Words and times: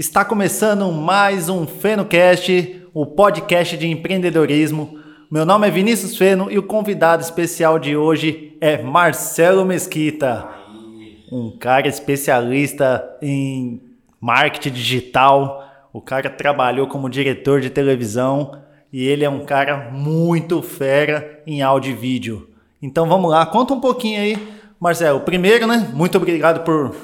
Está 0.00 0.24
começando 0.24 0.90
mais 0.90 1.50
um 1.50 1.66
FenoCast, 1.66 2.86
o 2.94 3.04
podcast 3.04 3.76
de 3.76 3.86
empreendedorismo. 3.86 4.98
Meu 5.30 5.44
nome 5.44 5.68
é 5.68 5.70
Vinícius 5.70 6.16
Feno 6.16 6.50
e 6.50 6.56
o 6.56 6.62
convidado 6.62 7.22
especial 7.22 7.78
de 7.78 7.94
hoje 7.94 8.56
é 8.62 8.82
Marcelo 8.82 9.62
Mesquita, 9.62 10.48
um 11.30 11.50
cara 11.50 11.86
especialista 11.86 13.14
em 13.20 13.78
marketing 14.18 14.70
digital. 14.70 15.68
O 15.92 16.00
cara 16.00 16.30
trabalhou 16.30 16.86
como 16.86 17.10
diretor 17.10 17.60
de 17.60 17.68
televisão 17.68 18.58
e 18.90 19.06
ele 19.06 19.22
é 19.22 19.28
um 19.28 19.44
cara 19.44 19.90
muito 19.92 20.62
fera 20.62 21.42
em 21.46 21.60
áudio 21.60 21.92
e 21.92 21.94
vídeo. 21.94 22.48
Então 22.80 23.06
vamos 23.06 23.30
lá, 23.30 23.44
conta 23.44 23.74
um 23.74 23.80
pouquinho 23.80 24.18
aí, 24.18 24.48
Marcelo. 24.80 25.20
Primeiro, 25.20 25.66
né? 25.66 25.90
Muito 25.92 26.16
obrigado 26.16 26.64
por, 26.64 26.96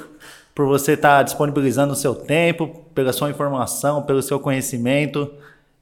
por 0.55 0.67
você 0.67 0.93
estar 0.93 1.23
disponibilizando 1.25 1.93
o 1.93 1.97
seu 1.97 2.15
tempo, 2.15 2.86
pela 2.97 3.13
sua 3.13 3.31
informação, 3.31 4.03
pelo 4.03 4.23
seu 4.23 4.41
conhecimento. 4.41 5.31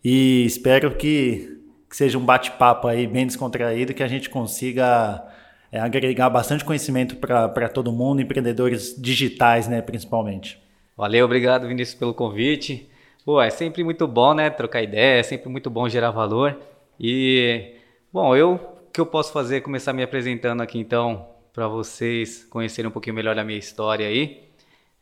E 0.05 0.45
espero 0.45 0.97
que, 0.97 1.61
que 1.89 1.97
seja 1.97 2.19
um 2.19 2.25
bate-papo 2.25 2.89
aí 2.89 3.07
bem 3.07 3.25
descontraído, 3.27 3.95
que 3.95 4.03
a 4.03 4.09
gente 4.09 4.29
consiga 4.29 5.25
é, 5.71 5.79
agregar 5.79 6.29
bastante 6.29 6.65
conhecimento 6.65 7.17
para 7.17 7.69
todo 7.69 7.93
mundo, 7.93 8.21
empreendedores 8.21 9.01
digitais, 9.01 9.69
né, 9.69 9.81
principalmente. 9.81 10.61
Valeu, 10.97 11.25
obrigado 11.25 11.69
Vinícius 11.69 11.99
pelo 11.99 12.13
convite. 12.13 12.91
Pô, 13.25 13.41
é 13.41 13.49
sempre 13.49 13.83
muito 13.85 14.07
bom, 14.07 14.35
né, 14.35 14.51
trocar 14.51 14.83
ideia, 14.83 15.21
é 15.21 15.23
sempre 15.23 15.49
muito 15.49 15.71
bom 15.71 15.89
gerar 15.89 16.11
valor. 16.11 16.59
E, 17.01 17.77
bom, 18.13 18.37
eu 18.37 18.61
que 18.93 19.01
eu 19.01 19.07
posso 19.07 19.33
fazer 19.33 19.57
é 19.57 19.61
começar 19.61 19.93
me 19.93 20.03
apresentando 20.03 20.61
aqui 20.61 20.79
então, 20.79 21.27
para 21.53 21.67
vocês 21.67 22.45
conhecerem 22.45 22.89
um 22.89 22.93
pouquinho 22.93 23.15
melhor 23.17 23.35
da 23.35 23.45
minha 23.45 23.59
história 23.59 24.07
aí. 24.07 24.45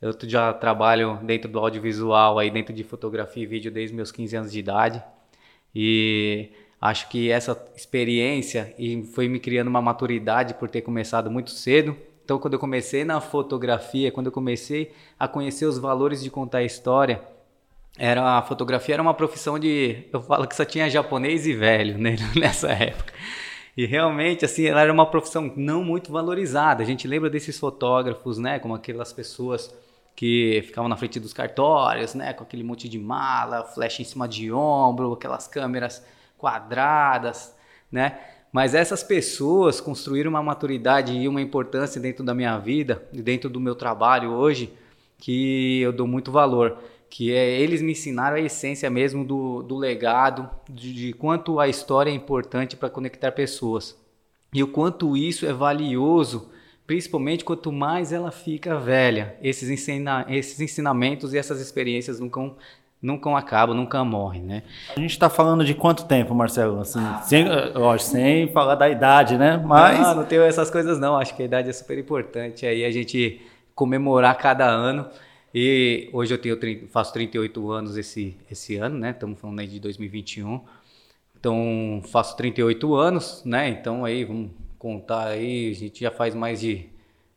Eu 0.03 0.13
já 0.25 0.53
trabalho 0.53 1.21
dentro 1.23 1.49
do 1.49 1.61
audiovisual, 1.61 2.37
aí 2.37 2.51
dentro 2.51 2.75
de 2.75 2.83
fotografia 2.83 3.45
e 3.45 3.47
vídeo 3.47 3.71
desde 3.71 3.95
meus 3.95 4.11
15 4.11 4.37
anos 4.37 4.53
de 4.53 4.59
idade. 4.59 5.01
E 5.73 6.51
acho 6.81 7.09
que 7.09 7.31
essa 7.31 7.57
experiência 7.77 8.75
e 8.77 9.05
foi 9.05 9.29
me 9.29 9.39
criando 9.39 9.69
uma 9.69 9.81
maturidade 9.81 10.55
por 10.55 10.69
ter 10.69 10.81
começado 10.81 11.31
muito 11.31 11.53
cedo. 11.53 11.97
Então, 12.25 12.37
quando 12.41 12.55
eu 12.55 12.59
comecei 12.59 13.05
na 13.05 13.21
fotografia, 13.21 14.11
quando 14.11 14.27
eu 14.27 14.33
comecei 14.33 14.93
a 15.17 15.29
conhecer 15.29 15.67
os 15.67 15.79
valores 15.79 16.21
de 16.21 16.31
contar 16.31 16.65
história, 16.65 17.23
era 17.97 18.39
a 18.39 18.43
fotografia 18.43 18.97
era 18.97 19.03
uma 19.03 19.15
profissão 19.15 19.57
de, 19.57 20.09
eu 20.13 20.21
falo 20.21 20.49
que 20.49 20.57
só 20.57 20.65
tinha 20.65 20.91
japonês 20.91 21.47
e 21.47 21.53
velho 21.53 21.97
né, 21.97 22.17
nessa 22.35 22.73
época. 22.73 23.13
E 23.77 23.87
realmente, 23.87 24.45
assim, 24.45 24.67
ela 24.67 24.81
era 24.81 24.93
uma 24.93 25.07
profissão 25.07 25.53
não 25.57 25.85
muito 25.85 26.11
valorizada. 26.11 26.83
A 26.83 26.87
gente 26.87 27.07
lembra 27.07 27.31
desses 27.31 27.59
fotógrafos, 27.59 28.37
né? 28.37 28.59
Como 28.59 28.75
aquelas 28.75 29.13
pessoas 29.13 29.73
que 30.15 30.63
ficavam 30.67 30.89
na 30.89 30.97
frente 30.97 31.19
dos 31.19 31.33
cartórios, 31.33 32.15
né? 32.15 32.33
Com 32.33 32.45
aquele 32.45 32.63
monte 32.63 32.89
de 32.89 32.99
mala, 32.99 33.65
flash 33.65 34.01
em 34.01 34.05
cima 34.05 34.29
de 34.29 34.53
ombro, 34.53 35.13
aquelas 35.13 35.47
câmeras 35.47 36.05
quadradas, 36.39 37.55
né? 37.91 38.19
Mas 38.53 38.75
essas 38.75 39.03
pessoas 39.03 39.81
construíram 39.81 40.31
uma 40.31 40.43
maturidade 40.43 41.13
e 41.17 41.27
uma 41.27 41.41
importância 41.41 42.01
dentro 42.01 42.25
da 42.25 42.35
minha 42.35 42.59
vida, 42.59 43.03
dentro 43.13 43.49
do 43.49 43.59
meu 43.59 43.75
trabalho 43.75 44.31
hoje, 44.31 44.73
que 45.19 45.81
eu 45.81 45.93
dou 45.93 46.07
muito 46.07 46.31
valor 46.31 46.79
que 47.13 47.31
é 47.31 47.61
eles 47.61 47.83
me 47.83 47.93
ensinaram 47.93 48.37
a 48.39 48.41
essência 48.41 48.89
mesmo 48.89 49.23
do, 49.23 49.63
do 49.63 49.77
legado, 49.77 50.49
de, 50.67 50.95
de 50.95 51.13
quanto 51.13 51.61
a 51.61 51.69
história 51.69 52.11
é 52.11 52.15
importante 52.15 52.75
para 52.75 52.89
conectar 52.89 53.33
pessoas. 53.33 53.95
E 54.51 54.63
o 54.63 54.69
quanto 54.69 55.15
isso 55.15 55.45
é 55.45 55.53
valioso, 55.53 56.51
principalmente 56.93 57.43
quanto 57.43 57.73
mais 57.73 58.13
ela 58.13 58.31
fica 58.31 58.79
velha. 58.79 59.35
Esses, 59.41 59.71
ensina, 59.71 60.27
esses 60.29 60.61
ensinamentos 60.61 61.33
e 61.33 61.39
essas 61.39 61.59
experiências 61.59 62.21
nunca, 62.21 62.53
nunca 63.01 63.35
acabam, 63.39 63.75
nunca 63.75 64.05
morrem, 64.05 64.43
né? 64.43 64.63
A 64.95 65.01
gente 65.01 65.13
está 65.13 65.31
falando 65.31 65.65
de 65.65 65.73
quanto 65.73 66.05
tempo, 66.05 66.35
Marcelo? 66.35 66.79
Assim, 66.79 67.01
sem, 67.23 67.47
ó, 67.75 67.97
sem 67.97 68.53
falar 68.53 68.75
da 68.75 68.91
idade, 68.91 69.39
né? 69.39 69.57
Mas... 69.57 70.01
Não, 70.01 70.17
não 70.17 70.25
tenho 70.27 70.43
essas 70.43 70.71
coisas 70.71 70.99
não. 71.01 71.17
Acho 71.17 71.35
que 71.35 71.41
a 71.41 71.47
idade 71.47 71.71
é 71.71 71.73
super 71.73 71.97
importante. 71.97 72.67
Aí 72.67 72.85
a 72.85 72.91
gente 72.91 73.41
comemorar 73.75 74.37
cada 74.37 74.67
ano. 74.67 75.07
E 75.55 76.11
hoje 76.13 76.35
eu 76.35 76.39
tenho, 76.39 76.89
faço 76.89 77.11
38 77.15 77.71
anos 77.71 77.97
esse, 77.97 78.37
esse 78.51 78.77
ano, 78.77 78.99
né? 78.99 79.13
Estamos 79.13 79.41
falando 79.41 79.61
aí 79.61 79.67
de 79.67 79.81
2021. 79.81 80.61
Então, 81.41 82.03
faço 82.05 82.37
38 82.37 82.95
anos, 82.95 83.43
né? 83.47 83.71
Então, 83.71 84.05
aí, 84.05 84.27
vamos 84.27 84.51
contar 84.83 85.29
aí, 85.29 85.71
a 85.71 85.75
gente 85.75 86.01
já 86.01 86.11
faz 86.11 86.35
mais 86.35 86.61
de 86.61 86.89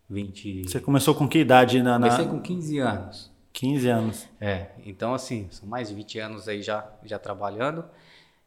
20... 0.09 0.63
Você 0.63 0.79
começou 0.79 1.13
com 1.13 1.27
que 1.27 1.37
idade? 1.37 1.83
Na, 1.83 1.99
na... 1.99 2.09
Comecei 2.09 2.27
com 2.27 2.41
15 2.41 2.79
anos. 2.79 3.31
15 3.53 3.87
anos. 3.87 4.27
É, 4.41 4.69
então, 4.83 5.13
assim, 5.13 5.47
são 5.51 5.69
mais 5.69 5.89
de 5.89 5.93
20 5.93 6.17
anos 6.17 6.47
aí 6.47 6.63
já, 6.63 6.91
já 7.03 7.19
trabalhando 7.19 7.85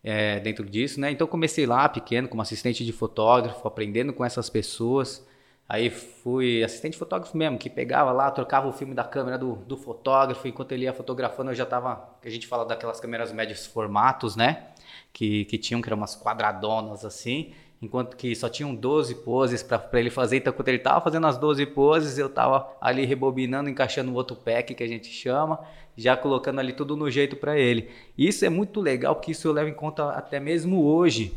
é, 0.03 0.41
dentro 0.41 0.69
disso, 0.69 1.01
né? 1.01 1.13
Então, 1.13 1.29
comecei 1.29 1.65
lá 1.65 1.89
pequeno, 1.89 2.29
como 2.29 2.43
assistente 2.43 2.85
de 2.85 2.93
fotógrafo, 2.93 3.69
aprendendo 3.69 4.13
com 4.13 4.25
essas 4.25 4.51
pessoas, 4.51 5.25
Aí 5.69 5.91
fui 5.91 6.65
assistente 6.65 6.97
fotógrafo 6.97 7.37
mesmo, 7.37 7.59
que 7.59 7.69
pegava 7.69 8.11
lá, 8.11 8.31
trocava 8.31 8.67
o 8.67 8.73
filme 8.73 8.95
da 8.95 9.05
câmera 9.05 9.37
do, 9.37 9.57
do 9.57 9.77
fotógrafo, 9.77 10.49
enquanto 10.49 10.73
ele 10.73 10.85
ia 10.85 10.95
fotografando, 10.95 11.51
eu 11.51 11.55
já 11.55 11.67
tava. 11.67 12.17
A 12.25 12.31
gente 12.31 12.47
fala 12.47 12.65
daquelas 12.65 12.99
câmeras 12.99 13.31
médios 13.33 13.67
formatos, 13.67 14.35
né? 14.35 14.69
Que, 15.13 15.45
que 15.45 15.59
tinham, 15.59 15.83
que 15.83 15.89
eram 15.91 15.99
umas 15.99 16.17
quadradonas 16.17 17.05
assim, 17.05 17.53
enquanto 17.81 18.17
que 18.17 18.35
só 18.35 18.49
tinham 18.49 18.75
12 18.75 19.15
poses 19.17 19.63
para 19.63 19.89
ele 19.95 20.11
fazer. 20.11 20.39
Então, 20.39 20.53
quando 20.53 20.69
ele 20.69 20.79
tava 20.79 21.01
fazendo 21.01 21.27
as 21.27 21.39
12 21.39 21.67
poses, 21.67 22.19
eu 22.19 22.29
tava 22.29 22.69
ali 22.81 23.05
rebobinando, 23.05 23.71
encaixando 23.71 24.11
o 24.11 24.15
outro 24.15 24.37
pack 24.37 24.75
que 24.75 24.83
a 24.83 24.89
gente 24.89 25.09
chama, 25.09 25.61
já 25.97 26.17
colocando 26.17 26.59
ali 26.59 26.73
tudo 26.73 26.97
no 26.97 27.11
jeito 27.11 27.37
para 27.37 27.59
ele. 27.59 27.89
Isso 28.17 28.45
é 28.45 28.49
muito 28.49 28.81
legal, 28.81 29.15
porque 29.15 29.33
isso 29.33 29.47
eu 29.47 29.53
levo 29.53 29.69
em 29.69 29.75
conta 29.75 30.11
até 30.11 30.41
mesmo 30.41 30.85
hoje 30.85 31.33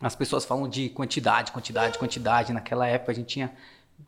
as 0.00 0.14
pessoas 0.14 0.44
falam 0.44 0.68
de 0.68 0.90
quantidade, 0.90 1.52
quantidade, 1.52 1.98
quantidade. 1.98 2.52
Naquela 2.52 2.86
época 2.86 3.12
a 3.12 3.14
gente 3.14 3.28
tinha 3.28 3.52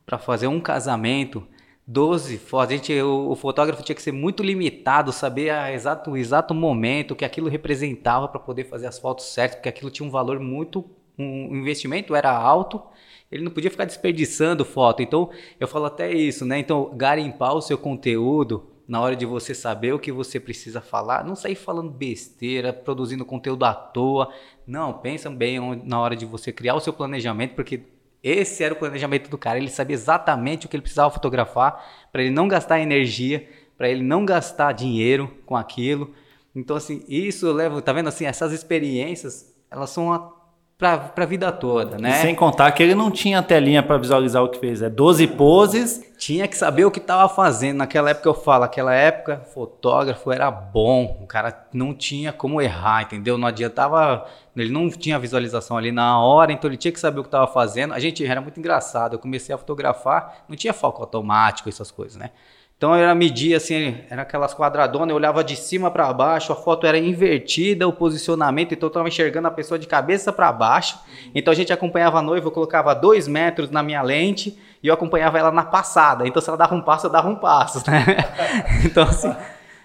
para 0.04 0.18
fazer 0.18 0.46
um 0.46 0.60
casamento 0.60 1.46
12 1.86 2.36
fotos. 2.38 2.74
A 2.74 2.76
gente, 2.76 3.00
o, 3.00 3.30
o, 3.30 3.36
fotógrafo 3.36 3.82
tinha 3.82 3.96
que 3.96 4.02
ser 4.02 4.12
muito 4.12 4.42
limitado, 4.42 5.12
saber 5.12 5.50
a 5.50 5.72
exato, 5.72 6.10
o 6.10 6.16
exato 6.16 6.52
momento 6.52 7.14
que 7.14 7.24
aquilo 7.24 7.48
representava 7.48 8.28
para 8.28 8.40
poder 8.40 8.64
fazer 8.64 8.86
as 8.86 8.98
fotos 8.98 9.26
certas, 9.26 9.56
porque 9.56 9.68
aquilo 9.68 9.90
tinha 9.90 10.06
um 10.06 10.10
valor 10.10 10.40
muito. 10.40 10.84
Um, 11.18 11.56
investimento 11.56 12.14
era 12.14 12.30
alto, 12.30 12.82
ele 13.30 13.42
não 13.42 13.50
podia 13.50 13.70
ficar 13.70 13.84
desperdiçando 13.84 14.64
foto. 14.64 15.02
Então, 15.02 15.30
eu 15.58 15.66
falo 15.66 15.86
até 15.86 16.12
isso, 16.12 16.44
né? 16.44 16.58
Então, 16.58 16.92
garimpar 16.94 17.54
o 17.54 17.62
seu 17.62 17.78
conteúdo 17.78 18.70
na 18.86 19.00
hora 19.00 19.16
de 19.16 19.26
você 19.26 19.52
saber 19.54 19.92
o 19.92 19.98
que 19.98 20.12
você 20.12 20.38
precisa 20.38 20.80
falar, 20.80 21.24
não 21.24 21.34
sair 21.34 21.56
falando 21.56 21.90
besteira, 21.90 22.72
produzindo 22.72 23.24
conteúdo 23.24 23.64
à 23.64 23.74
toa. 23.74 24.32
Não, 24.66 24.92
pensa 24.92 25.28
bem 25.28 25.58
na 25.84 26.00
hora 26.00 26.14
de 26.14 26.24
você 26.24 26.52
criar 26.52 26.76
o 26.76 26.80
seu 26.80 26.92
planejamento, 26.92 27.54
porque 27.54 27.82
esse 28.22 28.62
era 28.62 28.74
o 28.74 28.76
planejamento 28.76 29.28
do 29.28 29.36
cara. 29.36 29.58
Ele 29.58 29.70
sabia 29.70 29.94
exatamente 29.94 30.66
o 30.66 30.68
que 30.68 30.76
ele 30.76 30.82
precisava 30.82 31.10
fotografar 31.10 32.08
para 32.12 32.22
ele 32.22 32.30
não 32.30 32.46
gastar 32.46 32.80
energia, 32.80 33.48
para 33.76 33.88
ele 33.88 34.02
não 34.02 34.24
gastar 34.24 34.72
dinheiro 34.72 35.30
com 35.44 35.56
aquilo. 35.56 36.14
Então, 36.54 36.76
assim, 36.76 37.04
isso 37.08 37.46
eu 37.46 37.52
levo, 37.52 37.82
tá 37.82 37.92
vendo 37.92 38.08
assim, 38.08 38.24
essas 38.24 38.52
experiências, 38.52 39.54
elas 39.70 39.90
são 39.90 40.35
para 40.78 41.10
a 41.16 41.24
vida 41.24 41.50
toda, 41.50 41.96
né? 41.96 42.10
E 42.10 42.12
sem 42.20 42.34
contar 42.34 42.70
que 42.72 42.82
ele 42.82 42.94
não 42.94 43.10
tinha 43.10 43.42
telinha 43.42 43.82
para 43.82 43.96
visualizar 43.96 44.42
o 44.42 44.48
que 44.50 44.58
fez, 44.58 44.82
é 44.82 44.90
12 44.90 45.26
poses. 45.28 46.04
Tinha 46.18 46.46
que 46.46 46.56
saber 46.56 46.84
o 46.84 46.90
que 46.90 46.98
estava 46.98 47.26
fazendo. 47.30 47.78
Naquela 47.78 48.10
época 48.10 48.28
eu 48.28 48.34
falo, 48.34 48.64
aquela 48.64 48.94
época 48.94 49.40
fotógrafo 49.54 50.30
era 50.30 50.50
bom, 50.50 51.18
o 51.22 51.26
cara 51.26 51.66
não 51.72 51.94
tinha 51.94 52.30
como 52.30 52.60
errar, 52.60 53.02
entendeu? 53.02 53.38
Não 53.38 53.48
adiantava, 53.48 54.26
ele 54.54 54.70
não 54.70 54.90
tinha 54.90 55.18
visualização 55.18 55.78
ali 55.78 55.90
na 55.90 56.20
hora, 56.20 56.52
então 56.52 56.68
ele 56.68 56.76
tinha 56.76 56.92
que 56.92 57.00
saber 57.00 57.20
o 57.20 57.22
que 57.22 57.28
estava 57.28 57.46
fazendo. 57.46 57.94
A 57.94 57.98
gente 57.98 58.24
era 58.24 58.40
muito 58.42 58.58
engraçado, 58.60 59.14
eu 59.14 59.18
comecei 59.18 59.54
a 59.54 59.58
fotografar, 59.58 60.44
não 60.46 60.56
tinha 60.56 60.74
foco 60.74 61.00
automático, 61.00 61.70
essas 61.70 61.90
coisas, 61.90 62.16
né? 62.16 62.30
Então 62.76 62.94
era 62.94 63.14
medir 63.14 63.54
assim, 63.54 63.96
era 64.10 64.20
aquelas 64.20 64.52
quadradonas, 64.52 65.08
eu 65.08 65.16
olhava 65.16 65.42
de 65.42 65.56
cima 65.56 65.90
para 65.90 66.12
baixo, 66.12 66.52
a 66.52 66.56
foto 66.56 66.86
era 66.86 66.98
invertida, 66.98 67.88
o 67.88 67.92
posicionamento, 67.92 68.74
então 68.74 68.88
eu 68.88 68.90
estava 68.90 69.08
enxergando 69.08 69.48
a 69.48 69.50
pessoa 69.50 69.78
de 69.78 69.86
cabeça 69.86 70.30
para 70.30 70.52
baixo. 70.52 70.98
Então 71.34 71.50
a 71.50 71.54
gente 71.54 71.72
acompanhava 71.72 72.18
a 72.18 72.22
noiva, 72.22 72.48
eu 72.48 72.52
colocava 72.52 72.94
dois 72.94 73.26
metros 73.26 73.70
na 73.70 73.82
minha 73.82 74.02
lente 74.02 74.58
e 74.82 74.88
eu 74.88 74.94
acompanhava 74.94 75.38
ela 75.38 75.50
na 75.50 75.64
passada. 75.64 76.28
Então 76.28 76.42
se 76.42 76.50
ela 76.50 76.58
dava 76.58 76.74
um 76.74 76.82
passo, 76.82 77.06
eu 77.06 77.10
dava 77.10 77.28
um 77.28 77.36
passo, 77.36 77.82
né? 77.90 78.04
Então 78.84 79.04
assim, 79.04 79.34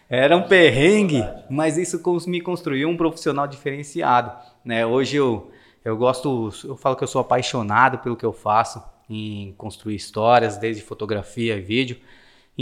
era 0.09 0.35
um 0.35 0.43
perrengue, 0.43 1.25
mas 1.49 1.77
isso 1.77 2.01
me 2.27 2.41
construiu 2.41 2.89
um 2.89 2.97
profissional 2.97 3.47
diferenciado, 3.47 4.33
né? 4.65 4.85
Hoje 4.85 5.15
eu 5.15 5.49
eu 5.83 5.97
gosto, 5.97 6.51
eu 6.63 6.77
falo 6.77 6.95
que 6.95 7.03
eu 7.03 7.07
sou 7.07 7.21
apaixonado 7.21 7.97
pelo 7.99 8.15
que 8.15 8.25
eu 8.25 8.31
faço 8.31 8.83
em 9.09 9.53
construir 9.57 9.95
histórias, 9.95 10.57
desde 10.57 10.83
fotografia 10.83 11.57
e 11.57 11.61
vídeo. 11.61 11.97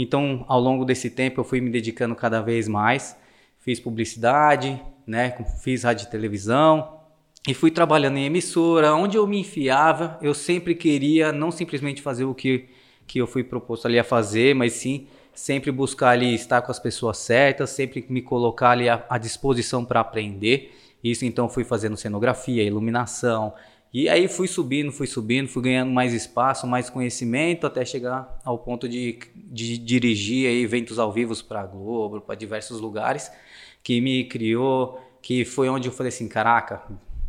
Então, 0.02 0.44
ao 0.48 0.58
longo 0.58 0.84
desse 0.84 1.10
tempo, 1.10 1.40
eu 1.40 1.44
fui 1.44 1.60
me 1.60 1.68
dedicando 1.68 2.14
cada 2.14 2.40
vez 2.40 2.66
mais. 2.66 3.14
Fiz 3.58 3.78
publicidade, 3.78 4.80
né? 5.06 5.36
fiz 5.62 5.82
rádio 5.82 6.06
e 6.06 6.10
televisão 6.10 7.00
e 7.46 7.52
fui 7.52 7.70
trabalhando 7.70 8.16
em 8.16 8.24
emissora. 8.24 8.94
Onde 8.94 9.18
eu 9.18 9.26
me 9.26 9.40
enfiava, 9.40 10.18
eu 10.22 10.32
sempre 10.32 10.74
queria 10.74 11.32
não 11.32 11.50
simplesmente 11.50 12.00
fazer 12.00 12.24
o 12.24 12.34
que, 12.34 12.68
que 13.06 13.18
eu 13.18 13.26
fui 13.26 13.44
proposto 13.44 13.86
ali 13.86 13.98
a 13.98 14.04
fazer, 14.04 14.54
mas 14.54 14.72
sim 14.72 15.06
sempre 15.34 15.70
buscar 15.70 16.10
ali 16.10 16.34
estar 16.34 16.62
com 16.62 16.70
as 16.70 16.78
pessoas 16.78 17.18
certas, 17.18 17.70
sempre 17.70 18.04
me 18.08 18.22
colocar 18.22 18.70
ali 18.70 18.88
à, 18.88 19.04
à 19.08 19.18
disposição 19.18 19.84
para 19.84 20.00
aprender. 20.00 20.74
Isso 21.04 21.24
então 21.26 21.48
fui 21.48 21.64
fazendo 21.64 21.96
cenografia, 21.96 22.62
iluminação, 22.62 23.52
e 23.92 24.08
aí 24.08 24.28
fui 24.28 24.46
subindo, 24.46 24.92
fui 24.92 25.06
subindo, 25.06 25.48
fui 25.48 25.62
ganhando 25.62 25.90
mais 25.90 26.14
espaço, 26.14 26.66
mais 26.66 26.88
conhecimento, 26.88 27.66
até 27.66 27.84
chegar 27.84 28.40
ao 28.44 28.56
ponto 28.58 28.88
de, 28.88 29.18
de 29.34 29.78
dirigir 29.78 30.48
aí 30.48 30.62
eventos 30.62 30.98
ao 30.98 31.12
vivo 31.12 31.34
para 31.44 31.62
a 31.62 31.66
Globo, 31.66 32.20
para 32.20 32.36
diversos 32.36 32.80
lugares, 32.80 33.30
que 33.82 34.00
me 34.00 34.24
criou, 34.24 35.00
que 35.20 35.44
foi 35.44 35.68
onde 35.68 35.88
eu 35.88 35.92
falei 35.92 36.08
assim, 36.08 36.28
caraca, 36.28 36.82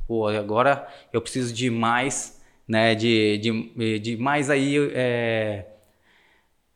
pô, 0.08 0.28
agora 0.28 0.88
eu 1.12 1.20
preciso 1.20 1.52
de 1.52 1.70
mais, 1.72 2.40
né, 2.68 2.94
de, 2.94 3.40
de, 3.40 4.00
de 4.00 4.18
mais 4.18 4.50
aí, 4.50 4.78
é, 4.94 5.66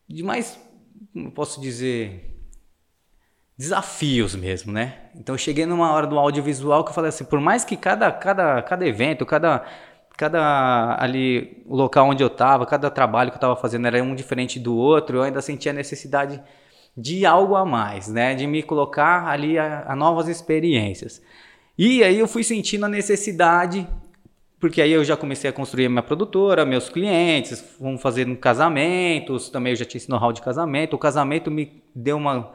de 0.07 0.23
mais, 0.23 0.59
como 1.13 1.31
posso 1.31 1.61
dizer, 1.61 2.35
desafios 3.55 4.35
mesmo, 4.35 4.71
né? 4.71 5.04
Então 5.17 5.35
eu 5.35 5.39
cheguei 5.39 5.65
numa 5.65 5.91
hora 5.91 6.05
do 6.05 6.19
audiovisual 6.19 6.83
que 6.83 6.89
eu 6.89 6.93
falei 6.93 7.09
assim, 7.09 7.23
por 7.25 7.39
mais 7.39 7.63
que 7.63 7.77
cada, 7.77 8.11
cada, 8.11 8.61
cada 8.61 8.85
evento, 8.85 9.25
cada, 9.25 9.63
cada 10.17 10.97
ali 10.99 11.63
local 11.67 12.09
onde 12.09 12.23
eu 12.23 12.27
estava, 12.27 12.65
cada 12.65 12.89
trabalho 12.89 13.31
que 13.31 13.35
eu 13.35 13.39
estava 13.39 13.55
fazendo 13.55 13.87
era 13.87 14.03
um 14.03 14.13
diferente 14.13 14.59
do 14.59 14.75
outro, 14.75 15.17
eu 15.17 15.23
ainda 15.23 15.41
sentia 15.41 15.71
a 15.71 15.75
necessidade 15.75 16.41
de 16.97 17.25
algo 17.25 17.55
a 17.55 17.65
mais, 17.65 18.07
né? 18.07 18.35
De 18.35 18.47
me 18.47 18.63
colocar 18.63 19.27
ali 19.27 19.57
a, 19.57 19.85
a 19.87 19.95
novas 19.95 20.27
experiências. 20.27 21.21
E 21.77 22.03
aí 22.03 22.17
eu 22.19 22.27
fui 22.27 22.43
sentindo 22.43 22.85
a 22.85 22.89
necessidade 22.89 23.87
porque 24.59 24.81
aí 24.81 24.91
eu 24.91 25.03
já 25.03 25.15
comecei 25.17 25.49
a 25.49 25.53
construir 25.53 25.85
a 25.85 25.89
minha 25.89 26.01
produtora, 26.01 26.65
meus 26.65 26.89
clientes, 26.89 27.59
fomos 27.77 28.01
fazendo 28.01 28.35
casamentos, 28.35 29.49
também 29.49 29.73
eu 29.73 29.77
já 29.77 29.85
tinha 29.85 29.99
esse 29.99 30.09
know-how 30.09 30.31
de 30.31 30.41
casamento. 30.41 30.95
O 30.95 30.97
casamento 30.97 31.51
me 31.51 31.83
deu 31.93 32.17
uma 32.17 32.51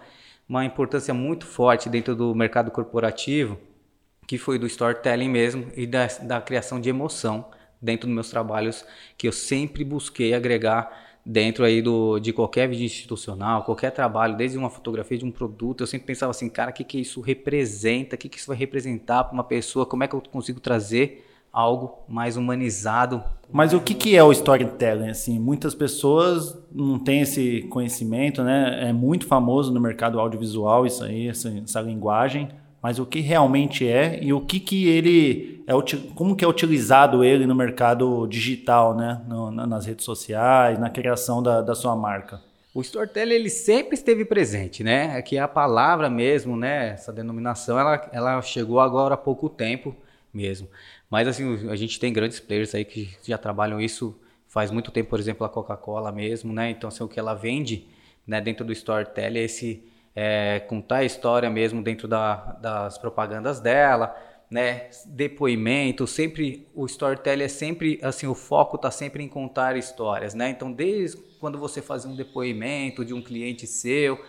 uma 0.50 0.64
importância 0.64 1.14
muito 1.14 1.46
forte 1.46 1.88
dentro 1.88 2.16
do 2.16 2.34
mercado 2.34 2.72
corporativo, 2.72 3.56
que 4.26 4.36
foi 4.36 4.58
do 4.58 4.66
storytelling 4.66 5.28
mesmo 5.28 5.70
e 5.76 5.86
da, 5.86 6.08
da 6.22 6.40
criação 6.40 6.80
de 6.80 6.88
emoção 6.88 7.46
dentro 7.80 8.08
dos 8.08 8.14
meus 8.16 8.30
trabalhos, 8.30 8.84
que 9.16 9.28
eu 9.28 9.32
sempre 9.32 9.84
busquei 9.84 10.34
agregar 10.34 10.90
dentro 11.24 11.64
aí 11.64 11.80
do, 11.80 12.18
de 12.18 12.32
qualquer 12.32 12.68
vídeo 12.68 12.84
institucional, 12.84 13.62
qualquer 13.62 13.92
trabalho, 13.92 14.36
desde 14.36 14.58
uma 14.58 14.68
fotografia 14.68 15.16
de 15.16 15.24
um 15.24 15.30
produto, 15.30 15.82
eu 15.82 15.86
sempre 15.86 16.08
pensava 16.08 16.30
assim, 16.30 16.48
cara, 16.48 16.72
o 16.72 16.74
que, 16.74 16.82
que 16.82 16.98
isso 16.98 17.20
representa, 17.20 18.16
o 18.16 18.18
que, 18.18 18.28
que 18.28 18.38
isso 18.38 18.48
vai 18.48 18.56
representar 18.56 19.22
para 19.22 19.32
uma 19.32 19.44
pessoa, 19.44 19.86
como 19.86 20.02
é 20.02 20.08
que 20.08 20.16
eu 20.16 20.20
consigo 20.20 20.58
trazer 20.58 21.29
algo 21.52 21.98
mais 22.08 22.36
humanizado. 22.36 23.22
Mas 23.52 23.72
o 23.72 23.80
que, 23.80 23.94
que 23.94 24.16
é 24.16 24.22
o 24.22 24.30
storytelling? 24.32 25.08
Assim, 25.08 25.38
muitas 25.38 25.74
pessoas 25.74 26.56
não 26.70 26.98
têm 26.98 27.22
esse 27.22 27.62
conhecimento, 27.62 28.42
né? 28.44 28.88
É 28.88 28.92
muito 28.92 29.26
famoso 29.26 29.72
no 29.72 29.80
mercado 29.80 30.20
audiovisual 30.20 30.86
isso 30.86 31.02
aí, 31.02 31.28
essa, 31.28 31.48
essa 31.48 31.80
linguagem. 31.80 32.48
Mas 32.82 32.98
o 32.98 33.04
que 33.04 33.20
realmente 33.20 33.86
é 33.86 34.18
e 34.22 34.32
o 34.32 34.40
que, 34.40 34.58
que 34.58 34.88
ele 34.88 35.62
é 35.66 35.72
como 36.14 36.34
que 36.34 36.44
é 36.44 36.48
utilizado 36.48 37.22
ele 37.22 37.46
no 37.46 37.54
mercado 37.54 38.26
digital, 38.26 38.96
né? 38.96 39.20
No, 39.28 39.50
nas 39.50 39.84
redes 39.84 40.04
sociais, 40.04 40.78
na 40.78 40.88
criação 40.88 41.42
da, 41.42 41.60
da 41.60 41.74
sua 41.74 41.94
marca. 41.94 42.40
O 42.72 42.80
storytelling 42.80 43.34
ele 43.34 43.50
sempre 43.50 43.94
esteve 43.94 44.24
presente, 44.24 44.84
né? 44.84 45.18
É 45.18 45.22
que 45.22 45.36
a 45.36 45.48
palavra 45.48 46.08
mesmo, 46.08 46.56
né? 46.56 46.90
Essa 46.90 47.12
denominação, 47.12 47.78
ela, 47.78 48.08
ela 48.12 48.40
chegou 48.40 48.80
agora 48.80 49.14
há 49.14 49.18
pouco 49.18 49.48
tempo 49.48 49.94
mesmo. 50.32 50.68
Mas 51.10 51.26
assim, 51.26 51.68
a 51.68 51.76
gente 51.76 51.98
tem 51.98 52.12
grandes 52.12 52.38
players 52.38 52.74
aí 52.74 52.84
que 52.84 53.10
já 53.24 53.36
trabalham 53.36 53.80
isso 53.80 54.18
faz 54.46 54.70
muito 54.70 54.90
tempo, 54.90 55.10
por 55.10 55.20
exemplo, 55.20 55.46
a 55.46 55.48
Coca-Cola 55.48 56.10
mesmo, 56.10 56.52
né? 56.52 56.70
Então, 56.70 56.88
assim, 56.88 57.04
o 57.04 57.08
que 57.08 57.20
ela 57.20 57.34
vende 57.34 57.86
né, 58.26 58.40
dentro 58.40 58.64
do 58.64 58.72
storytelling 58.72 59.38
é 59.38 59.44
esse 59.44 59.84
é, 60.14 60.60
contar 60.60 60.98
a 60.98 61.04
história 61.04 61.48
mesmo 61.48 61.82
dentro 61.82 62.08
da, 62.08 62.34
das 62.60 62.98
propagandas 62.98 63.60
dela, 63.60 64.14
né? 64.50 64.90
Depoimento, 65.06 66.04
sempre 66.06 66.66
o 66.74 66.84
storytelling 66.86 67.44
é 67.44 67.48
sempre 67.48 68.00
assim, 68.02 68.26
o 68.26 68.34
foco 68.34 68.74
está 68.74 68.90
sempre 68.90 69.22
em 69.22 69.28
contar 69.28 69.76
histórias, 69.76 70.34
né? 70.34 70.50
Então, 70.50 70.72
desde 70.72 71.16
quando 71.38 71.56
você 71.56 71.80
faz 71.80 72.04
um 72.04 72.16
depoimento 72.16 73.04
de 73.04 73.14
um 73.14 73.22
cliente 73.22 73.68
seu, 73.68 74.20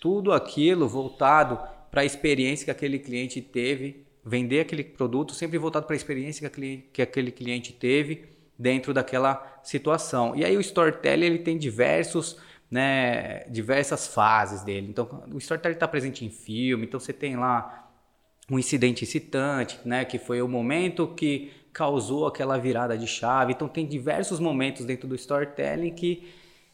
tudo 0.00 0.32
aquilo 0.32 0.88
voltado 0.88 1.60
para 1.90 2.00
a 2.00 2.04
experiência 2.04 2.64
que 2.64 2.70
aquele 2.70 2.98
cliente 2.98 3.42
teve 3.42 4.05
vender 4.26 4.58
aquele 4.58 4.82
produto 4.82 5.32
sempre 5.32 5.56
voltado 5.56 5.86
para 5.86 5.94
a 5.94 5.96
experiência 5.96 6.40
que 6.40 6.46
aquele, 6.46 6.88
que 6.92 7.00
aquele 7.00 7.30
cliente 7.30 7.72
teve 7.72 8.24
dentro 8.58 8.92
daquela 8.92 9.60
situação. 9.62 10.34
E 10.34 10.44
aí 10.44 10.56
o 10.56 10.60
storytelling 10.60 11.26
ele 11.26 11.38
tem 11.38 11.56
diversos, 11.56 12.36
né, 12.68 13.44
diversas 13.48 14.08
fases 14.08 14.62
dele. 14.62 14.88
Então 14.90 15.22
o 15.32 15.38
storytelling 15.38 15.76
está 15.76 15.86
presente 15.86 16.24
em 16.24 16.30
filme, 16.30 16.86
então 16.86 16.98
você 16.98 17.12
tem 17.12 17.36
lá 17.36 17.88
um 18.50 18.58
incidente 18.58 19.04
excitante, 19.04 19.78
né, 19.84 20.04
que 20.04 20.18
foi 20.18 20.42
o 20.42 20.48
momento 20.48 21.06
que 21.06 21.52
causou 21.72 22.26
aquela 22.26 22.58
virada 22.58 22.98
de 22.98 23.06
chave. 23.06 23.52
Então 23.52 23.68
tem 23.68 23.86
diversos 23.86 24.40
momentos 24.40 24.84
dentro 24.84 25.06
do 25.06 25.14
storytelling 25.14 25.92
que 25.92 26.26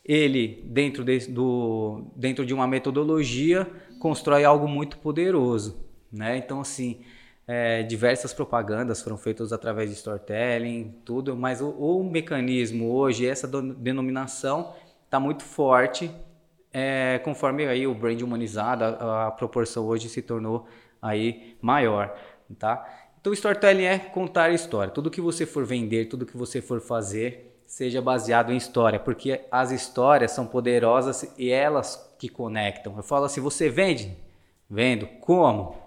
ele 0.02 0.64
dentro 0.64 1.04
de, 1.04 1.30
do, 1.30 2.06
dentro 2.16 2.46
de 2.46 2.54
uma 2.54 2.66
metodologia 2.66 3.70
constrói 4.00 4.42
algo 4.42 4.66
muito 4.66 4.96
poderoso, 4.98 5.84
né? 6.10 6.38
Então 6.38 6.60
assim 6.60 7.02
é, 7.54 7.82
diversas 7.82 8.32
propagandas 8.32 9.02
foram 9.02 9.18
feitas 9.18 9.52
através 9.52 9.90
de 9.90 9.96
storytelling, 9.96 10.94
tudo, 11.04 11.36
mas 11.36 11.60
o, 11.60 11.68
o 11.68 12.02
mecanismo 12.02 12.94
hoje, 12.94 13.26
essa 13.26 13.46
denominação 13.46 14.72
está 15.04 15.20
muito 15.20 15.42
forte, 15.44 16.10
é, 16.72 17.20
conforme 17.22 17.66
aí 17.66 17.86
o 17.86 17.94
brand 17.94 18.22
humanizado, 18.22 18.84
a, 18.84 19.26
a, 19.26 19.30
proporção 19.30 19.84
hoje 19.84 20.08
se 20.08 20.22
tornou 20.22 20.66
aí 21.02 21.58
maior, 21.60 22.16
tá? 22.58 22.88
Então, 23.20 23.34
storytelling 23.34 23.84
é 23.84 23.98
contar 23.98 24.50
história. 24.50 24.90
Tudo 24.90 25.10
que 25.10 25.20
você 25.20 25.44
for 25.44 25.66
vender, 25.66 26.06
tudo 26.06 26.24
que 26.24 26.36
você 26.36 26.62
for 26.62 26.80
fazer, 26.80 27.62
seja 27.66 28.00
baseado 28.00 28.50
em 28.50 28.56
história, 28.56 28.98
porque 28.98 29.42
as 29.50 29.70
histórias 29.70 30.30
são 30.30 30.46
poderosas 30.46 31.30
e 31.36 31.50
elas 31.50 32.14
que 32.18 32.30
conectam. 32.30 32.96
Eu 32.96 33.02
falo 33.02 33.26
assim, 33.26 33.42
você 33.42 33.68
vende? 33.68 34.16
Vendo. 34.70 35.06
Como? 35.20 35.81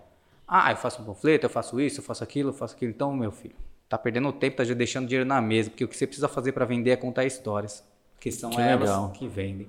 Ah, 0.47 0.71
eu 0.71 0.77
faço 0.77 1.01
um 1.01 1.05
panfleto, 1.05 1.45
eu 1.45 1.49
faço 1.49 1.79
isso, 1.79 1.99
eu 1.99 2.03
faço 2.03 2.23
aquilo, 2.23 2.49
eu 2.49 2.53
faço 2.53 2.75
aquilo. 2.75 2.91
Então, 2.91 3.13
meu 3.15 3.31
filho, 3.31 3.55
tá 3.89 3.97
perdendo 3.97 4.31
tempo, 4.31 4.57
tá 4.57 4.63
já 4.63 4.73
deixando 4.73 5.07
dinheiro 5.07 5.27
na 5.27 5.41
mesa, 5.41 5.69
porque 5.69 5.83
o 5.83 5.87
que 5.87 5.97
você 5.97 6.05
precisa 6.05 6.27
fazer 6.27 6.51
para 6.51 6.65
vender 6.65 6.91
é 6.91 6.95
contar 6.95 7.25
histórias, 7.25 7.83
que 8.19 8.31
são 8.31 8.49
que 8.49 8.61
elas 8.61 8.89
legal. 8.89 9.11
que 9.11 9.27
vendem. 9.27 9.67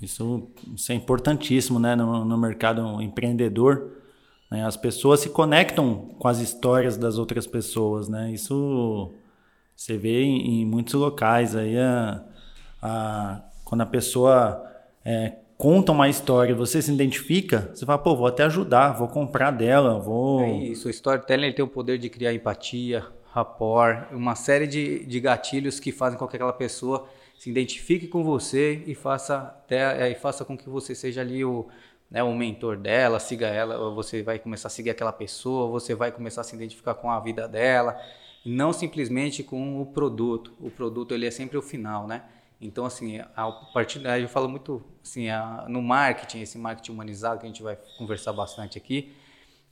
Isso, 0.00 0.48
isso 0.74 0.92
é 0.92 0.94
importantíssimo, 0.94 1.78
né, 1.78 1.96
no, 1.96 2.24
no 2.24 2.38
mercado 2.38 3.02
empreendedor. 3.02 3.90
Né? 4.50 4.64
As 4.64 4.76
pessoas 4.76 5.20
se 5.20 5.30
conectam 5.30 6.08
com 6.18 6.28
as 6.28 6.38
histórias 6.38 6.96
das 6.96 7.18
outras 7.18 7.46
pessoas, 7.46 8.08
né? 8.08 8.30
Isso 8.30 9.12
você 9.74 9.98
vê 9.98 10.22
em, 10.22 10.62
em 10.62 10.66
muitos 10.66 10.94
locais 10.94 11.54
aí 11.54 11.76
a, 11.78 12.24
a, 12.80 13.42
quando 13.64 13.82
a 13.82 13.86
pessoa 13.86 14.64
é, 15.04 15.36
conta 15.56 15.92
uma 15.92 16.08
história, 16.08 16.54
você 16.54 16.80
se 16.82 16.92
identifica, 16.92 17.70
você 17.74 17.86
fala, 17.86 17.98
pô, 17.98 18.14
vou 18.14 18.26
até 18.26 18.44
ajudar, 18.44 18.92
vou 18.92 19.08
comprar 19.08 19.50
dela, 19.50 19.98
vou. 19.98 20.42
É 20.42 20.52
isso, 20.52 20.88
o 20.88 20.90
storytelling 20.90 21.52
tem 21.52 21.64
o 21.64 21.68
poder 21.68 21.98
de 21.98 22.08
criar 22.08 22.34
empatia, 22.34 23.04
rapport, 23.32 24.12
uma 24.12 24.34
série 24.34 24.66
de, 24.66 25.04
de 25.04 25.20
gatilhos 25.20 25.80
que 25.80 25.92
fazem 25.92 26.18
com 26.18 26.26
que 26.26 26.36
aquela 26.36 26.52
pessoa 26.52 27.08
se 27.38 27.50
identifique 27.50 28.06
com 28.06 28.24
você 28.24 28.82
e 28.86 28.94
faça, 28.94 29.36
até, 29.36 30.08
é, 30.08 30.10
e 30.10 30.14
faça 30.14 30.44
com 30.44 30.56
que 30.56 30.68
você 30.68 30.94
seja 30.94 31.20
ali 31.20 31.44
o, 31.44 31.66
né, 32.10 32.22
o 32.22 32.34
mentor 32.34 32.76
dela, 32.76 33.18
siga 33.18 33.46
ela, 33.46 33.90
você 33.90 34.22
vai 34.22 34.38
começar 34.38 34.68
a 34.68 34.70
seguir 34.70 34.90
aquela 34.90 35.12
pessoa, 35.12 35.70
você 35.70 35.94
vai 35.94 36.10
começar 36.10 36.40
a 36.42 36.44
se 36.44 36.54
identificar 36.54 36.94
com 36.94 37.10
a 37.10 37.20
vida 37.20 37.46
dela, 37.46 37.98
não 38.44 38.72
simplesmente 38.72 39.42
com 39.42 39.82
o 39.82 39.86
produto. 39.86 40.54
O 40.60 40.70
produto 40.70 41.12
ele 41.12 41.26
é 41.26 41.30
sempre 41.30 41.58
o 41.58 41.62
final, 41.62 42.06
né? 42.06 42.22
Então, 42.60 42.86
assim, 42.86 43.20
a 43.36 43.50
partir 43.72 43.98
daí 43.98 44.22
eu 44.22 44.28
falo 44.28 44.48
muito 44.48 44.82
assim, 45.02 45.28
a, 45.28 45.66
no 45.68 45.82
marketing, 45.82 46.40
esse 46.40 46.56
marketing 46.56 46.92
humanizado 46.92 47.40
que 47.40 47.46
a 47.46 47.48
gente 47.48 47.62
vai 47.62 47.76
conversar 47.98 48.32
bastante 48.32 48.78
aqui, 48.78 49.14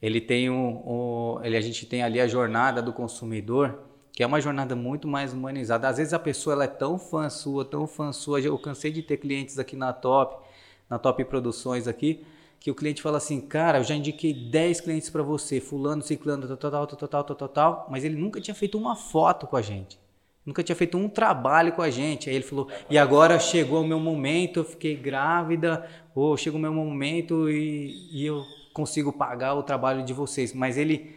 ele 0.02 0.20
tem 0.20 0.50
o, 0.50 0.82
o 0.84 1.40
ele, 1.42 1.56
a 1.56 1.60
gente 1.60 1.86
tem 1.86 2.02
ali 2.02 2.20
a 2.20 2.26
jornada 2.26 2.82
do 2.82 2.92
consumidor, 2.92 3.78
que 4.12 4.22
é 4.22 4.26
uma 4.26 4.40
jornada 4.40 4.76
muito 4.76 5.08
mais 5.08 5.32
humanizada. 5.32 5.88
Às 5.88 5.96
vezes 5.96 6.12
a 6.12 6.18
pessoa 6.18 6.52
ela 6.54 6.64
é 6.64 6.68
tão 6.68 6.98
fã 6.98 7.28
sua, 7.30 7.64
tão 7.64 7.86
fã 7.86 8.12
sua. 8.12 8.38
Eu 8.40 8.58
cansei 8.58 8.92
de 8.92 9.02
ter 9.02 9.16
clientes 9.16 9.58
aqui 9.58 9.76
na 9.76 9.92
Top, 9.92 10.44
na 10.88 10.98
Top 10.98 11.24
Produções 11.24 11.88
aqui, 11.88 12.24
que 12.60 12.70
o 12.70 12.74
cliente 12.74 13.00
fala 13.00 13.16
assim, 13.16 13.40
cara, 13.40 13.78
eu 13.78 13.84
já 13.84 13.94
indiquei 13.94 14.32
10 14.32 14.82
clientes 14.82 15.08
para 15.10 15.22
você, 15.22 15.58
fulano, 15.60 16.02
ciclano, 16.02 16.46
tal, 16.46 16.56
tal, 16.56 16.86
tal, 16.86 16.96
tal, 16.96 17.24
tal, 17.24 17.36
tal, 17.36 17.48
tal, 17.48 17.86
mas 17.90 18.04
ele 18.04 18.16
nunca 18.16 18.40
tinha 18.40 18.54
feito 18.54 18.76
uma 18.76 18.94
foto 18.94 19.46
com 19.46 19.56
a 19.56 19.62
gente. 19.62 19.98
Nunca 20.44 20.62
tinha 20.62 20.76
feito 20.76 20.98
um 20.98 21.08
trabalho 21.08 21.72
com 21.72 21.82
a 21.82 21.90
gente. 21.90 22.28
Aí 22.28 22.36
ele 22.36 22.44
falou: 22.44 22.68
e 22.90 22.98
agora 22.98 23.38
chegou 23.38 23.82
o 23.82 23.86
meu 23.86 23.98
momento, 23.98 24.60
eu 24.60 24.64
fiquei 24.64 24.94
grávida, 24.94 25.88
ou 26.14 26.36
chegou 26.36 26.58
o 26.58 26.62
meu 26.62 26.72
momento 26.72 27.48
e, 27.48 28.08
e 28.12 28.26
eu 28.26 28.44
consigo 28.72 29.12
pagar 29.12 29.54
o 29.54 29.62
trabalho 29.62 30.04
de 30.04 30.12
vocês. 30.12 30.52
Mas 30.52 30.76
ele, 30.76 31.16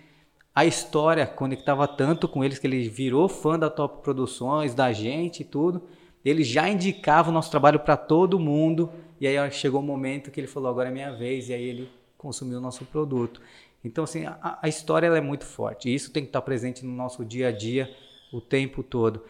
a 0.56 0.66
história 0.66 1.26
conectava 1.28 1.88
tanto 1.88 2.28
com 2.28 2.44
eles 2.44 2.58
que 2.60 2.68
ele 2.68 2.88
virou 2.88 3.28
fã 3.28 3.60
da 3.60 3.70
Top 3.70 4.02
Produções, 4.02 4.74
da 4.74 4.94
gente 4.94 5.42
e 5.42 5.46
tudo. 5.46 5.84
Ele 6.24 6.44
já 6.44 6.70
indicava 6.70 7.30
o 7.30 7.34
nosso 7.34 7.52
trabalho 7.52 7.80
para 7.80 7.96
todo 7.96 8.40
mundo 8.40 8.92
e 9.20 9.28
aí 9.28 9.52
chegou 9.52 9.80
o 9.80 9.84
momento 9.84 10.30
que 10.30 10.40
ele 10.40 10.48
falou, 10.48 10.70
agora 10.70 10.90
é 10.90 10.92
minha 10.92 11.12
vez, 11.12 11.50
e 11.50 11.54
aí 11.54 11.64
ele 11.64 11.90
consumiu 12.18 12.60
o 12.60 12.62
nosso 12.62 12.86
produto. 12.86 13.42
Então, 13.84 14.04
assim, 14.04 14.26
a, 14.26 14.60
a 14.62 14.68
história 14.68 15.08
é 15.08 15.22
muito 15.22 15.46
forte, 15.46 15.90
e 15.90 15.96
isso 15.96 16.12
tem 16.12 16.24
que 16.24 16.30
estar 16.30 16.42
presente 16.42 16.86
no 16.86 16.92
nosso 16.92 17.26
dia 17.26 17.48
a 17.48 17.52
dia 17.52 17.90
o 18.32 18.42
tempo 18.42 18.84
todo. 18.84 19.24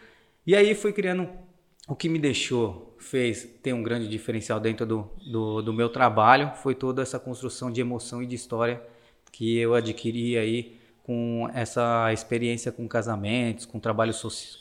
E 0.46 0.54
aí 0.54 0.74
fui 0.74 0.92
criando 0.92 1.28
o 1.88 1.94
que 1.94 2.08
me 2.08 2.18
deixou, 2.18 2.94
fez 2.98 3.44
ter 3.62 3.72
um 3.72 3.82
grande 3.82 4.08
diferencial 4.08 4.60
dentro 4.60 4.84
do, 4.84 5.10
do, 5.26 5.62
do, 5.62 5.72
meu 5.72 5.88
trabalho, 5.88 6.52
foi 6.56 6.74
toda 6.74 7.02
essa 7.02 7.18
construção 7.18 7.70
de 7.70 7.80
emoção 7.80 8.22
e 8.22 8.26
de 8.26 8.34
história 8.34 8.82
que 9.32 9.58
eu 9.58 9.74
adquiri 9.74 10.36
aí 10.36 10.78
com 11.02 11.48
essa 11.54 12.12
experiência 12.12 12.70
com 12.70 12.86
casamentos, 12.86 13.64
com 13.64 13.80
trabalho 13.80 14.12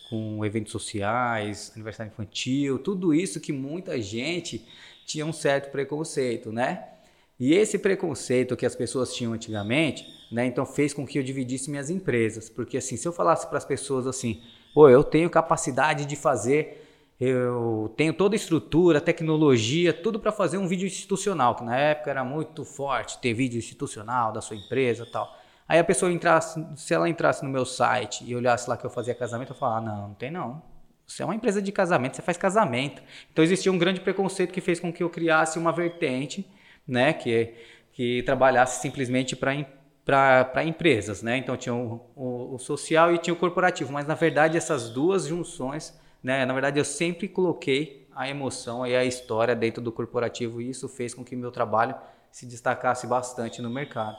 com 0.10 0.46
eventos 0.46 0.72
sociais, 0.72 1.74
aniversário 1.75 2.10
infantil, 2.10 2.79
tudo 2.79 3.13
isso 3.13 3.41
que 3.41 3.51
muita 3.51 4.01
gente 4.01 4.65
tinha 5.06 5.25
um 5.25 5.34
certo 5.34 5.70
preconceito, 5.70 6.50
né? 6.50 6.96
E 7.39 7.53
esse 7.53 7.77
preconceito 7.77 8.56
que 8.56 8.65
as 8.65 8.75
pessoas 8.75 9.13
tinham 9.13 9.34
antigamente, 9.34 10.06
né, 10.32 10.46
então 10.46 10.65
fez 10.65 10.94
com 10.94 11.06
que 11.06 11.20
eu 11.20 11.24
dividisse 11.24 11.70
minhas 11.70 11.89
empresas, 11.89 12.50
porque 12.50 12.77
assim, 12.77 12.98
se 12.98 13.08
eu 13.08 13.13
falasse 13.13 13.48
para 13.48 13.58
as 13.58 13.65
pessoas 13.65 14.08
assim, 14.08 14.41
pô, 14.74 14.89
eu 14.89 15.03
tenho 15.03 15.29
capacidade 15.29 16.06
de 16.06 16.15
fazer 16.15 16.84
eu 17.20 17.91
tenho 17.98 18.13
toda 18.13 18.36
a 18.36 18.38
estrutura, 18.38 19.01
tecnologia, 19.01 19.91
tudo 19.91 20.20
para 20.20 20.32
fazer 20.32 20.58
um 20.58 20.67
vídeo 20.67 20.86
institucional, 20.86 21.56
que 21.56 21.63
na 21.63 21.75
época 21.75 22.12
era 22.12 22.24
muito 22.24 22.63
forte 22.63 23.20
ter 23.20 23.34
vídeo 23.34 23.58
institucional 23.58 24.32
da 24.32 24.39
sua 24.39 24.56
empresa 24.56 25.06
tal. 25.12 25.36
Aí 25.67 25.79
a 25.79 25.84
pessoa 25.84 26.12
entrasse, 26.12 26.63
se 26.75 26.94
ela 26.94 27.10
entrasse 27.10 27.44
no 27.44 27.50
meu 27.50 27.65
site 27.65 28.24
e 28.24 28.36
olhasse 28.36 28.70
lá 28.70 28.77
que 28.77 28.86
eu 28.86 28.89
fazia 28.89 29.15
casamento, 29.15 29.51
eu 29.51 29.56
falava, 29.56 29.77
ah, 29.77 29.82
não, 29.82 30.08
não 30.10 30.13
tem 30.13 30.29
não. 30.29 30.62
Você 31.08 31.24
é 31.24 31.25
uma 31.25 31.34
empresa 31.34 31.62
de 31.62 31.72
casamento, 31.72 32.15
você 32.15 32.22
faz 32.22 32.38
casamento. 32.38 33.01
Então 33.34 33.44
existia 33.44 33.72
um 33.72 33.77
grande 33.77 34.00
preconceito 34.00 34.53
que 34.53 34.62
fez 34.62 34.79
com 34.79 34.94
que 34.94 35.01
eu 35.01 35.10
criasse 35.10 35.58
uma 35.58 35.72
vertente, 35.72 36.48
né, 36.88 37.13
que, 37.13 37.53
que 37.91 38.24
trabalhasse 38.24 38.82
simplesmente 38.82 39.36
para 39.36 40.63
empresas, 40.65 41.22
né? 41.22 41.38
Então 41.38 41.58
tinha 41.58 41.75
o, 41.75 42.10
o, 42.15 42.56
o 42.56 42.60
social 42.60 43.13
e 43.13 43.17
tinha 43.17 43.34
o 43.34 43.38
corporativo, 43.38 43.91
mas 43.91 44.08
na 44.08 44.15
verdade 44.15 44.58
essas 44.58 44.89
duas 44.89 45.25
junções 45.25 45.94
né? 46.24 46.46
Na 46.46 46.53
verdade, 46.53 46.79
eu 46.79 46.86
sempre 46.86 47.27
coloquei 47.27 48.08
a 48.15 48.29
emoção 48.29 48.86
e 48.86 48.96
a 48.96 49.06
história 49.06 49.56
dentro 49.56 49.82
do 49.82 49.91
corporativo 49.91 50.62
e 50.62 50.70
isso 50.70 50.89
fez 50.89 51.13
com 51.13 51.24
que 51.24 51.36
meu 51.36 51.51
trabalho 51.51 51.96
se 52.32 52.46
destacasse 52.46 53.08
bastante 53.08 53.62
no 53.62 53.70
mercado. 53.70 54.17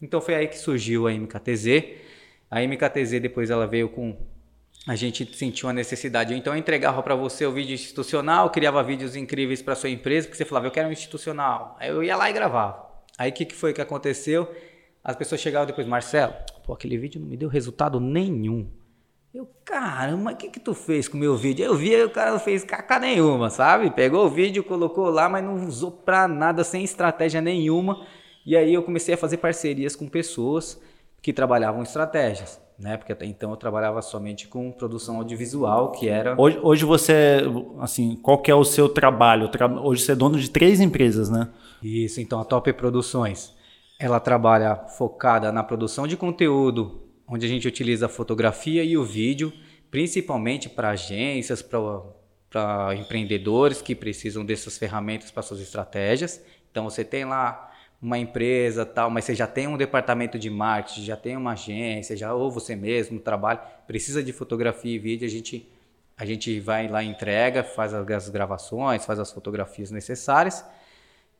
Então 0.00 0.20
foi 0.20 0.34
aí 0.34 0.46
que 0.46 0.58
surgiu 0.58 1.08
a 1.08 1.12
MKTZ. 1.12 1.96
A 2.50 2.60
MKTZ 2.60 3.20
depois 3.20 3.50
ela 3.50 3.66
veio 3.66 3.88
com 3.88 4.16
a 4.86 4.96
gente 4.96 5.36
sentiu 5.36 5.68
a 5.68 5.72
necessidade. 5.72 6.34
Então 6.34 6.52
eu 6.54 6.58
entregava 6.58 7.02
para 7.02 7.14
você 7.14 7.44
o 7.44 7.52
vídeo 7.52 7.74
institucional, 7.74 8.50
criava 8.50 8.82
vídeos 8.82 9.16
incríveis 9.16 9.60
para 9.60 9.74
sua 9.74 9.90
empresa, 9.90 10.26
porque 10.26 10.36
você 10.36 10.44
falava, 10.44 10.66
eu 10.66 10.70
quero 10.70 10.88
um 10.88 10.92
institucional. 10.92 11.76
Aí 11.78 11.90
eu 11.90 12.02
ia 12.02 12.16
lá 12.16 12.30
e 12.30 12.32
gravava. 12.32 12.88
Aí 13.18 13.30
o 13.30 13.32
que, 13.32 13.44
que 13.44 13.54
foi 13.54 13.72
que 13.72 13.80
aconteceu? 13.80 14.48
As 15.02 15.16
pessoas 15.16 15.40
chegavam 15.40 15.66
depois, 15.66 15.86
Marcelo, 15.86 16.34
pô, 16.64 16.72
aquele 16.72 16.96
vídeo 16.96 17.20
não 17.20 17.28
me 17.28 17.36
deu 17.36 17.48
resultado 17.48 17.98
nenhum. 17.98 18.70
Eu, 19.32 19.48
caramba, 19.64 20.32
o 20.32 20.36
que 20.36 20.48
que 20.48 20.58
tu 20.58 20.72
fez 20.74 21.06
com 21.06 21.16
o 21.16 21.20
meu 21.20 21.36
vídeo? 21.36 21.64
Eu 21.64 21.74
vi, 21.76 21.94
o 22.02 22.10
cara 22.10 22.32
não 22.32 22.40
fez 22.40 22.64
caca 22.64 22.98
nenhuma, 22.98 23.50
sabe? 23.50 23.90
Pegou 23.90 24.24
o 24.24 24.30
vídeo, 24.30 24.64
colocou 24.64 25.10
lá, 25.10 25.28
mas 25.28 25.44
não 25.44 25.66
usou 25.66 25.90
pra 25.90 26.26
nada, 26.26 26.64
sem 26.64 26.82
estratégia 26.82 27.40
nenhuma. 27.40 28.06
E 28.44 28.56
aí 28.56 28.72
eu 28.72 28.82
comecei 28.82 29.14
a 29.14 29.18
fazer 29.18 29.36
parcerias 29.36 29.94
com 29.94 30.08
pessoas 30.08 30.80
que 31.20 31.32
trabalhavam 31.32 31.82
estratégias, 31.82 32.60
né? 32.78 32.96
Porque 32.96 33.12
até 33.12 33.26
então 33.26 33.50
eu 33.50 33.56
trabalhava 33.56 34.00
somente 34.00 34.46
com 34.46 34.70
produção 34.70 35.16
audiovisual, 35.16 35.92
que 35.92 36.08
era... 36.08 36.34
Hoje, 36.40 36.58
hoje 36.62 36.84
você, 36.84 37.42
assim, 37.80 38.16
qual 38.16 38.38
que 38.38 38.50
é 38.50 38.54
o 38.54 38.64
seu 38.64 38.88
trabalho? 38.88 39.50
Hoje 39.82 40.02
você 40.02 40.12
é 40.12 40.14
dono 40.14 40.38
de 40.38 40.50
três 40.50 40.80
empresas, 40.80 41.28
né? 41.28 41.48
Isso, 41.82 42.20
então 42.20 42.40
a 42.40 42.44
Top 42.44 42.72
Produções, 42.72 43.52
ela 43.98 44.20
trabalha 44.20 44.76
focada 44.76 45.50
na 45.50 45.62
produção 45.64 46.06
de 46.06 46.16
conteúdo 46.16 47.02
onde 47.26 47.44
a 47.44 47.48
gente 47.48 47.68
utiliza 47.68 48.06
a 48.06 48.08
fotografia 48.08 48.82
e 48.82 48.96
o 48.96 49.04
vídeo, 49.04 49.52
principalmente 49.90 50.68
para 50.68 50.90
agências, 50.90 51.62
para 51.62 52.94
empreendedores 52.94 53.82
que 53.82 53.94
precisam 53.94 54.44
dessas 54.44 54.78
ferramentas 54.78 55.30
para 55.30 55.42
suas 55.42 55.60
estratégias. 55.60 56.42
Então 56.70 56.84
você 56.84 57.04
tem 57.04 57.24
lá 57.24 57.67
uma 58.00 58.18
empresa 58.18 58.86
tal, 58.86 59.10
mas 59.10 59.24
você 59.24 59.34
já 59.34 59.46
tem 59.46 59.66
um 59.66 59.76
departamento 59.76 60.38
de 60.38 60.48
marketing, 60.48 61.02
já 61.02 61.16
tem 61.16 61.36
uma 61.36 61.52
agência, 61.52 62.16
já 62.16 62.32
ou 62.32 62.50
você 62.50 62.76
mesmo 62.76 63.18
trabalha, 63.18 63.58
precisa 63.86 64.22
de 64.22 64.32
fotografia 64.32 64.94
e 64.94 64.98
vídeo, 64.98 65.26
a 65.26 65.30
gente 65.30 65.68
a 66.16 66.24
gente 66.24 66.58
vai 66.58 66.88
lá 66.88 67.02
entrega, 67.02 67.62
faz 67.62 67.94
as 67.94 68.28
gravações, 68.28 69.04
faz 69.04 69.20
as 69.20 69.30
fotografias 69.30 69.92
necessárias 69.92 70.64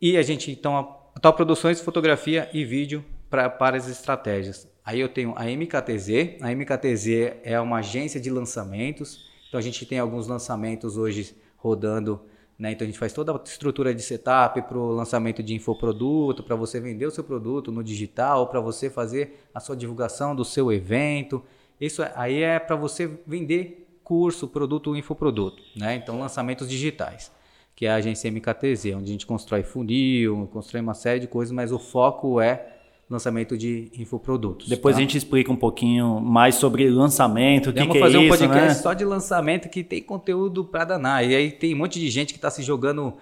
e 0.01 0.17
a 0.17 0.23
gente 0.23 0.53
então 0.53 0.77
a, 0.77 1.29
a 1.29 1.33
produções, 1.33 1.81
fotografia 1.81 2.49
e 2.53 2.65
vídeo 2.65 3.05
pra, 3.29 3.51
para 3.51 3.77
as 3.77 3.89
estratégias. 3.89 4.69
Aí 4.85 5.01
eu 5.01 5.09
tenho 5.09 5.35
a 5.37 5.45
MKTZ. 5.45 6.41
A 6.41 6.51
MKTZ 6.55 7.41
é 7.43 7.61
uma 7.61 7.79
agência 7.81 8.19
de 8.19 8.31
lançamentos. 8.31 9.29
Então 9.47 9.59
a 9.59 9.63
gente 9.63 9.85
tem 9.85 9.99
alguns 9.99 10.27
lançamentos 10.27 10.97
hoje 10.97 11.37
rodando. 11.57 12.21
Né? 12.59 12.73
Então 12.73 12.85
a 12.85 12.89
gente 12.89 12.99
faz 12.99 13.13
toda 13.13 13.33
a 13.33 13.41
estrutura 13.45 13.95
de 13.95 14.03
setup 14.03 14.61
para 14.63 14.77
o 14.77 14.91
lançamento 14.91 15.43
de 15.43 15.55
infoproduto, 15.55 16.43
para 16.43 16.57
você 16.57 16.81
vender 16.81 17.07
o 17.07 17.11
seu 17.11 17.23
produto 17.23 17.71
no 17.71 17.85
digital, 17.85 18.49
para 18.49 18.61
você 18.61 18.91
fazer 18.91 19.45
a 19.55 19.61
sua 19.61 19.77
divulgação 19.77 20.35
do 20.35 20.45
seu 20.45 20.73
evento. 20.73 21.43
Isso 21.81 22.03
é, 22.03 22.13
aí 22.17 22.43
é 22.43 22.59
para 22.59 22.75
você 22.75 23.07
vender 23.27 23.87
curso, 24.03 24.49
produto, 24.49 24.97
infoproduto. 24.97 25.63
Né? 25.77 25.95
Então 25.95 26.19
lançamentos 26.19 26.69
digitais, 26.69 27.31
que 27.77 27.87
é 27.87 27.91
a 27.91 27.97
agência 27.97 28.29
MKTZ, 28.31 28.87
onde 28.97 29.11
a 29.11 29.13
gente 29.13 29.27
constrói 29.27 29.63
funil, 29.63 30.49
constrói 30.53 30.81
uma 30.81 30.95
série 30.95 31.21
de 31.21 31.29
coisas, 31.29 31.53
mas 31.53 31.71
o 31.71 31.79
foco 31.79 32.41
é 32.41 32.78
lançamento 33.09 33.57
de 33.57 33.91
infoprodutos. 33.97 34.69
Depois 34.69 34.95
tá? 34.95 34.99
a 34.99 35.01
gente 35.01 35.17
explica 35.17 35.51
um 35.51 35.57
pouquinho 35.57 36.21
mais 36.21 36.57
sobre 36.57 36.89
lançamento, 36.91 37.71
o 37.71 37.73
que, 37.73 37.87
que 37.87 37.97
é 37.97 38.01
fazer 38.01 38.19
um 38.19 38.29
podcast 38.29 38.69
né? 38.69 38.75
só 38.75 38.93
de 38.93 39.05
lançamento 39.05 39.69
que 39.69 39.83
tem 39.83 40.03
conteúdo 40.03 40.65
para 40.65 40.85
danar. 40.85 41.25
E 41.25 41.35
aí 41.35 41.51
tem 41.51 41.75
um 41.75 41.79
monte 41.79 41.99
de 41.99 42.11
gente 42.11 42.33
que 42.33 42.39
está 42.39 42.51
se 42.51 42.63
jogando 42.63 43.15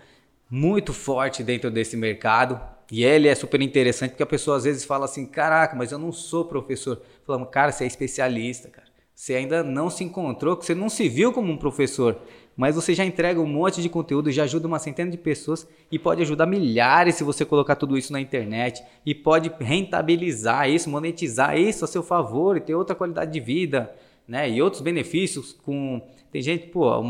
muito 0.50 0.92
forte 0.92 1.42
dentro 1.42 1.70
desse 1.70 1.96
mercado. 1.96 2.60
E 2.90 3.04
ele 3.04 3.28
é 3.28 3.34
super 3.34 3.60
interessante 3.62 4.10
porque 4.10 4.22
a 4.22 4.26
pessoa 4.26 4.56
às 4.56 4.64
vezes 4.64 4.84
fala 4.84 5.04
assim: 5.04 5.26
caraca, 5.26 5.76
mas 5.76 5.92
eu 5.92 5.98
não 5.98 6.12
sou 6.12 6.44
professor. 6.44 7.00
Falando, 7.24 7.46
cara, 7.46 7.72
você 7.72 7.84
é 7.84 7.86
especialista, 7.86 8.68
cara. 8.68 8.86
Você 9.14 9.34
ainda 9.34 9.62
não 9.62 9.88
se 9.88 10.04
encontrou, 10.04 10.56
você 10.56 10.74
não 10.74 10.88
se 10.88 11.08
viu 11.08 11.32
como 11.32 11.50
um 11.50 11.56
professor 11.56 12.18
mas 12.56 12.74
você 12.74 12.94
já 12.94 13.04
entrega 13.04 13.40
um 13.40 13.46
monte 13.46 13.82
de 13.82 13.88
conteúdo, 13.88 14.32
já 14.32 14.44
ajuda 14.44 14.66
uma 14.66 14.78
centena 14.78 15.10
de 15.10 15.18
pessoas 15.18 15.68
e 15.92 15.98
pode 15.98 16.22
ajudar 16.22 16.46
milhares 16.46 17.16
se 17.16 17.24
você 17.24 17.44
colocar 17.44 17.76
tudo 17.76 17.98
isso 17.98 18.12
na 18.12 18.20
internet 18.20 18.82
e 19.04 19.14
pode 19.14 19.52
rentabilizar 19.60 20.70
isso, 20.70 20.88
monetizar 20.88 21.58
isso 21.58 21.84
a 21.84 21.88
seu 21.88 22.02
favor 22.02 22.56
e 22.56 22.60
ter 22.60 22.74
outra 22.74 22.96
qualidade 22.96 23.32
de 23.32 23.40
vida, 23.40 23.94
né? 24.26 24.48
E 24.48 24.62
outros 24.62 24.80
benefícios 24.80 25.52
com 25.52 26.00
tem 26.32 26.42
gente, 26.42 26.66
pô, 26.66 26.98
um 26.98 27.08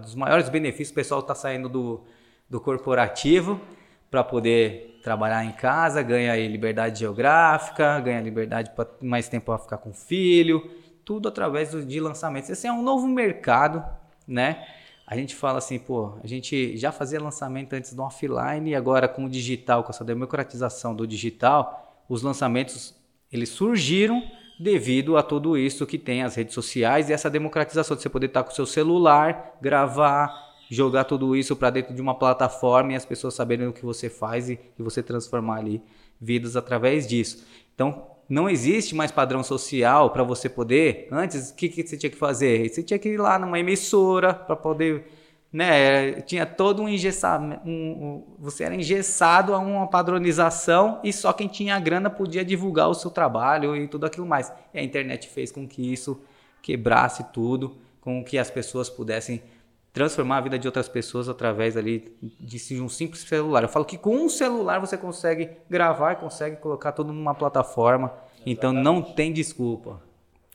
dos 0.00 0.14
maiores 0.14 0.48
benefícios 0.48 0.90
o 0.90 0.94
pessoal 0.94 1.20
está 1.20 1.34
saindo 1.34 1.68
do, 1.68 2.02
do 2.50 2.60
corporativo 2.60 3.60
para 4.10 4.24
poder 4.24 5.00
trabalhar 5.02 5.44
em 5.44 5.52
casa, 5.52 6.02
ganha 6.02 6.32
aí 6.32 6.48
liberdade 6.48 7.00
geográfica, 7.00 8.00
ganha 8.00 8.20
liberdade 8.20 8.70
para 8.70 8.88
mais 9.00 9.28
tempo 9.28 9.46
para 9.46 9.58
ficar 9.58 9.78
com 9.78 9.90
o 9.90 9.94
filho, 9.94 10.70
tudo 11.04 11.28
através 11.28 11.70
de 11.86 12.00
lançamentos. 12.00 12.50
Esse 12.50 12.66
é 12.66 12.72
um 12.72 12.82
novo 12.82 13.06
mercado, 13.06 13.82
né? 14.28 14.64
a 15.10 15.16
gente 15.16 15.34
fala 15.34 15.56
assim, 15.56 15.78
pô, 15.78 16.18
a 16.22 16.26
gente 16.26 16.76
já 16.76 16.92
fazia 16.92 17.18
lançamento 17.18 17.72
antes 17.72 17.94
do 17.94 18.02
offline 18.02 18.70
e 18.70 18.74
agora 18.74 19.08
com 19.08 19.24
o 19.24 19.28
digital, 19.28 19.82
com 19.82 19.90
essa 19.90 20.04
democratização 20.04 20.94
do 20.94 21.06
digital, 21.06 22.04
os 22.06 22.20
lançamentos 22.20 22.94
eles 23.32 23.48
surgiram 23.48 24.22
devido 24.60 25.16
a 25.16 25.22
tudo 25.22 25.56
isso 25.56 25.86
que 25.86 25.96
tem 25.96 26.22
as 26.22 26.34
redes 26.34 26.52
sociais 26.52 27.08
e 27.08 27.14
essa 27.14 27.30
democratização 27.30 27.96
de 27.96 28.02
você 28.02 28.08
poder 28.10 28.26
estar 28.26 28.44
com 28.44 28.50
o 28.50 28.54
seu 28.54 28.66
celular, 28.66 29.56
gravar, 29.62 30.30
jogar 30.70 31.04
tudo 31.04 31.34
isso 31.34 31.56
para 31.56 31.70
dentro 31.70 31.94
de 31.94 32.02
uma 32.02 32.14
plataforma 32.14 32.92
e 32.92 32.96
as 32.96 33.06
pessoas 33.06 33.32
saberem 33.32 33.66
o 33.66 33.72
que 33.72 33.86
você 33.86 34.10
faz 34.10 34.50
e, 34.50 34.60
e 34.78 34.82
você 34.82 35.02
transformar 35.02 35.56
ali 35.56 35.80
vidas 36.20 36.54
através 36.54 37.06
disso. 37.06 37.46
Então, 37.74 38.08
não 38.28 38.48
existe 38.48 38.94
mais 38.94 39.10
padrão 39.10 39.42
social 39.42 40.10
para 40.10 40.22
você 40.22 40.48
poder. 40.48 41.08
Antes, 41.10 41.50
o 41.50 41.54
que, 41.54 41.68
que 41.68 41.86
você 41.86 41.96
tinha 41.96 42.10
que 42.10 42.16
fazer? 42.16 42.68
Você 42.68 42.82
tinha 42.82 42.98
que 42.98 43.08
ir 43.08 43.16
lá 43.16 43.38
numa 43.38 43.58
emissora 43.58 44.34
para 44.34 44.54
poder. 44.54 45.06
Né, 45.50 46.20
tinha 46.22 46.44
todo 46.44 46.82
um 46.82 46.88
engessamento. 46.88 47.66
Um, 47.66 47.70
um, 47.70 48.24
você 48.38 48.64
era 48.64 48.74
engessado 48.74 49.54
a 49.54 49.58
uma 49.58 49.86
padronização 49.86 51.00
e 51.02 51.10
só 51.10 51.32
quem 51.32 51.48
tinha 51.48 51.80
grana 51.80 52.10
podia 52.10 52.44
divulgar 52.44 52.90
o 52.90 52.94
seu 52.94 53.10
trabalho 53.10 53.74
e 53.74 53.88
tudo 53.88 54.04
aquilo 54.04 54.26
mais. 54.26 54.52
E 54.74 54.78
a 54.78 54.82
internet 54.82 55.26
fez 55.26 55.50
com 55.50 55.66
que 55.66 55.90
isso 55.90 56.20
quebrasse 56.60 57.24
tudo, 57.32 57.78
com 58.02 58.22
que 58.22 58.36
as 58.36 58.50
pessoas 58.50 58.90
pudessem 58.90 59.42
transformar 59.98 60.36
a 60.36 60.40
vida 60.40 60.58
de 60.58 60.68
outras 60.68 60.88
pessoas 60.88 61.28
através 61.28 61.76
ali 61.76 62.16
de 62.22 62.80
um 62.80 62.88
simples 62.88 63.22
celular. 63.22 63.64
Eu 63.64 63.68
falo 63.68 63.84
que 63.84 63.98
com 63.98 64.14
um 64.14 64.28
celular 64.28 64.78
você 64.78 64.96
consegue 64.96 65.50
gravar, 65.68 66.14
consegue 66.14 66.56
colocar 66.56 66.92
tudo 66.92 67.12
numa 67.12 67.34
plataforma. 67.34 68.12
Então 68.46 68.72
não 68.72 69.02
tem 69.02 69.32
desculpa. 69.32 70.00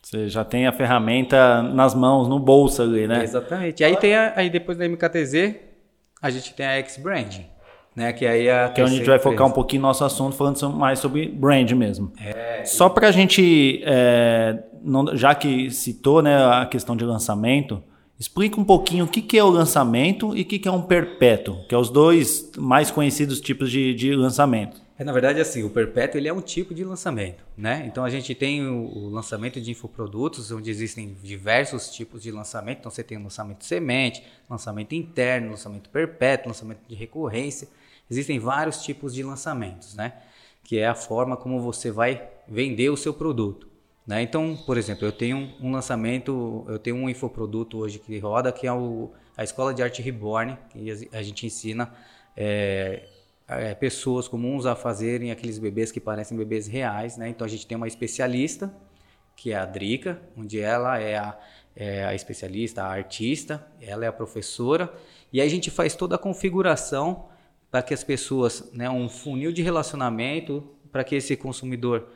Você 0.01 0.29
já 0.29 0.45
tem 0.45 0.65
a 0.65 0.71
ferramenta 0.71 1.61
nas 1.61 1.93
mãos, 1.93 2.27
no 2.29 2.39
bolso 2.39 2.81
ali, 2.81 3.05
né? 3.05 3.23
Exatamente. 3.23 3.81
E 3.81 3.83
aí 3.85 3.97
tem 3.97 4.15
a, 4.15 4.33
aí 4.35 4.49
depois 4.49 4.77
da 4.77 4.87
MKTZ, 4.87 5.55
a 6.21 6.29
gente 6.29 6.53
tem 6.53 6.65
a 6.65 6.77
X-Brand. 6.77 7.39
Né, 7.95 8.11
que 8.11 8.25
aí 8.25 8.47
é 8.47 8.69
que 8.69 8.81
é 8.81 8.83
onde 8.83 8.95
a 8.95 8.97
gente 8.97 9.07
vai 9.07 9.19
focar 9.19 9.45
um 9.45 9.51
pouquinho 9.51 9.83
no 9.83 9.87
nosso 9.87 10.03
assunto, 10.03 10.35
falando 10.35 10.67
mais 10.71 10.97
sobre 10.97 11.27
brand 11.27 11.69
mesmo. 11.73 12.11
É, 12.19 12.65
Só 12.65 12.89
para 12.89 13.09
a 13.09 13.11
gente, 13.11 13.83
é, 13.85 14.63
não, 14.81 15.15
já 15.15 15.35
que 15.35 15.69
citou 15.69 16.23
né, 16.23 16.35
a 16.43 16.65
questão 16.65 16.95
de 16.95 17.05
lançamento, 17.05 17.83
explica 18.23 18.57
um 18.57 18.63
pouquinho 18.63 19.03
o 19.03 19.07
que, 19.07 19.21
que 19.21 19.37
é 19.37 19.43
o 19.43 19.49
lançamento 19.49 20.35
e 20.35 20.43
o 20.43 20.45
que, 20.45 20.57
que 20.57 20.67
é 20.67 20.71
um 20.71 20.81
perpétuo, 20.81 21.61
que 21.67 21.75
é 21.75 21.77
os 21.77 21.89
dois 21.89 22.49
mais 22.57 22.89
conhecidos 22.89 23.41
tipos 23.41 23.69
de, 23.69 23.93
de 23.93 24.15
lançamento. 24.15 24.81
É, 24.97 25.03
na 25.03 25.11
verdade, 25.11 25.41
assim, 25.41 25.61
o 25.63 25.69
perpétuo 25.69 26.17
ele 26.17 26.29
é 26.29 26.33
um 26.33 26.39
tipo 26.39 26.73
de 26.73 26.85
lançamento, 26.85 27.43
né? 27.57 27.83
Então 27.85 28.05
a 28.05 28.09
gente 28.09 28.33
tem 28.33 28.65
o, 28.65 28.85
o, 28.85 29.09
lançamento 29.09 29.59
de 29.59 29.71
infoprodutos, 29.71 30.51
onde 30.51 30.71
existem 30.71 31.17
diversos 31.21 31.89
tipos 31.89 32.23
de 32.23 32.31
lançamento. 32.31 32.79
Então 32.79 32.91
você 32.91 33.03
tem 33.03 33.17
o 33.17 33.23
lançamento 33.23 33.65
semente, 33.65 34.23
lançamento 34.49 34.95
interno, 34.95 35.49
lançamento 35.49 35.89
perpétuo, 35.89 36.47
lançamento 36.47 36.79
de 36.87 36.95
recorrência. 36.95 37.67
Existem 38.09 38.39
vários 38.39 38.81
tipos 38.83 39.13
de 39.13 39.21
lançamentos, 39.21 39.95
né? 39.95 40.13
Que 40.63 40.77
é 40.77 40.87
a 40.87 40.95
forma 40.95 41.35
como 41.35 41.59
você 41.59 41.91
vai 41.91 42.25
vender 42.47 42.89
o 42.89 42.95
seu 42.95 43.13
produto. 43.13 43.72
Né? 44.05 44.21
Então, 44.21 44.57
por 44.65 44.77
exemplo, 44.77 45.05
eu 45.05 45.11
tenho 45.11 45.53
um 45.61 45.71
lançamento, 45.71 46.65
eu 46.67 46.77
tenho 46.77 46.97
um 46.97 47.09
infoproduto 47.09 47.77
hoje 47.77 47.99
que 47.99 48.17
roda, 48.19 48.51
que 48.51 48.67
é 48.67 48.73
o, 48.73 49.11
a 49.37 49.43
Escola 49.43 49.73
de 49.73 49.81
Arte 49.81 50.01
Reborn, 50.01 50.57
que 50.69 51.09
a 51.11 51.21
gente 51.21 51.45
ensina 51.45 51.91
é, 52.35 53.07
é, 53.47 53.73
pessoas 53.73 54.27
comuns 54.27 54.65
a 54.65 54.75
fazerem 54.75 55.31
aqueles 55.31 55.57
bebês 55.57 55.91
que 55.91 55.99
parecem 55.99 56.37
bebês 56.37 56.67
reais, 56.67 57.17
né? 57.17 57.29
Então 57.29 57.45
a 57.45 57.49
gente 57.49 57.65
tem 57.65 57.77
uma 57.77 57.87
especialista, 57.87 58.73
que 59.35 59.51
é 59.51 59.55
a 59.55 59.65
Drica, 59.65 60.21
onde 60.37 60.59
ela 60.59 60.99
é 60.99 61.17
a, 61.17 61.37
é 61.75 62.05
a 62.05 62.13
especialista, 62.13 62.83
a 62.83 62.87
artista, 62.87 63.65
ela 63.81 64.05
é 64.05 64.07
a 64.07 64.13
professora, 64.13 64.93
e 65.31 65.39
aí 65.39 65.47
a 65.47 65.49
gente 65.49 65.71
faz 65.71 65.95
toda 65.95 66.15
a 66.15 66.19
configuração 66.19 67.29
para 67.71 67.81
que 67.81 67.93
as 67.93 68.03
pessoas, 68.03 68.69
né, 68.71 68.89
um 68.89 69.09
funil 69.09 69.51
de 69.51 69.63
relacionamento, 69.63 70.63
para 70.91 71.03
que 71.03 71.15
esse 71.15 71.35
consumidor 71.35 72.07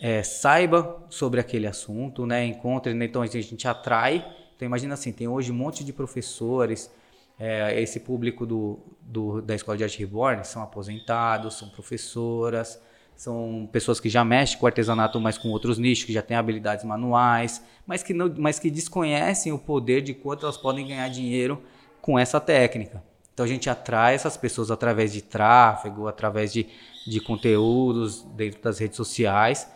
é, 0.00 0.22
saiba 0.22 1.04
sobre 1.08 1.40
aquele 1.40 1.66
assunto, 1.66 2.26
né, 2.26 2.44
encontre, 2.44 2.92
né, 2.94 3.04
então 3.04 3.22
a 3.22 3.26
gente 3.26 3.66
atrai. 3.66 4.24
Então 4.56 4.66
imagina 4.66 4.94
assim, 4.94 5.12
tem 5.12 5.28
hoje 5.28 5.50
um 5.50 5.54
monte 5.54 5.84
de 5.84 5.92
professores, 5.92 6.90
é, 7.38 7.80
esse 7.80 8.00
público 8.00 8.46
do, 8.46 8.78
do, 9.00 9.42
da 9.42 9.54
Escola 9.54 9.76
de 9.76 9.84
Arte 9.84 9.98
Reborn 9.98 10.44
são 10.44 10.62
aposentados, 10.62 11.54
são 11.54 11.68
professoras, 11.68 12.80
são 13.16 13.68
pessoas 13.72 14.00
que 14.00 14.08
já 14.08 14.24
mexem 14.24 14.58
com 14.58 14.66
artesanato, 14.66 15.20
mas 15.20 15.38
com 15.38 15.48
outros 15.48 15.78
nichos, 15.78 16.04
que 16.04 16.12
já 16.12 16.22
têm 16.22 16.36
habilidades 16.36 16.84
manuais, 16.84 17.62
mas 17.86 18.02
que, 18.02 18.12
não, 18.12 18.32
mas 18.38 18.58
que 18.58 18.70
desconhecem 18.70 19.52
o 19.52 19.58
poder 19.58 20.00
de 20.00 20.14
quanto 20.14 20.44
elas 20.44 20.56
podem 20.56 20.86
ganhar 20.86 21.08
dinheiro 21.08 21.62
com 22.00 22.18
essa 22.18 22.40
técnica. 22.40 23.02
Então 23.32 23.44
a 23.44 23.48
gente 23.48 23.68
atrai 23.68 24.14
essas 24.14 24.36
pessoas 24.36 24.70
através 24.70 25.12
de 25.12 25.20
tráfego, 25.20 26.06
através 26.06 26.52
de, 26.52 26.68
de 27.06 27.20
conteúdos 27.20 28.22
dentro 28.36 28.62
das 28.62 28.78
redes 28.78 28.96
sociais, 28.96 29.68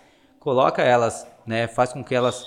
coloca 0.48 0.80
elas, 0.80 1.26
né, 1.46 1.68
faz 1.68 1.92
com 1.92 2.02
que 2.02 2.14
elas 2.14 2.42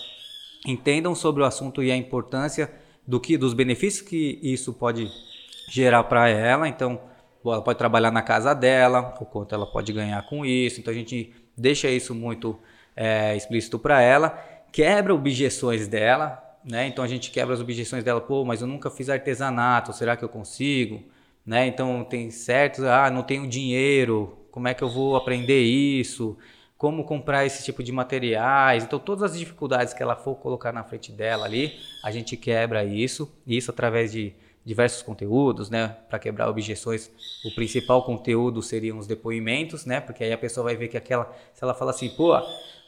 entendam 0.66 1.14
sobre 1.14 1.44
o 1.44 1.46
assunto 1.46 1.84
e 1.84 1.92
a 1.92 1.96
importância 1.96 2.72
do 3.06 3.20
que 3.20 3.38
dos 3.38 3.54
benefícios 3.54 4.08
que 4.08 4.40
isso 4.42 4.74
pode 4.74 5.08
gerar 5.70 6.06
para 6.06 6.28
ela. 6.28 6.68
Então, 6.68 7.00
ela 7.46 7.62
pode 7.62 7.78
trabalhar 7.78 8.10
na 8.10 8.24
casa 8.24 8.56
dela, 8.56 9.16
o 9.22 9.26
quanto 9.26 9.54
ela 9.54 9.68
pode 9.68 9.94
ganhar 9.94 10.20
com 10.24 10.44
isso. 10.44 10.80
Então, 10.80 10.92
a 10.92 10.96
gente 10.96 11.32
deixa 11.56 11.92
isso 11.92 12.16
muito 12.16 12.58
é, 12.96 13.36
explícito 13.36 13.78
para 13.78 14.02
ela, 14.02 14.30
quebra 14.72 15.14
objeções 15.14 15.88
dela, 15.88 16.44
né? 16.66 16.88
Então, 16.88 17.04
a 17.04 17.08
gente 17.08 17.30
quebra 17.30 17.54
as 17.54 17.62
objeções 17.62 18.04
dela. 18.04 18.20
Pô, 18.20 18.44
mas 18.44 18.62
eu 18.62 18.68
nunca 18.68 18.90
fiz 18.90 19.10
artesanato, 19.10 19.94
será 19.94 20.18
que 20.18 20.26
eu 20.26 20.30
consigo? 20.30 21.04
Né? 21.46 21.68
Então, 21.68 22.04
tem 22.04 22.32
certos, 22.32 22.84
ah, 22.84 23.12
não 23.12 23.22
tenho 23.22 23.48
dinheiro, 23.48 24.40
como 24.50 24.68
é 24.68 24.74
que 24.74 24.84
eu 24.84 24.90
vou 24.90 25.16
aprender 25.16 25.62
isso? 25.62 26.36
Como 26.82 27.04
comprar 27.04 27.46
esse 27.46 27.64
tipo 27.64 27.84
de 27.84 27.92
materiais. 27.92 28.84
Então, 28.84 28.98
todas 28.98 29.22
as 29.22 29.38
dificuldades 29.38 29.94
que 29.94 30.02
ela 30.02 30.16
for 30.16 30.34
colocar 30.34 30.74
na 30.74 30.84
frente 30.84 31.12
dela 31.12 31.46
ali, 31.46 31.80
a 32.04 32.10
gente 32.10 32.36
quebra 32.36 32.84
isso, 32.84 33.32
isso 33.46 33.70
através 33.70 34.12
de 34.12 34.34
diversos 34.66 35.04
conteúdos, 35.04 35.70
né, 35.70 35.96
para 36.10 36.18
quebrar 36.18 36.50
objeções. 36.50 37.12
O 37.46 37.54
principal 37.54 38.02
conteúdo 38.02 38.64
seriam 38.64 38.98
os 38.98 39.06
depoimentos, 39.06 39.86
né, 39.86 40.02
porque 40.02 40.24
aí 40.24 40.34
a 40.34 40.38
pessoa 40.40 40.64
vai 40.64 40.76
ver 40.76 40.88
que 40.88 40.98
aquela, 40.98 41.32
se 41.54 41.64
ela 41.64 41.76
fala 41.76 41.92
assim, 41.92 42.10
pô, 42.10 42.34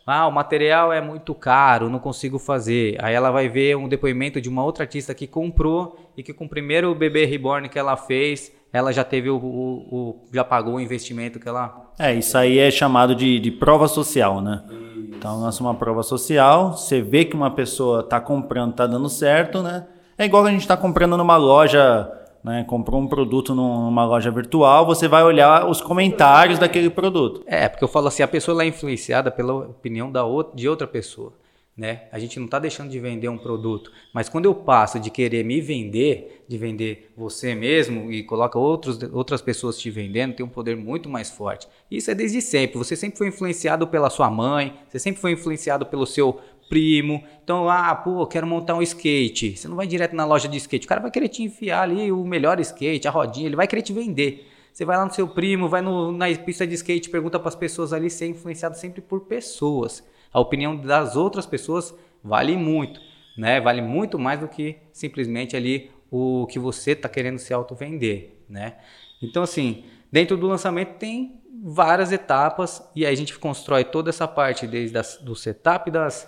ah, 0.08 0.26
o 0.26 0.32
material 0.32 0.92
é 0.92 1.00
muito 1.00 1.36
caro, 1.36 1.88
não 1.88 2.00
consigo 2.00 2.40
fazer. 2.40 2.98
Aí 3.00 3.14
ela 3.14 3.30
vai 3.30 3.48
ver 3.48 3.78
um 3.78 3.88
depoimento 3.88 4.42
de 4.42 4.50
uma 4.50 4.64
outra 4.64 4.86
artista 4.86 5.14
que 5.14 5.28
comprou 5.28 6.00
e 6.18 6.24
que 6.24 6.34
com 6.34 6.46
o 6.46 6.50
primeiro 6.50 6.96
bebê 6.96 7.26
reborn 7.26 7.70
que 7.70 7.78
ela 7.78 7.96
fez, 7.96 8.52
ela 8.74 8.92
já 8.92 9.04
teve 9.04 9.30
o, 9.30 9.38
o, 9.38 9.96
o, 9.96 10.16
já 10.34 10.44
pagou 10.44 10.76
o 10.76 10.82
investimento 10.82 11.40
que 11.40 11.48
ela. 11.48 11.92
É, 12.00 12.12
isso 12.16 12.36
aí 12.36 12.58
é 12.58 12.72
chamado 12.72 13.14
de, 13.14 13.40
de 13.40 13.52
prova 13.52 13.88
social, 13.88 14.42
né? 14.42 14.64
Isso. 14.68 15.16
Então, 15.16 15.40
lança 15.40 15.64
uma 15.64 15.76
prova 15.76 16.02
social, 16.02 16.76
você 16.76 17.00
vê 17.00 17.24
que 17.24 17.36
uma 17.36 17.52
pessoa 17.52 18.00
está 18.00 18.20
comprando, 18.20 18.72
está 18.72 18.88
dando 18.88 19.08
certo, 19.08 19.62
né? 19.62 19.86
É 20.18 20.26
igual 20.26 20.44
a 20.44 20.50
gente 20.50 20.62
está 20.62 20.76
comprando 20.76 21.16
numa 21.16 21.38
loja, 21.38 22.12
né? 22.44 22.64
Comprou 22.68 23.00
um 23.00 23.08
produto 23.08 23.54
numa 23.54 24.06
loja 24.06 24.32
virtual, 24.32 24.88
você 24.88 25.08
vai 25.08 25.24
olhar 25.24 25.70
os 25.70 25.80
comentários 25.80 26.58
daquele 26.58 26.90
produto. 26.90 27.44
É, 27.46 27.70
porque 27.70 27.84
eu 27.84 27.88
falo 27.88 28.08
assim, 28.08 28.24
a 28.24 28.28
pessoa 28.28 28.64
é 28.64 28.68
influenciada 28.68 29.30
pela 29.30 29.54
opinião 29.54 30.12
da 30.12 30.26
outra, 30.26 30.56
de 30.56 30.68
outra 30.68 30.88
pessoa. 30.88 31.32
Né? 31.76 32.04
A 32.12 32.20
gente 32.20 32.38
não 32.38 32.46
está 32.46 32.60
deixando 32.60 32.92
de 32.92 33.00
vender 33.00 33.28
um 33.30 33.38
produto, 33.38 33.92
mas 34.14 34.30
quando 34.30 34.46
eu 34.46 34.54
passo 34.54 35.00
de 35.00 35.10
querer 35.10 35.44
me 35.44 35.60
vender, 35.60 36.46
de 36.48 36.56
vender 36.56 37.12
você 37.18 37.56
mesmo 37.56 38.12
e 38.12 38.22
coloca 38.22 38.60
outros, 38.60 39.00
outras 39.12 39.42
pessoas 39.42 39.80
te 39.80 39.90
vendendo, 39.90 40.36
tem 40.36 40.46
um 40.46 40.50
poder 40.50 40.78
muito 40.78 41.10
mais 41.10 41.32
forte. 41.32 41.68
Isso 41.90 42.12
é 42.12 42.14
desde 42.16 42.44
sempre. 42.44 42.78
Você 42.78 42.96
sempre 42.96 43.18
foi 43.18 43.30
influenciado 43.30 43.88
pela 43.88 44.12
sua 44.12 44.30
mãe, 44.30 44.78
você 44.88 45.00
sempre 45.00 45.20
foi 45.20 45.32
influenciado 45.32 45.84
pelo 45.88 46.06
seu 46.06 46.40
primo. 46.70 47.24
Então, 47.44 47.68
ah, 47.68 47.96
pô, 47.96 48.28
quero 48.28 48.46
montar 48.46 48.76
um 48.76 48.82
skate. 48.84 49.58
Você 49.58 49.68
não 49.68 49.76
vai 49.76 49.88
direto 49.88 50.16
na 50.16 50.26
loja 50.26 50.48
de 50.48 50.58
skate. 50.58 50.86
O 50.86 50.90
cara 50.90 51.02
vai 51.02 51.10
querer 51.10 51.28
te 51.28 51.42
enfiar 51.42 51.82
ali 51.82 52.12
o 52.12 52.24
melhor 52.24 52.60
skate, 52.60 53.08
a 53.08 53.12
rodinha, 53.12 53.48
ele 53.48 53.56
vai 53.56 53.68
querer 53.68 53.82
te 53.82 53.94
vender. 53.94 54.48
Você 54.72 54.86
vai 54.86 54.96
lá 54.96 55.06
no 55.06 55.14
seu 55.14 55.28
primo, 55.28 55.68
vai 55.68 55.82
no, 55.82 56.12
na 56.12 56.28
pista 56.36 56.68
de 56.68 56.76
skate, 56.76 57.10
pergunta 57.10 57.40
para 57.40 57.50
as 57.50 57.56
pessoas 57.56 57.94
ali, 57.94 58.12
ser 58.12 58.28
influenciado 58.28 58.78
sempre 58.78 59.02
por 59.02 59.22
pessoas 59.22 60.04
a 60.34 60.40
opinião 60.40 60.76
das 60.76 61.16
outras 61.16 61.46
pessoas 61.46 61.96
vale 62.24 62.58
muito, 62.58 63.00
né? 63.38 63.62
Vale 63.62 63.82
muito 63.82 64.18
mais 64.18 64.40
do 64.40 64.48
que 64.48 64.78
simplesmente 64.92 65.56
ali 65.56 65.92
o 66.10 66.48
que 66.48 66.60
você 66.60 66.92
está 66.92 67.08
querendo 67.08 67.38
se 67.38 67.54
auto-vender, 67.54 68.44
né? 68.50 68.78
Então, 69.22 69.44
assim, 69.44 69.86
dentro 70.12 70.36
do 70.36 70.48
lançamento 70.48 70.98
tem 70.98 71.42
várias 71.64 72.12
etapas 72.12 72.84
e 72.96 73.06
aí 73.06 73.14
a 73.14 73.18
gente 73.18 73.38
constrói 73.38 73.84
toda 73.84 74.10
essa 74.10 74.28
parte 74.28 74.68
desde 74.68 74.98
as, 74.98 75.18
do 75.18 75.36
setup 75.36 75.90
das, 75.90 76.28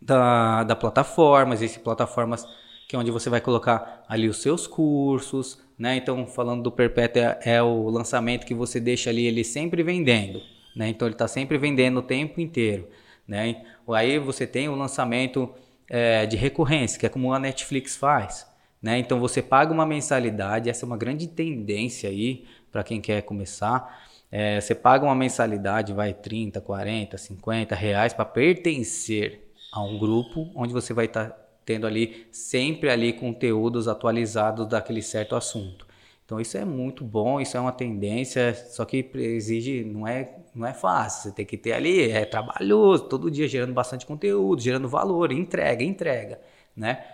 da, 0.00 0.64
da 0.64 0.76
plataforma, 0.76 1.54
existem 1.54 1.82
plataformas 1.82 2.46
que 2.88 2.94
é 2.94 2.98
onde 2.98 3.10
você 3.10 3.28
vai 3.28 3.40
colocar 3.40 4.04
ali 4.08 4.28
os 4.28 4.40
seus 4.40 4.66
cursos, 4.66 5.58
né? 5.78 5.96
Então, 5.96 6.26
falando 6.26 6.62
do 6.62 6.70
Perpétuo, 6.70 7.20
é, 7.20 7.38
é 7.44 7.62
o 7.62 7.88
lançamento 7.90 8.46
que 8.46 8.54
você 8.54 8.78
deixa 8.78 9.10
ali 9.10 9.26
ele 9.26 9.42
sempre 9.42 9.82
vendendo, 9.82 10.40
né? 10.74 10.88
Então, 10.88 11.08
ele 11.08 11.14
está 11.14 11.26
sempre 11.26 11.58
vendendo 11.58 11.98
o 11.98 12.02
tempo 12.02 12.40
inteiro. 12.40 12.88
Né? 13.26 13.64
Aí 13.88 14.18
você 14.18 14.46
tem 14.46 14.68
o 14.68 14.74
lançamento 14.74 15.52
é, 15.88 16.26
de 16.26 16.36
recorrência, 16.36 16.98
que 16.98 17.06
é 17.06 17.08
como 17.08 17.32
a 17.32 17.38
Netflix 17.38 17.96
faz. 17.96 18.46
Né? 18.80 18.98
Então 18.98 19.18
você 19.18 19.42
paga 19.42 19.72
uma 19.72 19.86
mensalidade, 19.86 20.70
essa 20.70 20.84
é 20.84 20.86
uma 20.86 20.96
grande 20.96 21.26
tendência 21.26 22.08
aí 22.08 22.44
para 22.70 22.84
quem 22.84 23.00
quer 23.00 23.22
começar. 23.22 24.06
É, 24.30 24.60
você 24.60 24.74
paga 24.74 25.04
uma 25.04 25.14
mensalidade, 25.14 25.92
vai 25.92 26.12
30, 26.12 26.60
40, 26.60 27.16
50 27.16 27.74
reais 27.74 28.12
para 28.12 28.24
pertencer 28.24 29.52
a 29.72 29.82
um 29.82 29.98
grupo 29.98 30.50
onde 30.54 30.72
você 30.72 30.92
vai 30.92 31.06
estar 31.06 31.30
tá 31.30 31.46
tendo 31.64 31.86
ali 31.86 32.26
sempre 32.30 32.90
ali 32.90 33.12
conteúdos 33.12 33.88
atualizados 33.88 34.68
daquele 34.68 35.02
certo 35.02 35.34
assunto. 35.34 35.85
Então 36.26 36.40
isso 36.40 36.58
é 36.58 36.64
muito 36.64 37.04
bom, 37.04 37.40
isso 37.40 37.56
é 37.56 37.60
uma 37.60 37.70
tendência, 37.70 38.52
só 38.52 38.84
que 38.84 39.08
exige, 39.14 39.84
não 39.84 40.08
é, 40.08 40.34
não 40.52 40.66
é 40.66 40.74
fácil, 40.74 41.30
você 41.30 41.36
tem 41.36 41.46
que 41.46 41.56
ter 41.56 41.72
ali, 41.72 42.10
é 42.10 42.24
trabalhoso, 42.24 43.04
todo 43.04 43.30
dia 43.30 43.46
gerando 43.46 43.72
bastante 43.72 44.04
conteúdo, 44.04 44.60
gerando 44.60 44.88
valor, 44.88 45.30
entrega, 45.30 45.84
entrega, 45.84 46.40
né? 46.76 47.04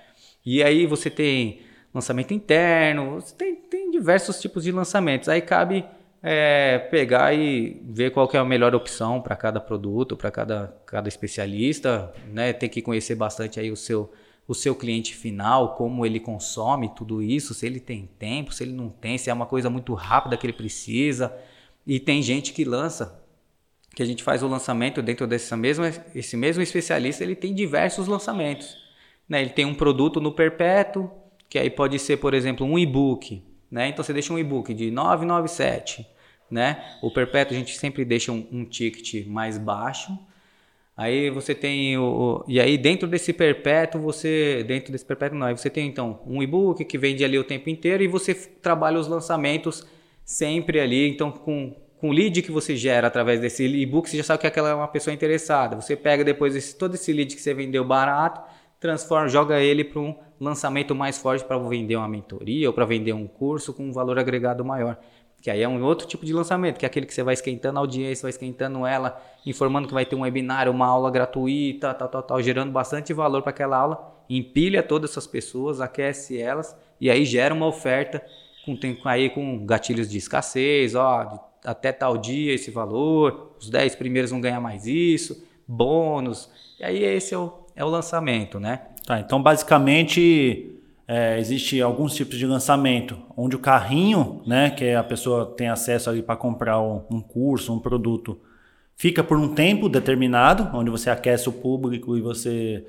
E 0.45 0.63
aí 0.63 0.87
você 0.87 1.11
tem 1.11 1.61
lançamento 1.93 2.33
interno, 2.33 3.21
você 3.21 3.35
tem, 3.35 3.55
tem 3.55 3.91
diversos 3.91 4.41
tipos 4.41 4.65
de 4.65 4.73
lançamentos, 4.73 5.29
aí 5.29 5.43
cabe 5.43 5.85
é, 6.23 6.79
pegar 6.79 7.35
e 7.35 7.83
ver 7.85 8.13
qual 8.13 8.31
é 8.33 8.39
a 8.39 8.45
melhor 8.45 8.75
opção 8.75 9.21
para 9.21 9.37
cada 9.37 9.61
produto, 9.61 10.17
para 10.17 10.31
cada, 10.31 10.75
cada 10.87 11.09
especialista, 11.09 12.11
né? 12.33 12.55
Tem 12.55 12.69
que 12.69 12.81
conhecer 12.81 13.15
bastante 13.15 13.61
aí 13.61 13.71
o 13.71 13.77
seu 13.77 14.11
o 14.47 14.55
seu 14.55 14.75
cliente 14.75 15.15
final, 15.15 15.75
como 15.75 16.05
ele 16.05 16.19
consome 16.19 16.91
tudo 16.95 17.23
isso, 17.23 17.55
se 17.55 17.65
ele 17.65 17.81
tem 17.81 18.09
tempo, 18.19 18.53
se 18.53 18.65
ele 18.65 18.73
não 18.73 18.89
tem, 18.89 19.17
se 19.17 19.31
é 19.31 19.33
uma 19.33 19.47
coisa 19.47 19.71
muito 19.71 19.95
rápida 19.95 20.37
que 20.37 20.47
ele 20.47 20.53
precisa. 20.53 21.35
E 21.87 22.01
tem 22.01 22.23
gente 22.23 22.53
que 22.53 22.65
lança, 22.65 23.23
que 23.95 24.03
a 24.03 24.07
gente 24.07 24.23
faz 24.23 24.43
o 24.43 24.49
lançamento 24.49 25.03
dentro 25.03 25.27
desse 25.27 25.55
mesmo, 25.57 25.85
esse 26.15 26.37
mesmo 26.37 26.63
especialista, 26.63 27.23
ele 27.23 27.37
tem 27.37 27.55
diversos 27.55 28.09
lançamentos. 28.09 28.77
Né? 29.29 29.43
Ele 29.43 29.51
tem 29.51 29.65
um 29.65 29.75
produto 29.75 30.21
no 30.21 30.33
perpétuo, 30.33 31.11
que 31.49 31.59
aí 31.59 31.71
pode 31.71 31.99
ser, 31.99 32.17
por 32.17 32.35
exemplo, 32.35 32.67
um 32.67 32.79
e-book. 32.79 33.43
né? 33.71 33.89
Então 33.89 34.03
você 34.03 34.13
deixa 34.13 34.33
um 34.33 34.39
e-book 34.39 34.75
de 34.75 34.91
997, 34.91 36.07
né? 36.51 36.97
O 37.03 37.11
perpétuo 37.11 37.55
a 37.55 37.59
gente 37.59 37.77
sempre 37.77 38.05
deixa 38.05 38.33
um, 38.33 38.47
um 38.51 38.65
ticket 38.65 39.27
mais 39.27 39.57
baixo. 39.57 40.19
Aí 40.97 41.31
você 41.31 41.55
tem 41.55 41.97
o, 41.97 42.45
e 42.47 42.61
aí 42.61 42.77
dentro 42.77 43.09
desse 43.09 43.33
perpétuo 43.33 44.01
você 44.01 44.63
dentro 44.67 44.93
desse 44.93 45.05
perpétuo 45.05 45.39
não, 45.39 45.47
aí 45.47 45.57
você 45.57 45.71
tem 45.71 45.89
então 45.89 46.21
um 46.27 46.43
e-book 46.43 46.85
que 46.85 46.99
vende 46.99 47.25
ali 47.25 47.39
o 47.39 47.45
tempo 47.45 47.71
inteiro 47.71 48.03
e 48.03 48.07
você 48.07 48.35
trabalha 48.35 48.99
os 48.99 49.09
lançamentos 49.09 49.87
sempre 50.25 50.79
ali, 50.79 51.09
então 51.09 51.31
com 51.31 51.75
com 52.03 52.09
o 52.09 52.13
lead 52.13 52.43
que 52.43 52.51
você 52.51 52.75
gera 52.75 53.07
através 53.07 53.41
desse 53.41 53.65
e-book, 53.65 54.11
você 54.11 54.17
já 54.17 54.25
sabe 54.25 54.41
que 54.41 54.47
aquela 54.49 54.71
é 54.71 54.75
uma 54.75 54.89
pessoa 54.89 55.15
interessada. 55.15 55.81
Você 55.81 55.95
pega 55.95 56.25
depois 56.25 56.57
esse, 56.57 56.75
todo 56.77 56.97
esse 56.97 57.13
lead 57.13 57.33
que 57.37 57.41
você 57.41 57.55
vendeu 57.55 57.85
barato, 57.85 58.41
transforma, 58.81 59.29
joga 59.29 59.61
ele 59.61 59.85
para 59.85 60.01
um 60.01 60.17
lançamento 60.41 60.97
mais 60.97 61.17
forte 61.17 61.45
para 61.45 61.57
vender 61.59 61.95
uma 61.95 62.09
mentoria 62.09 62.69
ou 62.69 62.75
para 62.75 62.85
vender 62.85 63.13
um 63.13 63.29
curso 63.29 63.73
com 63.73 63.85
um 63.85 63.93
valor 63.93 64.19
agregado 64.19 64.65
maior. 64.65 64.99
Que 65.43 65.51
aí 65.51 65.61
é 65.61 65.69
um 65.69 65.83
outro 65.83 66.07
tipo 66.07 66.25
de 66.25 66.33
lançamento, 66.33 66.79
que 66.79 66.87
é 66.87 66.89
aquele 66.89 67.05
que 67.05 67.13
você 67.13 67.25
vai 67.25 67.35
esquentando 67.35 67.77
a 67.77 67.83
audiência, 67.83 68.23
vai 68.23 68.31
esquentando 68.31 68.87
ela, 68.87 69.21
informando 69.45 69.89
que 69.89 69.93
vai 69.93 70.07
ter 70.07 70.15
um 70.15 70.21
webinário, 70.21 70.71
uma 70.71 70.87
aula 70.87 71.11
gratuita, 71.11 71.93
tal, 71.93 72.09
tal, 72.09 72.23
tal, 72.23 72.41
gerando 72.41 72.71
bastante 72.71 73.13
valor 73.13 73.43
para 73.43 73.51
aquela 73.51 73.77
aula, 73.77 74.15
empilha 74.31 74.85
todas 74.85 75.11
essas 75.11 75.27
pessoas, 75.27 75.81
aquece 75.81 76.41
elas 76.41 76.77
e 77.01 77.11
aí 77.11 77.25
gera 77.25 77.53
uma 77.53 77.67
oferta 77.67 78.25
com, 78.65 78.79
aí 79.09 79.31
com 79.31 79.67
gatilhos 79.67 80.09
de 80.09 80.17
escassez, 80.17 80.95
ó, 80.95 81.51
até 81.65 81.91
tal 81.91 82.17
dia 82.17 82.55
esse 82.55 82.71
valor, 82.71 83.57
os 83.59 83.69
10 83.69 83.97
primeiros 83.97 84.31
vão 84.31 84.41
ganhar 84.41 84.61
mais 84.61 84.87
isso, 84.87 85.45
bônus. 85.67 86.49
E 86.79 86.85
aí 86.85 87.03
esse 87.03 87.35
é 87.35 87.39
o, 87.39 87.53
é 87.75 87.85
o 87.85 87.89
lançamento, 87.89 88.61
né? 88.61 88.83
Tá, 89.05 89.19
então 89.19 89.43
basicamente 89.43 90.81
é, 91.15 91.39
existe 91.39 91.79
alguns 91.83 92.15
tipos 92.15 92.39
de 92.39 92.47
lançamento, 92.47 93.19
onde 93.37 93.55
o 93.55 93.59
carrinho, 93.59 94.41
né, 94.47 94.71
que 94.71 94.93
a 94.93 95.05
pessoa 95.05 95.45
tem 95.45 95.69
acesso 95.69 96.09
ali 96.09 96.23
para 96.23 96.37
comprar 96.37 96.81
um, 96.81 97.03
um 97.11 97.21
curso, 97.21 97.75
um 97.75 97.79
produto, 97.79 98.41
fica 98.97 99.23
por 99.23 99.37
um 99.37 99.55
tempo 99.55 99.91
determinado, 99.91 100.71
onde 100.73 100.91
você 100.91 101.11
aquece 101.11 101.51
o 101.51 101.53
público 101.53 102.17
e 102.17 102.23
você 102.23 102.87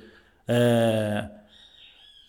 é, 0.48 1.26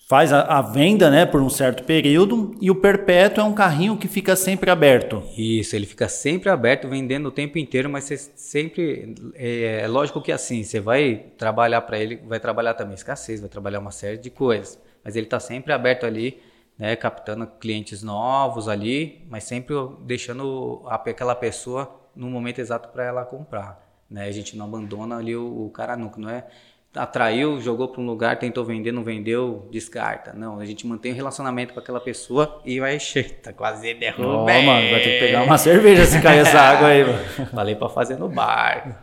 faz 0.09 0.33
a, 0.33 0.40
a, 0.40 0.62
venda 0.62 1.09
né, 1.12 1.24
por 1.24 1.40
um 1.40 1.48
certo 1.48 1.85
período 1.85 2.57
e 2.61 2.72
o 2.72 2.74
perpétuo 2.74 3.44
é 3.44 3.46
um 3.46 3.54
carrinho 3.54 3.96
que 3.96 4.09
fica 4.09 4.35
sempre 4.35 4.72
aberto. 4.72 5.22
Isso, 5.38 5.76
ele 5.76 5.87
fica 5.87 6.09
sempre 6.09 6.48
aberto, 6.48 6.88
vendendo 6.88 7.26
o 7.28 7.30
tempo 7.30 7.57
inteiro, 7.57 7.88
mas 7.88 8.02
você 8.02 8.16
sempre. 8.16 9.14
É, 9.37 9.83
é 9.83 9.87
lógico 9.87 10.20
que 10.20 10.33
assim, 10.33 10.64
você 10.64 10.80
vai 10.80 11.26
trabalhar 11.38 11.83
para 11.83 12.00
ele, 12.00 12.16
vai 12.26 12.40
trabalhar 12.40 12.74
também 12.74 12.94
escassez, 12.94 13.40
vai 13.40 13.48
trabalhar 13.48 13.78
uma 13.78 13.92
série 13.92 14.18
de 14.18 14.28
coisas, 14.28 14.76
mas 15.04 15.14
ele 15.14 15.26
está 15.26 15.38
sempre 15.38 15.72
aberto 15.72 16.04
ali. 16.06 16.40
Né, 16.76 16.96
captando 16.96 17.46
clientes 17.46 18.02
novos 18.02 18.68
ali, 18.68 19.24
mas 19.30 19.44
sempre 19.44 19.76
deixando 20.00 20.82
aquela 20.88 21.32
pessoa 21.32 22.00
no 22.16 22.28
momento 22.28 22.58
exato 22.58 22.88
para 22.88 23.04
ela 23.04 23.24
comprar. 23.24 23.80
Né? 24.10 24.26
A 24.26 24.32
gente 24.32 24.56
não 24.56 24.64
abandona 24.64 25.18
ali 25.18 25.36
o, 25.36 25.66
o 25.66 25.70
cara 25.70 25.96
nunca, 25.96 26.20
não 26.20 26.28
é? 26.28 26.48
atraiu, 26.94 27.60
jogou 27.60 27.88
para 27.88 28.00
um 28.00 28.06
lugar, 28.06 28.38
tentou 28.38 28.64
vender, 28.64 28.92
não 28.92 29.02
vendeu, 29.02 29.68
descarta. 29.70 30.32
Não, 30.32 30.60
a 30.60 30.64
gente 30.64 30.86
mantém 30.86 31.10
o 31.10 31.14
um 31.14 31.16
relacionamento 31.16 31.74
com 31.74 31.80
aquela 31.80 32.00
pessoa 32.00 32.60
e 32.64 32.78
vai 32.78 32.98
tá 33.42 33.52
quase 33.52 33.94
derruba. 33.94 34.28
Ó, 34.28 34.42
oh, 34.42 34.46
mano, 34.46 34.90
vai 34.90 35.00
ter 35.02 35.18
que 35.18 35.26
pegar 35.26 35.42
uma 35.42 35.58
cerveja 35.58 36.04
se 36.04 36.20
cair 36.20 36.40
essa 36.40 36.60
água 36.60 36.88
aí, 36.88 37.04
mano. 37.04 37.46
Falei 37.52 37.74
para 37.74 37.88
fazer 37.88 38.16
no 38.16 38.28
bar. 38.28 39.02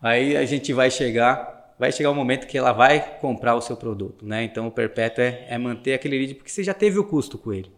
Aí 0.00 0.36
a 0.36 0.44
gente 0.46 0.72
vai 0.72 0.90
chegar, 0.90 1.61
vai 1.82 1.90
chegar 1.90 2.10
o 2.10 2.12
um 2.12 2.16
momento 2.16 2.46
que 2.46 2.56
ela 2.56 2.72
vai 2.72 3.18
comprar 3.18 3.56
o 3.56 3.60
seu 3.60 3.76
produto, 3.76 4.24
né? 4.24 4.44
Então 4.44 4.68
o 4.68 4.70
perpétuo 4.70 5.24
é, 5.24 5.46
é 5.48 5.58
manter 5.58 5.94
aquele 5.94 6.16
lead 6.16 6.36
porque 6.36 6.48
você 6.48 6.62
já 6.62 6.72
teve 6.72 6.96
o 6.96 7.02
custo 7.02 7.36
com 7.36 7.52
ele. 7.52 7.72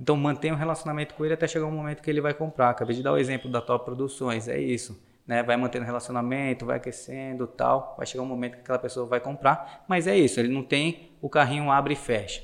Então 0.00 0.16
mantenha 0.16 0.54
um 0.54 0.56
relacionamento 0.56 1.14
com 1.14 1.22
ele 1.22 1.34
até 1.34 1.46
chegar 1.46 1.66
o 1.66 1.68
um 1.68 1.72
momento 1.72 2.02
que 2.02 2.08
ele 2.08 2.22
vai 2.22 2.32
comprar. 2.32 2.70
Acabei 2.70 2.96
de 2.96 3.02
dar 3.02 3.12
o 3.12 3.18
exemplo 3.18 3.50
da 3.50 3.60
Top 3.60 3.84
Produções, 3.84 4.48
é 4.48 4.58
isso 4.58 4.98
né? 5.26 5.42
Vai 5.42 5.56
mantendo 5.56 5.84
relacionamento, 5.84 6.64
vai 6.64 6.76
aquecendo, 6.76 7.46
tal. 7.46 7.94
Vai 7.96 8.06
chegar 8.06 8.22
um 8.22 8.26
momento 8.26 8.54
que 8.54 8.60
aquela 8.60 8.78
pessoa 8.78 9.06
vai 9.06 9.20
comprar, 9.20 9.84
mas 9.88 10.06
é 10.06 10.16
isso. 10.16 10.38
Ele 10.38 10.48
não 10.48 10.62
tem 10.62 11.10
o 11.20 11.28
carrinho 11.28 11.70
abre 11.70 11.94
e 11.94 11.96
fecha. 11.96 12.42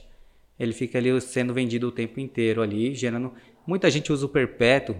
Ele 0.58 0.72
fica 0.72 0.98
ali 0.98 1.18
sendo 1.20 1.54
vendido 1.54 1.88
o 1.88 1.92
tempo 1.92 2.18
inteiro 2.20 2.60
ali, 2.60 2.94
gerando. 2.94 3.32
Muita 3.66 3.90
gente 3.90 4.12
usa 4.12 4.26
o 4.26 4.28
perpétuo 4.28 4.96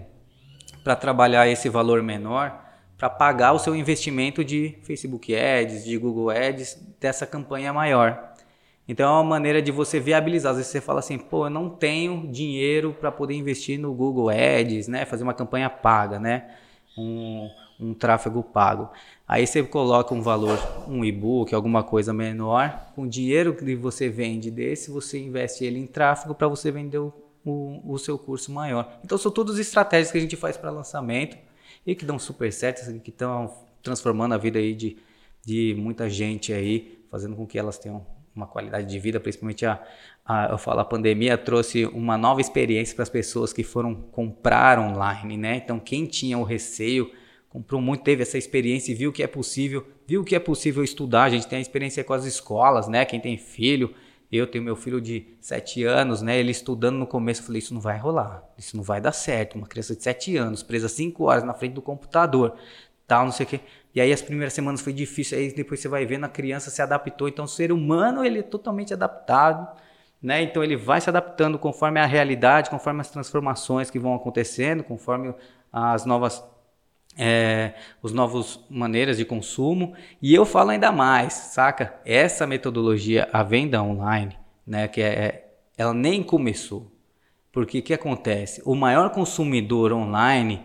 para 0.83 0.95
trabalhar 0.95 1.47
esse 1.47 1.69
valor 1.69 2.01
menor 2.01 2.62
para 3.03 3.09
pagar 3.09 3.51
o 3.51 3.59
seu 3.59 3.75
investimento 3.75 4.45
de 4.45 4.77
Facebook 4.81 5.35
Ads, 5.35 5.83
de 5.83 5.97
Google 5.97 6.29
Ads, 6.29 6.81
dessa 7.01 7.27
campanha 7.27 7.73
maior. 7.73 8.33
Então 8.87 9.05
é 9.05 9.11
uma 9.11 9.25
maneira 9.25 9.61
de 9.61 9.73
você 9.73 9.99
viabilizar. 9.99 10.51
Às 10.51 10.57
vezes 10.59 10.71
você 10.71 10.79
fala 10.79 10.99
assim, 10.99 11.17
pô, 11.17 11.47
eu 11.47 11.49
não 11.49 11.69
tenho 11.69 12.31
dinheiro 12.31 12.95
para 12.97 13.11
poder 13.11 13.33
investir 13.33 13.77
no 13.77 13.93
Google 13.93 14.29
Ads, 14.29 14.87
né? 14.87 15.03
Fazer 15.03 15.21
uma 15.21 15.33
campanha 15.33 15.69
paga, 15.69 16.17
né? 16.17 16.51
Um, 16.97 17.49
um 17.77 17.93
tráfego 17.93 18.41
pago. 18.41 18.89
Aí 19.27 19.45
você 19.45 19.61
coloca 19.61 20.13
um 20.13 20.21
valor, 20.21 20.57
um 20.87 21.03
e-book, 21.03 21.53
alguma 21.53 21.83
coisa 21.83 22.13
menor, 22.13 22.87
com 22.95 23.01
o 23.01 23.09
dinheiro 23.09 23.53
que 23.53 23.75
você 23.75 24.07
vende 24.07 24.49
desse, 24.49 24.89
você 24.89 25.19
investe 25.19 25.65
ele 25.65 25.77
em 25.77 25.87
tráfego 25.87 26.33
para 26.33 26.47
você 26.47 26.71
vender 26.71 26.99
o, 26.99 27.13
o, 27.43 27.81
o, 27.83 27.99
seu 27.99 28.17
curso 28.17 28.49
maior. 28.49 28.97
Então 29.03 29.17
são 29.17 29.29
todas 29.29 29.59
estratégias 29.59 30.09
que 30.09 30.17
a 30.17 30.21
gente 30.21 30.37
faz 30.37 30.55
para 30.55 30.71
lançamento 30.71 31.35
e 31.85 31.95
que 31.95 32.05
dão 32.05 32.17
super 32.17 32.51
certo, 32.51 32.99
que 32.99 33.09
estão 33.09 33.53
transformando 33.81 34.33
a 34.33 34.37
vida 34.37 34.59
aí 34.59 34.73
de, 34.73 34.97
de 35.45 35.75
muita 35.77 36.09
gente 36.09 36.53
aí, 36.53 37.03
fazendo 37.09 37.35
com 37.35 37.45
que 37.45 37.59
elas 37.59 37.77
tenham 37.77 38.05
uma 38.35 38.47
qualidade 38.47 38.89
de 38.89 38.99
vida, 38.99 39.19
principalmente 39.19 39.65
a, 39.65 39.81
a, 40.25 40.47
eu 40.51 40.57
falo, 40.57 40.79
a 40.79 40.85
pandemia 40.85 41.37
trouxe 41.37 41.85
uma 41.85 42.17
nova 42.17 42.41
experiência 42.41 42.95
para 42.95 43.03
as 43.03 43.09
pessoas 43.09 43.53
que 43.53 43.63
foram 43.63 43.93
comprar 43.93 44.79
online, 44.79 45.37
né? 45.37 45.57
Então 45.57 45.79
quem 45.79 46.05
tinha 46.05 46.37
o 46.37 46.43
receio 46.43 47.11
comprou 47.49 47.79
muito, 47.79 48.03
teve 48.03 48.23
essa 48.23 48.37
experiência 48.37 48.91
e 48.91 48.95
viu 48.95 49.13
que 49.13 49.21
é 49.21 49.27
possível, 49.27 49.85
viu 50.07 50.23
que 50.23 50.35
é 50.35 50.39
possível 50.39 50.83
estudar. 50.83 51.25
A 51.25 51.29
gente 51.29 51.47
tem 51.47 51.59
a 51.59 51.61
experiência 51.61 52.03
com 52.03 52.13
as 52.13 52.25
escolas, 52.25 52.87
né? 52.87 53.05
Quem 53.05 53.19
tem 53.19 53.37
filho, 53.37 53.93
eu 54.37 54.47
tenho 54.47 54.63
meu 54.63 54.75
filho 54.75 54.99
de 55.01 55.27
7 55.41 55.83
anos, 55.83 56.21
né? 56.21 56.37
Ele 56.39 56.51
estudando 56.51 56.97
no 56.97 57.07
começo, 57.07 57.41
eu 57.41 57.45
falei, 57.45 57.59
isso 57.59 57.73
não 57.73 57.81
vai 57.81 57.97
rolar, 57.97 58.43
isso 58.57 58.75
não 58.75 58.83
vai 58.83 58.99
dar 59.01 59.11
certo. 59.11 59.55
Uma 59.55 59.67
criança 59.67 59.95
de 59.95 60.03
7 60.03 60.37
anos, 60.37 60.63
presa 60.63 60.87
5 60.87 61.23
horas 61.23 61.43
na 61.43 61.53
frente 61.53 61.73
do 61.73 61.81
computador, 61.81 62.55
tal, 63.07 63.25
não 63.25 63.31
sei 63.31 63.45
o 63.45 63.49
quê. 63.49 63.59
E 63.95 64.01
aí 64.01 64.11
as 64.11 64.21
primeiras 64.21 64.53
semanas 64.53 64.81
foi 64.81 64.93
difícil, 64.93 65.37
aí 65.37 65.53
depois 65.53 65.79
você 65.79 65.87
vai 65.87 66.05
vendo 66.05 66.25
a 66.25 66.29
criança 66.29 66.69
se 66.71 66.81
adaptou. 66.81 67.27
Então 67.27 67.45
o 67.45 67.47
ser 67.47 67.71
humano, 67.71 68.25
ele 68.25 68.39
é 68.39 68.43
totalmente 68.43 68.93
adaptado, 68.93 69.67
né? 70.21 70.41
Então 70.41 70.63
ele 70.63 70.75
vai 70.75 70.99
se 70.99 71.09
adaptando 71.09 71.59
conforme 71.59 71.99
a 71.99 72.05
realidade, 72.05 72.69
conforme 72.69 73.01
as 73.01 73.09
transformações 73.11 73.91
que 73.91 73.99
vão 73.99 74.15
acontecendo, 74.15 74.83
conforme 74.83 75.33
as 75.71 76.05
novas 76.05 76.43
é, 77.17 77.73
os 78.01 78.11
novos 78.11 78.65
maneiras 78.69 79.17
de 79.17 79.25
consumo 79.25 79.93
e 80.21 80.33
eu 80.33 80.45
falo 80.45 80.71
ainda 80.71 80.91
mais, 80.91 81.33
saca? 81.33 81.93
Essa 82.05 82.47
metodologia, 82.47 83.29
a 83.31 83.43
venda 83.43 83.81
online, 83.81 84.37
né, 84.65 84.87
que 84.87 85.01
é, 85.01 85.07
é 85.07 85.43
ela 85.77 85.93
nem 85.93 86.21
começou. 86.21 86.91
Porque 87.51 87.79
o 87.79 87.83
que 87.83 87.93
acontece? 87.93 88.61
O 88.65 88.75
maior 88.75 89.11
consumidor 89.11 89.93
online 89.93 90.61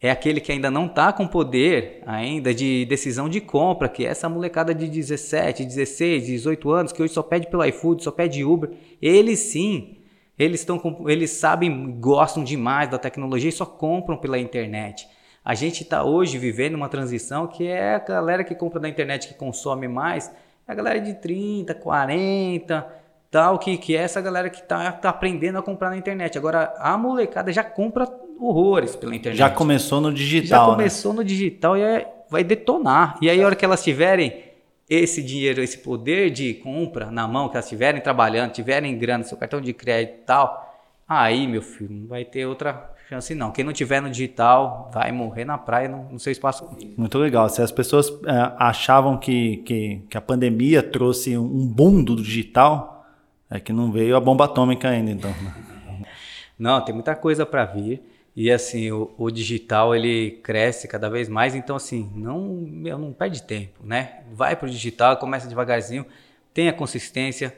é 0.00 0.10
aquele 0.10 0.40
que 0.40 0.50
ainda 0.50 0.70
não 0.70 0.86
está 0.86 1.12
com 1.12 1.26
poder 1.26 2.02
ainda 2.06 2.54
de 2.54 2.86
decisão 2.86 3.28
de 3.28 3.40
compra, 3.40 3.88
que 3.88 4.06
é 4.06 4.08
essa 4.08 4.28
molecada 4.28 4.74
de 4.74 4.88
17, 4.88 5.64
16, 5.64 6.24
18 6.26 6.70
anos, 6.70 6.92
que 6.92 7.02
hoje 7.02 7.12
só 7.12 7.22
pede 7.22 7.48
pelo 7.48 7.64
iFood, 7.66 8.02
só 8.02 8.10
pede 8.10 8.42
Uber. 8.42 8.70
Eles 9.02 9.40
sim, 9.40 9.98
eles, 10.38 10.60
estão 10.60 11.04
eles 11.06 11.32
sabem, 11.32 11.98
gostam 12.00 12.42
demais 12.42 12.88
da 12.88 12.96
tecnologia 12.96 13.50
e 13.50 13.52
só 13.52 13.66
compram 13.66 14.16
pela 14.16 14.38
internet. 14.38 15.06
A 15.44 15.54
gente 15.54 15.82
está 15.82 16.04
hoje 16.04 16.36
vivendo 16.36 16.74
uma 16.74 16.88
transição 16.88 17.46
que 17.46 17.66
é 17.66 17.94
a 17.94 17.98
galera 17.98 18.44
que 18.44 18.54
compra 18.54 18.78
na 18.78 18.88
internet 18.88 19.28
que 19.28 19.34
consome 19.34 19.88
mais, 19.88 20.30
é 20.68 20.72
a 20.72 20.74
galera 20.74 21.00
de 21.00 21.14
30, 21.14 21.74
40, 21.74 22.86
tal, 23.30 23.58
que, 23.58 23.78
que 23.78 23.96
é 23.96 24.02
essa 24.02 24.20
galera 24.20 24.50
que 24.50 24.60
está 24.60 24.92
tá 24.92 25.08
aprendendo 25.08 25.58
a 25.58 25.62
comprar 25.62 25.90
na 25.90 25.96
internet. 25.96 26.36
Agora, 26.36 26.74
a 26.78 26.96
molecada 26.98 27.50
já 27.52 27.64
compra 27.64 28.06
horrores 28.38 28.94
pela 28.96 29.14
internet. 29.14 29.38
Já 29.38 29.48
começou 29.48 30.00
no 30.00 30.12
digital. 30.12 30.48
Já 30.48 30.66
né? 30.66 30.76
começou 30.76 31.12
né? 31.12 31.18
no 31.18 31.24
digital 31.24 31.76
e 31.76 31.82
é, 31.82 32.12
vai 32.28 32.44
detonar. 32.44 33.16
E 33.22 33.30
aí, 33.30 33.42
a 33.42 33.46
hora 33.46 33.56
que 33.56 33.64
elas 33.64 33.82
tiverem 33.82 34.44
esse 34.88 35.22
dinheiro, 35.22 35.62
esse 35.62 35.78
poder 35.78 36.30
de 36.30 36.54
compra 36.54 37.10
na 37.10 37.26
mão, 37.26 37.48
que 37.48 37.56
elas 37.56 37.64
estiverem 37.64 38.00
trabalhando, 38.00 38.52
tiverem 38.52 38.98
grana, 38.98 39.24
seu 39.24 39.38
cartão 39.38 39.60
de 39.60 39.72
crédito 39.72 40.18
e 40.22 40.24
tal, 40.26 40.76
aí, 41.08 41.46
meu 41.46 41.62
filho, 41.62 41.94
não 41.94 42.08
vai 42.08 42.24
ter 42.24 42.44
outra 42.44 42.90
chance 43.10 43.34
não. 43.34 43.50
Quem 43.50 43.64
não 43.64 43.72
tiver 43.72 44.00
no 44.00 44.08
digital 44.08 44.88
vai 44.94 45.10
morrer 45.10 45.44
na 45.44 45.58
praia 45.58 45.88
no, 45.88 46.12
no 46.12 46.18
seu 46.20 46.30
espaço. 46.30 46.70
Muito 46.96 47.18
legal. 47.18 47.48
Se 47.48 47.60
as 47.60 47.72
pessoas 47.72 48.08
é, 48.24 48.52
achavam 48.56 49.18
que, 49.18 49.56
que, 49.58 50.00
que, 50.08 50.16
a 50.16 50.20
pandemia 50.20 50.80
trouxe 50.80 51.36
um 51.36 51.66
boom 51.66 52.04
do 52.04 52.14
digital, 52.14 53.04
é 53.50 53.58
que 53.58 53.72
não 53.72 53.90
veio 53.90 54.16
a 54.16 54.20
bomba 54.20 54.44
atômica 54.44 54.88
ainda, 54.88 55.10
então. 55.10 55.30
Né? 55.30 56.04
Não, 56.56 56.80
tem 56.84 56.94
muita 56.94 57.16
coisa 57.16 57.44
para 57.44 57.64
vir. 57.64 58.00
E 58.36 58.48
assim, 58.48 58.92
o, 58.92 59.10
o, 59.18 59.28
digital 59.28 59.92
ele 59.92 60.38
cresce 60.42 60.86
cada 60.86 61.10
vez 61.10 61.28
mais, 61.28 61.56
então 61.56 61.74
assim, 61.74 62.08
não, 62.14 62.38
meu, 62.40 62.96
não 62.96 63.12
perde 63.12 63.42
tempo, 63.42 63.84
né? 63.84 64.20
Vai 64.32 64.54
pro 64.54 64.70
digital, 64.70 65.16
começa 65.16 65.48
devagarzinho, 65.48 66.06
tenha 66.54 66.72
consistência, 66.72 67.52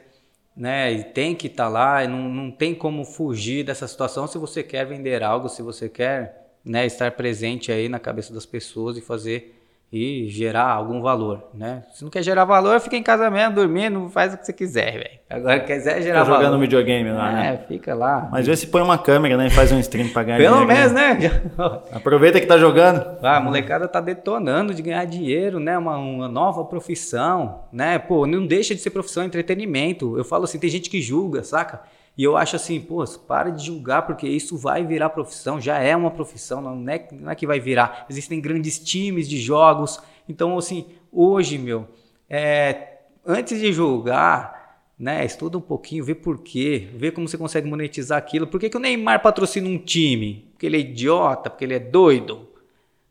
né? 0.55 0.91
E 0.91 1.03
tem 1.03 1.35
que 1.35 1.47
estar 1.47 1.65
tá 1.65 1.69
lá, 1.69 2.07
não, 2.07 2.29
não 2.29 2.51
tem 2.51 2.75
como 2.75 3.03
fugir 3.03 3.63
dessa 3.63 3.87
situação 3.87 4.27
se 4.27 4.37
você 4.37 4.63
quer 4.63 4.85
vender 4.85 5.23
algo, 5.23 5.49
se 5.49 5.61
você 5.61 5.89
quer 5.89 6.43
né, 6.63 6.85
estar 6.85 7.11
presente 7.11 7.71
aí 7.71 7.89
na 7.89 7.99
cabeça 7.99 8.33
das 8.33 8.45
pessoas 8.45 8.97
e 8.97 9.01
fazer 9.01 9.62
e 9.95 10.27
gerar 10.27 10.71
algum 10.71 11.03
valor, 11.03 11.49
né? 11.53 11.83
Se 11.93 12.03
não 12.03 12.09
quer 12.09 12.23
gerar 12.23 12.45
valor, 12.45 12.79
fica 12.79 12.97
em 12.97 13.03
casa 13.03 13.29
mesmo, 13.29 13.53
dormindo, 13.53 14.09
faz 14.09 14.33
o 14.33 14.37
que 14.39 14.45
você 14.47 14.51
quiser, 14.51 14.91
velho. 14.93 15.19
Agora 15.29 15.59
quiser 15.59 16.01
gerar 16.01 16.21
fica 16.21 16.31
valor. 16.31 16.45
jogando 16.45 16.59
videogame 16.61 17.11
lá, 17.11 17.29
é, 17.29 17.33
né? 17.51 17.59
fica 17.67 17.93
lá. 17.93 18.27
Mas 18.31 18.47
vê 18.47 18.55
se 18.55 18.65
põe 18.65 18.81
uma 18.81 18.97
câmera, 18.97 19.37
né? 19.37 19.45
E 19.45 19.49
faz 19.51 19.71
um 19.71 19.79
stream 19.79 20.09
pra 20.09 20.23
ganhar 20.23 20.39
Pelo 20.39 20.57
dinheiro. 20.65 20.73
menos, 20.73 20.91
né? 20.93 21.41
Aproveita 21.93 22.39
que 22.39 22.47
tá 22.47 22.57
jogando. 22.57 23.05
Ah, 23.21 23.37
a 23.37 23.39
molecada 23.39 23.87
tá 23.87 24.01
detonando 24.01 24.73
de 24.73 24.81
ganhar 24.81 25.05
dinheiro, 25.05 25.59
né? 25.59 25.77
Uma, 25.77 25.95
uma 25.97 26.27
nova 26.27 26.65
profissão, 26.65 27.65
né? 27.71 27.99
Pô, 27.99 28.25
não 28.25 28.47
deixa 28.47 28.73
de 28.73 28.81
ser 28.81 28.89
profissão, 28.89 29.21
é 29.21 29.27
entretenimento. 29.27 30.17
Eu 30.17 30.25
falo 30.25 30.45
assim, 30.45 30.57
tem 30.57 30.71
gente 30.71 30.89
que 30.89 31.03
julga, 31.03 31.43
saca? 31.43 31.81
E 32.17 32.23
eu 32.23 32.37
acho 32.37 32.55
assim, 32.55 32.79
pô, 32.79 33.03
para 33.27 33.49
de 33.49 33.65
julgar, 33.65 34.03
porque 34.03 34.27
isso 34.27 34.55
vai 34.57 34.85
virar 34.85 35.09
profissão, 35.09 35.59
já 35.59 35.79
é 35.79 35.95
uma 35.95 36.11
profissão, 36.11 36.61
não 36.61 36.89
é, 36.91 37.07
não 37.11 37.31
é 37.31 37.35
que 37.35 37.47
vai 37.47 37.59
virar. 37.59 38.05
Existem 38.09 38.39
grandes 38.39 38.77
times 38.77 39.27
de 39.27 39.37
jogos. 39.37 39.99
Então, 40.29 40.57
assim, 40.57 40.85
hoje, 41.11 41.57
meu, 41.57 41.87
é, 42.29 42.99
antes 43.25 43.59
de 43.59 43.73
julgar, 43.73 44.63
né, 44.97 45.25
estuda 45.25 45.57
um 45.57 45.61
pouquinho, 45.61 46.05
vê 46.05 46.13
por 46.13 46.39
quê, 46.39 46.87
vê 46.95 47.11
como 47.11 47.27
você 47.27 47.37
consegue 47.37 47.67
monetizar 47.67 48.17
aquilo. 48.17 48.45
Por 48.45 48.59
que, 48.59 48.69
que 48.69 48.77
o 48.77 48.79
Neymar 48.79 49.21
patrocina 49.21 49.67
um 49.67 49.79
time? 49.79 50.47
Porque 50.51 50.67
ele 50.67 50.77
é 50.77 50.81
idiota, 50.81 51.49
porque 51.49 51.65
ele 51.65 51.73
é 51.73 51.79
doido? 51.79 52.47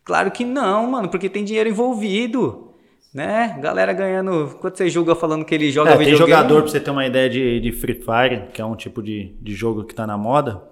Claro 0.05 0.31
que 0.31 0.45
não, 0.45 0.91
mano, 0.91 1.09
porque 1.09 1.29
tem 1.29 1.45
dinheiro 1.45 1.69
envolvido 1.69 2.72
né? 3.13 3.59
Galera 3.61 3.93
ganhando. 3.93 4.57
Quando 4.61 4.77
você 4.77 4.89
julga 4.89 5.15
falando 5.15 5.45
que 5.45 5.55
ele 5.55 5.71
joga 5.71 5.91
é, 5.91 5.97
videogame. 5.97 6.19
Tem 6.19 6.29
jogador, 6.29 6.63
pra 6.63 6.71
você 6.71 6.81
ter 6.81 6.91
uma 6.91 7.07
ideia 7.07 7.29
de, 7.29 7.61
de 7.61 7.73
Free 7.73 7.95
Fire, 7.95 8.49
que 8.53 8.61
é 8.61 8.65
um 8.65 8.75
tipo 8.75 9.03
de, 9.03 9.35
de 9.41 9.55
jogo 9.55 9.85
que 9.85 9.95
tá 9.95 10.07
na 10.07 10.17
moda, 10.17 10.63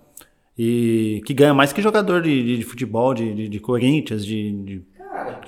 e 0.57 1.23
que 1.27 1.35
ganha 1.35 1.53
mais 1.53 1.73
que 1.73 1.83
jogador 1.83 2.23
de, 2.23 2.43
de, 2.43 2.57
de 2.59 2.65
futebol, 2.65 3.13
de, 3.13 3.35
de, 3.35 3.49
de, 3.49 3.61
Corinthians, 3.61 4.25
de, 4.25 4.53
de 4.63 4.87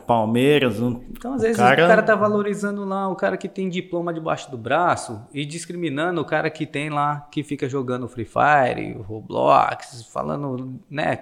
Palmeiras. 0.06 0.78
Então, 0.78 1.34
às 1.34 1.42
vezes, 1.42 1.56
cara... 1.56 1.84
o 1.84 1.88
cara 1.88 2.02
tá 2.02 2.14
valorizando 2.14 2.84
lá 2.84 3.08
o 3.08 3.16
cara 3.16 3.36
que 3.36 3.48
tem 3.48 3.68
diploma 3.68 4.12
debaixo 4.12 4.50
do 4.50 4.58
braço 4.58 5.22
e 5.32 5.44
discriminando 5.44 6.20
o 6.20 6.24
cara 6.24 6.50
que 6.50 6.66
tem 6.66 6.90
lá, 6.90 7.26
que 7.30 7.42
fica 7.42 7.68
jogando 7.68 8.08
Free 8.08 8.26
Fire, 8.26 8.92
Roblox, 9.02 10.08
falando, 10.12 10.78
né? 10.90 11.18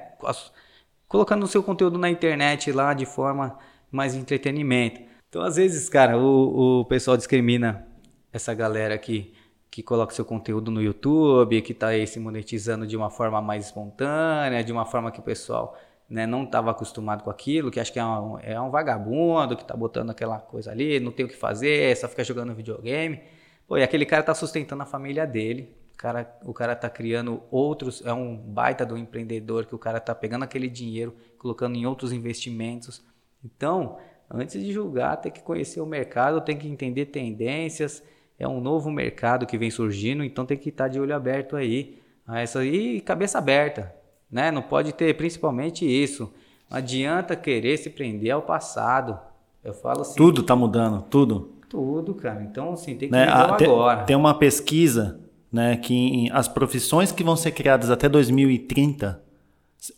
Colocando 1.07 1.45
o 1.45 1.49
seu 1.49 1.63
conteúdo 1.63 1.99
na 1.99 2.09
internet 2.11 2.73
lá 2.73 2.93
de 2.93 3.07
forma 3.07 3.57
mais 3.91 4.15
entretenimento. 4.15 5.10
Então, 5.31 5.43
às 5.43 5.55
vezes, 5.55 5.89
cara, 5.89 6.19
o, 6.19 6.81
o 6.81 6.85
pessoal 6.87 7.17
discrimina 7.17 7.87
essa 8.33 8.53
galera 8.53 8.99
que, 8.99 9.33
que 9.71 9.81
coloca 9.81 10.13
seu 10.13 10.25
conteúdo 10.25 10.73
no 10.73 10.83
YouTube, 10.83 11.63
que 11.63 11.71
está 11.71 11.89
aí 11.89 12.05
se 12.05 12.19
monetizando 12.19 12.85
de 12.85 12.97
uma 12.97 13.11
forma 13.11 13.41
mais 13.41 13.67
espontânea, 13.67 14.65
de 14.65 14.73
uma 14.73 14.85
forma 14.85 15.13
que 15.13 15.21
o 15.21 15.23
pessoal 15.23 15.79
né, 16.09 16.27
não 16.27 16.43
estava 16.43 16.73
acostumado 16.73 17.23
com 17.23 17.31
aquilo, 17.31 17.71
que 17.71 17.79
acha 17.79 17.93
que 17.93 18.01
é 18.01 18.05
um, 18.05 18.39
é 18.41 18.61
um 18.61 18.71
vagabundo, 18.71 19.55
que 19.55 19.63
está 19.63 19.77
botando 19.77 20.11
aquela 20.11 20.41
coisa 20.41 20.73
ali, 20.73 20.99
não 20.99 21.13
tem 21.13 21.25
o 21.25 21.29
que 21.29 21.37
fazer, 21.37 21.97
só 21.97 22.09
fica 22.09 22.25
jogando 22.25 22.53
videogame. 22.53 23.23
Pô, 23.69 23.79
e 23.79 23.85
aquele 23.85 24.05
cara 24.05 24.23
está 24.23 24.35
sustentando 24.35 24.83
a 24.83 24.87
família 24.87 25.29
dele, 25.29 25.77
o 25.95 25.97
cara, 25.97 26.39
o 26.45 26.53
cara 26.53 26.75
tá 26.75 26.91
criando 26.91 27.41
outros, 27.53 28.05
é 28.05 28.13
um 28.13 28.37
baita 28.37 28.85
do 28.85 28.99
empreendedor 28.99 29.65
que 29.65 29.77
o 29.77 29.79
cara 29.79 30.01
tá 30.01 30.13
pegando 30.13 30.43
aquele 30.43 30.69
dinheiro, 30.69 31.15
colocando 31.39 31.77
em 31.77 31.87
outros 31.87 32.13
investimentos. 32.13 33.01
Então, 33.45 33.97
Antes 34.33 34.63
de 34.63 34.73
julgar, 34.73 35.17
tem 35.17 35.33
que 35.33 35.41
conhecer 35.41 35.81
o 35.81 35.87
mercado, 35.87 36.41
tem 36.41 36.57
que 36.57 36.69
entender 36.69 37.07
tendências. 37.07 38.03
É 38.39 38.47
um 38.47 38.61
novo 38.61 38.91
mercado 38.91 39.45
que 39.45 39.59
vem 39.59 39.71
surgindo, 39.71 40.23
então 40.23 40.47
tem 40.47 40.57
que 40.57 40.69
estar 40.69 40.89
de 40.89 41.01
olho 41.01 41.15
aberto 41.15 41.57
aí. 41.57 41.99
Essa 42.29 42.61
aí, 42.61 43.01
cabeça 43.01 43.39
aberta, 43.39 43.93
né? 44.31 44.53
Não 44.53 44.63
pode 44.63 44.93
ter 44.93 45.17
principalmente 45.17 45.85
isso. 45.85 46.33
Não 46.71 46.79
adianta 46.79 47.35
querer 47.35 47.77
se 47.77 47.91
prender 47.91 48.31
ao 48.31 48.43
passado. 48.43 49.19
Eu 49.65 49.75
falo 49.75 50.03
assim. 50.03 50.17
Tudo 50.17 50.43
está 50.43 50.55
mudando, 50.55 51.03
tudo. 51.11 51.53
Tudo, 51.69 52.15
cara. 52.15 52.43
Então, 52.43 52.73
assim, 52.73 52.97
tem 52.97 53.09
que 53.09 53.15
né? 53.15 53.27
Ah, 53.29 53.55
tem, 53.55 53.67
agora. 53.67 54.05
Tem 54.05 54.17
uma 54.17 54.35
pesquisa, 54.35 55.21
né, 55.53 55.77
que 55.77 56.31
as 56.33 56.47
profissões 56.47 57.11
que 57.11 57.25
vão 57.25 57.37
ser 57.37 57.51
criadas 57.51 57.91
até 57.91 58.09
2030, 58.09 59.21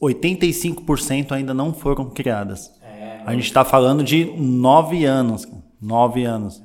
85% 0.00 1.32
ainda 1.32 1.52
não 1.52 1.72
foram 1.74 2.08
criadas. 2.10 2.72
A 3.24 3.32
gente 3.32 3.44
está 3.44 3.64
falando 3.64 4.02
de 4.02 4.24
nove 4.36 5.04
anos. 5.04 5.46
Nove 5.80 6.24
anos. 6.24 6.62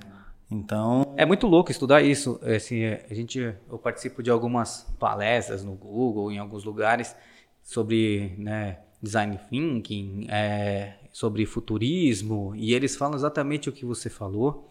Então. 0.50 1.14
É 1.18 1.26
muito 1.26 1.46
louco 1.46 1.72
estudar 1.72 2.02
isso. 2.02 2.40
Assim, 2.44 2.84
a 2.86 3.14
gente, 3.14 3.40
eu 3.40 3.78
participo 3.78 4.24
de 4.24 4.32
algumas 4.32 4.88
palestras 5.00 5.64
no 5.64 5.74
Google, 5.74 6.32
em 6.32 6.40
alguns 6.40 6.64
lugares, 6.64 7.16
sobre 7.64 8.34
né, 8.38 8.80
design 9.02 9.40
thinking, 9.50 10.28
é, 10.30 10.94
sobre 11.12 11.46
futurismo, 11.46 12.54
e 12.56 12.74
eles 12.74 12.96
falam 12.96 13.16
exatamente 13.16 13.70
o 13.70 13.72
que 13.72 13.86
você 13.86 14.10
falou. 14.10 14.68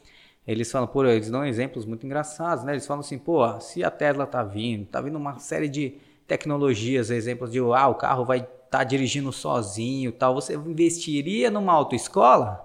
Eles 0.46 0.70
falam, 0.70 0.86
pô, 0.86 1.04
eles 1.04 1.28
dão 1.28 1.44
exemplos 1.44 1.84
muito 1.84 2.06
engraçados, 2.06 2.64
né? 2.64 2.72
Eles 2.72 2.86
falam 2.86 3.00
assim, 3.00 3.18
pô, 3.18 3.60
se 3.60 3.82
a 3.82 3.90
Tesla 3.90 4.26
tá 4.26 4.44
vindo, 4.44 4.86
tá 4.86 5.00
vindo 5.00 5.16
uma 5.16 5.38
série 5.38 5.68
de 5.68 5.94
tecnologias, 6.26 7.10
exemplos 7.10 7.50
de, 7.50 7.58
ah, 7.58 7.88
o 7.88 7.94
carro 7.96 8.24
vai 8.24 8.46
tá 8.70 8.84
dirigindo 8.84 9.32
sozinho 9.32 10.12
tal, 10.12 10.34
você 10.34 10.54
investiria 10.54 11.50
numa 11.50 11.72
autoescola? 11.72 12.64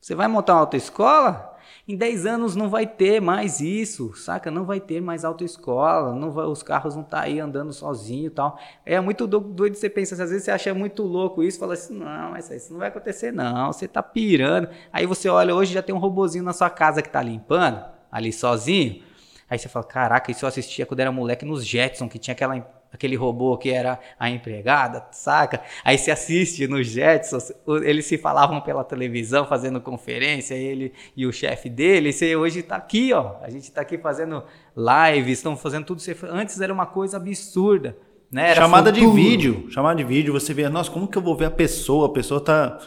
Você 0.00 0.14
vai 0.14 0.28
montar 0.28 0.54
uma 0.54 0.60
autoescola? 0.60 1.56
Em 1.86 1.96
10 1.96 2.26
anos 2.26 2.54
não 2.54 2.68
vai 2.68 2.86
ter 2.86 3.20
mais 3.20 3.60
isso, 3.60 4.14
saca? 4.14 4.50
Não 4.50 4.64
vai 4.64 4.78
ter 4.78 5.00
mais 5.00 5.24
autoescola, 5.24 6.14
não 6.14 6.30
vai, 6.30 6.44
os 6.44 6.62
carros 6.62 6.94
não 6.94 7.02
tá 7.02 7.20
aí 7.20 7.40
andando 7.40 7.72
sozinho 7.72 8.30
tal. 8.30 8.58
É 8.84 9.00
muito 9.00 9.26
doido 9.26 9.74
você 9.74 9.88
pensa, 9.88 10.14
às 10.22 10.30
vezes 10.30 10.44
você 10.44 10.50
acha 10.50 10.74
muito 10.74 11.02
louco 11.02 11.42
isso, 11.42 11.58
fala 11.58 11.74
assim, 11.74 11.94
não, 11.98 12.36
isso 12.36 12.72
não 12.72 12.78
vai 12.78 12.88
acontecer 12.88 13.32
não, 13.32 13.72
você 13.72 13.88
tá 13.88 14.02
pirando. 14.02 14.68
Aí 14.92 15.06
você 15.06 15.30
olha, 15.30 15.54
hoje 15.54 15.72
já 15.72 15.82
tem 15.82 15.94
um 15.94 15.98
robozinho 15.98 16.44
na 16.44 16.52
sua 16.52 16.68
casa 16.68 17.00
que 17.00 17.08
tá 17.08 17.22
limpando, 17.22 17.82
ali 18.12 18.32
sozinho. 18.32 19.02
Aí 19.48 19.58
você 19.58 19.68
fala, 19.68 19.86
caraca, 19.86 20.30
isso 20.30 20.44
eu 20.44 20.48
assistia 20.48 20.84
quando 20.84 21.00
era 21.00 21.10
moleque 21.10 21.46
nos 21.46 21.66
Jetson, 21.66 22.06
que 22.06 22.18
tinha 22.18 22.32
aquela 22.32 22.54
aquele 22.92 23.16
robô 23.16 23.56
que 23.56 23.70
era 23.70 23.98
a 24.18 24.30
empregada, 24.30 25.06
saca? 25.10 25.60
Aí 25.84 25.98
se 25.98 26.10
assiste 26.10 26.66
nos 26.66 26.86
Jetsons, 26.86 27.52
eles 27.82 28.06
se 28.06 28.18
falavam 28.18 28.60
pela 28.60 28.84
televisão 28.84 29.46
fazendo 29.46 29.80
conferência, 29.80 30.54
ele 30.54 30.92
e 31.16 31.26
o 31.26 31.32
chefe 31.32 31.68
dele, 31.68 32.10
e 32.20 32.36
hoje 32.36 32.60
está 32.60 32.76
aqui, 32.76 33.12
ó, 33.12 33.36
a 33.42 33.50
gente 33.50 33.64
está 33.64 33.82
aqui 33.82 33.98
fazendo 33.98 34.42
lives, 34.76 35.38
estão 35.38 35.56
fazendo 35.56 35.84
tudo, 35.84 36.02
antes 36.30 36.60
era 36.60 36.72
uma 36.72 36.86
coisa 36.86 37.16
absurda, 37.16 37.96
né? 38.30 38.50
Era 38.50 38.62
chamada 38.62 38.92
futuro. 38.92 39.10
de 39.10 39.16
vídeo, 39.16 39.66
chamada 39.70 39.96
de 39.96 40.04
vídeo, 40.04 40.32
você 40.32 40.52
vê, 40.52 40.68
nossa, 40.68 40.90
como 40.90 41.08
que 41.08 41.16
eu 41.16 41.22
vou 41.22 41.36
ver 41.36 41.46
a 41.46 41.50
pessoa? 41.50 42.06
A 42.06 42.12
pessoa 42.12 42.38
está 42.38 42.78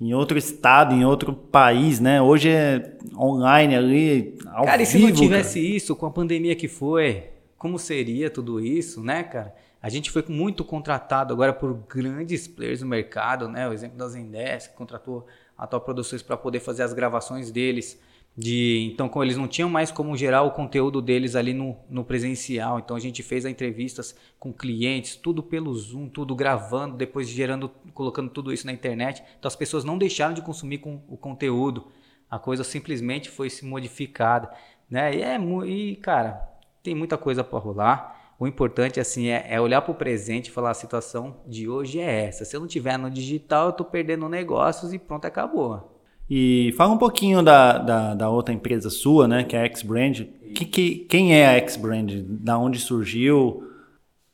em 0.00 0.14
outro 0.14 0.38
estado, 0.38 0.94
em 0.94 1.04
outro 1.04 1.32
país, 1.32 1.98
né? 1.98 2.22
Hoje 2.22 2.50
é 2.50 2.96
online 3.16 3.74
ali, 3.74 4.38
ao 4.52 4.64
Cara, 4.64 4.82
e 4.82 4.86
se 4.86 4.98
não 4.98 5.12
tivesse 5.12 5.60
cara? 5.60 5.76
isso 5.76 5.96
com 5.96 6.06
a 6.06 6.10
pandemia 6.10 6.54
que 6.54 6.68
foi, 6.68 7.24
como 7.58 7.78
seria 7.78 8.30
tudo 8.30 8.60
isso, 8.60 9.02
né, 9.02 9.24
cara? 9.24 9.54
A 9.82 9.88
gente 9.88 10.10
foi 10.10 10.24
muito 10.28 10.64
contratado 10.64 11.32
agora 11.32 11.52
por 11.52 11.74
grandes 11.88 12.48
players 12.48 12.82
no 12.82 12.88
mercado, 12.88 13.48
né? 13.48 13.68
O 13.68 13.72
exemplo 13.72 13.98
da 13.98 14.08
Zendesk, 14.08 14.70
que 14.70 14.76
contratou 14.76 15.26
a 15.56 15.66
Top 15.66 15.84
Produções 15.84 16.22
para 16.22 16.36
poder 16.36 16.60
fazer 16.60 16.82
as 16.82 16.92
gravações 16.92 17.50
deles. 17.50 18.00
De, 18.36 18.88
então, 18.92 19.08
como 19.08 19.24
eles 19.24 19.36
não 19.36 19.48
tinham 19.48 19.68
mais 19.68 19.90
como 19.90 20.16
gerar 20.16 20.42
o 20.42 20.52
conteúdo 20.52 21.02
deles 21.02 21.34
ali 21.34 21.52
no, 21.52 21.76
no 21.90 22.04
presencial, 22.04 22.78
então 22.78 22.96
a 22.96 23.00
gente 23.00 23.20
fez 23.20 23.44
as 23.44 23.50
entrevistas 23.50 24.14
com 24.38 24.52
clientes, 24.52 25.16
tudo 25.16 25.42
pelo 25.42 25.74
Zoom, 25.74 26.08
tudo 26.08 26.36
gravando, 26.36 26.96
depois 26.96 27.28
gerando, 27.28 27.68
colocando 27.92 28.30
tudo 28.30 28.52
isso 28.52 28.64
na 28.64 28.72
internet. 28.72 29.24
Então 29.38 29.48
as 29.48 29.56
pessoas 29.56 29.82
não 29.82 29.98
deixaram 29.98 30.34
de 30.34 30.42
consumir 30.42 30.78
com 30.78 31.02
o 31.08 31.16
conteúdo, 31.16 31.88
a 32.30 32.38
coisa 32.38 32.62
simplesmente 32.62 33.28
foi 33.28 33.50
se 33.50 33.64
modificada, 33.64 34.48
né? 34.88 35.16
E 35.16 35.22
é 35.22 35.36
e 35.66 35.96
cara, 35.96 36.48
tem 36.82 36.94
muita 36.94 37.16
coisa 37.16 37.42
para 37.42 37.58
rolar. 37.58 38.34
O 38.38 38.46
importante 38.46 39.00
assim 39.00 39.28
é, 39.28 39.46
é 39.48 39.60
olhar 39.60 39.82
para 39.82 39.92
o 39.92 39.94
presente 39.96 40.46
e 40.46 40.50
falar 40.50 40.70
a 40.70 40.74
situação 40.74 41.36
de 41.46 41.68
hoje 41.68 41.98
é 41.98 42.26
essa. 42.26 42.44
Se 42.44 42.54
eu 42.54 42.60
não 42.60 42.68
tiver 42.68 42.96
no 42.96 43.10
digital, 43.10 43.66
eu 43.66 43.70
estou 43.70 43.86
perdendo 43.86 44.28
negócios 44.28 44.92
e 44.92 44.98
pronto, 44.98 45.24
acabou. 45.24 45.98
E 46.30 46.72
fala 46.76 46.92
um 46.92 46.98
pouquinho 46.98 47.42
da, 47.42 47.78
da, 47.78 48.14
da 48.14 48.28
outra 48.28 48.54
empresa 48.54 48.90
sua, 48.90 49.26
né, 49.26 49.44
que 49.44 49.56
é 49.56 49.62
a 49.62 49.64
X-Brand. 49.64 50.20
Que, 50.54 50.64
que, 50.64 50.94
quem 51.08 51.34
é 51.34 51.46
a 51.46 51.52
X-Brand? 51.54 52.12
Da 52.22 52.58
onde 52.58 52.78
surgiu? 52.78 53.66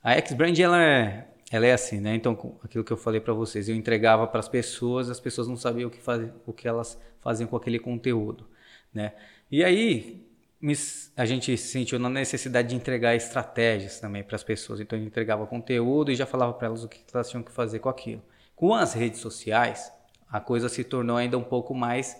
A 0.02 0.12
X-Brand 0.12 0.58
ela 0.58 0.82
é, 0.82 1.28
ela 1.50 1.66
é 1.66 1.72
assim, 1.72 2.00
né? 2.00 2.14
Então, 2.14 2.36
aquilo 2.62 2.84
que 2.84 2.92
eu 2.92 2.96
falei 2.96 3.20
para 3.20 3.32
vocês, 3.32 3.68
eu 3.68 3.76
entregava 3.76 4.26
para 4.26 4.40
as 4.40 4.48
pessoas, 4.48 5.08
as 5.08 5.20
pessoas 5.20 5.46
não 5.46 5.56
sabiam 5.56 5.88
o 5.88 5.90
que, 5.90 6.00
faz, 6.00 6.28
o 6.44 6.52
que 6.52 6.66
elas 6.66 7.00
faziam 7.20 7.46
com 7.46 7.56
aquele 7.56 7.78
conteúdo, 7.78 8.44
né? 8.92 9.12
E 9.50 9.62
aí, 9.62 10.23
a 11.16 11.24
gente 11.24 11.56
sentiu 11.56 11.98
na 11.98 12.08
necessidade 12.08 12.68
de 12.68 12.76
entregar 12.76 13.14
estratégias 13.14 14.00
também 14.00 14.22
para 14.22 14.36
as 14.36 14.44
pessoas. 14.44 14.80
Então, 14.80 14.98
gente 14.98 15.08
entregava 15.08 15.46
conteúdo 15.46 16.10
e 16.10 16.16
já 16.16 16.26
falava 16.26 16.52
para 16.54 16.68
elas 16.68 16.84
o 16.84 16.88
que 16.88 17.00
elas 17.12 17.28
tinham 17.28 17.42
que 17.42 17.52
fazer 17.52 17.80
com 17.80 17.88
aquilo. 17.88 18.22
Com 18.56 18.74
as 18.74 18.94
redes 18.94 19.20
sociais, 19.20 19.92
a 20.28 20.40
coisa 20.40 20.68
se 20.68 20.84
tornou 20.84 21.16
ainda 21.16 21.36
um 21.36 21.42
pouco 21.42 21.74
mais 21.74 22.16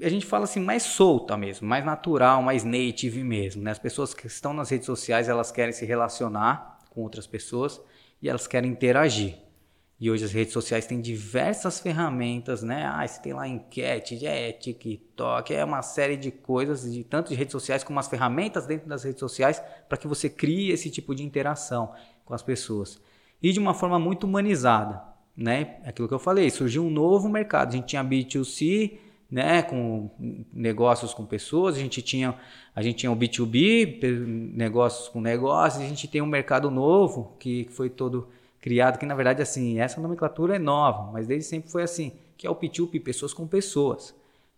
a 0.00 0.08
gente 0.08 0.26
fala 0.26 0.44
assim, 0.44 0.60
mais 0.60 0.82
solta 0.82 1.36
mesmo, 1.36 1.66
mais 1.66 1.84
natural, 1.84 2.42
mais 2.42 2.62
native 2.62 3.24
mesmo. 3.24 3.62
Né? 3.62 3.70
As 3.70 3.78
pessoas 3.78 4.12
que 4.12 4.26
estão 4.26 4.52
nas 4.52 4.70
redes 4.70 4.86
sociais, 4.86 5.28
elas 5.28 5.50
querem 5.50 5.72
se 5.72 5.86
relacionar 5.86 6.78
com 6.90 7.02
outras 7.02 7.26
pessoas 7.26 7.80
e 8.20 8.28
elas 8.28 8.46
querem 8.46 8.70
interagir. 8.70 9.47
E 10.00 10.08
hoje 10.10 10.24
as 10.24 10.32
redes 10.32 10.52
sociais 10.52 10.86
têm 10.86 11.00
diversas 11.00 11.80
ferramentas, 11.80 12.62
né? 12.62 12.84
Ah, 12.86 13.06
você 13.06 13.20
tem 13.20 13.32
lá 13.32 13.48
enquete, 13.48 14.24
é 14.24 14.52
TikTok, 14.52 15.52
é 15.52 15.64
uma 15.64 15.82
série 15.82 16.16
de 16.16 16.30
coisas, 16.30 16.92
de 16.92 17.02
tanto 17.02 17.30
de 17.30 17.34
redes 17.34 17.50
sociais 17.50 17.82
como 17.82 17.98
as 17.98 18.06
ferramentas 18.06 18.64
dentro 18.64 18.88
das 18.88 19.02
redes 19.02 19.18
sociais 19.18 19.60
para 19.88 19.98
que 19.98 20.06
você 20.06 20.30
crie 20.30 20.70
esse 20.70 20.88
tipo 20.88 21.14
de 21.16 21.24
interação 21.24 21.92
com 22.24 22.32
as 22.32 22.42
pessoas. 22.42 23.00
E 23.42 23.52
de 23.52 23.58
uma 23.58 23.74
forma 23.74 23.98
muito 23.98 24.24
humanizada, 24.24 25.02
né? 25.36 25.78
Aquilo 25.84 26.06
que 26.06 26.14
eu 26.14 26.18
falei, 26.20 26.48
surgiu 26.48 26.84
um 26.84 26.90
novo 26.90 27.28
mercado. 27.28 27.70
A 27.70 27.72
gente 27.72 27.86
tinha 27.86 28.04
B2C, 28.04 28.98
né, 29.30 29.62
com 29.62 30.10
negócios 30.52 31.12
com 31.12 31.26
pessoas, 31.26 31.76
a 31.76 31.78
gente 31.78 32.00
tinha 32.00 32.34
a 32.74 32.82
gente 32.82 32.98
tinha 32.98 33.12
o 33.12 33.16
B2B, 33.16 34.00
negócios 34.54 35.08
com 35.08 35.20
negócios, 35.20 35.82
a 35.82 35.86
gente 35.86 36.08
tem 36.08 36.22
um 36.22 36.26
mercado 36.26 36.70
novo 36.70 37.36
que 37.38 37.66
foi 37.70 37.90
todo 37.90 38.28
criado, 38.68 38.98
que 38.98 39.06
na 39.06 39.14
verdade 39.14 39.40
assim, 39.40 39.80
essa 39.80 39.98
nomenclatura 39.98 40.56
é 40.56 40.58
nova, 40.58 41.10
mas 41.10 41.26
desde 41.26 41.48
sempre 41.48 41.70
foi 41.70 41.82
assim, 41.82 42.12
que 42.36 42.46
é 42.46 42.50
o 42.50 42.54
P2P, 42.54 43.02
pessoas 43.02 43.32
com 43.32 43.46
pessoas, 43.46 44.14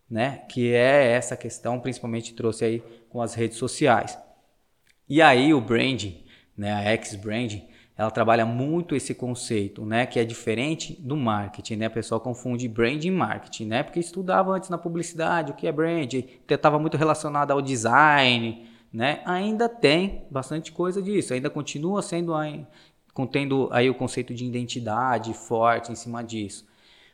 né, 0.09 0.41
que 0.49 0.73
é 0.73 1.13
essa 1.13 1.37
questão, 1.37 1.79
principalmente 1.79 2.33
trouxe 2.33 2.65
aí 2.65 2.83
com 3.09 3.21
as 3.21 3.33
redes 3.33 3.57
sociais. 3.57 4.19
E 5.07 5.21
aí 5.21 5.53
o 5.53 5.61
branding, 5.61 6.25
né, 6.57 6.73
a 6.73 6.81
X-Branding, 6.81 7.69
ela 7.97 8.11
trabalha 8.11 8.45
muito 8.45 8.97
esse 8.97 9.15
conceito, 9.15 9.85
né, 9.85 10.05
que 10.05 10.19
é 10.19 10.25
diferente 10.25 11.01
do 11.01 11.15
marketing, 11.15 11.77
né? 11.77 11.87
O 11.87 11.91
pessoal 11.91 12.19
confunde 12.19 12.67
brand 12.67 13.01
e 13.05 13.11
marketing, 13.11 13.65
né? 13.65 13.83
Porque 13.83 13.99
estudava 13.99 14.51
antes 14.51 14.69
na 14.69 14.77
publicidade 14.77 15.51
o 15.51 15.55
que 15.55 15.67
é 15.67 15.71
brand, 15.71 16.13
estava 16.49 16.77
muito 16.79 16.97
relacionado 16.97 17.51
ao 17.51 17.61
design, 17.61 18.67
né? 18.91 19.21
Ainda 19.25 19.69
tem 19.69 20.25
bastante 20.29 20.71
coisa 20.71 21.01
disso, 21.01 21.33
ainda 21.33 21.49
continua 21.49 22.01
sendo 22.01 22.33
contendo 23.13 23.69
aí 23.71 23.89
o 23.89 23.95
conceito 23.95 24.33
de 24.33 24.45
identidade 24.45 25.33
forte 25.33 25.91
em 25.91 25.95
cima 25.95 26.23
disso. 26.23 26.67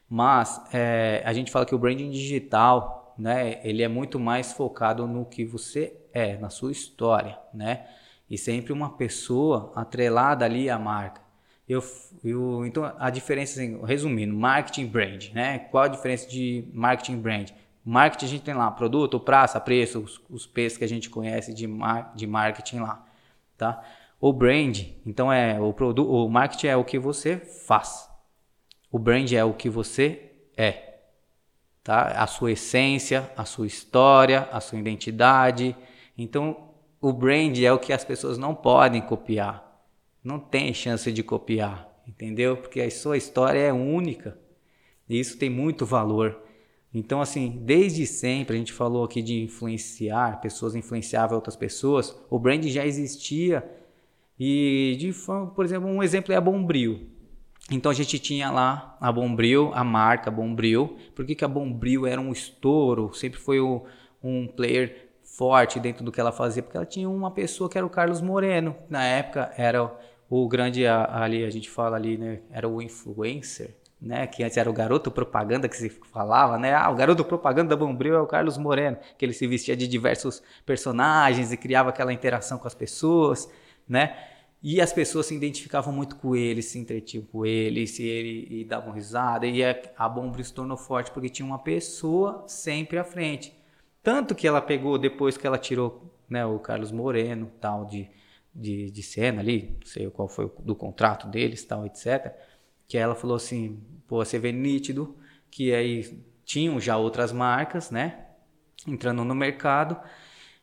Mas 0.09 0.61
é, 0.73 1.21
a 1.25 1.33
gente 1.33 1.51
fala 1.51 1.65
que 1.65 1.75
o 1.75 1.77
branding 1.77 2.09
digital, 2.09 3.13
né? 3.17 3.59
Ele 3.63 3.83
é 3.83 3.87
muito 3.87 4.19
mais 4.19 4.53
focado 4.53 5.05
no 5.05 5.25
que 5.25 5.43
você 5.43 5.93
é, 6.13 6.37
na 6.37 6.49
sua 6.49 6.71
história, 6.71 7.37
né? 7.53 7.85
e 8.29 8.37
sempre 8.37 8.73
uma 8.73 8.89
pessoa 8.89 9.71
atrelada 9.75 10.43
ali 10.45 10.69
à 10.69 10.77
marca. 10.77 11.21
Eu, 11.67 11.83
eu, 12.23 12.65
então, 12.65 12.93
a 12.97 13.09
diferença, 13.09 13.59
assim, 13.59 13.79
resumindo, 13.85 14.33
marketing 14.33 14.87
brand, 14.87 15.29
né? 15.33 15.59
Qual 15.59 15.83
a 15.83 15.87
diferença 15.87 16.29
de 16.29 16.67
marketing 16.73 17.19
brand? 17.19 17.49
Marketing 17.83 18.25
a 18.25 18.29
gente 18.29 18.43
tem 18.43 18.53
lá 18.53 18.69
produto, 18.71 19.19
praça, 19.19 19.59
preço, 19.59 19.99
os, 19.99 20.21
os 20.29 20.45
P's 20.45 20.77
que 20.77 20.83
a 20.83 20.87
gente 20.87 21.09
conhece 21.09 21.53
de, 21.53 21.67
mar, 21.67 22.13
de 22.15 22.25
marketing 22.25 22.79
lá, 22.79 23.05
tá? 23.57 23.83
O 24.19 24.33
brand, 24.33 24.79
então 25.05 25.31
é 25.31 25.59
o 25.59 25.71
produto, 25.71 26.11
o 26.11 26.27
marketing 26.27 26.67
é 26.67 26.77
o 26.77 26.83
que 26.83 26.97
você 26.97 27.37
faz. 27.37 28.09
O 28.91 28.97
brand 28.97 29.31
é 29.31 29.43
o 29.43 29.53
que 29.53 29.69
você 29.69 30.31
é, 30.55 30.95
tá? 31.83 32.07
A 32.21 32.25
sua 32.25 32.51
essência, 32.51 33.31
a 33.37 33.45
sua 33.45 33.67
história, 33.67 34.49
a 34.51 34.59
sua 34.59 34.79
identidade. 34.79 35.75
Então 36.17 36.71
o 36.99 37.13
brand 37.13 37.57
é 37.59 37.71
o 37.71 37.79
que 37.79 37.93
as 37.93 38.03
pessoas 38.03 38.37
não 38.37 38.55
podem 38.55 39.01
copiar. 39.01 39.85
Não 40.23 40.39
tem 40.39 40.73
chance 40.73 41.11
de 41.11 41.21
copiar, 41.21 41.87
entendeu? 42.07 42.57
Porque 42.57 42.81
a 42.81 42.89
sua 42.89 43.17
história 43.17 43.59
é 43.59 43.71
única. 43.71 44.37
E 45.07 45.19
isso 45.19 45.37
tem 45.37 45.49
muito 45.49 45.85
valor. 45.85 46.41
Então, 46.93 47.21
assim, 47.21 47.61
desde 47.63 48.07
sempre 48.07 48.55
a 48.55 48.59
gente 48.59 48.73
falou 48.73 49.03
aqui 49.03 49.21
de 49.21 49.43
influenciar, 49.43 50.41
pessoas 50.41 50.75
influenciavam 50.75 51.35
outras 51.35 51.55
pessoas. 51.55 52.17
O 52.29 52.39
brand 52.39 52.65
já 52.65 52.85
existia. 52.85 53.63
E, 54.39 54.95
de 54.99 55.13
por 55.55 55.65
exemplo, 55.65 55.89
um 55.89 56.03
exemplo 56.03 56.33
é 56.33 56.35
a 56.35 56.41
Bombril. 56.41 57.09
Então 57.69 57.91
a 57.91 57.95
gente 57.95 58.17
tinha 58.17 58.49
lá 58.49 58.97
a 59.01 59.11
Bombril, 59.11 59.71
a 59.73 59.83
marca 59.83 60.31
Bombril. 60.31 60.97
Por 61.15 61.25
que, 61.25 61.35
que 61.35 61.43
a 61.43 61.47
Bombril 61.47 62.05
era 62.05 62.21
um 62.21 62.31
estouro? 62.31 63.13
Sempre 63.13 63.39
foi 63.39 63.59
o, 63.59 63.83
um 64.23 64.47
player 64.47 65.09
forte 65.23 65.79
dentro 65.79 66.03
do 66.03 66.11
que 66.11 66.19
ela 66.19 66.31
fazia, 66.31 66.63
porque 66.63 66.77
ela 66.77 66.85
tinha 66.85 67.09
uma 67.09 67.29
pessoa 67.29 67.69
que 67.69 67.77
era 67.77 67.85
o 67.85 67.89
Carlos 67.89 68.21
Moreno. 68.21 68.75
Na 68.89 69.03
época 69.03 69.51
era 69.57 69.91
o 70.29 70.47
grande 70.47 70.87
ali, 70.87 71.43
a 71.43 71.49
gente 71.49 71.69
fala 71.69 71.97
ali, 71.97 72.17
né? 72.17 72.39
Era 72.49 72.67
o 72.67 72.81
influencer, 72.81 73.75
né? 74.01 74.25
Que 74.27 74.43
antes 74.43 74.55
era 74.55 74.69
o 74.69 74.73
garoto 74.73 75.11
propaganda 75.11 75.67
que 75.67 75.75
se 75.75 75.89
falava, 75.89 76.57
né? 76.57 76.73
Ah, 76.73 76.89
o 76.89 76.95
garoto 76.95 77.23
propaganda 77.25 77.69
da 77.69 77.75
Bombril 77.75 78.15
é 78.15 78.21
o 78.21 78.25
Carlos 78.25 78.57
Moreno, 78.57 78.97
que 79.17 79.25
ele 79.25 79.33
se 79.33 79.45
vestia 79.45 79.75
de 79.75 79.87
diversos 79.87 80.41
personagens 80.65 81.51
e 81.51 81.57
criava 81.57 81.89
aquela 81.89 82.13
interação 82.13 82.57
com 82.57 82.67
as 82.67 82.73
pessoas, 82.73 83.49
né? 83.87 84.15
E 84.61 84.81
as 84.81 84.91
pessoas 84.91 85.27
se 85.27 85.35
identificavam 85.35 85.93
muito 85.93 86.15
com 86.15 86.35
ele, 86.35 86.61
se 86.61 86.79
entretinham 86.79 87.25
com 87.25 87.45
ele, 87.45 87.85
se 87.85 88.03
ele 88.03 88.47
e 88.49 88.65
davam 88.65 88.91
risada. 88.91 89.45
E 89.45 89.61
a 89.63 90.09
Bombril 90.09 90.43
se 90.43 90.53
tornou 90.53 90.77
forte 90.77 91.11
porque 91.11 91.29
tinha 91.29 91.45
uma 91.45 91.59
pessoa 91.59 92.43
sempre 92.47 92.97
à 92.97 93.03
frente. 93.03 93.53
Tanto 94.01 94.33
que 94.33 94.47
ela 94.47 94.61
pegou, 94.61 94.97
depois 94.97 95.37
que 95.37 95.45
ela 95.45 95.57
tirou 95.57 96.11
né, 96.29 96.45
o 96.45 96.59
Carlos 96.59 96.91
Moreno, 96.91 97.51
tal, 97.61 97.85
de, 97.85 98.09
de, 98.53 98.89
de 98.89 99.03
cena 99.03 99.41
ali, 99.41 99.77
não 99.79 99.85
sei 99.85 100.09
qual 100.09 100.27
foi 100.27 100.45
o 100.45 100.53
do 100.61 100.75
contrato 100.75 101.27
deles, 101.27 101.63
tal, 101.63 101.85
etc. 101.85 102.33
Que 102.87 102.97
ela 102.97 103.15
falou 103.15 103.35
assim, 103.35 103.79
pô, 104.07 104.23
você 104.23 104.39
vê 104.39 104.51
nítido 104.51 105.15
que 105.51 105.73
aí 105.73 106.23
tinham 106.43 106.79
já 106.79 106.97
outras 106.97 107.31
marcas, 107.31 107.91
né? 107.91 108.25
Entrando 108.87 109.23
no 109.23 109.35
mercado. 109.35 109.99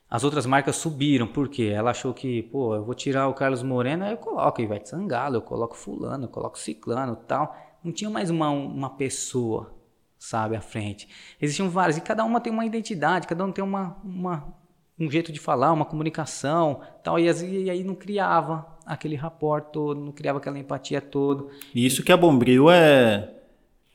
As 0.09 0.23
outras 0.23 0.45
marcas 0.45 0.75
subiram, 0.75 1.27
porque 1.27 1.63
ela 1.63 1.91
achou 1.91 2.13
que, 2.13 2.43
pô, 2.43 2.75
eu 2.75 2.85
vou 2.85 2.93
tirar 2.93 3.27
o 3.27 3.33
Carlos 3.33 3.63
Moreno, 3.63 4.05
aí 4.05 4.11
eu 4.11 4.17
coloco 4.17 4.61
Ivete 4.61 4.89
Sangalo, 4.89 5.35
eu 5.35 5.41
coloco 5.41 5.75
fulano, 5.75 6.25
eu 6.25 6.29
coloco 6.29 6.59
ciclano 6.59 7.15
tal. 7.15 7.55
Não 7.83 7.91
tinha 7.91 8.09
mais 8.09 8.29
uma, 8.29 8.49
uma 8.49 8.89
pessoa 8.89 9.75
sabe, 10.17 10.55
à 10.55 10.61
frente. 10.61 11.07
Existiam 11.39 11.69
várias, 11.69 11.97
e 11.97 12.01
cada 12.01 12.23
uma 12.23 12.41
tem 12.41 12.51
uma 12.51 12.65
identidade, 12.65 13.27
cada 13.27 13.45
um 13.45 13.51
tem 13.51 13.63
uma, 13.63 13.97
uma 14.03 14.55
um 14.97 15.09
jeito 15.11 15.31
de 15.31 15.39
falar, 15.39 15.71
uma 15.71 15.85
comunicação, 15.85 16.81
tal, 17.03 17.19
e, 17.19 17.25
e 17.25 17.69
aí 17.69 17.83
não 17.83 17.95
criava 17.95 18.65
aquele 18.85 19.15
rapport 19.15 19.65
todo, 19.71 19.99
não 19.99 20.11
criava 20.11 20.39
aquela 20.39 20.57
empatia 20.57 21.01
toda. 21.01 21.45
E 21.73 21.85
isso 21.85 22.03
que 22.03 22.11
a 22.11 22.17
Bombril 22.17 22.69
é... 22.69 23.31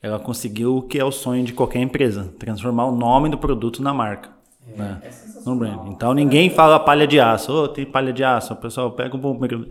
Ela 0.03 0.19
conseguiu 0.19 0.79
o 0.79 0.83
que 0.83 0.99
é 0.99 1.05
o 1.05 1.13
sonho 1.13 1.45
de 1.45 1.53
qualquer 1.53 1.81
empresa, 1.81 2.33
transformar 2.39 2.87
o 2.87 2.97
nome 2.97 3.29
do 3.29 3.37
produto 3.37 3.83
na 3.83 3.93
marca. 3.93 4.31
É, 4.69 4.77
né? 4.77 5.01
é 5.03 5.49
no 5.49 5.57
brand. 5.57 5.89
Então 5.89 6.15
ninguém 6.15 6.51
fala 6.51 6.79
palha 6.81 7.07
de 7.07 7.19
aço. 7.19 7.53
Oh, 7.53 7.69
tem 7.69 7.85
palha 7.85 8.13
de 8.13 8.25
aço. 8.25 8.55
Pessoal 8.57 8.93
pega 8.93 9.15
o 9.17 9.19
Bombril 9.19 9.67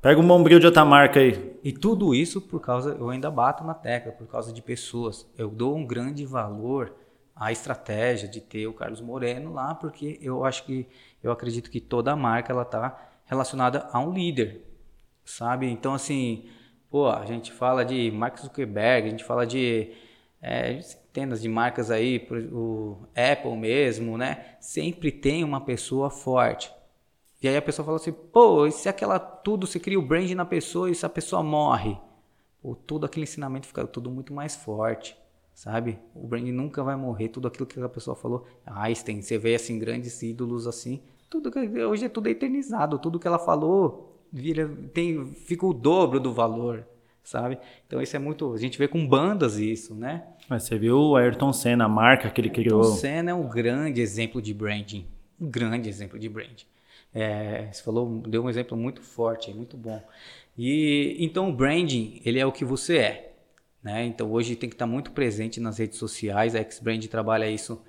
Pega 0.00 0.20
um 0.20 0.26
bombril 0.26 0.60
de 0.60 0.66
outra 0.66 0.84
marca 0.84 1.18
aí. 1.18 1.58
E 1.64 1.72
tudo 1.72 2.14
isso 2.14 2.40
por 2.40 2.60
causa, 2.60 2.90
eu 2.90 3.10
ainda 3.10 3.28
bato 3.32 3.64
na 3.64 3.74
tecla, 3.74 4.12
por 4.12 4.28
causa 4.28 4.52
de 4.52 4.62
pessoas. 4.62 5.28
Eu 5.36 5.50
dou 5.50 5.76
um 5.76 5.84
grande 5.84 6.24
valor 6.24 6.94
à 7.34 7.50
estratégia 7.50 8.28
de 8.28 8.40
ter 8.40 8.68
o 8.68 8.72
Carlos 8.72 9.00
Moreno 9.00 9.52
lá, 9.52 9.74
porque 9.74 10.16
eu 10.22 10.44
acho 10.44 10.64
que, 10.64 10.86
eu 11.20 11.32
acredito 11.32 11.68
que 11.68 11.80
toda 11.80 12.14
marca 12.14 12.52
ela 12.52 12.64
tá 12.64 12.96
relacionada 13.24 13.88
a 13.92 13.98
um 13.98 14.12
líder, 14.12 14.64
sabe? 15.24 15.68
Então, 15.68 15.94
assim, 15.94 16.48
pô, 16.88 17.08
a 17.08 17.26
gente 17.26 17.52
fala 17.52 17.84
de 17.84 18.08
Mark 18.12 18.38
Zuckerberg, 18.38 19.08
a 19.08 19.10
gente 19.10 19.24
fala 19.24 19.44
de 19.44 19.92
é, 20.40 20.78
centenas 21.18 21.42
de 21.42 21.48
marcas 21.48 21.90
aí, 21.90 22.26
o 22.52 22.96
Apple 23.14 23.56
mesmo, 23.56 24.16
né? 24.16 24.56
Sempre 24.60 25.10
tem 25.10 25.42
uma 25.42 25.60
pessoa 25.60 26.10
forte. 26.10 26.72
E 27.42 27.48
aí 27.48 27.56
a 27.56 27.62
pessoa 27.62 27.84
fala 27.84 27.96
assim, 27.96 28.12
pô, 28.12 28.66
e 28.66 28.72
se 28.72 28.88
aquela 28.88 29.18
tudo, 29.18 29.66
se 29.66 29.80
cria 29.80 29.98
o 29.98 30.02
brand 30.02 30.30
na 30.30 30.44
pessoa 30.44 30.90
e 30.90 30.94
se 30.94 31.04
a 31.04 31.08
pessoa 31.08 31.42
morre? 31.42 31.96
Pô, 32.62 32.74
todo 32.74 33.04
aquele 33.04 33.24
ensinamento 33.24 33.66
fica 33.66 33.86
tudo 33.86 34.10
muito 34.10 34.32
mais 34.32 34.56
forte, 34.56 35.16
sabe? 35.54 35.98
O 36.14 36.26
brand 36.26 36.48
nunca 36.48 36.82
vai 36.82 36.96
morrer, 36.96 37.28
tudo 37.28 37.48
aquilo 37.48 37.66
que 37.66 37.80
a 37.80 37.88
pessoa 37.88 38.16
falou. 38.16 38.46
Einstein, 38.66 39.22
você 39.22 39.38
vê 39.38 39.54
assim, 39.54 39.78
grandes 39.78 40.20
ídolos 40.22 40.66
assim, 40.66 41.02
tudo 41.30 41.50
hoje 41.88 42.06
é 42.06 42.08
tudo 42.08 42.28
eternizado, 42.28 42.98
tudo 42.98 43.18
que 43.18 43.26
ela 43.26 43.38
falou 43.38 44.16
vira, 44.32 44.68
tem, 44.92 45.26
fica 45.26 45.64
o 45.64 45.72
dobro 45.72 46.18
do 46.20 46.32
valor, 46.32 46.86
sabe? 47.28 47.58
Então 47.86 48.00
isso 48.00 48.16
é 48.16 48.18
muito, 48.18 48.54
a 48.54 48.56
gente 48.56 48.78
vê 48.78 48.88
com 48.88 49.06
bandas 49.06 49.58
isso, 49.58 49.94
né? 49.94 50.24
Mas 50.48 50.62
você 50.62 50.78
viu 50.78 50.98
o 50.98 51.16
Ayrton 51.16 51.52
Senna, 51.52 51.84
a 51.84 51.88
marca 51.88 52.30
que 52.30 52.40
ele 52.40 52.48
criou. 52.48 52.80
Ayrton 52.80 52.96
Senna 52.96 53.30
é 53.32 53.34
um 53.34 53.46
grande 53.46 54.00
exemplo 54.00 54.40
de 54.40 54.54
branding, 54.54 55.06
um 55.38 55.50
grande 55.50 55.90
exemplo 55.90 56.18
de 56.18 56.26
branding. 56.26 56.64
É, 57.14 57.68
você 57.70 57.82
falou, 57.82 58.22
deu 58.26 58.44
um 58.44 58.48
exemplo 58.48 58.76
muito 58.78 59.02
forte, 59.02 59.52
muito 59.52 59.76
bom. 59.76 60.02
E 60.56 61.16
então 61.20 61.50
o 61.50 61.52
branding, 61.52 62.22
ele 62.24 62.38
é 62.38 62.46
o 62.46 62.52
que 62.52 62.64
você 62.64 62.96
é, 62.96 63.34
né? 63.82 64.06
Então 64.06 64.32
hoje 64.32 64.56
tem 64.56 64.70
que 64.70 64.74
estar 64.74 64.86
muito 64.86 65.10
presente 65.10 65.60
nas 65.60 65.76
redes 65.76 65.98
sociais. 65.98 66.54
A 66.54 66.60
X-Brand 66.60 67.04
trabalha 67.06 67.50
isso 67.50 67.82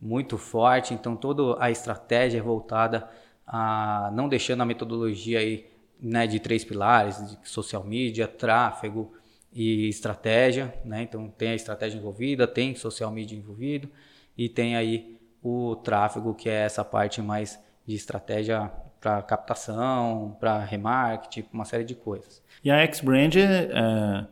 muito 0.00 0.36
forte. 0.36 0.94
Então 0.94 1.14
toda 1.14 1.62
a 1.62 1.70
estratégia 1.70 2.38
é 2.38 2.42
voltada 2.42 3.08
a 3.46 4.10
não 4.14 4.28
deixando 4.28 4.62
a 4.62 4.66
metodologia 4.66 5.38
aí, 5.38 5.69
né, 6.02 6.26
de 6.26 6.40
três 6.40 6.64
pilares, 6.64 7.16
de 7.42 7.48
social 7.48 7.84
media, 7.84 8.26
tráfego 8.26 9.12
e 9.52 9.88
estratégia, 9.88 10.72
né? 10.84 11.02
Então 11.02 11.28
tem 11.28 11.50
a 11.50 11.54
estratégia 11.54 11.98
envolvida, 11.98 12.46
tem 12.46 12.74
social 12.74 13.10
media 13.10 13.36
envolvido 13.36 13.88
e 14.36 14.48
tem 14.48 14.76
aí 14.76 15.18
o 15.42 15.76
tráfego, 15.76 16.34
que 16.34 16.48
é 16.48 16.62
essa 16.62 16.84
parte 16.84 17.20
mais 17.20 17.58
de 17.86 17.94
estratégia 17.94 18.70
para 19.00 19.22
captação, 19.22 20.36
para 20.38 20.62
remarketing, 20.64 21.48
uma 21.52 21.64
série 21.64 21.84
de 21.84 21.94
coisas. 21.94 22.42
E 22.62 22.70
a 22.70 22.76
X-Brand, 22.82 23.34
é, 23.36 24.26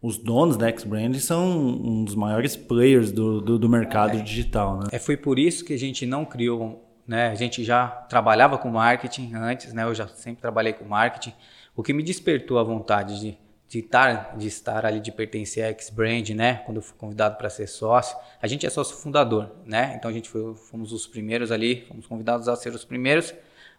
os 0.00 0.16
donos 0.16 0.56
da 0.56 0.68
X-Brand 0.68 1.14
são 1.16 1.46
um 1.46 2.04
dos 2.04 2.14
maiores 2.14 2.56
players 2.56 3.12
do, 3.12 3.40
do, 3.40 3.58
do 3.58 3.68
mercado 3.68 4.16
é. 4.16 4.22
digital, 4.22 4.78
né? 4.78 4.88
É, 4.92 4.98
foi 4.98 5.16
por 5.16 5.38
isso 5.38 5.64
que 5.64 5.74
a 5.74 5.78
gente 5.78 6.06
não 6.06 6.24
criou, 6.24 6.89
né? 7.10 7.28
A 7.28 7.34
gente 7.34 7.64
já 7.64 7.88
trabalhava 7.88 8.56
com 8.56 8.70
marketing 8.70 9.34
antes, 9.34 9.72
né? 9.72 9.82
Eu 9.82 9.92
já 9.92 10.06
sempre 10.06 10.40
trabalhei 10.40 10.72
com 10.72 10.84
marketing. 10.84 11.34
O 11.74 11.82
que 11.82 11.92
me 11.92 12.04
despertou 12.04 12.56
a 12.56 12.62
vontade 12.62 13.18
de 13.18 13.36
de 13.68 13.78
estar, 13.78 14.36
de 14.36 14.48
estar 14.48 14.84
ali, 14.84 14.98
de 14.98 15.12
pertencer 15.12 15.64
à 15.64 15.68
X-Brand, 15.68 16.28
né? 16.30 16.54
Quando 16.66 16.78
eu 16.78 16.82
fui 16.82 16.96
convidado 16.98 17.36
para 17.36 17.48
ser 17.48 17.68
sócio. 17.68 18.16
A 18.42 18.48
gente 18.48 18.66
é 18.66 18.70
sócio 18.70 18.96
fundador, 18.96 19.48
né? 19.64 19.94
Então 19.96 20.10
a 20.10 20.12
gente 20.12 20.28
foi, 20.28 20.56
fomos 20.56 20.92
os 20.92 21.06
primeiros 21.06 21.52
ali, 21.52 21.84
fomos 21.86 22.04
convidados 22.04 22.48
a 22.48 22.56
ser 22.56 22.74
os 22.74 22.84
primeiros 22.84 23.32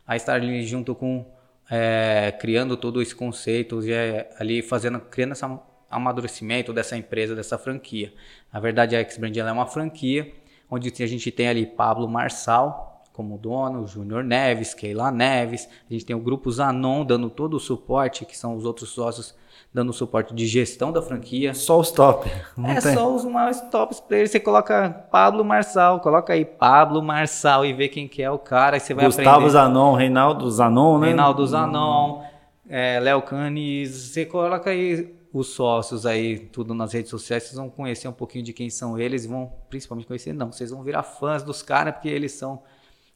a 0.07 0.15
estar 0.15 0.35
ali 0.35 0.63
junto 0.65 0.95
com, 0.95 1.25
é, 1.69 2.33
criando 2.39 2.77
todo 2.77 3.01
esse 3.01 3.13
conceito, 3.13 3.81
é, 3.85 4.29
ali 4.39 4.61
fazendo, 4.61 4.97
criando 5.01 5.33
esse 5.33 5.43
amadurecimento 5.89 6.71
dessa 6.71 6.95
empresa, 6.95 7.35
dessa 7.35 7.57
franquia. 7.57 8.13
Na 8.51 8.61
verdade, 8.61 8.95
a 8.95 8.99
X-Brand 8.99 9.35
é 9.35 9.51
uma 9.51 9.65
franquia 9.65 10.31
onde 10.69 11.03
a 11.03 11.07
gente 11.07 11.29
tem 11.31 11.49
ali 11.49 11.65
Pablo 11.65 12.07
Marçal 12.07 12.90
como 13.13 13.37
dono, 13.37 13.85
Júnior 13.87 14.23
Neves, 14.23 14.73
Keila 14.73 15.11
Neves, 15.11 15.67
a 15.89 15.93
gente 15.93 16.05
tem 16.05 16.15
o 16.15 16.19
grupo 16.19 16.51
Zanon 16.51 17.03
dando 17.03 17.29
todo 17.29 17.55
o 17.55 17.59
suporte, 17.59 18.25
que 18.25 18.37
são 18.37 18.55
os 18.55 18.65
outros 18.65 18.89
sócios 18.89 19.35
dando 19.73 19.93
suporte 19.93 20.33
de 20.33 20.45
gestão 20.45 20.91
da 20.91 21.01
franquia. 21.01 21.53
Só 21.53 21.79
os 21.79 21.91
top. 21.91 22.29
Não 22.57 22.71
é 22.71 22.81
tem. 22.81 22.93
só 22.93 23.13
os 23.13 23.23
mais 23.23 23.61
tops 23.69 23.99
players. 24.01 24.31
Você 24.31 24.39
coloca 24.39 24.89
Pablo 25.11 25.45
Marçal, 25.45 25.99
coloca 25.99 26.33
aí 26.33 26.43
Pablo 26.43 27.01
Marçal 27.01 27.65
e 27.65 27.73
vê 27.73 27.87
quem 27.87 28.07
que 28.07 28.21
é 28.21 28.29
o 28.29 28.39
cara. 28.39 28.77
E 28.77 28.79
você 28.79 28.93
vai 28.93 29.05
Gustavo 29.05 29.29
aprender. 29.29 29.49
Zanon, 29.51 29.93
Reinaldo 29.93 30.51
Zanon, 30.51 30.99
né? 30.99 31.07
Reinaldo 31.07 31.47
Zanon, 31.47 32.21
é, 32.67 32.99
Léo 32.99 33.21
Canis. 33.21 33.91
Você 33.91 34.25
coloca 34.25 34.69
aí 34.69 35.15
os 35.33 35.47
sócios 35.47 36.05
aí, 36.05 36.39
tudo 36.39 36.73
nas 36.73 36.93
redes 36.93 37.09
sociais, 37.09 37.43
vocês 37.43 37.55
vão 37.55 37.69
conhecer 37.69 38.07
um 38.07 38.13
pouquinho 38.13 38.43
de 38.43 38.51
quem 38.51 38.69
são 38.69 38.99
eles, 38.99 39.25
vão 39.25 39.51
principalmente 39.69 40.05
conhecer, 40.05 40.33
não, 40.33 40.51
vocês 40.51 40.71
vão 40.71 40.83
virar 40.83 41.03
fãs 41.03 41.41
dos 41.41 41.63
caras, 41.63 41.93
porque 41.93 42.09
eles 42.09 42.33
são, 42.33 42.61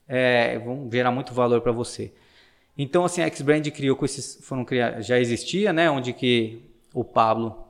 é, 0.07 0.59
vão 0.59 0.89
gerar 0.91 1.11
muito 1.11 1.33
valor 1.33 1.61
para 1.61 1.71
você. 1.71 2.13
Então, 2.77 3.05
assim, 3.05 3.21
a 3.21 3.27
X-Brand 3.27 3.67
criou 3.69 3.95
com 3.95 4.05
esses, 4.05 4.39
foram 4.45 4.65
criar, 4.65 5.01
já 5.01 5.19
existia, 5.19 5.71
né, 5.71 5.89
onde 5.89 6.11
que 6.11 6.61
o 6.93 7.03
Pablo, 7.03 7.65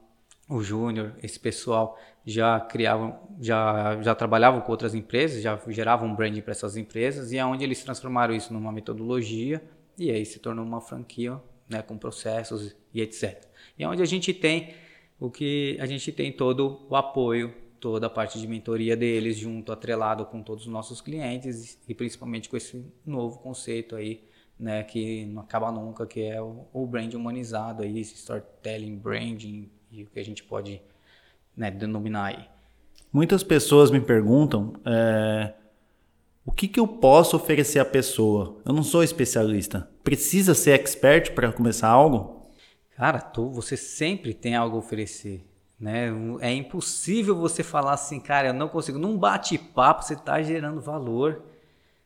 o 0.49 0.61
Júnior, 0.61 1.13
esse 1.21 1.39
pessoal 1.39 1.97
já 2.25 2.59
criavam, 2.59 3.19
já, 3.39 4.01
já 4.01 4.15
trabalhavam 4.15 4.61
com 4.61 4.71
outras 4.71 4.95
empresas, 4.95 5.43
já 5.43 5.59
geravam 5.67 6.09
um 6.09 6.15
branding 6.15 6.41
para 6.41 6.51
essas 6.51 6.75
empresas, 6.75 7.31
e 7.31 7.37
é 7.37 7.45
onde 7.45 7.63
eles 7.63 7.83
transformaram 7.83 8.33
isso 8.33 8.51
numa 8.51 8.71
metodologia, 8.71 9.61
e 9.97 10.09
aí 10.09 10.25
se 10.25 10.39
tornou 10.39 10.65
uma 10.65 10.81
franquia, 10.81 11.39
né, 11.69 11.81
com 11.81 11.97
processos 11.97 12.75
e 12.93 13.01
etc. 13.01 13.43
E 13.77 13.83
é 13.83 13.87
onde 13.87 14.01
a 14.01 14.05
gente 14.05 14.33
tem 14.33 14.73
o 15.19 15.29
que 15.29 15.77
a 15.79 15.85
gente 15.85 16.11
tem 16.11 16.31
todo 16.31 16.85
o 16.89 16.95
apoio, 16.95 17.53
toda 17.85 18.07
a 18.07 18.09
parte 18.09 18.39
de 18.39 18.47
mentoria 18.47 18.97
deles 18.97 19.37
junto, 19.37 19.71
atrelado 19.71 20.25
com 20.25 20.41
todos 20.41 20.65
os 20.65 20.71
nossos 20.71 21.01
clientes 21.01 21.77
e 21.87 21.93
principalmente 21.93 22.49
com 22.49 22.57
esse 22.57 22.83
novo 23.05 23.37
conceito 23.37 23.95
aí 23.95 24.23
né, 24.59 24.81
que 24.81 25.23
não 25.27 25.43
acaba 25.43 25.71
nunca, 25.71 26.03
que 26.07 26.23
é 26.23 26.41
o, 26.41 26.65
o 26.73 26.87
brand 26.87 27.13
humanizado 27.13 27.83
aí, 27.83 27.99
esse 27.99 28.15
storytelling, 28.15 28.97
branding 28.97 29.69
e 29.91 30.01
o 30.01 30.07
que 30.07 30.19
a 30.19 30.25
gente 30.25 30.43
pode 30.43 30.81
né, 31.55 31.69
denominar 31.69 32.25
aí. 32.25 32.47
Muitas 33.13 33.43
pessoas 33.43 33.91
me 33.91 34.01
perguntam 34.01 34.73
é, 34.83 35.53
o 36.43 36.51
que, 36.51 36.67
que 36.67 36.79
eu 36.79 36.87
posso 36.87 37.35
oferecer 37.35 37.77
à 37.77 37.85
pessoa. 37.85 38.57
Eu 38.65 38.73
não 38.73 38.81
sou 38.81 39.03
especialista. 39.03 39.87
Precisa 40.03 40.55
ser 40.55 40.71
expert 40.71 41.35
para 41.35 41.51
começar 41.51 41.89
algo? 41.89 42.49
Cara, 42.95 43.21
tu, 43.21 43.47
você 43.51 43.77
sempre 43.77 44.33
tem 44.33 44.55
algo 44.55 44.75
a 44.75 44.79
oferecer. 44.79 45.45
Né? 45.79 46.09
É 46.39 46.53
impossível 46.53 47.35
você 47.35 47.61
falar 47.63 47.93
assim, 47.93 48.19
cara, 48.19 48.49
eu 48.49 48.53
não 48.53 48.69
consigo. 48.69 48.97
Num 48.97 49.17
bate-papo 49.17 50.03
você 50.03 50.13
está 50.13 50.41
gerando 50.41 50.79
valor. 50.79 51.41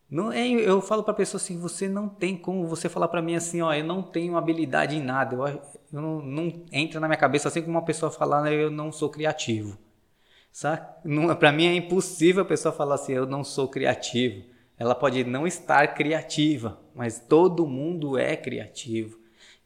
Não 0.10 0.32
é, 0.32 0.48
eu 0.48 0.82
falo 0.82 1.04
para 1.04 1.12
a 1.12 1.16
pessoa 1.16 1.40
assim, 1.40 1.60
você 1.60 1.88
não 1.88 2.10
tem 2.10 2.36
como 2.36 2.68
você 2.68 2.90
falar 2.90 3.08
para 3.10 3.22
mim 3.22 3.36
assim, 3.36 3.62
ó, 3.62 3.72
eu 3.72 3.84
não 3.84 4.02
tenho 4.02 4.36
habilidade 4.36 4.96
em 4.96 5.04
nada. 5.04 5.36
Eu, 5.36 5.48
eu 5.48 6.02
não, 6.02 6.22
não, 6.22 6.64
entra 6.72 7.00
na 7.00 7.08
minha 7.08 7.18
cabeça 7.18 7.48
assim 7.48 7.62
como 7.62 7.78
uma 7.78 7.86
pessoa 7.86 8.12
falar, 8.12 8.42
né, 8.42 8.54
eu 8.54 8.72
não 8.72 8.92
sou 8.92 9.10
criativo. 9.10 9.78
Para 11.40 11.52
mim 11.52 11.68
é 11.68 11.76
impossível 11.76 12.42
a 12.42 12.46
pessoa 12.46 12.74
falar 12.74 12.96
assim, 12.96 13.14
eu 13.14 13.28
não 13.28 13.44
sou 13.44 13.68
criativo. 13.68 14.44
Ela 14.80 14.96
pode 14.96 15.24
não 15.26 15.46
estar 15.46 15.94
criativa, 15.94 16.80
mas 16.96 17.20
todo 17.20 17.68
mundo 17.68 18.18
é 18.18 18.36
criativo. 18.36 19.19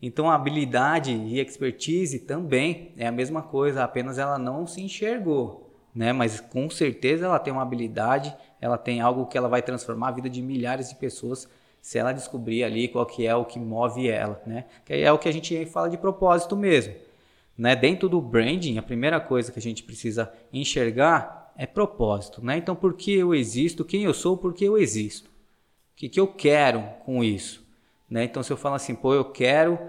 Então 0.05 0.29
habilidade 0.29 1.13
e 1.13 1.39
expertise 1.39 2.19
também 2.19 2.91
é 2.97 3.07
a 3.07 3.11
mesma 3.11 3.41
coisa, 3.41 3.83
apenas 3.85 4.17
ela 4.17 4.37
não 4.37 4.67
se 4.67 4.81
enxergou, 4.81 5.73
né? 5.95 6.11
Mas 6.11 6.41
com 6.41 6.69
certeza 6.69 7.25
ela 7.25 7.39
tem 7.39 7.53
uma 7.53 7.61
habilidade 7.61 8.35
ela 8.63 8.77
tem 8.77 9.01
algo 9.01 9.25
que 9.25 9.37
ela 9.37 9.49
vai 9.49 9.61
transformar 9.61 10.07
a 10.07 10.11
vida 10.11 10.29
de 10.29 10.41
milhares 10.41 10.87
de 10.87 10.95
pessoas 10.95 11.49
se 11.81 11.97
ela 11.97 12.13
descobrir 12.13 12.63
ali 12.63 12.87
qual 12.87 13.05
que 13.05 13.27
é 13.27 13.35
o 13.35 13.43
que 13.43 13.59
move 13.59 14.09
ela, 14.09 14.41
né? 14.45 14.65
Que 14.85 14.93
é 14.93 15.11
o 15.11 15.19
que 15.19 15.27
a 15.27 15.33
gente 15.33 15.65
fala 15.65 15.89
de 15.89 15.97
propósito 15.97 16.55
mesmo, 16.55 16.93
né? 17.57 17.75
Dentro 17.75 18.07
do 18.07 18.21
branding, 18.21 18.77
a 18.77 18.81
primeira 18.81 19.19
coisa 19.19 19.51
que 19.51 19.59
a 19.59 19.61
gente 19.61 19.83
precisa 19.83 20.31
enxergar 20.51 21.53
é 21.57 21.65
propósito, 21.65 22.43
né? 22.43 22.57
Então, 22.57 22.75
por 22.75 22.93
que 22.93 23.13
eu 23.13 23.33
existo? 23.33 23.83
Quem 23.85 24.03
eu 24.03 24.13
sou? 24.13 24.37
Por 24.37 24.53
que 24.53 24.63
eu 24.65 24.77
existo? 24.77 25.29
O 25.29 25.95
que, 25.95 26.09
que 26.09 26.19
eu 26.19 26.27
quero 26.27 26.83
com 27.05 27.23
isso? 27.23 27.62
Né? 28.13 28.25
Então, 28.25 28.43
se 28.43 28.53
eu 28.53 28.57
falo 28.57 28.75
assim, 28.75 28.93
pô, 28.93 29.15
eu 29.15 29.25
quero, 29.25 29.79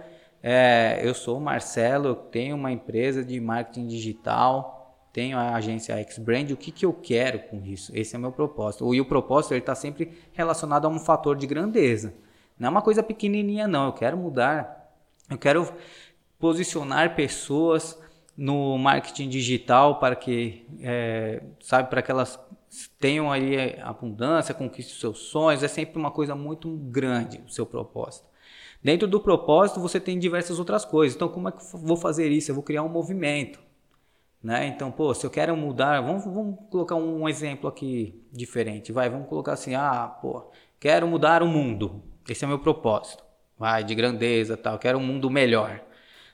é, 0.43 0.99
eu 1.03 1.13
sou 1.13 1.37
o 1.37 1.41
Marcelo, 1.43 2.09
eu 2.09 2.15
tenho 2.15 2.57
uma 2.57 2.73
empresa 2.73 3.23
de 3.23 3.39
marketing 3.39 3.87
digital, 3.87 4.99
tenho 5.13 5.37
a 5.37 5.55
agência 5.55 5.95
X-Brand, 5.97 6.51
o 6.51 6.57
que, 6.57 6.73
que 6.73 6.87
eu 6.87 6.93
quero 6.95 7.41
com 7.41 7.63
isso? 7.67 7.93
Esse 7.95 8.17
é 8.17 8.19
o 8.19 8.23
meu 8.23 8.33
propósito. 8.33 8.95
E 8.95 9.01
o 9.01 9.05
propósito 9.05 9.53
está 9.55 9.75
sempre 9.75 10.11
relacionado 10.33 10.87
a 10.87 10.89
um 10.89 10.99
fator 10.99 11.37
de 11.37 11.47
grandeza. 11.47 12.15
Não 12.59 12.69
é 12.69 12.71
uma 12.71 12.81
coisa 12.81 13.03
pequenininha, 13.03 13.69
não. 13.69 13.89
Eu 13.89 13.93
quero 13.93 14.17
mudar, 14.17 14.91
eu 15.29 15.37
quero 15.37 15.71
posicionar 16.39 17.15
pessoas 17.15 18.01
no 18.35 18.79
marketing 18.79 19.29
digital 19.29 19.99
para 19.99 20.17
que, 20.17 20.67
é, 20.81 21.43
sabe, 21.61 21.91
para 21.91 22.01
que 22.01 22.11
elas 22.11 22.41
tenham 22.99 23.31
aí 23.31 23.79
abundância, 23.81 24.55
conquistem 24.55 24.97
seus 24.97 25.19
sonhos. 25.19 25.63
É 25.63 25.69
sempre 25.69 25.99
uma 25.99 26.11
coisa 26.11 26.35
muito 26.35 26.69
grande 26.69 27.41
o 27.47 27.51
seu 27.51 27.67
propósito. 27.67 28.29
Dentro 28.83 29.09
do 29.09 29.19
propósito, 29.19 29.81
você 29.81 29.99
tem 29.99 30.19
diversas 30.19 30.59
outras 30.59 30.85
coisas. 30.85 31.17
Então, 31.17 31.29
como 31.29 31.49
é 31.49 31.53
que 31.53 31.59
eu 31.59 31.79
vou 31.79 31.97
fazer 31.97 32.31
isso? 32.31 32.51
Eu 32.51 32.55
vou 32.55 32.63
criar 32.63 32.83
um 32.83 32.89
movimento. 32.89 33.59
Né? 34.43 34.67
Então, 34.67 34.93
pô, 34.93 35.15
se 35.15 35.25
eu 35.25 35.31
quero 35.31 35.57
mudar, 35.57 36.03
vamos, 36.03 36.25
vamos 36.25 36.59
colocar 36.71 36.97
um 36.97 37.27
exemplo 37.27 37.67
aqui 37.67 38.23
diferente. 38.31 38.93
Vai, 38.93 39.09
vamos 39.09 39.27
colocar 39.27 39.55
assim, 39.55 39.75
ah, 39.75 40.07
pô, 40.21 40.51
quero 40.79 41.07
mudar 41.07 41.43
o 41.43 41.47
mundo. 41.47 42.03
Esse 42.29 42.45
é 42.45 42.49
meu 42.49 42.59
propósito. 42.59 43.25
Vai, 43.59 43.83
de 43.83 43.95
grandeza, 43.95 44.55
tal, 44.55 44.79
quero 44.79 44.99
um 44.99 45.03
mundo 45.03 45.31
melhor. 45.31 45.81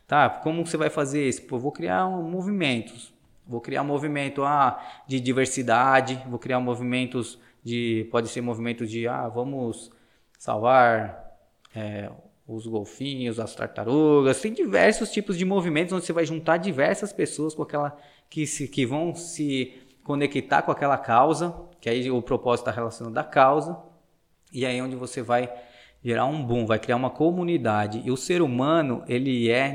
Tá? 0.08 0.28
Como 0.28 0.66
você 0.66 0.76
vai 0.76 0.90
fazer 0.90 1.28
isso? 1.28 1.42
Pô, 1.42 1.56
vou 1.56 1.70
criar 1.70 2.04
um, 2.08 2.20
movimentos. 2.20 3.14
Vou 3.50 3.60
criar 3.60 3.82
um 3.82 3.86
movimento 3.86 4.44
ah, 4.44 4.80
de 5.08 5.18
diversidade, 5.18 6.22
vou 6.28 6.38
criar 6.38 6.60
movimentos 6.60 7.36
de 7.64 8.06
pode 8.08 8.28
ser 8.28 8.40
movimentos 8.40 8.88
de 8.88 9.08
ah, 9.08 9.26
vamos 9.26 9.90
salvar 10.38 11.36
é, 11.74 12.08
os 12.46 12.64
golfinhos, 12.68 13.40
as 13.40 13.52
tartarugas, 13.52 14.40
tem 14.40 14.52
diversos 14.52 15.10
tipos 15.10 15.36
de 15.36 15.44
movimentos 15.44 15.92
onde 15.92 16.06
você 16.06 16.12
vai 16.12 16.24
juntar 16.24 16.58
diversas 16.58 17.12
pessoas 17.12 17.52
com 17.52 17.64
aquela 17.64 17.98
que, 18.28 18.46
se, 18.46 18.68
que 18.68 18.86
vão 18.86 19.16
se 19.16 19.74
conectar 20.04 20.62
com 20.62 20.70
aquela 20.70 20.96
causa, 20.96 21.52
que 21.80 21.90
aí 21.90 22.08
o 22.08 22.22
propósito 22.22 22.68
está 22.68 22.70
relacionado 22.70 23.18
à 23.18 23.24
causa, 23.24 23.76
e 24.52 24.64
aí 24.64 24.78
é 24.78 24.82
onde 24.82 24.94
você 24.94 25.22
vai 25.22 25.52
gerar 26.04 26.26
um 26.26 26.40
boom, 26.44 26.66
vai 26.66 26.78
criar 26.78 26.96
uma 26.96 27.10
comunidade. 27.10 28.00
E 28.04 28.12
o 28.12 28.16
ser 28.16 28.42
humano, 28.42 29.02
ele 29.08 29.50
é 29.50 29.72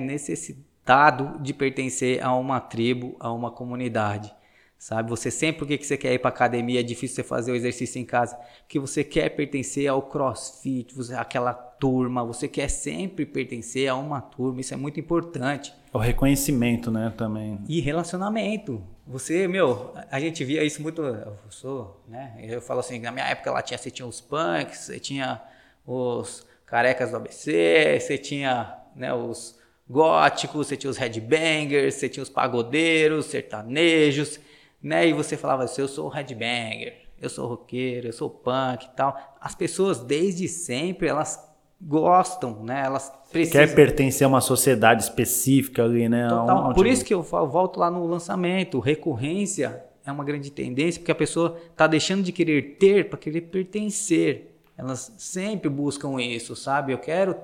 necessitado 0.85 1.39
de 1.41 1.53
pertencer 1.53 2.23
a 2.23 2.33
uma 2.35 2.59
tribo, 2.59 3.15
a 3.19 3.31
uma 3.31 3.49
comunidade. 3.49 4.33
Sabe, 4.77 5.09
você 5.09 5.31
sempre 5.31 5.63
o 5.63 5.67
que 5.67 5.83
você 5.83 5.97
quer 5.97 6.13
ir 6.13 6.19
para 6.19 6.29
academia, 6.29 6.81
é 6.81 6.83
difícil 6.83 7.15
você 7.15 7.23
fazer 7.23 7.51
o 7.51 7.55
exercício 7.55 7.99
em 7.99 8.05
casa, 8.05 8.37
que 8.67 8.77
você 8.77 9.03
quer 9.03 9.29
pertencer 9.29 9.87
ao 9.87 10.01
CrossFit, 10.01 10.93
você, 10.93 11.15
aquela 11.15 11.53
turma, 11.53 12.23
você 12.23 12.47
quer 12.47 12.69
sempre 12.69 13.25
pertencer 13.25 13.87
a 13.87 13.95
uma 13.95 14.21
turma, 14.21 14.61
isso 14.61 14.73
é 14.73 14.77
muito 14.77 14.99
importante. 14.99 15.73
O 15.91 15.97
reconhecimento, 15.97 16.91
né, 16.91 17.11
também. 17.17 17.57
E 17.67 17.79
relacionamento. 17.79 18.83
Você, 19.07 19.47
meu, 19.47 19.93
a 20.11 20.19
gente 20.19 20.43
via 20.43 20.63
isso 20.63 20.83
muito, 20.83 21.01
eu 21.01 21.37
sou, 21.49 22.03
né, 22.07 22.35
eu 22.43 22.61
falo 22.61 22.81
assim, 22.81 22.99
na 22.99 23.11
minha 23.11 23.25
época 23.25 23.51
lá 23.51 23.61
tinha, 23.63 23.77
você 23.77 23.89
tinha 23.89 24.07
os 24.07 24.21
punks, 24.21 24.79
você 24.79 24.99
tinha 24.99 25.41
os 25.87 26.45
carecas 26.65 27.11
do 27.11 27.17
ABC, 27.17 27.97
você 27.99 28.17
tinha, 28.19 28.77
né, 28.95 29.11
os 29.13 29.57
góticos, 29.89 30.67
você 30.67 30.75
tinha 30.75 30.89
os 30.89 30.97
headbangers, 30.97 31.95
você 31.95 32.09
tinha 32.09 32.23
os 32.23 32.29
pagodeiros, 32.29 33.27
sertanejos, 33.27 34.39
né? 34.81 35.07
E 35.07 35.13
você 35.13 35.37
falava 35.37 35.63
assim, 35.63 35.81
eu 35.81 35.87
sou 35.87 36.07
headbanger, 36.07 36.93
eu 37.21 37.29
sou 37.29 37.47
roqueiro, 37.47 38.07
eu 38.07 38.13
sou 38.13 38.29
punk 38.29 38.85
e 38.85 38.95
tal. 38.95 39.17
As 39.39 39.55
pessoas 39.55 39.99
desde 39.99 40.47
sempre, 40.47 41.07
elas 41.07 41.39
gostam, 41.81 42.63
né? 42.63 42.83
Elas 42.85 43.11
precisam. 43.31 43.61
Quer 43.61 43.75
pertencer 43.75 44.25
a 44.25 44.27
uma 44.27 44.41
sociedade 44.41 45.03
específica 45.03 45.83
ali, 45.83 46.09
né? 46.09 46.27
Total. 46.29 46.73
Por 46.73 46.87
isso 46.87 47.05
que 47.05 47.13
eu 47.13 47.21
volto 47.21 47.79
lá 47.79 47.91
no 47.91 48.05
lançamento. 48.07 48.79
Recorrência 48.79 49.83
é 50.05 50.11
uma 50.11 50.23
grande 50.23 50.51
tendência, 50.51 50.99
porque 50.99 51.11
a 51.11 51.15
pessoa 51.15 51.57
está 51.71 51.87
deixando 51.87 52.23
de 52.23 52.31
querer 52.31 52.77
ter 52.79 53.09
para 53.09 53.17
querer 53.17 53.41
pertencer. 53.41 54.51
Elas 54.77 55.13
sempre 55.17 55.69
buscam 55.69 56.21
isso, 56.21 56.55
sabe? 56.55 56.91
Eu 56.91 56.97
quero 56.97 57.35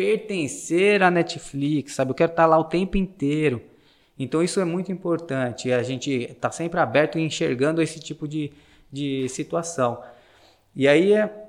pertencer 0.00 1.02
à 1.02 1.10
Netflix, 1.10 1.92
sabe? 1.92 2.12
Eu 2.12 2.14
quero 2.14 2.32
estar 2.32 2.44
tá 2.44 2.48
lá 2.48 2.58
o 2.58 2.64
tempo 2.64 2.96
inteiro. 2.96 3.60
Então 4.18 4.42
isso 4.42 4.58
é 4.58 4.64
muito 4.64 4.90
importante. 4.90 5.70
A 5.70 5.82
gente 5.82 6.10
está 6.10 6.50
sempre 6.50 6.80
aberto 6.80 7.18
e 7.18 7.22
enxergando 7.22 7.82
esse 7.82 8.00
tipo 8.00 8.26
de, 8.26 8.50
de 8.90 9.28
situação. 9.28 10.02
E 10.74 10.88
aí 10.88 11.12
é 11.12 11.48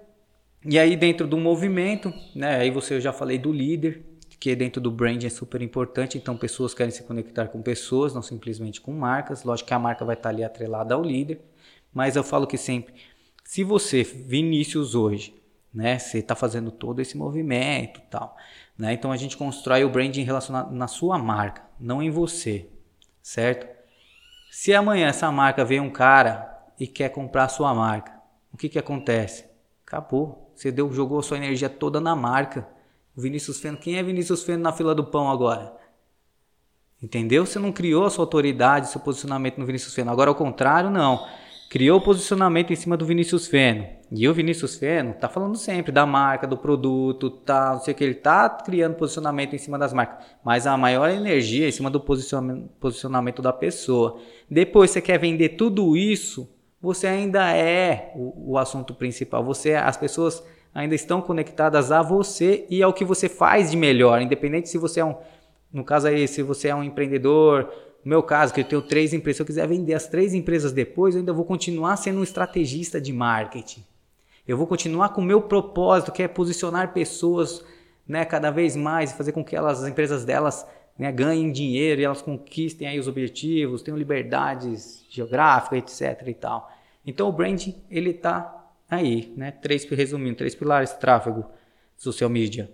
e 0.66 0.78
aí 0.78 0.96
dentro 0.98 1.26
do 1.26 1.38
movimento, 1.38 2.14
né, 2.36 2.58
aí 2.58 2.70
você 2.70 2.96
eu 2.96 3.02
já 3.02 3.12
falei 3.12 3.40
do 3.40 3.52
líder, 3.52 4.04
que 4.40 4.56
dentro 4.56 4.80
do 4.82 4.92
brand 4.92 5.24
é 5.24 5.30
super 5.30 5.62
importante, 5.62 6.18
então 6.18 6.38
pessoas 6.38 6.74
querem 6.74 6.92
se 6.92 7.04
conectar 7.04 7.48
com 7.48 7.62
pessoas, 7.62 8.14
não 8.14 8.22
simplesmente 8.22 8.82
com 8.82 8.92
marcas. 8.92 9.44
Lógico 9.44 9.70
que 9.70 9.74
a 9.74 9.80
marca 9.80 10.04
vai 10.04 10.16
estar 10.16 10.30
ali 10.30 10.44
atrelada 10.44 10.94
ao 10.94 11.02
líder, 11.02 11.40
mas 11.94 12.18
eu 12.18 12.24
falo 12.24 12.46
que 12.46 12.58
sempre, 12.58 12.94
se 13.46 13.64
você, 13.64 14.04
Vinícius 14.04 14.94
hoje, 14.94 15.41
né, 15.74 15.98
você 15.98 16.20
está 16.20 16.36
fazendo 16.36 16.72
todo 16.72 17.02
esse 17.02 17.18
movimento, 17.18 18.02
tal, 18.10 18.36
né, 18.78 18.94
então 18.94 19.12
a 19.12 19.18
gente 19.18 19.38
constrói 19.38 19.84
o 19.84 19.90
branding 19.90 20.24
relacionado 20.24 20.72
na 20.72 20.88
sua 20.88 21.18
marca, 21.18 21.64
não 21.80 22.02
em 22.02 22.10
você, 22.10 22.68
certo? 23.22 23.68
Se 24.52 24.74
amanhã 24.74 25.08
essa 25.08 25.32
marca 25.32 25.64
vem 25.64 25.80
um 25.80 25.90
cara 25.90 26.66
e 26.80 26.86
quer 26.86 27.10
comprar 27.10 27.46
a 27.46 27.50
sua 27.50 27.74
marca, 27.74 28.12
o 28.52 28.58
que 28.58 28.68
que 28.68 28.78
acontece? 28.78 29.46
Acabou. 29.86 30.52
Você 30.56 30.72
deu, 30.72 30.92
jogou 30.92 31.20
a 31.20 31.24
sua 31.24 31.38
energia 31.38 31.70
toda 31.70 32.00
na 32.00 32.16
marca. 32.16 32.68
Vinícius 33.16 33.60
Feno, 33.60 33.78
quem 33.78 33.98
é 33.98 34.04
Vinícius 34.04 34.44
Feno 34.44 34.62
na 34.62 34.72
fila 34.72 34.94
do 34.94 35.06
pão 35.06 35.30
agora? 35.30 35.76
Entendeu? 37.02 37.46
Você 37.46 37.58
não 37.58 37.72
criou 37.72 38.06
a 38.06 38.10
sua 38.10 38.24
autoridade, 38.24 38.90
seu 38.90 39.02
posicionamento 39.02 39.58
no 39.58 39.66
Vinícius 39.66 39.94
Feno. 39.94 40.12
Agora, 40.12 40.30
ao 40.30 40.36
contrário, 40.36 40.90
não. 40.90 41.26
Criou 41.70 42.00
o 42.00 42.04
posicionamento 42.04 42.72
em 42.72 42.76
cima 42.76 42.96
do 42.96 43.06
Vinícius 43.06 43.48
Feno. 43.48 43.88
E 44.12 44.28
o 44.28 44.34
Vinícius 44.34 44.76
Feno 44.76 45.14
tá 45.14 45.30
falando 45.30 45.58
sempre 45.58 45.92
da 45.92 46.06
marca, 46.06 46.46
do 46.46 46.58
produto, 46.58 47.30
tá, 47.30 47.74
não 47.74 47.80
sei 47.80 47.94
o 47.94 47.98
que. 47.98 48.04
Ele 48.04 48.14
tá 48.14 48.50
criando 48.50 48.96
posicionamento 48.96 49.56
em 49.56 49.58
cima 49.58 49.80
das 49.80 49.94
marcas. 49.94 50.26
Mas 50.44 50.68
a 50.68 50.76
maior 50.76 51.10
energia 51.10 51.66
é 51.66 51.70
em 51.70 51.72
cima 51.72 51.90
do 51.90 52.00
posicionamento, 52.00 53.42
da 53.42 53.54
pessoa. 53.54 54.20
Depois 54.50 54.92
você 54.92 55.02
quer 55.02 55.18
vender 55.18 55.50
tudo 55.50 55.96
isso 55.96 56.50
você 56.82 57.06
ainda 57.06 57.56
é 57.56 58.12
o, 58.16 58.54
o 58.54 58.58
assunto 58.58 58.96
principal. 58.96 59.44
Você, 59.44 59.76
as 59.76 59.96
pessoas 59.96 60.44
ainda 60.74 60.96
estão 60.96 61.22
conectadas 61.22 61.92
a 61.92 62.02
você 62.02 62.66
e 62.70 62.82
ao 62.82 62.94
que 62.94 63.06
você 63.06 63.30
faz 63.30 63.72
de 63.72 63.78
melhor, 63.78 64.22
independente 64.22 64.68
se 64.68 64.78
você 64.78 65.02
é 65.02 65.06
um, 65.06 65.16
no 65.72 65.84
caso 65.84 66.08
aí, 66.08 66.28
se 66.28 66.42
você 66.42 66.70
é 66.70 66.76
um 66.76 66.84
empreendedor, 66.84 67.70
no 68.04 68.10
meu 68.10 68.24
caso, 68.24 68.54
que 68.54 68.62
eu 68.62 68.66
tenho 68.66 68.82
três 68.82 69.14
empresas, 69.14 69.38
se 69.38 69.42
eu 69.44 69.46
quiser 69.46 69.68
vender 69.68 69.94
as 69.94 70.08
três 70.08 70.34
empresas 70.34 70.72
depois, 70.72 71.14
eu 71.14 71.20
ainda 71.20 71.34
vou 71.34 71.46
continuar 71.46 71.96
sendo 71.98 72.20
um 72.20 72.24
estrategista 72.24 73.00
de 73.00 73.14
marketing. 73.14 73.84
Eu 74.48 74.58
vou 74.58 74.68
continuar 74.68 75.10
com 75.10 75.22
o 75.22 75.24
meu 75.24 75.42
propósito, 75.42 76.12
que 76.12 76.24
é 76.24 76.28
posicionar 76.28 76.94
pessoas 76.94 77.64
né, 78.08 78.26
cada 78.26 78.52
vez 78.52 78.76
mais 78.76 79.12
e 79.12 79.18
fazer 79.18 79.32
com 79.32 79.44
que 79.44 79.56
elas, 79.56 79.82
as 79.82 79.90
empresas 79.90 80.26
delas 80.26 80.66
né, 80.98 81.12
ganhem 81.12 81.52
dinheiro 81.52 82.02
e 82.02 82.04
elas 82.04 82.22
conquistem 82.22 82.88
aí 82.88 83.00
os 83.00 83.08
objetivos, 83.08 83.82
tenham 83.82 83.98
liberdades 83.98 85.06
geográficas, 85.10 86.02
etc 86.02 86.28
e 86.28 86.34
tal. 86.34 86.72
Então 87.06 87.28
o 87.28 87.32
branding 87.32 87.76
ele 87.90 88.12
está 88.12 88.74
aí, 88.90 89.34
né? 89.36 89.52
Três, 89.52 89.86
resumindo, 89.86 90.36
três 90.36 90.54
pilares: 90.54 90.94
tráfego, 90.94 91.46
social 91.98 92.30
media 92.30 92.70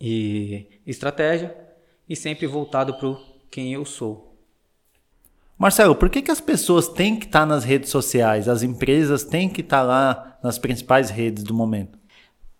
e 0.00 0.80
estratégia, 0.86 1.56
e 2.08 2.16
sempre 2.16 2.46
voltado 2.46 2.94
para 2.94 3.16
quem 3.50 3.72
eu 3.72 3.84
sou. 3.84 4.27
Marcelo, 5.58 5.96
por 5.96 6.08
que, 6.08 6.22
que 6.22 6.30
as 6.30 6.40
pessoas 6.40 6.86
têm 6.86 7.16
que 7.16 7.26
estar 7.26 7.40
tá 7.40 7.46
nas 7.46 7.64
redes 7.64 7.90
sociais? 7.90 8.48
As 8.48 8.62
empresas 8.62 9.24
têm 9.24 9.48
que 9.48 9.60
estar 9.60 9.78
tá 9.78 9.82
lá 9.82 10.38
nas 10.40 10.56
principais 10.56 11.10
redes 11.10 11.42
do 11.42 11.52
momento? 11.52 11.98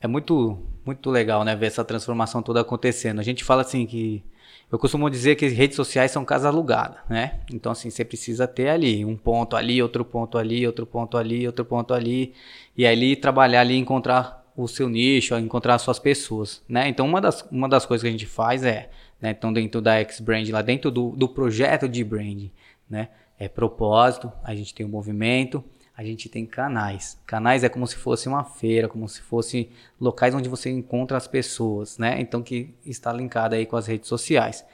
É 0.00 0.08
muito, 0.08 0.58
muito 0.84 1.08
legal, 1.08 1.44
né? 1.44 1.54
Ver 1.54 1.66
essa 1.66 1.84
transformação 1.84 2.42
toda 2.42 2.60
acontecendo. 2.60 3.20
A 3.20 3.22
gente 3.22 3.44
fala 3.44 3.62
assim 3.62 3.86
que 3.86 4.24
eu 4.70 4.80
costumo 4.80 5.08
dizer 5.08 5.36
que 5.36 5.46
redes 5.46 5.76
sociais 5.76 6.10
são 6.10 6.24
casa 6.24 6.48
alugada, 6.48 6.98
né? 7.08 7.38
Então, 7.52 7.70
assim, 7.70 7.88
você 7.88 8.04
precisa 8.04 8.48
ter 8.48 8.68
ali 8.68 9.04
um 9.04 9.16
ponto 9.16 9.54
ali, 9.54 9.80
outro 9.80 10.04
ponto 10.04 10.36
ali, 10.36 10.66
outro 10.66 10.84
ponto 10.84 11.16
ali, 11.16 11.46
outro 11.46 11.64
ponto 11.64 11.94
ali, 11.94 12.34
e 12.76 12.84
ali 12.84 13.14
trabalhar 13.14 13.60
ali, 13.60 13.76
encontrar 13.76 14.44
o 14.56 14.66
seu 14.66 14.88
nicho, 14.88 15.38
encontrar 15.38 15.76
as 15.76 15.82
suas 15.82 16.00
pessoas, 16.00 16.64
né? 16.68 16.88
Então, 16.88 17.06
uma 17.06 17.20
das, 17.20 17.46
uma 17.48 17.68
das 17.68 17.86
coisas 17.86 18.02
que 18.02 18.08
a 18.08 18.10
gente 18.10 18.26
faz 18.26 18.64
é, 18.64 18.90
né? 19.20 19.30
Então, 19.30 19.52
dentro 19.52 19.80
da 19.80 20.00
X-Brand, 20.00 20.48
lá 20.50 20.62
dentro 20.62 20.90
do, 20.90 21.10
do 21.10 21.28
projeto 21.28 21.88
de 21.88 22.02
branding, 22.02 22.50
né? 22.88 23.08
É 23.38 23.48
propósito, 23.48 24.32
a 24.42 24.54
gente 24.54 24.74
tem 24.74 24.84
o 24.84 24.88
um 24.88 24.92
movimento, 24.92 25.62
a 25.96 26.04
gente 26.04 26.28
tem 26.28 26.46
canais. 26.46 27.20
Canais 27.26 27.64
é 27.64 27.68
como 27.68 27.84
se 27.86 27.96
fosse 27.96 28.28
uma 28.28 28.44
feira, 28.44 28.88
como 28.88 29.08
se 29.08 29.20
fosse 29.20 29.70
locais 30.00 30.32
onde 30.32 30.48
você 30.48 30.70
encontra 30.70 31.16
as 31.16 31.26
pessoas, 31.26 31.98
né? 31.98 32.20
Então 32.20 32.40
que 32.40 32.72
está 32.86 33.12
linkado 33.12 33.56
aí 33.56 33.66
com 33.66 33.76
as 33.76 33.86
redes 33.88 34.08
sociais. 34.08 34.64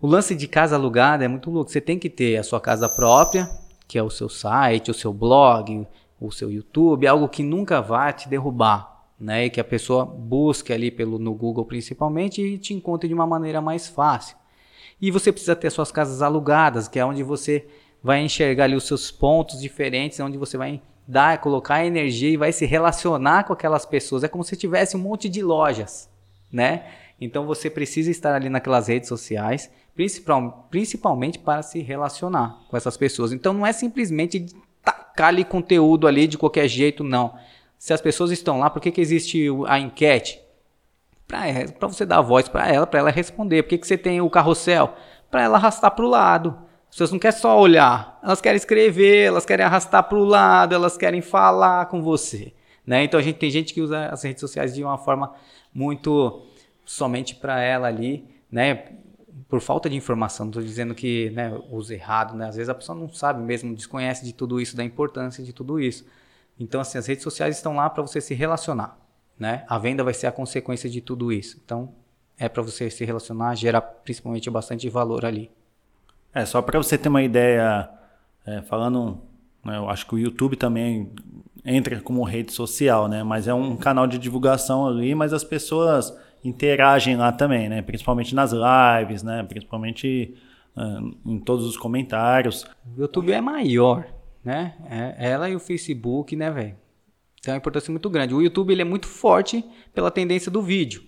O 0.00 0.06
lance 0.06 0.34
de 0.34 0.48
casa 0.48 0.74
alugada 0.74 1.24
é 1.24 1.28
muito 1.28 1.50
louco. 1.50 1.70
Você 1.70 1.80
tem 1.80 1.98
que 1.98 2.08
ter 2.08 2.36
a 2.38 2.42
sua 2.42 2.60
casa 2.60 2.88
própria, 2.88 3.48
que 3.86 3.98
é 3.98 4.02
o 4.02 4.10
seu 4.10 4.28
site, 4.28 4.90
o 4.90 4.94
seu 4.94 5.12
blog, 5.12 5.86
o 6.18 6.32
seu 6.32 6.50
YouTube, 6.50 7.06
algo 7.06 7.28
que 7.28 7.42
nunca 7.42 7.82
vai 7.82 8.12
te 8.12 8.28
derrubar, 8.28 9.04
né? 9.20 9.44
E 9.44 9.50
que 9.50 9.60
a 9.60 9.64
pessoa 9.64 10.06
busque 10.06 10.72
ali 10.72 10.90
pelo 10.90 11.18
no 11.18 11.34
Google 11.34 11.66
principalmente 11.66 12.40
e 12.40 12.58
te 12.58 12.72
encontre 12.72 13.08
de 13.08 13.14
uma 13.14 13.26
maneira 13.26 13.60
mais 13.60 13.86
fácil. 13.86 14.36
E 15.02 15.10
você 15.10 15.32
precisa 15.32 15.56
ter 15.56 15.68
suas 15.68 15.90
casas 15.90 16.22
alugadas, 16.22 16.86
que 16.86 16.96
é 16.96 17.04
onde 17.04 17.24
você 17.24 17.66
vai 18.00 18.22
enxergar 18.22 18.64
ali 18.64 18.76
os 18.76 18.86
seus 18.86 19.10
pontos 19.10 19.60
diferentes, 19.60 20.20
onde 20.20 20.38
você 20.38 20.56
vai 20.56 20.80
dar, 21.08 21.40
colocar 21.40 21.84
energia 21.84 22.30
e 22.30 22.36
vai 22.36 22.52
se 22.52 22.64
relacionar 22.64 23.42
com 23.42 23.52
aquelas 23.52 23.84
pessoas. 23.84 24.22
É 24.22 24.28
como 24.28 24.44
se 24.44 24.56
tivesse 24.56 24.96
um 24.96 25.00
monte 25.00 25.28
de 25.28 25.42
lojas, 25.42 26.08
né? 26.52 26.86
Então 27.20 27.44
você 27.46 27.68
precisa 27.68 28.12
estar 28.12 28.32
ali 28.32 28.48
naquelas 28.48 28.86
redes 28.86 29.08
sociais, 29.08 29.68
principal, 29.92 30.68
principalmente 30.70 31.36
para 31.36 31.62
se 31.62 31.80
relacionar 31.80 32.60
com 32.70 32.76
essas 32.76 32.96
pessoas. 32.96 33.32
Então 33.32 33.52
não 33.52 33.66
é 33.66 33.72
simplesmente 33.72 34.46
tacar 34.84 35.28
ali 35.28 35.44
conteúdo 35.44 36.06
ali 36.06 36.28
de 36.28 36.38
qualquer 36.38 36.68
jeito, 36.68 37.02
não. 37.02 37.34
Se 37.76 37.92
as 37.92 38.00
pessoas 38.00 38.30
estão 38.30 38.60
lá, 38.60 38.70
por 38.70 38.80
que, 38.80 38.92
que 38.92 39.00
existe 39.00 39.48
a 39.66 39.80
enquete? 39.80 40.40
Para 41.78 41.88
você 41.88 42.04
dar 42.04 42.20
voz 42.20 42.48
para 42.48 42.68
ela, 42.68 42.86
para 42.86 43.00
ela 43.00 43.10
responder. 43.10 43.62
Por 43.62 43.70
que, 43.70 43.78
que 43.78 43.86
você 43.86 43.96
tem 43.96 44.20
o 44.20 44.30
carrossel? 44.30 44.94
Para 45.30 45.42
ela 45.42 45.56
arrastar 45.56 45.90
para 45.90 46.04
o 46.04 46.08
lado. 46.08 46.56
As 46.88 46.96
pessoas 46.96 47.12
não 47.12 47.18
querem 47.18 47.38
só 47.38 47.58
olhar, 47.58 48.18
elas 48.22 48.42
querem 48.42 48.56
escrever, 48.56 49.24
elas 49.28 49.46
querem 49.46 49.64
arrastar 49.64 50.06
para 50.06 50.18
o 50.18 50.24
lado, 50.24 50.74
elas 50.74 50.98
querem 50.98 51.22
falar 51.22 51.86
com 51.86 52.02
você. 52.02 52.52
Né? 52.86 53.04
Então 53.04 53.18
a 53.18 53.22
gente 53.22 53.38
tem 53.38 53.50
gente 53.50 53.72
que 53.72 53.80
usa 53.80 54.08
as 54.08 54.22
redes 54.22 54.40
sociais 54.40 54.74
de 54.74 54.84
uma 54.84 54.98
forma 54.98 55.32
muito 55.72 56.44
somente 56.84 57.34
para 57.34 57.60
ela 57.60 57.88
ali, 57.88 58.28
né? 58.50 58.92
Por 59.48 59.60
falta 59.60 59.88
de 59.88 59.96
informação, 59.96 60.46
não 60.46 60.50
estou 60.50 60.62
dizendo 60.62 60.94
que 60.94 61.30
né, 61.30 61.58
usa 61.70 61.94
errado, 61.94 62.34
né? 62.36 62.48
Às 62.48 62.56
vezes 62.56 62.68
a 62.68 62.74
pessoa 62.74 62.98
não 62.98 63.08
sabe 63.12 63.42
mesmo, 63.42 63.74
desconhece 63.74 64.24
de 64.24 64.34
tudo 64.34 64.60
isso, 64.60 64.76
da 64.76 64.84
importância 64.84 65.42
de 65.42 65.52
tudo 65.52 65.80
isso. 65.80 66.06
Então, 66.58 66.80
assim, 66.80 66.98
as 66.98 67.06
redes 67.06 67.22
sociais 67.22 67.56
estão 67.56 67.74
lá 67.74 67.88
para 67.88 68.02
você 68.02 68.20
se 68.20 68.34
relacionar, 68.34 68.98
né? 69.42 69.64
A 69.68 69.76
venda 69.76 70.04
vai 70.04 70.14
ser 70.14 70.28
a 70.28 70.32
consequência 70.32 70.88
de 70.88 71.00
tudo 71.00 71.32
isso. 71.32 71.60
Então, 71.64 71.92
é 72.38 72.48
para 72.48 72.62
você 72.62 72.88
se 72.88 73.04
relacionar, 73.04 73.56
gerar 73.56 73.80
principalmente 73.80 74.48
bastante 74.48 74.88
valor 74.88 75.24
ali. 75.24 75.50
É, 76.32 76.46
só 76.46 76.62
para 76.62 76.78
você 76.78 76.96
ter 76.96 77.08
uma 77.08 77.24
ideia, 77.24 77.90
é, 78.46 78.62
falando, 78.62 79.20
né, 79.64 79.76
eu 79.76 79.90
acho 79.90 80.06
que 80.06 80.14
o 80.14 80.18
YouTube 80.18 80.54
também 80.54 81.10
entra 81.64 82.00
como 82.00 82.22
rede 82.22 82.52
social, 82.52 83.08
né? 83.08 83.24
Mas 83.24 83.48
é 83.48 83.52
um 83.52 83.76
canal 83.76 84.06
de 84.06 84.16
divulgação 84.16 84.86
ali, 84.86 85.12
mas 85.12 85.32
as 85.32 85.42
pessoas 85.42 86.16
interagem 86.44 87.16
lá 87.16 87.32
também, 87.32 87.68
né? 87.68 87.82
Principalmente 87.82 88.36
nas 88.36 88.52
lives, 88.52 89.24
né? 89.24 89.42
Principalmente 89.42 90.36
uh, 90.76 91.16
em 91.26 91.40
todos 91.40 91.66
os 91.66 91.76
comentários. 91.76 92.64
O 92.96 93.00
YouTube 93.00 93.32
é 93.32 93.40
maior, 93.40 94.06
né? 94.44 94.76
É 94.88 95.30
ela 95.30 95.50
e 95.50 95.56
o 95.56 95.60
Facebook, 95.60 96.36
né, 96.36 96.48
velho? 96.48 96.81
Tem 97.42 97.52
uma 97.52 97.58
importância 97.58 97.90
muito 97.90 98.08
grande. 98.08 98.34
O 98.34 98.40
YouTube 98.40 98.72
ele 98.72 98.82
é 98.82 98.84
muito 98.84 99.08
forte 99.08 99.64
pela 99.92 100.10
tendência 100.10 100.50
do 100.50 100.62
vídeo, 100.62 101.02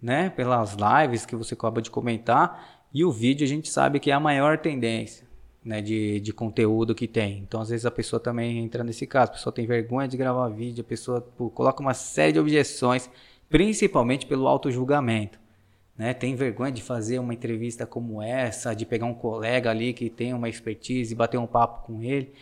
né? 0.00 0.30
Pelas 0.30 0.74
lives 0.74 1.26
que 1.26 1.36
você 1.36 1.52
acaba 1.54 1.82
de 1.82 1.90
comentar 1.90 2.86
e 2.92 3.04
o 3.04 3.12
vídeo 3.12 3.44
a 3.44 3.48
gente 3.48 3.68
sabe 3.68 4.00
que 4.00 4.10
é 4.10 4.14
a 4.14 4.20
maior 4.20 4.56
tendência 4.56 5.26
né, 5.62 5.82
de, 5.82 6.18
de 6.20 6.32
conteúdo 6.32 6.94
que 6.94 7.06
tem. 7.06 7.38
Então, 7.38 7.60
às 7.60 7.68
vezes, 7.68 7.84
a 7.84 7.90
pessoa 7.90 8.18
também 8.18 8.58
entra 8.58 8.82
nesse 8.82 9.06
caso. 9.06 9.32
A 9.32 9.34
pessoa 9.34 9.52
tem 9.52 9.66
vergonha 9.66 10.08
de 10.08 10.16
gravar 10.16 10.48
vídeo, 10.48 10.82
a 10.82 10.88
pessoa 10.88 11.20
pô, 11.20 11.50
coloca 11.50 11.82
uma 11.82 11.92
série 11.92 12.32
de 12.32 12.38
objeções, 12.38 13.10
principalmente 13.50 14.24
pelo 14.24 14.46
auto-julgamento. 14.46 15.38
né? 15.98 16.14
Tem 16.14 16.34
vergonha 16.36 16.72
de 16.72 16.82
fazer 16.82 17.18
uma 17.18 17.34
entrevista 17.34 17.84
como 17.84 18.22
essa, 18.22 18.72
de 18.74 18.86
pegar 18.86 19.06
um 19.06 19.14
colega 19.14 19.70
ali 19.70 19.92
que 19.92 20.08
tem 20.08 20.32
uma 20.32 20.48
expertise 20.48 21.12
e 21.12 21.16
bater 21.16 21.36
um 21.36 21.46
papo 21.46 21.84
com 21.84 22.02
ele, 22.02 22.32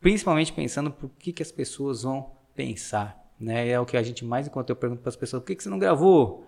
principalmente 0.00 0.52
pensando 0.52 0.90
por 0.90 1.08
que, 1.18 1.32
que 1.32 1.42
as 1.42 1.52
pessoas 1.52 2.02
vão 2.02 2.32
pensar, 2.54 3.24
né? 3.38 3.68
É 3.68 3.78
o 3.80 3.86
que 3.86 3.96
a 3.96 4.02
gente 4.02 4.24
mais 4.24 4.46
enquanto 4.46 4.70
eu 4.70 4.76
pergunto 4.76 5.02
para 5.02 5.10
as 5.10 5.16
pessoas, 5.16 5.42
por 5.42 5.46
que, 5.46 5.56
que 5.56 5.62
você 5.62 5.68
não 5.68 5.78
gravou? 5.78 6.46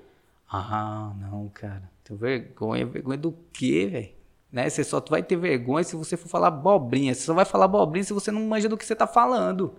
Ah, 0.51 1.13
não, 1.19 1.49
cara, 1.49 1.91
tenho 2.05 2.19
vergonha, 2.19 2.87
vergonha 2.87 3.19
do 3.19 3.33
quê, 3.53 3.89
velho? 3.91 4.25
Né? 4.53 4.71
Você 4.71 4.85
só 4.85 5.03
vai 5.11 5.21
ter 5.21 5.35
vergonha 5.35 5.83
se 5.83 5.97
você 5.97 6.17
for 6.17 6.29
falar 6.29 6.47
abobrinha. 6.47 7.13
Você 7.13 7.23
só 7.23 7.35
vai 7.35 7.45
falar 7.45 7.65
abobrinha 7.65 8.05
se 8.05 8.13
você 8.13 8.31
não 8.31 8.43
manja 8.43 8.69
do 8.69 8.77
que 8.77 8.85
você 8.87 8.95
tá 8.95 9.05
falando. 9.05 9.75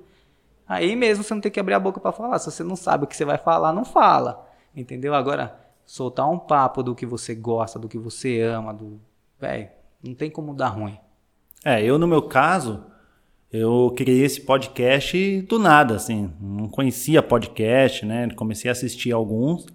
Aí 0.68 0.98
mesmo 0.98 1.24
você 1.24 1.34
não 1.34 1.40
tem 1.40 1.50
que 1.50 1.60
abrir 1.62 1.76
a 1.76 1.80
boca 1.80 2.00
para 2.00 2.12
falar. 2.12 2.40
Se 2.40 2.52
você 2.52 2.62
não 2.62 2.76
sabe 2.76 3.06
o 3.06 3.08
que 3.08 3.16
você 3.16 3.24
vai 3.24 3.38
falar, 3.38 3.72
não 3.72 3.86
fala. 3.86 4.46
Entendeu? 4.76 5.14
Agora, 5.16 5.58
soltar 5.86 6.30
um 6.30 6.38
papo 6.38 6.84
do 6.84 6.94
que 6.94 7.06
você 7.06 7.34
gosta, 7.34 7.80
do 7.80 7.88
que 7.88 7.98
você 7.98 8.42
ama, 8.42 8.74
do. 8.74 9.00
Véi, 9.40 9.72
não 10.04 10.14
tem 10.14 10.30
como 10.30 10.54
dar 10.54 10.70
ruim. 10.70 11.00
É, 11.64 11.82
eu 11.82 11.98
no 11.98 12.06
meu 12.06 12.24
caso, 12.24 12.84
eu 13.58 13.94
criei 13.96 14.24
esse 14.24 14.42
podcast 14.42 15.42
do 15.44 15.58
nada, 15.58 15.96
assim. 15.96 16.30
Não 16.42 16.68
conhecia 16.68 17.24
podcast, 17.24 18.06
né? 18.06 18.30
Comecei 18.36 18.70
a 18.70 18.74
assistir 18.74 19.12
alguns. 19.12 19.66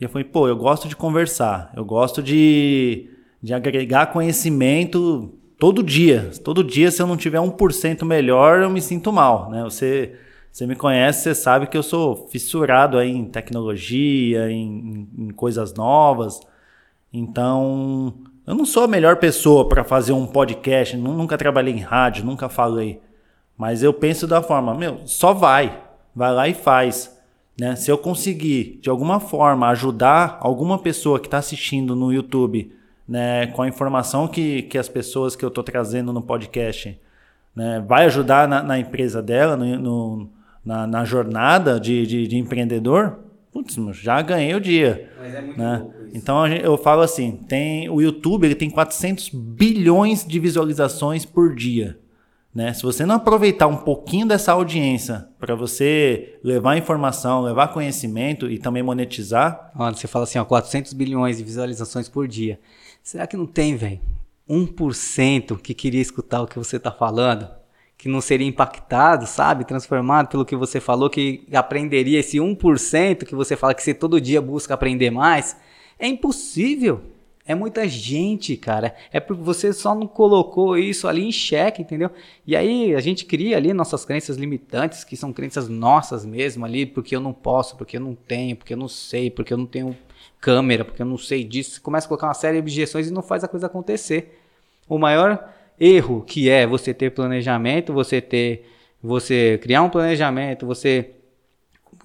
E 0.00 0.04
eu 0.04 0.08
falei, 0.08 0.24
pô, 0.24 0.46
eu 0.46 0.56
gosto 0.56 0.86
de 0.86 0.94
conversar. 0.94 1.72
Eu 1.76 1.84
gosto 1.84 2.22
de, 2.22 3.10
de 3.42 3.52
agregar 3.52 4.12
conhecimento 4.12 5.34
todo 5.58 5.82
dia. 5.82 6.30
Todo 6.44 6.62
dia, 6.62 6.90
se 6.90 7.02
eu 7.02 7.06
não 7.06 7.16
tiver 7.16 7.38
1% 7.38 8.04
melhor, 8.04 8.62
eu 8.62 8.70
me 8.70 8.80
sinto 8.80 9.12
mal, 9.12 9.50
né? 9.50 9.64
Você, 9.64 10.14
você 10.52 10.64
me 10.64 10.76
conhece, 10.76 11.24
você 11.24 11.34
sabe 11.34 11.66
que 11.66 11.76
eu 11.76 11.82
sou 11.82 12.28
fissurado 12.28 12.96
aí 12.96 13.10
em 13.10 13.24
tecnologia, 13.24 14.50
em, 14.50 15.08
em, 15.18 15.24
em 15.24 15.30
coisas 15.30 15.74
novas. 15.74 16.40
Então, 17.12 18.14
eu 18.50 18.56
não 18.56 18.64
sou 18.64 18.82
a 18.82 18.88
melhor 18.88 19.14
pessoa 19.18 19.68
para 19.68 19.84
fazer 19.84 20.12
um 20.12 20.26
podcast, 20.26 20.96
nunca 20.96 21.38
trabalhei 21.38 21.72
em 21.72 21.78
rádio, 21.78 22.24
nunca 22.24 22.48
falei. 22.48 23.00
Mas 23.56 23.80
eu 23.80 23.94
penso 23.94 24.26
da 24.26 24.42
forma, 24.42 24.74
meu, 24.74 25.02
só 25.06 25.32
vai. 25.32 25.84
Vai 26.12 26.32
lá 26.34 26.48
e 26.48 26.54
faz. 26.54 27.16
Né? 27.56 27.76
Se 27.76 27.92
eu 27.92 27.96
conseguir, 27.96 28.80
de 28.82 28.90
alguma 28.90 29.20
forma, 29.20 29.68
ajudar 29.68 30.36
alguma 30.40 30.80
pessoa 30.80 31.20
que 31.20 31.28
está 31.28 31.38
assistindo 31.38 31.94
no 31.94 32.12
YouTube 32.12 32.72
né, 33.06 33.46
com 33.46 33.62
a 33.62 33.68
informação 33.68 34.26
que, 34.26 34.62
que 34.62 34.76
as 34.76 34.88
pessoas 34.88 35.36
que 35.36 35.44
eu 35.44 35.48
estou 35.48 35.62
trazendo 35.62 36.12
no 36.12 36.20
podcast 36.20 37.00
né, 37.54 37.84
vai 37.86 38.06
ajudar 38.06 38.48
na, 38.48 38.64
na 38.64 38.80
empresa 38.80 39.22
dela, 39.22 39.56
no, 39.56 39.78
no 39.78 40.30
na, 40.64 40.88
na, 40.88 41.04
jornada 41.04 41.78
de, 41.78 42.04
de, 42.04 42.26
de, 42.26 42.36
empreendedor, 42.36 43.16
putz, 43.52 43.76
já 43.92 44.20
ganhei 44.22 44.56
o 44.56 44.60
dia. 44.60 45.08
Mas 45.20 45.34
é 45.36 45.40
muito 45.40 45.56
né? 45.56 45.86
Então 46.12 46.46
eu 46.46 46.76
falo 46.76 47.02
assim, 47.02 47.32
tem 47.48 47.88
o 47.88 48.00
YouTube 48.00 48.44
ele 48.44 48.54
tem 48.54 48.70
400 48.70 49.30
bilhões 49.30 50.24
de 50.26 50.38
visualizações 50.38 51.24
por 51.24 51.54
dia. 51.54 51.98
Né? 52.52 52.72
Se 52.72 52.82
você 52.82 53.06
não 53.06 53.14
aproveitar 53.14 53.68
um 53.68 53.76
pouquinho 53.76 54.26
dessa 54.26 54.52
audiência 54.52 55.28
para 55.38 55.54
você 55.54 56.38
levar 56.42 56.76
informação, 56.76 57.42
levar 57.42 57.68
conhecimento 57.68 58.50
e 58.50 58.58
também 58.58 58.82
monetizar. 58.82 59.70
Mano, 59.74 59.96
você 59.96 60.08
fala 60.08 60.24
assim, 60.24 60.38
ó, 60.38 60.44
400 60.44 60.92
bilhões 60.92 61.38
de 61.38 61.44
visualizações 61.44 62.08
por 62.08 62.26
dia. 62.26 62.58
Será 63.02 63.26
que 63.26 63.36
não 63.36 63.46
tem, 63.46 63.76
velho, 63.76 64.00
1% 64.48 65.58
que 65.58 65.72
queria 65.72 66.02
escutar 66.02 66.42
o 66.42 66.46
que 66.46 66.58
você 66.58 66.76
está 66.76 66.90
falando? 66.90 67.48
Que 67.96 68.08
não 68.08 68.20
seria 68.20 68.48
impactado, 68.48 69.26
sabe? 69.26 69.64
Transformado 69.64 70.28
pelo 70.28 70.44
que 70.44 70.56
você 70.56 70.80
falou, 70.80 71.08
que 71.08 71.46
aprenderia 71.52 72.18
esse 72.18 72.38
1% 72.38 73.24
que 73.24 73.34
você 73.34 73.56
fala 73.56 73.74
que 73.74 73.82
você 73.82 73.94
todo 73.94 74.20
dia 74.20 74.42
busca 74.42 74.74
aprender 74.74 75.10
mais? 75.10 75.56
É 76.00 76.08
impossível. 76.08 77.02
É 77.46 77.54
muita 77.54 77.86
gente, 77.88 78.56
cara. 78.56 78.94
É 79.12 79.18
porque 79.18 79.42
você 79.42 79.72
só 79.72 79.94
não 79.94 80.06
colocou 80.06 80.78
isso 80.78 81.08
ali 81.08 81.24
em 81.24 81.32
xeque, 81.32 81.82
entendeu? 81.82 82.10
E 82.46 82.54
aí 82.54 82.94
a 82.94 83.00
gente 83.00 83.24
cria 83.24 83.56
ali 83.56 83.72
nossas 83.72 84.04
crenças 84.04 84.36
limitantes, 84.36 85.04
que 85.04 85.16
são 85.16 85.32
crenças 85.32 85.68
nossas 85.68 86.24
mesmo 86.24 86.64
ali, 86.64 86.86
porque 86.86 87.14
eu 87.14 87.20
não 87.20 87.32
posso, 87.32 87.76
porque 87.76 87.96
eu 87.96 88.00
não 88.00 88.14
tenho, 88.14 88.56
porque 88.56 88.72
eu 88.72 88.76
não 88.76 88.88
sei, 88.88 89.30
porque 89.30 89.52
eu 89.52 89.58
não 89.58 89.66
tenho 89.66 89.96
câmera, 90.40 90.84
porque 90.84 91.02
eu 91.02 91.06
não 91.06 91.18
sei 91.18 91.44
disso. 91.44 91.72
Você 91.72 91.80
começa 91.80 92.06
a 92.06 92.08
colocar 92.08 92.28
uma 92.28 92.34
série 92.34 92.54
de 92.54 92.60
objeções 92.60 93.08
e 93.08 93.12
não 93.12 93.22
faz 93.22 93.42
a 93.42 93.48
coisa 93.48 93.66
acontecer. 93.66 94.40
O 94.88 94.96
maior 94.98 95.52
erro 95.78 96.22
que 96.22 96.48
é 96.48 96.66
você 96.66 96.94
ter 96.94 97.10
planejamento, 97.10 97.92
você 97.92 98.20
ter 98.20 98.66
você 99.02 99.58
criar 99.62 99.82
um 99.82 99.88
planejamento, 99.88 100.66
você 100.66 101.10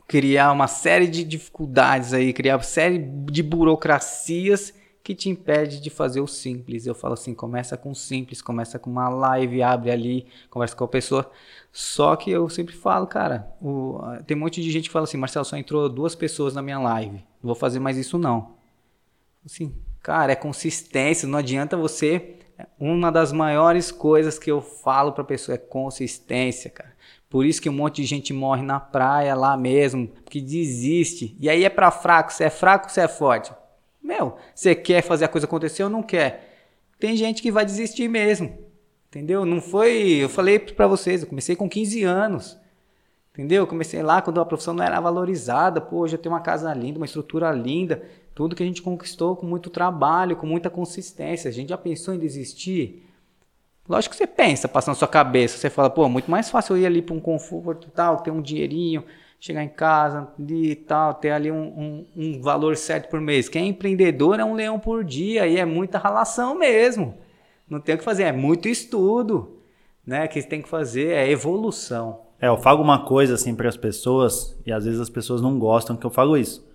criar 0.07 0.51
uma 0.51 0.67
série 0.67 1.07
de 1.07 1.23
dificuldades 1.23 2.13
aí, 2.13 2.33
criar 2.33 2.57
uma 2.57 2.63
série 2.63 2.99
de 2.99 3.41
burocracias 3.41 4.73
que 5.03 5.13
te 5.13 5.29
impede 5.29 5.79
de 5.79 5.89
fazer 5.89 6.19
o 6.19 6.27
simples. 6.27 6.85
Eu 6.87 6.95
falo 6.95 7.13
assim, 7.13 7.33
começa 7.33 7.77
com 7.77 7.93
simples, 7.93 8.41
começa 8.41 8.79
com 8.79 8.89
uma 8.89 9.07
live, 9.07 9.61
abre 9.61 9.91
ali, 9.91 10.27
conversa 10.49 10.75
com 10.75 10.83
a 10.83 10.87
pessoa. 10.87 11.31
Só 11.71 12.15
que 12.15 12.31
eu 12.31 12.49
sempre 12.49 12.75
falo, 12.75 13.05
cara, 13.05 13.47
o, 13.61 13.99
tem 14.25 14.35
um 14.35 14.39
monte 14.39 14.61
de 14.61 14.71
gente 14.71 14.89
que 14.89 14.93
fala 14.93 15.03
assim, 15.03 15.17
Marcelo, 15.17 15.45
só 15.45 15.57
entrou 15.57 15.87
duas 15.89 16.15
pessoas 16.15 16.53
na 16.53 16.61
minha 16.61 16.79
live, 16.79 17.17
não 17.17 17.47
vou 17.47 17.55
fazer 17.55 17.79
mais 17.79 17.97
isso 17.97 18.17
não. 18.17 18.55
Assim, 19.45 19.75
cara, 20.01 20.31
é 20.31 20.35
consistência, 20.35 21.27
não 21.27 21.39
adianta 21.39 21.77
você... 21.77 22.39
Uma 22.79 23.11
das 23.11 23.33
maiores 23.33 23.91
coisas 23.91 24.39
que 24.39 24.49
eu 24.49 24.61
falo 24.61 25.11
pra 25.11 25.25
pessoa 25.25 25.55
é 25.55 25.57
consistência, 25.57 26.69
cara. 26.69 26.94
Por 27.29 27.45
isso 27.45 27.61
que 27.61 27.69
um 27.69 27.73
monte 27.73 28.01
de 28.01 28.07
gente 28.07 28.33
morre 28.33 28.61
na 28.61 28.79
praia 28.79 29.35
lá 29.35 29.57
mesmo, 29.57 30.09
que 30.29 30.39
desiste. 30.39 31.35
E 31.39 31.49
aí 31.49 31.65
é 31.65 31.69
para 31.69 31.91
fraco, 31.91 32.31
você 32.31 32.45
é 32.45 32.49
fraco, 32.49 32.89
você 32.89 33.01
é 33.01 33.07
forte. 33.07 33.51
Meu, 34.01 34.37
você 34.53 34.75
quer 34.75 35.01
fazer 35.01 35.25
a 35.25 35.27
coisa 35.27 35.47
acontecer 35.47 35.83
ou 35.83 35.89
não 35.89 36.03
quer? 36.03 36.53
Tem 36.99 37.15
gente 37.15 37.41
que 37.41 37.51
vai 37.51 37.65
desistir 37.65 38.07
mesmo. 38.07 38.57
Entendeu? 39.09 39.45
Não 39.45 39.61
foi. 39.61 40.17
Eu 40.17 40.29
falei 40.29 40.59
para 40.59 40.87
vocês, 40.87 41.21
eu 41.21 41.27
comecei 41.27 41.55
com 41.55 41.69
15 41.69 42.03
anos. 42.03 42.57
Entendeu? 43.33 43.63
Eu 43.63 43.67
comecei 43.67 44.01
lá 44.03 44.21
quando 44.21 44.39
a 44.39 44.45
profissão 44.45 44.73
não 44.73 44.83
era 44.83 44.99
valorizada. 44.99 45.81
Pô, 45.81 45.99
hoje 45.99 46.15
eu 46.15 46.19
tenho 46.19 46.33
uma 46.33 46.41
casa 46.41 46.73
linda, 46.73 46.99
uma 46.99 47.05
estrutura 47.05 47.51
linda. 47.51 48.03
Tudo 48.33 48.55
que 48.55 48.63
a 48.63 48.65
gente 48.65 48.81
conquistou 48.81 49.35
com 49.35 49.45
muito 49.45 49.69
trabalho, 49.69 50.35
com 50.35 50.45
muita 50.45 50.69
consistência. 50.69 51.49
A 51.49 51.51
gente 51.51 51.69
já 51.69 51.77
pensou 51.77 52.13
em 52.13 52.19
desistir? 52.19 53.04
Lógico 53.87 54.13
que 54.13 54.17
você 54.17 54.27
pensa, 54.27 54.67
passa 54.67 54.91
na 54.91 54.95
sua 54.95 55.07
cabeça. 55.07 55.57
Você 55.57 55.69
fala, 55.69 55.89
pô, 55.89 56.09
muito 56.09 56.29
mais 56.29 56.49
fácil 56.49 56.75
eu 56.75 56.81
ir 56.81 56.85
ali 56.85 57.01
para 57.01 57.15
um 57.15 57.19
conforto 57.19 57.89
tal, 57.91 58.17
ter 58.17 58.31
um 58.31 58.41
dinheirinho, 58.41 59.03
chegar 59.39 59.63
em 59.63 59.69
casa 59.69 60.27
e 60.39 60.75
tal, 60.75 61.13
ter 61.13 61.31
ali 61.31 61.51
um, 61.51 61.57
um, 61.57 62.05
um, 62.15 62.41
valor 62.41 62.75
certo 62.75 63.09
por 63.09 63.21
mês. 63.21 63.47
Quem 63.47 63.63
é 63.63 63.67
empreendedor 63.67 64.39
é 64.39 64.45
um 64.45 64.55
leão 64.55 64.79
por 64.79 65.03
dia 65.03 65.45
e 65.45 65.57
é 65.57 65.65
muita 65.65 65.99
relação 65.99 66.57
mesmo. 66.57 67.15
Não 67.69 67.79
tem 67.79 67.95
o 67.95 67.97
que 67.97 68.03
fazer, 68.03 68.23
é 68.23 68.31
muito 68.31 68.67
estudo, 68.67 69.59
né? 70.05 70.27
Que 70.27 70.41
tem 70.41 70.61
que 70.61 70.69
fazer 70.69 71.09
é 71.09 71.29
evolução. 71.29 72.21
É, 72.39 72.47
eu 72.47 72.57
falo 72.57 72.81
uma 72.81 73.05
coisa 73.05 73.35
assim 73.35 73.55
para 73.55 73.69
as 73.69 73.77
pessoas 73.77 74.57
e 74.65 74.71
às 74.71 74.85
vezes 74.85 74.99
as 74.99 75.09
pessoas 75.09 75.41
não 75.41 75.57
gostam 75.59 75.95
que 75.95 76.05
eu 76.05 76.11
falo 76.11 76.37
isso. 76.37 76.65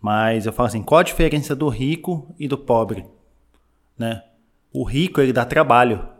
Mas 0.00 0.44
eu 0.44 0.52
falo 0.52 0.66
assim, 0.66 0.82
qual 0.82 0.98
a 0.98 1.04
diferença 1.04 1.56
do 1.56 1.68
rico 1.68 2.34
e 2.38 2.46
do 2.46 2.58
pobre, 2.58 3.06
né? 3.98 4.22
O 4.72 4.84
rico 4.84 5.20
ele 5.20 5.32
dá 5.32 5.44
trabalho. 5.44 6.13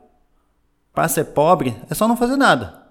Para 0.94 1.08
ser 1.08 1.24
pobre 1.24 1.76
é 1.90 1.94
só 1.94 2.08
não 2.08 2.16
fazer 2.16 2.36
nada. 2.36 2.82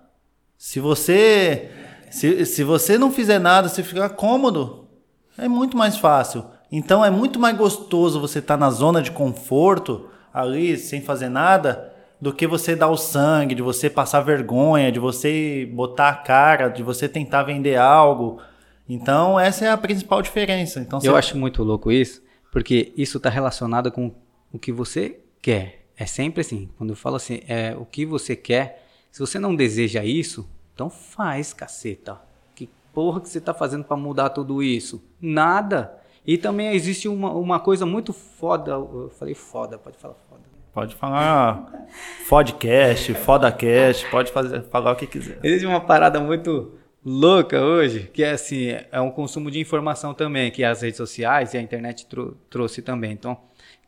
Se 0.58 0.80
você 0.80 1.72
se, 2.12 2.46
se 2.46 2.64
você 2.64 2.96
não 2.96 3.12
fizer 3.12 3.40
nada, 3.40 3.68
se 3.68 3.82
ficar 3.82 4.10
cômodo, 4.10 4.88
é 5.36 5.48
muito 5.48 5.76
mais 5.76 5.98
fácil. 5.98 6.46
Então 6.72 7.04
é 7.04 7.10
muito 7.10 7.40
mais 7.40 7.58
gostoso 7.58 8.20
você 8.20 8.38
estar 8.38 8.56
tá 8.56 8.60
na 8.60 8.70
zona 8.70 9.02
de 9.02 9.12
conforto, 9.12 10.10
ali, 10.34 10.78
sem 10.78 11.02
fazer 11.02 11.30
nada, 11.30 11.92
do 12.20 12.34
que 12.34 12.48
você 12.48 12.76
dar 12.76 12.90
o 12.90 12.98
sangue, 12.98 13.56
de 13.56 13.62
você 13.62 13.90
passar 13.90 14.22
vergonha, 14.22 14.92
de 14.92 15.00
você 15.00 15.70
botar 15.74 16.10
a 16.10 16.16
cara, 16.16 16.70
de 16.70 16.84
você 16.84 17.10
tentar 17.10 17.44
vender 17.44 17.78
algo. 17.78 18.40
Então, 18.88 19.40
essa 19.40 19.66
é 19.66 19.72
a 19.72 19.78
principal 19.78 20.22
diferença. 20.22 20.80
Então, 20.80 21.00
Eu 21.04 21.16
acho 21.16 21.38
muito 21.38 21.64
louco 21.64 21.92
isso, 21.92 22.22
porque 22.52 22.94
isso 22.96 23.18
está 23.18 23.30
relacionado 23.30 23.92
com 23.92 24.12
o 24.52 24.60
que 24.60 24.72
você 24.72 25.20
quer. 25.42 25.83
É 25.98 26.06
sempre 26.06 26.42
assim. 26.42 26.70
Quando 26.78 26.92
eu 26.92 26.96
falo 26.96 27.16
assim, 27.16 27.42
é 27.48 27.76
o 27.76 27.86
que 27.86 28.06
você 28.06 28.36
quer. 28.36 28.88
Se 29.12 29.20
você 29.20 29.38
não 29.38 29.56
deseja 29.56 30.04
isso, 30.04 30.50
então 30.74 30.90
faz, 30.90 31.54
caceta. 31.54 32.20
Que 32.56 32.70
porra 32.92 33.22
que 33.22 33.30
você 33.30 33.38
está 33.38 33.54
fazendo 33.54 33.84
para 33.84 33.96
mudar 33.96 34.30
tudo 34.30 34.64
isso? 34.64 35.04
Nada. 35.22 36.00
E 36.26 36.38
também 36.38 36.74
existe 36.74 37.08
uma, 37.08 37.32
uma 37.32 37.60
coisa 37.60 37.86
muito 37.86 38.14
foda. 38.14 38.72
Eu 38.72 39.12
falei 39.18 39.36
foda, 39.36 39.78
pode 39.78 39.98
falar 39.98 40.16
foda. 40.30 40.42
Pode 40.74 40.96
falar 40.96 41.88
podcast, 42.28 43.14
fodacast, 43.14 44.10
pode 44.10 44.32
fazer, 44.32 44.64
falar 44.64 44.94
o 44.94 44.96
que 44.96 45.06
quiser. 45.06 45.40
Existe 45.44 45.68
uma 45.68 45.82
parada 45.82 46.20
muito 46.20 46.72
louca 47.06 47.62
hoje, 47.62 48.10
que 48.12 48.24
é 48.24 48.32
assim, 48.32 48.70
é 48.92 49.00
um 49.00 49.12
consumo 49.12 49.52
de 49.52 49.60
informação 49.60 50.14
também, 50.14 50.50
que 50.50 50.64
as 50.64 50.82
redes 50.82 50.98
sociais 50.98 51.54
e 51.54 51.58
a 51.58 51.62
internet 51.62 52.08
trou 52.08 52.36
trouxe 52.50 52.82
também. 52.82 53.12
Então, 53.12 53.38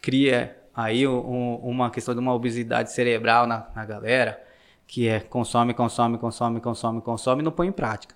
cria 0.01 0.55
aí 0.75 1.07
um, 1.07 1.55
uma 1.55 1.89
questão 1.89 2.13
de 2.13 2.19
uma 2.19 2.33
obesidade 2.33 2.91
cerebral 2.91 3.47
na, 3.47 3.67
na 3.75 3.85
galera, 3.85 4.43
que 4.85 5.07
é 5.07 5.19
consome, 5.19 5.73
consome, 5.73 6.17
consome, 6.17 6.59
consome, 6.59 7.01
consome 7.01 7.41
e 7.41 7.45
não 7.45 7.51
põe 7.51 7.67
em 7.67 7.71
prática. 7.71 8.15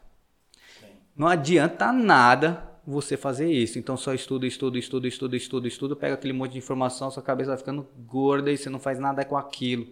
Sim. 0.80 0.88
Não 1.16 1.28
adianta 1.28 1.92
nada 1.92 2.70
você 2.86 3.16
fazer 3.16 3.52
isso. 3.52 3.80
Então 3.80 3.96
só 3.96 4.14
estuda, 4.14 4.46
estuda, 4.46 4.78
estuda, 4.78 5.08
estuda, 5.08 5.38
estuda, 5.38 5.68
estuda, 5.68 5.96
pega 5.96 6.16
aquele 6.16 6.34
monte 6.34 6.54
de 6.54 6.58
informação, 6.58 7.10
sua 7.12 7.24
cabeça 7.24 7.52
vai 7.52 7.58
ficando 7.58 7.88
gorda 8.06 8.52
e 8.52 8.58
você 8.58 8.70
não 8.70 8.80
faz 8.80 9.00
nada 9.00 9.24
com 9.24 9.38
aquilo. 9.38 9.88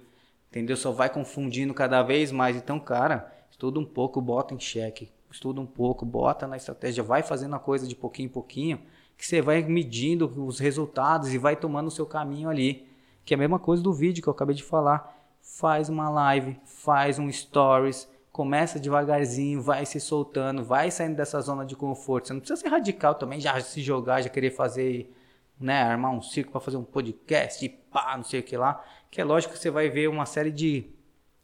Entendeu? 0.49 0.75
Só 0.77 0.91
vai 0.91 1.09
confundindo 1.09 1.73
cada 1.73 2.01
vez 2.01 2.31
mais. 2.31 2.55
Então, 2.55 2.79
cara, 2.79 3.31
estuda 3.51 3.79
um 3.79 3.85
pouco, 3.85 4.21
bota 4.21 4.53
em 4.53 4.59
xeque. 4.59 5.11
Estuda 5.29 5.59
um 5.59 5.65
pouco, 5.65 6.05
bota 6.05 6.47
na 6.47 6.57
estratégia, 6.57 7.03
vai 7.03 7.21
fazendo 7.21 7.55
a 7.55 7.59
coisa 7.59 7.85
de 7.85 7.95
pouquinho 7.95 8.27
em 8.27 8.31
pouquinho, 8.31 8.79
que 9.17 9.25
você 9.25 9.41
vai 9.41 9.63
medindo 9.63 10.31
os 10.45 10.59
resultados 10.59 11.33
e 11.33 11.37
vai 11.37 11.55
tomando 11.55 11.87
o 11.87 11.91
seu 11.91 12.05
caminho 12.05 12.49
ali. 12.49 12.87
Que 13.25 13.33
é 13.33 13.35
a 13.35 13.37
mesma 13.37 13.59
coisa 13.59 13.81
do 13.81 13.91
vídeo 13.91 14.21
que 14.21 14.29
eu 14.29 14.33
acabei 14.33 14.55
de 14.55 14.63
falar. 14.63 15.15
Faz 15.41 15.89
uma 15.89 16.09
live, 16.09 16.57
faz 16.65 17.17
um 17.17 17.31
stories, 17.31 18.07
começa 18.31 18.79
devagarzinho, 18.79 19.61
vai 19.61 19.85
se 19.85 19.99
soltando, 19.99 20.63
vai 20.63 20.91
saindo 20.91 21.15
dessa 21.15 21.41
zona 21.41 21.65
de 21.65 21.75
conforto. 21.75 22.27
Você 22.27 22.33
não 22.33 22.39
precisa 22.39 22.61
ser 22.61 22.67
radical 22.67 23.15
também, 23.15 23.39
já 23.39 23.59
se 23.59 23.81
jogar, 23.81 24.21
já 24.21 24.29
querer 24.29 24.51
fazer, 24.51 25.11
né, 25.59 25.81
armar 25.81 26.11
um 26.11 26.21
circo 26.21 26.51
para 26.51 26.61
fazer 26.61 26.77
um 26.77 26.83
podcast 26.83 27.65
e 27.65 27.69
pá, 27.69 28.15
não 28.15 28.23
sei 28.23 28.41
o 28.41 28.43
que 28.43 28.55
lá. 28.55 28.83
Que 29.09 29.19
é 29.19 29.23
lógico 29.23 29.53
que 29.53 29.59
você 29.59 29.71
vai 29.71 29.89
ver 29.89 30.07
uma 30.07 30.27
série 30.27 30.51
de 30.51 30.85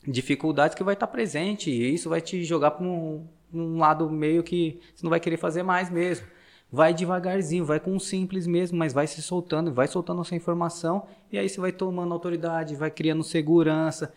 dificuldades 0.07 0.75
que 0.75 0.83
vai 0.83 0.93
estar 0.93 1.07
presente 1.07 1.71
e 1.71 1.93
isso 1.93 2.09
vai 2.09 2.21
te 2.21 2.43
jogar 2.43 2.71
para 2.71 2.85
um, 2.85 3.27
um 3.51 3.79
lado 3.79 4.09
meio 4.09 4.43
que 4.43 4.79
você 4.93 5.03
não 5.03 5.09
vai 5.09 5.19
querer 5.19 5.37
fazer 5.37 5.63
mais 5.63 5.89
mesmo. 5.89 6.27
Vai 6.75 6.91
devagarzinho, 6.91 7.63
vai 7.63 7.79
com 7.79 7.99
simples 7.99 8.47
mesmo, 8.47 8.79
mas 8.79 8.93
vai 8.93 9.05
se 9.05 9.21
soltando, 9.21 9.71
vai 9.71 9.87
soltando 9.87 10.21
essa 10.21 10.35
informação 10.35 11.05
e 11.31 11.37
aí 11.37 11.47
você 11.47 11.61
vai 11.61 11.71
tomando 11.71 12.11
autoridade, 12.11 12.75
vai 12.75 12.89
criando 12.89 13.23
segurança, 13.23 14.11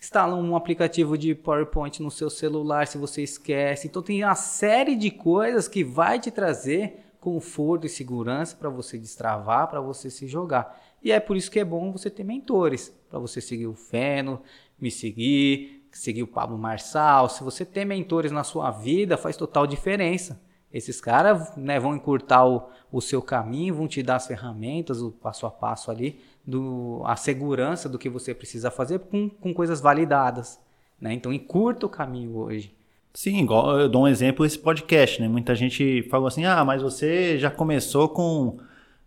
instala 0.00 0.34
um 0.34 0.56
aplicativo 0.56 1.18
de 1.18 1.34
PowerPoint 1.34 2.02
no 2.02 2.10
seu 2.10 2.30
celular 2.30 2.86
se 2.86 2.96
você 2.96 3.22
esquece. 3.22 3.88
Então 3.88 4.00
tem 4.00 4.24
uma 4.24 4.34
série 4.34 4.96
de 4.96 5.10
coisas 5.10 5.68
que 5.68 5.84
vai 5.84 6.18
te 6.18 6.30
trazer 6.30 6.98
conforto 7.20 7.86
e 7.86 7.90
segurança 7.90 8.56
para 8.56 8.70
você 8.70 8.96
destravar, 8.96 9.68
para 9.68 9.82
você 9.82 10.08
se 10.08 10.26
jogar. 10.26 10.80
E 11.02 11.12
é 11.12 11.20
por 11.20 11.36
isso 11.36 11.50
que 11.50 11.60
é 11.60 11.64
bom 11.64 11.92
você 11.92 12.08
ter 12.08 12.24
mentores, 12.24 12.90
para 13.10 13.18
você 13.18 13.38
seguir 13.38 13.66
o 13.66 13.74
Feno, 13.74 14.40
me 14.80 14.90
seguir, 14.90 15.86
seguir 15.92 16.22
o 16.22 16.26
Pablo 16.26 16.56
Marçal. 16.56 17.28
Se 17.28 17.44
você 17.44 17.66
tem 17.66 17.84
mentores 17.84 18.32
na 18.32 18.44
sua 18.44 18.70
vida, 18.70 19.18
faz 19.18 19.36
total 19.36 19.66
diferença. 19.66 20.47
Esses 20.72 21.00
caras 21.00 21.56
né, 21.56 21.80
vão 21.80 21.96
encurtar 21.96 22.46
o, 22.46 22.68
o 22.92 23.00
seu 23.00 23.22
caminho, 23.22 23.74
vão 23.74 23.88
te 23.88 24.02
dar 24.02 24.16
as 24.16 24.26
ferramentas, 24.26 25.00
o 25.00 25.10
passo 25.10 25.46
a 25.46 25.50
passo 25.50 25.90
ali, 25.90 26.20
do, 26.46 27.02
a 27.06 27.16
segurança 27.16 27.88
do 27.88 27.98
que 27.98 28.08
você 28.08 28.34
precisa 28.34 28.70
fazer 28.70 28.98
com, 29.00 29.28
com 29.28 29.54
coisas 29.54 29.80
validadas. 29.80 30.60
Né? 31.00 31.14
Então, 31.14 31.32
encurta 31.32 31.86
o 31.86 31.88
caminho 31.88 32.36
hoje. 32.36 32.74
Sim, 33.14 33.40
igual 33.42 33.80
eu 33.80 33.88
dou 33.88 34.02
um 34.02 34.08
exemplo 34.08 34.44
esse 34.44 34.58
podcast, 34.58 35.20
né? 35.20 35.26
Muita 35.26 35.54
gente 35.54 36.02
falou 36.10 36.28
assim: 36.28 36.44
"Ah, 36.44 36.64
mas 36.64 36.82
você 36.82 37.38
já 37.38 37.50
começou 37.50 38.08
com 38.08 38.58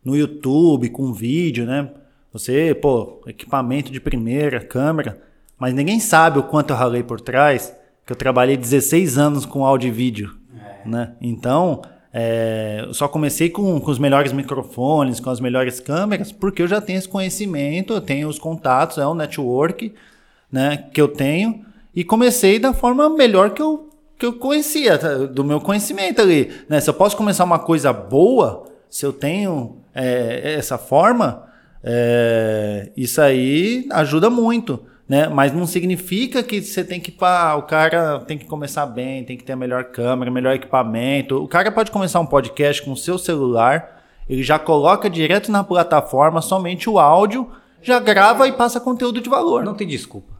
no 0.03 0.17
YouTube, 0.17 0.89
com 0.89 1.13
vídeo, 1.13 1.65
né? 1.65 1.89
Você, 2.33 2.73
pô, 2.73 3.21
equipamento 3.27 3.91
de 3.91 4.01
primeira, 4.01 4.59
câmera, 4.59 5.21
mas 5.57 5.73
ninguém 5.73 5.99
sabe 5.99 6.39
o 6.39 6.43
quanto 6.43 6.71
eu 6.71 6.75
ralei 6.75 7.03
por 7.03 7.21
trás, 7.21 7.73
que 8.05 8.11
eu 8.11 8.15
trabalhei 8.15 8.57
16 8.57 9.17
anos 9.17 9.45
com 9.45 9.63
áudio 9.63 9.89
e 9.89 9.91
vídeo 9.91 10.40
né? 10.85 11.13
Então, 11.21 11.81
é, 12.13 12.83
eu 12.85 12.93
só 12.93 13.07
comecei 13.07 13.49
com, 13.49 13.79
com 13.79 13.91
os 13.91 13.97
melhores 13.97 14.33
microfones, 14.33 15.19
com 15.19 15.29
as 15.29 15.39
melhores 15.39 15.79
câmeras, 15.79 16.31
porque 16.31 16.61
eu 16.61 16.67
já 16.67 16.81
tenho 16.81 16.99
esse 16.99 17.07
conhecimento, 17.07 17.93
eu 17.93 18.01
tenho 18.01 18.27
os 18.27 18.37
contatos, 18.37 18.97
é 18.97 19.05
o 19.05 19.13
network 19.13 19.93
né, 20.51 20.85
que 20.93 21.01
eu 21.01 21.07
tenho, 21.07 21.65
e 21.95 22.03
comecei 22.03 22.59
da 22.59 22.73
forma 22.73 23.09
melhor 23.09 23.51
que 23.51 23.61
eu, 23.61 23.89
que 24.17 24.25
eu 24.25 24.33
conhecia, 24.33 24.97
tá, 24.97 25.15
do 25.15 25.43
meu 25.43 25.61
conhecimento 25.61 26.21
ali. 26.21 26.51
Né? 26.67 26.81
Se 26.81 26.89
eu 26.89 26.93
posso 26.93 27.15
começar 27.15 27.45
uma 27.45 27.59
coisa 27.59 27.93
boa, 27.93 28.65
se 28.89 29.05
eu 29.05 29.13
tenho 29.13 29.77
é, 29.95 30.55
essa 30.57 30.77
forma, 30.77 31.47
é, 31.81 32.91
isso 32.97 33.21
aí 33.21 33.87
ajuda 33.91 34.29
muito 34.29 34.90
né? 35.11 35.27
Mas 35.27 35.51
não 35.51 35.67
significa 35.67 36.41
que 36.41 36.61
você 36.61 36.85
tem 36.85 36.97
que, 36.97 37.11
pá, 37.11 37.53
o 37.55 37.63
cara 37.63 38.19
tem 38.19 38.37
que 38.37 38.45
começar 38.45 38.85
bem, 38.85 39.25
tem 39.25 39.35
que 39.35 39.43
ter 39.43 39.51
a 39.51 39.57
melhor 39.57 39.83
câmera, 39.91 40.31
melhor 40.31 40.55
equipamento. 40.55 41.43
O 41.43 41.49
cara 41.49 41.69
pode 41.69 41.91
começar 41.91 42.21
um 42.21 42.25
podcast 42.25 42.81
com 42.81 42.93
o 42.93 42.95
seu 42.97 43.17
celular, 43.17 44.01
ele 44.29 44.41
já 44.41 44.57
coloca 44.57 45.09
direto 45.09 45.51
na 45.51 45.65
plataforma 45.65 46.41
somente 46.41 46.89
o 46.89 46.97
áudio, 46.97 47.51
já 47.81 47.99
grava 47.99 48.47
e 48.47 48.53
passa 48.53 48.79
conteúdo 48.79 49.19
de 49.19 49.29
valor. 49.29 49.65
Não 49.65 49.73
tem 49.73 49.85
desculpa. 49.85 50.31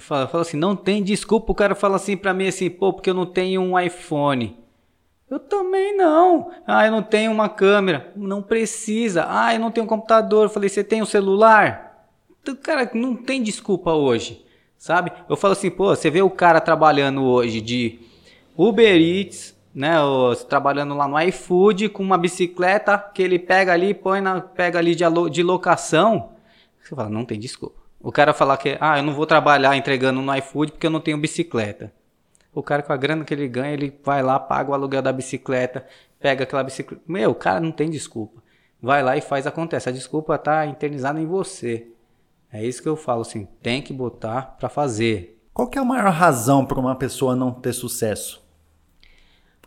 Fala, 0.00 0.26
fala 0.26 0.42
assim, 0.42 0.56
não 0.56 0.74
tem 0.74 1.04
desculpa. 1.04 1.52
O 1.52 1.54
cara 1.54 1.76
fala 1.76 1.94
assim 1.94 2.16
para 2.16 2.34
mim 2.34 2.48
assim, 2.48 2.68
pô, 2.68 2.92
porque 2.92 3.10
eu 3.10 3.14
não 3.14 3.26
tenho 3.26 3.60
um 3.60 3.78
iPhone. 3.78 4.58
Eu 5.30 5.38
também 5.38 5.96
não. 5.96 6.50
Ah, 6.66 6.84
eu 6.84 6.90
não 6.90 7.02
tenho 7.02 7.30
uma 7.30 7.48
câmera. 7.48 8.12
Não 8.16 8.42
precisa. 8.42 9.24
Ah, 9.28 9.54
eu 9.54 9.60
não 9.60 9.70
tenho 9.70 9.84
um 9.84 9.88
computador. 9.88 10.48
Falei, 10.48 10.68
você 10.68 10.82
tem 10.82 11.00
um 11.00 11.06
celular? 11.06 11.85
Cara, 12.54 12.90
não 12.94 13.14
tem 13.16 13.42
desculpa 13.42 13.92
hoje, 13.92 14.44
sabe? 14.78 15.12
Eu 15.28 15.36
falo 15.36 15.52
assim, 15.52 15.70
pô, 15.70 15.94
você 15.94 16.10
vê 16.10 16.22
o 16.22 16.30
cara 16.30 16.60
trabalhando 16.60 17.24
hoje 17.24 17.60
de 17.60 17.98
Uber 18.56 18.96
Eats, 18.96 19.56
né, 19.74 19.96
trabalhando 20.48 20.94
lá 20.94 21.06
no 21.06 21.20
iFood 21.20 21.88
com 21.90 22.02
uma 22.02 22.16
bicicleta 22.16 22.96
que 22.98 23.22
ele 23.22 23.38
pega 23.38 23.72
ali, 23.72 23.92
põe 23.92 24.20
na, 24.20 24.40
pega 24.40 24.78
ali 24.78 24.94
de, 24.94 25.04
de 25.30 25.42
locação. 25.42 26.30
Você 26.82 26.94
fala, 26.94 27.10
não 27.10 27.24
tem 27.24 27.38
desculpa. 27.38 27.76
O 28.00 28.12
cara 28.12 28.32
falar 28.32 28.56
que, 28.56 28.78
ah, 28.80 28.98
eu 28.98 29.02
não 29.02 29.12
vou 29.12 29.26
trabalhar 29.26 29.76
entregando 29.76 30.22
no 30.22 30.34
iFood 30.36 30.72
porque 30.72 30.86
eu 30.86 30.90
não 30.90 31.00
tenho 31.00 31.18
bicicleta. 31.18 31.92
O 32.54 32.62
cara 32.62 32.82
com 32.82 32.92
a 32.92 32.96
grana 32.96 33.24
que 33.24 33.34
ele 33.34 33.48
ganha, 33.48 33.74
ele 33.74 33.98
vai 34.02 34.22
lá, 34.22 34.38
paga 34.38 34.70
o 34.70 34.74
aluguel 34.74 35.02
da 35.02 35.12
bicicleta, 35.12 35.84
pega 36.18 36.44
aquela 36.44 36.62
bicicleta. 36.62 37.02
Meu, 37.06 37.32
o 37.32 37.34
cara 37.34 37.60
não 37.60 37.70
tem 37.70 37.90
desculpa. 37.90 38.42
Vai 38.80 39.02
lá 39.02 39.16
e 39.16 39.20
faz 39.20 39.46
acontece. 39.46 39.88
A 39.88 39.92
desculpa 39.92 40.38
tá 40.38 40.64
internizada 40.64 41.20
em 41.20 41.26
você. 41.26 41.88
É 42.52 42.64
isso 42.64 42.82
que 42.82 42.88
eu 42.88 42.96
falo, 42.96 43.22
assim, 43.22 43.46
tem 43.62 43.82
que 43.82 43.92
botar 43.92 44.56
para 44.58 44.68
fazer. 44.68 45.42
Qual 45.52 45.68
que 45.68 45.78
é 45.78 45.80
a 45.80 45.84
maior 45.84 46.10
razão 46.10 46.64
para 46.64 46.78
uma 46.78 46.94
pessoa 46.94 47.34
não 47.34 47.52
ter 47.52 47.72
sucesso? 47.72 48.44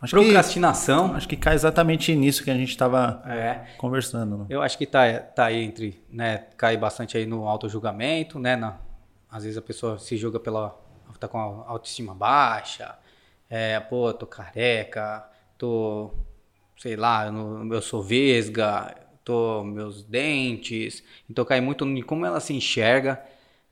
Acho 0.00 0.16
Procrastinação. 0.16 1.10
Que, 1.10 1.16
acho 1.16 1.28
que 1.28 1.36
cai 1.36 1.54
exatamente 1.54 2.14
nisso 2.16 2.42
que 2.42 2.50
a 2.50 2.54
gente 2.54 2.70
estava 2.70 3.22
é. 3.26 3.66
conversando. 3.76 4.38
Né? 4.38 4.46
Eu 4.48 4.62
acho 4.62 4.78
que 4.78 4.86
tá, 4.86 5.18
tá 5.20 5.46
aí 5.46 5.62
entre, 5.62 6.02
né, 6.10 6.46
cai 6.56 6.76
bastante 6.76 7.18
aí 7.18 7.26
no 7.26 7.46
auto-julgamento, 7.46 8.38
né, 8.38 8.56
na, 8.56 8.78
às 9.30 9.44
vezes 9.44 9.58
a 9.58 9.62
pessoa 9.62 9.98
se 9.98 10.16
julga 10.16 10.40
pela, 10.40 10.74
tá 11.18 11.28
com 11.28 11.38
a 11.38 11.70
autoestima 11.70 12.14
baixa, 12.14 12.96
é, 13.48 13.78
pô, 13.78 14.12
tô 14.14 14.26
careca, 14.26 15.28
tô, 15.58 16.14
sei 16.78 16.96
lá, 16.96 17.26
eu, 17.26 17.74
eu 17.74 17.82
sou 17.82 18.02
vesga, 18.02 18.94
meus 19.64 20.02
dentes. 20.02 21.02
Então 21.28 21.44
cai 21.44 21.60
muito 21.60 21.84
em 21.84 22.02
como 22.02 22.26
ela 22.26 22.40
se 22.40 22.52
enxerga. 22.52 23.22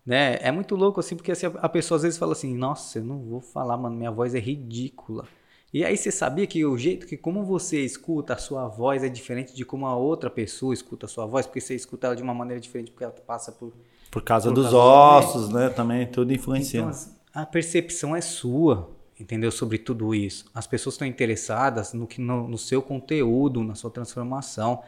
Né? 0.04 0.38
É 0.40 0.50
muito 0.50 0.74
louco 0.74 1.00
assim, 1.00 1.16
porque 1.16 1.32
assim, 1.32 1.46
a 1.46 1.68
pessoa 1.68 1.96
às 1.96 2.02
vezes 2.02 2.18
fala 2.18 2.32
assim: 2.32 2.54
Nossa, 2.54 2.98
eu 2.98 3.04
não 3.04 3.18
vou 3.18 3.40
falar, 3.40 3.76
mano, 3.76 3.96
minha 3.96 4.10
voz 4.10 4.34
é 4.34 4.38
ridícula. 4.38 5.26
E 5.72 5.84
aí 5.84 5.96
você 5.98 6.10
sabia 6.10 6.46
que 6.46 6.64
o 6.64 6.78
jeito 6.78 7.06
que 7.06 7.16
como 7.16 7.44
você 7.44 7.84
escuta 7.84 8.32
a 8.32 8.38
sua 8.38 8.66
voz 8.68 9.04
é 9.04 9.08
diferente 9.08 9.54
de 9.54 9.66
como 9.66 9.86
a 9.86 9.94
outra 9.94 10.30
pessoa 10.30 10.72
escuta 10.72 11.04
a 11.04 11.08
sua 11.08 11.26
voz, 11.26 11.46
porque 11.46 11.60
você 11.60 11.74
escuta 11.74 12.06
ela 12.06 12.16
de 12.16 12.22
uma 12.22 12.32
maneira 12.32 12.58
diferente, 12.58 12.90
porque 12.90 13.04
ela 13.04 13.12
passa 13.12 13.52
por. 13.52 13.72
Por 14.10 14.22
causa 14.22 14.48
por 14.48 14.54
dos 14.54 14.70
causa 14.70 14.78
ossos, 14.78 15.48
né? 15.50 15.68
Também 15.68 16.06
tudo 16.06 16.32
influencia. 16.32 16.80
Então, 16.80 16.92
a 17.34 17.44
percepção 17.44 18.16
é 18.16 18.22
sua, 18.22 18.90
entendeu? 19.20 19.50
Sobre 19.50 19.76
tudo 19.76 20.14
isso. 20.14 20.46
As 20.54 20.66
pessoas 20.66 20.94
estão 20.94 21.06
interessadas 21.06 21.92
no, 21.92 22.06
que, 22.06 22.18
no, 22.18 22.48
no 22.48 22.56
seu 22.56 22.80
conteúdo, 22.80 23.62
na 23.62 23.74
sua 23.74 23.90
transformação. 23.90 24.82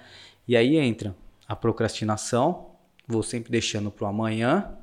E 0.51 0.57
aí 0.57 0.77
entra 0.79 1.15
a 1.47 1.55
procrastinação, 1.55 2.73
vou 3.07 3.23
sempre 3.23 3.53
deixando 3.53 3.89
para 3.89 4.05
o 4.05 4.09
amanhã. 4.09 4.77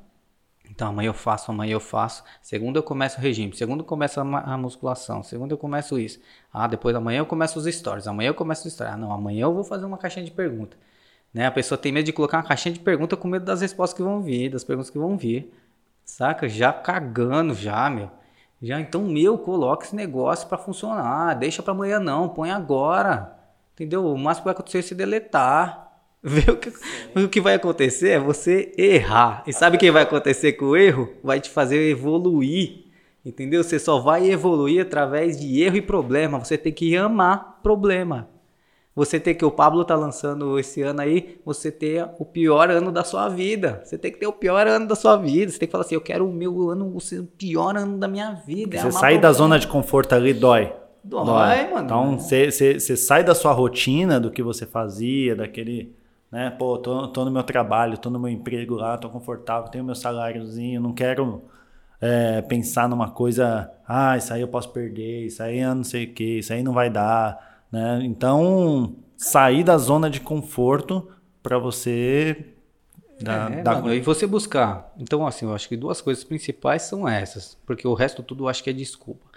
Então, 0.70 0.88
amanhã 0.88 1.08
eu 1.08 1.12
faço, 1.12 1.50
amanhã 1.50 1.74
eu 1.74 1.80
faço. 1.80 2.24
Segunda 2.40 2.78
eu 2.78 2.82
começo 2.82 3.18
o 3.18 3.20
regime, 3.20 3.54
segunda 3.54 3.82
eu 3.82 3.84
começo 3.84 4.18
a, 4.18 4.56
musculação, 4.56 5.22
segunda 5.22 5.52
eu 5.52 5.58
começo 5.58 5.98
isso. 5.98 6.20
Ah, 6.50 6.66
depois 6.66 6.96
amanhã 6.96 7.18
eu 7.18 7.26
começo 7.26 7.58
os 7.58 7.66
stories, 7.66 8.06
amanhã 8.06 8.28
eu 8.28 8.34
começo 8.34 8.66
os 8.66 8.72
stories. 8.72 8.94
Ah, 8.94 8.96
não, 8.96 9.12
amanhã 9.12 9.42
eu 9.42 9.52
vou 9.52 9.62
fazer 9.62 9.84
uma 9.84 9.98
caixinha 9.98 10.24
de 10.24 10.30
pergunta. 10.30 10.74
Né? 11.34 11.44
A 11.44 11.50
pessoa 11.50 11.76
tem 11.76 11.92
medo 11.92 12.06
de 12.06 12.14
colocar 12.14 12.38
uma 12.38 12.48
caixinha 12.48 12.72
de 12.72 12.80
pergunta 12.80 13.14
com 13.14 13.28
medo 13.28 13.44
das 13.44 13.60
respostas 13.60 13.94
que 13.94 14.02
vão 14.02 14.22
vir, 14.22 14.48
das 14.48 14.64
perguntas 14.64 14.88
que 14.88 14.98
vão 14.98 15.18
vir. 15.18 15.52
Saca? 16.02 16.48
Já 16.48 16.72
cagando 16.72 17.52
já, 17.52 17.90
meu. 17.90 18.10
Já 18.62 18.80
então, 18.80 19.02
meu, 19.02 19.36
coloca 19.36 19.84
esse 19.84 19.94
negócio 19.94 20.48
para 20.48 20.56
funcionar. 20.56 21.34
Deixa 21.34 21.62
para 21.62 21.74
amanhã 21.74 22.00
não, 22.00 22.26
põe 22.26 22.50
agora. 22.50 23.37
Entendeu? 23.78 24.04
O 24.04 24.18
máximo 24.18 24.42
que 24.42 24.44
vai 24.46 24.52
acontecer 24.54 24.78
é 24.78 24.82
se 24.82 24.94
deletar. 24.96 25.86
Ver 26.20 26.50
o 26.50 26.56
que, 26.56 26.72
o 27.14 27.28
que 27.28 27.40
vai 27.40 27.54
acontecer 27.54 28.08
é 28.08 28.18
você 28.18 28.72
errar. 28.76 29.44
E 29.46 29.52
sabe 29.52 29.76
o 29.76 29.78
que 29.78 29.88
vai 29.88 30.02
acontecer 30.02 30.54
com 30.54 30.64
o 30.64 30.76
erro? 30.76 31.08
Vai 31.22 31.40
te 31.40 31.48
fazer 31.48 31.88
evoluir. 31.88 32.86
Entendeu? 33.24 33.62
Você 33.62 33.78
só 33.78 34.00
vai 34.00 34.28
evoluir 34.28 34.82
através 34.82 35.38
de 35.38 35.62
erro 35.62 35.76
e 35.76 35.80
problema. 35.80 36.44
Você 36.44 36.58
tem 36.58 36.72
que 36.72 36.96
amar 36.96 37.60
problema. 37.62 38.28
Você 38.96 39.20
tem 39.20 39.32
que 39.32 39.44
o 39.44 39.50
Pablo 39.50 39.84
tá 39.84 39.94
lançando 39.94 40.58
esse 40.58 40.82
ano 40.82 41.00
aí, 41.00 41.40
você 41.44 41.70
ter 41.70 42.04
o 42.18 42.24
pior 42.24 42.68
ano 42.68 42.90
da 42.90 43.04
sua 43.04 43.28
vida. 43.28 43.80
Você 43.84 43.96
tem 43.96 44.10
que 44.10 44.18
ter 44.18 44.26
o 44.26 44.32
pior 44.32 44.66
ano 44.66 44.88
da 44.88 44.96
sua 44.96 45.16
vida. 45.16 45.52
Você 45.52 45.58
tem 45.60 45.68
que 45.68 45.72
falar 45.72 45.84
assim, 45.84 45.94
eu 45.94 46.00
quero 46.00 46.28
o 46.28 46.32
meu 46.32 46.68
ano, 46.68 46.96
o 46.96 47.24
pior 47.38 47.76
ano 47.76 47.96
da 47.96 48.08
minha 48.08 48.32
vida. 48.44 48.76
Você 48.76 48.90
sair 48.90 49.20
da 49.20 49.30
zona 49.30 49.56
de 49.56 49.68
conforto 49.68 50.16
ali 50.16 50.34
dói 50.34 50.72
Dói, 51.08 51.24
Dói. 51.24 51.70
mano. 51.72 51.84
Então, 51.84 52.18
você 52.18 52.96
sai 52.96 53.24
da 53.24 53.34
sua 53.34 53.52
rotina, 53.52 54.20
do 54.20 54.30
que 54.30 54.42
você 54.42 54.66
fazia, 54.66 55.34
daquele 55.34 55.96
né? 56.30 56.50
Pô, 56.50 56.78
tô, 56.78 57.08
tô 57.08 57.24
no 57.24 57.30
meu 57.30 57.42
trabalho, 57.42 57.98
tô 57.98 58.10
no 58.10 58.18
meu 58.18 58.28
emprego 58.28 58.74
lá, 58.74 58.96
tô 58.98 59.08
confortável, 59.08 59.70
tenho 59.70 59.84
meu 59.84 59.94
saláriozinho, 59.94 60.80
não 60.80 60.92
quero 60.92 61.42
é, 62.00 62.42
pensar 62.42 62.88
numa 62.88 63.10
coisa, 63.10 63.70
ah, 63.86 64.16
isso 64.16 64.32
aí 64.32 64.40
eu 64.40 64.48
posso 64.48 64.70
perder, 64.70 65.26
isso 65.26 65.42
aí 65.42 65.58
eu 65.58 65.74
não 65.74 65.84
sei 65.84 66.04
o 66.04 66.12
que, 66.12 66.38
isso 66.38 66.52
aí 66.52 66.62
não 66.62 66.72
vai 66.72 66.90
dar, 66.90 67.64
né? 67.72 68.00
Então, 68.02 68.94
sair 69.16 69.64
da 69.64 69.78
zona 69.78 70.10
de 70.10 70.20
conforto 70.20 71.08
para 71.42 71.58
você 71.58 72.54
dar, 73.20 73.50
é, 73.52 73.62
dar... 73.62 73.76
Mano, 73.76 73.94
e 73.94 74.00
você 74.00 74.26
buscar. 74.26 74.92
Então, 74.98 75.26
assim, 75.26 75.46
eu 75.46 75.54
acho 75.54 75.68
que 75.68 75.76
duas 75.76 76.00
coisas 76.00 76.22
principais 76.24 76.82
são 76.82 77.08
essas, 77.08 77.56
porque 77.66 77.88
o 77.88 77.94
resto 77.94 78.22
tudo 78.22 78.44
eu 78.44 78.48
acho 78.48 78.62
que 78.62 78.70
é 78.70 78.72
desculpa. 78.72 79.27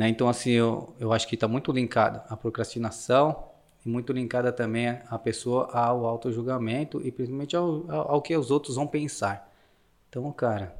Né? 0.00 0.08
Então, 0.08 0.30
assim, 0.30 0.52
eu, 0.52 0.94
eu 0.98 1.12
acho 1.12 1.28
que 1.28 1.34
está 1.34 1.46
muito 1.46 1.70
linkado 1.70 2.22
a 2.26 2.34
procrastinação 2.34 3.44
e 3.84 3.88
muito 3.90 4.14
linkada 4.14 4.50
também 4.50 4.98
a 5.10 5.18
pessoa 5.18 5.68
ao 5.74 6.06
auto-julgamento 6.06 7.02
e 7.04 7.12
principalmente 7.12 7.54
ao, 7.54 7.84
ao, 7.86 8.12
ao, 8.12 8.22
que 8.22 8.34
os 8.34 8.50
outros 8.50 8.76
vão 8.76 8.86
pensar. 8.86 9.52
Então, 10.08 10.32
cara, 10.32 10.74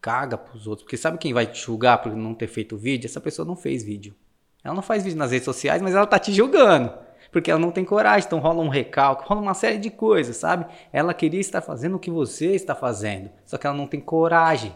caga 0.00 0.36
pros 0.36 0.66
outros. 0.66 0.82
Porque 0.82 0.96
sabe 0.96 1.16
quem 1.16 1.32
vai 1.32 1.46
te 1.46 1.60
julgar 1.60 2.02
por 2.02 2.12
não 2.16 2.34
ter 2.34 2.48
feito 2.48 2.76
vídeo? 2.76 3.06
Essa 3.06 3.20
pessoa 3.20 3.46
não 3.46 3.54
fez 3.54 3.84
vídeo. 3.84 4.16
Ela 4.64 4.74
não 4.74 4.82
faz 4.82 5.04
vídeo 5.04 5.16
nas 5.16 5.30
redes 5.30 5.44
sociais, 5.44 5.80
mas 5.80 5.94
ela 5.94 6.04
tá 6.04 6.18
te 6.18 6.32
julgando. 6.32 6.92
Porque 7.30 7.52
ela 7.52 7.60
não 7.60 7.70
tem 7.70 7.84
coragem, 7.84 8.26
então 8.26 8.40
rola 8.40 8.64
um 8.64 8.68
recalque, 8.68 9.28
rola 9.28 9.40
uma 9.40 9.54
série 9.54 9.78
de 9.78 9.90
coisas, 9.90 10.38
sabe? 10.38 10.66
Ela 10.92 11.14
queria 11.14 11.38
estar 11.38 11.60
fazendo 11.60 11.94
o 11.94 12.00
que 12.00 12.10
você 12.10 12.46
está 12.46 12.74
fazendo, 12.74 13.30
só 13.44 13.56
que 13.58 13.64
ela 13.64 13.76
não 13.76 13.86
tem 13.86 14.00
coragem. 14.00 14.74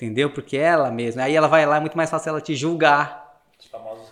Entendeu? 0.00 0.30
Porque 0.30 0.56
ela 0.56 0.90
mesma. 0.90 1.24
Aí 1.24 1.34
ela 1.34 1.48
vai 1.48 1.66
lá, 1.66 1.76
é 1.76 1.80
muito 1.80 1.96
mais 1.96 2.08
fácil 2.08 2.30
ela 2.30 2.40
te 2.40 2.56
julgar. 2.56 3.42
Os 3.58 3.66
famosos 3.66 4.10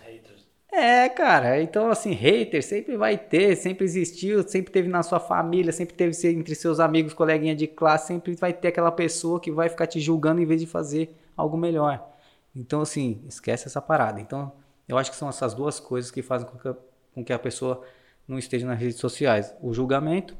é, 0.70 1.08
cara, 1.08 1.60
então 1.60 1.90
assim, 1.90 2.12
hater 2.12 2.62
sempre 2.62 2.96
vai 2.96 3.16
ter, 3.16 3.56
sempre 3.56 3.84
existiu, 3.84 4.46
sempre 4.46 4.70
teve 4.70 4.86
na 4.86 5.02
sua 5.02 5.18
família, 5.18 5.72
sempre 5.72 5.94
teve 5.94 6.14
entre 6.28 6.54
seus 6.54 6.78
amigos, 6.78 7.14
coleguinha 7.14 7.56
de 7.56 7.66
classe, 7.66 8.08
sempre 8.08 8.36
vai 8.36 8.52
ter 8.52 8.68
aquela 8.68 8.92
pessoa 8.92 9.40
que 9.40 9.50
vai 9.50 9.68
ficar 9.68 9.86
te 9.86 9.98
julgando 9.98 10.40
em 10.40 10.46
vez 10.46 10.60
de 10.60 10.68
fazer 10.68 11.16
algo 11.36 11.56
melhor. 11.56 12.08
Então, 12.54 12.82
assim, 12.82 13.24
esquece 13.26 13.66
essa 13.66 13.80
parada. 13.80 14.20
Então, 14.20 14.52
eu 14.86 14.96
acho 14.98 15.10
que 15.10 15.16
são 15.16 15.28
essas 15.28 15.52
duas 15.52 15.80
coisas 15.80 16.12
que 16.12 16.22
fazem 16.22 16.46
com 16.46 16.58
que 16.58 16.68
a, 16.68 16.76
com 17.14 17.24
que 17.24 17.32
a 17.32 17.38
pessoa 17.38 17.82
não 18.26 18.38
esteja 18.38 18.64
nas 18.64 18.78
redes 18.78 18.98
sociais: 18.98 19.52
o 19.60 19.72
julgamento 19.74 20.36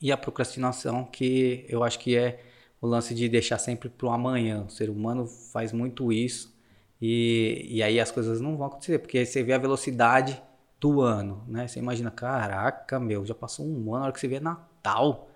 e 0.00 0.10
a 0.10 0.16
procrastinação, 0.16 1.04
que 1.04 1.66
eu 1.68 1.82
acho 1.84 1.98
que 1.98 2.16
é 2.16 2.40
o 2.80 2.86
lance 2.86 3.14
de 3.14 3.28
deixar 3.28 3.58
sempre 3.58 3.88
para 3.88 4.06
o 4.06 4.10
amanhã. 4.10 4.64
O 4.66 4.70
ser 4.70 4.90
humano 4.90 5.26
faz 5.26 5.72
muito 5.72 6.12
isso 6.12 6.56
e, 7.00 7.66
e 7.68 7.82
aí 7.82 8.00
as 8.00 8.10
coisas 8.10 8.40
não 8.40 8.56
vão 8.56 8.66
acontecer, 8.66 8.98
porque 8.98 9.18
aí 9.18 9.26
você 9.26 9.42
vê 9.42 9.52
a 9.52 9.58
velocidade 9.58 10.40
do 10.80 11.00
ano, 11.00 11.44
né? 11.48 11.66
Você 11.66 11.78
imagina, 11.78 12.10
caraca, 12.10 12.98
meu, 13.00 13.24
já 13.26 13.34
passou 13.34 13.66
um 13.66 13.94
ano, 13.94 13.98
na 13.98 14.04
hora 14.04 14.12
que 14.12 14.20
você 14.20 14.28
vê 14.28 14.40
Natal, 14.40 15.28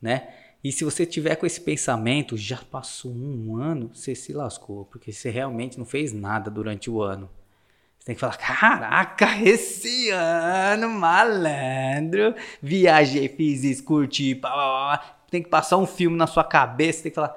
né? 0.00 0.28
E 0.62 0.70
se 0.70 0.84
você 0.84 1.04
tiver 1.04 1.34
com 1.36 1.44
esse 1.44 1.60
pensamento, 1.60 2.36
já 2.36 2.58
passou 2.58 3.12
um 3.12 3.56
ano, 3.56 3.90
você 3.92 4.14
se 4.14 4.32
lascou, 4.32 4.84
porque 4.86 5.12
você 5.12 5.28
realmente 5.28 5.76
não 5.78 5.84
fez 5.84 6.12
nada 6.12 6.50
durante 6.50 6.88
o 6.88 7.02
ano. 7.02 7.28
Você 7.98 8.06
tem 8.06 8.14
que 8.14 8.20
falar, 8.20 8.36
caraca, 8.36 9.26
esse 9.42 10.10
ano, 10.10 10.88
malandro, 10.88 12.34
viajei, 12.60 13.28
fiz 13.28 13.64
isso, 13.64 13.84
curti, 13.84 14.34
pá. 14.34 15.21
Tem 15.32 15.42
que 15.42 15.48
passar 15.48 15.78
um 15.78 15.86
filme 15.86 16.14
na 16.14 16.26
sua 16.26 16.44
cabeça, 16.44 17.04
tem 17.04 17.10
que 17.10 17.16
falar, 17.16 17.34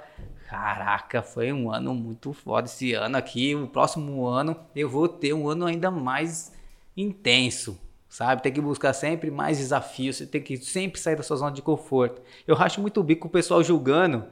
Caraca, 0.49 1.23
foi 1.23 1.51
um 1.53 1.71
ano 1.71 1.95
muito 1.95 2.33
foda 2.33 2.67
esse 2.67 2.93
ano 2.93 3.17
aqui. 3.17 3.55
O 3.55 3.67
próximo 3.67 4.25
ano 4.27 4.55
eu 4.75 4.89
vou 4.89 5.07
ter 5.07 5.33
um 5.33 5.47
ano 5.47 5.65
ainda 5.65 5.89
mais 5.89 6.51
intenso, 6.95 7.79
sabe? 8.09 8.43
Tem 8.43 8.51
que 8.53 8.61
buscar 8.61 8.93
sempre 8.93 9.31
mais 9.31 9.57
desafios, 9.57 10.17
você 10.17 10.25
tem 10.27 10.41
que 10.41 10.57
sempre 10.57 10.99
sair 10.99 11.15
da 11.15 11.23
sua 11.23 11.37
zona 11.37 11.51
de 11.51 11.61
conforto. 11.61 12.21
Eu 12.45 12.55
acho 12.57 12.81
muito 12.81 13.01
bico 13.01 13.27
o 13.27 13.31
pessoal 13.31 13.63
julgando 13.63 14.25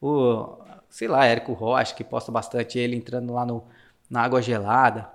o, 0.00 0.58
sei 0.90 1.08
lá, 1.08 1.24
Érico 1.24 1.52
Rocha, 1.52 1.94
que 1.94 2.04
posta 2.04 2.32
bastante 2.32 2.78
ele 2.78 2.96
entrando 2.96 3.32
lá 3.32 3.46
no, 3.46 3.64
na 4.10 4.22
água 4.22 4.42
gelada. 4.42 5.08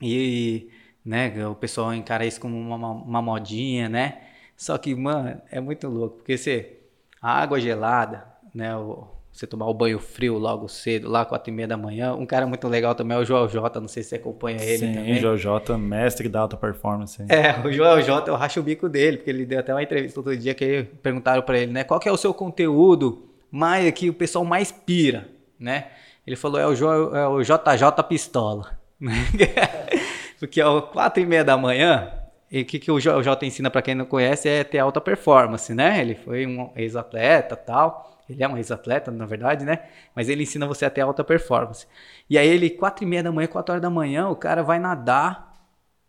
E, 0.00 0.70
né, 1.04 1.46
o 1.46 1.54
pessoal 1.54 1.94
encara 1.94 2.26
isso 2.26 2.40
como 2.40 2.58
uma, 2.58 2.76
uma 2.76 3.22
modinha, 3.22 3.88
né? 3.88 4.22
Só 4.56 4.76
que, 4.78 4.94
mano, 4.94 5.40
é 5.50 5.60
muito 5.60 5.88
louco, 5.88 6.16
porque 6.18 6.36
você, 6.36 6.81
a 7.22 7.40
água 7.40 7.60
gelada, 7.60 8.26
né, 8.52 8.76
o, 8.76 9.06
você 9.32 9.46
tomar 9.46 9.66
o 9.66 9.72
banho 9.72 9.98
frio 9.98 10.36
logo 10.36 10.68
cedo, 10.68 11.08
lá 11.08 11.24
quatro 11.24 11.50
e 11.50 11.54
meia 11.54 11.68
da 11.68 11.76
manhã. 11.76 12.12
Um 12.14 12.26
cara 12.26 12.46
muito 12.46 12.68
legal 12.68 12.94
também 12.94 13.16
é 13.16 13.20
o 13.20 13.24
Joel 13.24 13.48
J, 13.48 13.80
não 13.80 13.88
sei 13.88 14.02
se 14.02 14.10
você 14.10 14.16
acompanha 14.16 14.62
ele 14.62 14.78
Sim, 14.78 14.92
também. 14.92 15.14
Joel 15.18 15.38
J, 15.38 15.78
mestre 15.78 16.28
da 16.28 16.40
alta 16.40 16.56
performance. 16.56 17.24
É, 17.28 17.66
o 17.66 17.72
Joel 17.72 18.02
J, 18.02 18.28
eu 18.28 18.34
racho 18.34 18.60
o 18.60 18.62
bico 18.62 18.88
dele, 18.88 19.16
porque 19.18 19.30
ele 19.30 19.46
deu 19.46 19.60
até 19.60 19.72
uma 19.72 19.82
entrevista 19.82 20.20
outro 20.20 20.36
dia 20.36 20.52
que 20.52 20.82
perguntaram 21.02 21.42
para 21.42 21.58
ele, 21.58 21.72
né, 21.72 21.84
qual 21.84 21.98
que 21.98 22.08
é 22.08 22.12
o 22.12 22.16
seu 22.16 22.34
conteúdo 22.34 23.28
mais 23.50 23.90
que 23.92 24.10
o 24.10 24.14
pessoal 24.14 24.44
mais 24.44 24.72
pira, 24.72 25.28
né? 25.58 25.88
Ele 26.26 26.36
falou, 26.36 26.60
é 26.60 26.66
o, 26.66 26.74
jo, 26.74 26.86
é 27.14 27.26
o 27.26 27.42
JJ 27.42 28.02
Pistola, 28.08 28.78
porque 30.38 30.60
é 30.60 30.80
quatro 30.92 31.22
e 31.22 31.26
meia 31.26 31.44
da 31.44 31.56
manhã, 31.56 32.10
e 32.52 32.60
o 32.60 32.64
que, 32.66 32.78
que 32.78 32.90
o 32.92 33.00
J 33.00 33.46
ensina 33.46 33.70
para 33.70 33.80
quem 33.80 33.94
não 33.94 34.04
conhece 34.04 34.46
é 34.46 34.62
ter 34.62 34.78
alta 34.78 35.00
performance, 35.00 35.74
né? 35.74 36.02
Ele 36.02 36.14
foi 36.14 36.46
um 36.46 36.70
ex-atleta 36.76 37.56
tal. 37.56 38.20
Ele 38.28 38.44
é 38.44 38.46
um 38.46 38.58
ex-atleta, 38.58 39.10
na 39.10 39.24
verdade, 39.24 39.64
né? 39.64 39.78
Mas 40.14 40.28
ele 40.28 40.42
ensina 40.42 40.66
você 40.66 40.84
a 40.84 40.90
ter 40.90 41.00
alta 41.00 41.24
performance. 41.24 41.86
E 42.28 42.36
aí 42.36 42.46
ele, 42.46 42.68
quatro 42.68 43.04
e 43.04 43.06
meia 43.06 43.22
da 43.22 43.32
manhã, 43.32 43.48
quatro 43.48 43.72
horas 43.72 43.80
da 43.80 43.88
manhã, 43.88 44.28
o 44.28 44.36
cara 44.36 44.62
vai 44.62 44.78
nadar, 44.78 45.64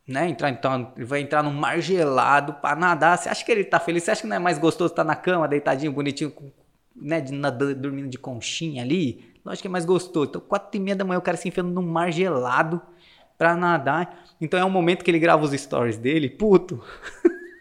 né? 0.06 0.28
Entrar, 0.28 0.50
então, 0.50 0.91
ele 0.98 1.06
vai 1.06 1.22
entrar 1.22 1.41
num 1.44 1.54
mar 1.54 1.80
gelado 1.80 2.56
para 2.56 2.76
nadar. 2.76 3.18
Você 3.18 3.30
acha 3.30 3.46
que 3.46 3.50
ele 3.52 3.64
tá 3.64 3.80
feliz? 3.80 4.04
Você 4.04 4.12
acha 4.12 4.22
que 4.22 4.28
não 4.28 4.36
é 4.36 4.39
mais 4.39 4.60
gostoso 4.60 4.91
estar 4.91 5.06
na 5.06 5.16
cama, 5.16 5.48
deitadinho, 5.48 5.94
bonitinho, 5.94 6.34
né? 6.94 7.24
Nadando, 7.32 7.74
dormindo 7.74 8.10
de 8.10 8.18
conchinha 8.18 8.84
ali? 8.84 9.34
Lógico 9.46 9.62
que 9.62 9.68
é 9.70 9.72
mais 9.72 9.86
gostoso. 9.86 10.32
Então, 10.32 10.41
quatro 10.41 10.78
e 10.78 10.84
meia 10.84 10.98
da 10.98 11.06
manhã, 11.06 11.20
o 11.20 11.22
cara 11.22 11.38
se 11.38 11.48
enfiando 11.48 11.72
num 11.72 11.88
mar 11.88 12.12
gelado 12.12 12.82
para 13.38 13.56
nadar. 13.56 14.26
Então 14.40 14.60
é 14.60 14.66
um 14.66 14.70
momento 14.70 15.04
que 15.04 15.12
ele 15.12 15.20
grava 15.20 15.44
os 15.44 15.52
stories 15.52 15.98
dele, 15.98 16.30
puto. 16.30 16.84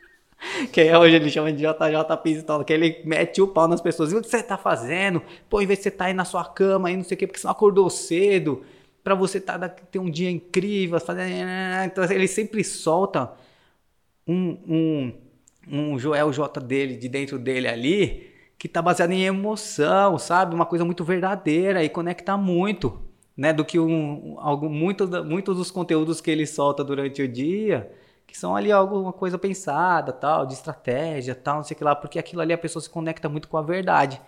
que 0.73 0.81
aí 0.81 0.95
hoje 0.95 1.16
ele 1.16 1.31
chama 1.31 1.53
de 1.53 1.59
JJ 1.59 2.16
Pistola, 2.23 2.64
que 2.64 2.73
ele 2.73 3.01
mete 3.05 3.41
o 3.41 3.47
pau 3.47 3.68
nas 3.68 3.81
pessoas. 3.81 4.12
E 4.12 4.16
o 4.16 4.20
que 4.20 4.29
você 4.29 4.43
tá 4.43 4.57
fazendo? 4.57 5.23
Pô, 5.49 5.61
em 5.61 5.66
vez 5.66 5.79
de 5.79 5.85
você 5.85 5.91
tá 5.91 6.07
aí 6.07 6.14
na 6.14 6.25
sua 6.25 6.45
cama, 6.45 6.89
aí 6.89 6.97
não 6.97 7.05
sei 7.05 7.14
o 7.14 7.18
quê, 7.18 7.27
porque 7.27 7.41
você 7.41 7.47
não 7.47 7.53
acordou 7.53 7.89
cedo, 7.89 8.62
pra 9.03 9.14
você 9.14 9.41
tá, 9.41 9.68
ter 9.68 9.99
um 9.99 10.11
dia 10.11 10.31
incrível, 10.31 10.99
fazendo... 11.01 11.31
Então 11.87 12.05
ele 12.05 12.29
sempre 12.29 12.62
solta 12.64 13.33
um, 14.27 14.59
um, 14.66 15.12
um 15.68 15.99
Joel 15.99 16.33
J 16.33 16.61
dele, 16.61 16.97
de 16.97 17.09
dentro 17.09 17.39
dele 17.39 17.68
ali, 17.68 18.31
que 18.59 18.68
tá 18.68 18.81
baseado 18.81 19.11
em 19.11 19.25
emoção, 19.25 20.18
sabe? 20.18 20.55
Uma 20.55 20.66
coisa 20.66 20.85
muito 20.85 21.05
verdadeira 21.05 21.83
e 21.83 21.89
conecta 21.89 22.37
muito, 22.37 23.01
né? 23.37 23.53
Do 23.53 23.64
que 23.64 23.78
um, 23.78 24.37
algo, 24.39 24.68
muitos, 24.68 25.09
muitos 25.24 25.57
dos 25.57 25.70
conteúdos 25.70 26.20
que 26.20 26.30
ele 26.30 26.47
solta 26.47 26.85
durante 26.85 27.22
o 27.22 27.28
dia 27.28 27.91
que 28.33 28.39
são 28.39 28.57
ali 28.57 28.72
alguma 28.72 29.12
coisa 29.12 29.39
pensada, 29.39 30.11
tal, 30.11 30.47
de 30.47 30.55
estratégia, 30.55 31.35
tal, 31.35 31.57
não 31.57 31.64
sei 31.64 31.74
o 31.74 31.78
que 31.78 31.85
lá, 31.85 31.95
porque 31.95 32.18
aquilo 32.18 32.41
ali 32.41 32.55
a 32.55 32.57
pessoa 32.57 32.83
se 32.83 32.89
conecta 32.89 33.28
muito 33.28 33.47
com 33.47 33.59
a 33.59 33.62
verdade. 33.62 34.18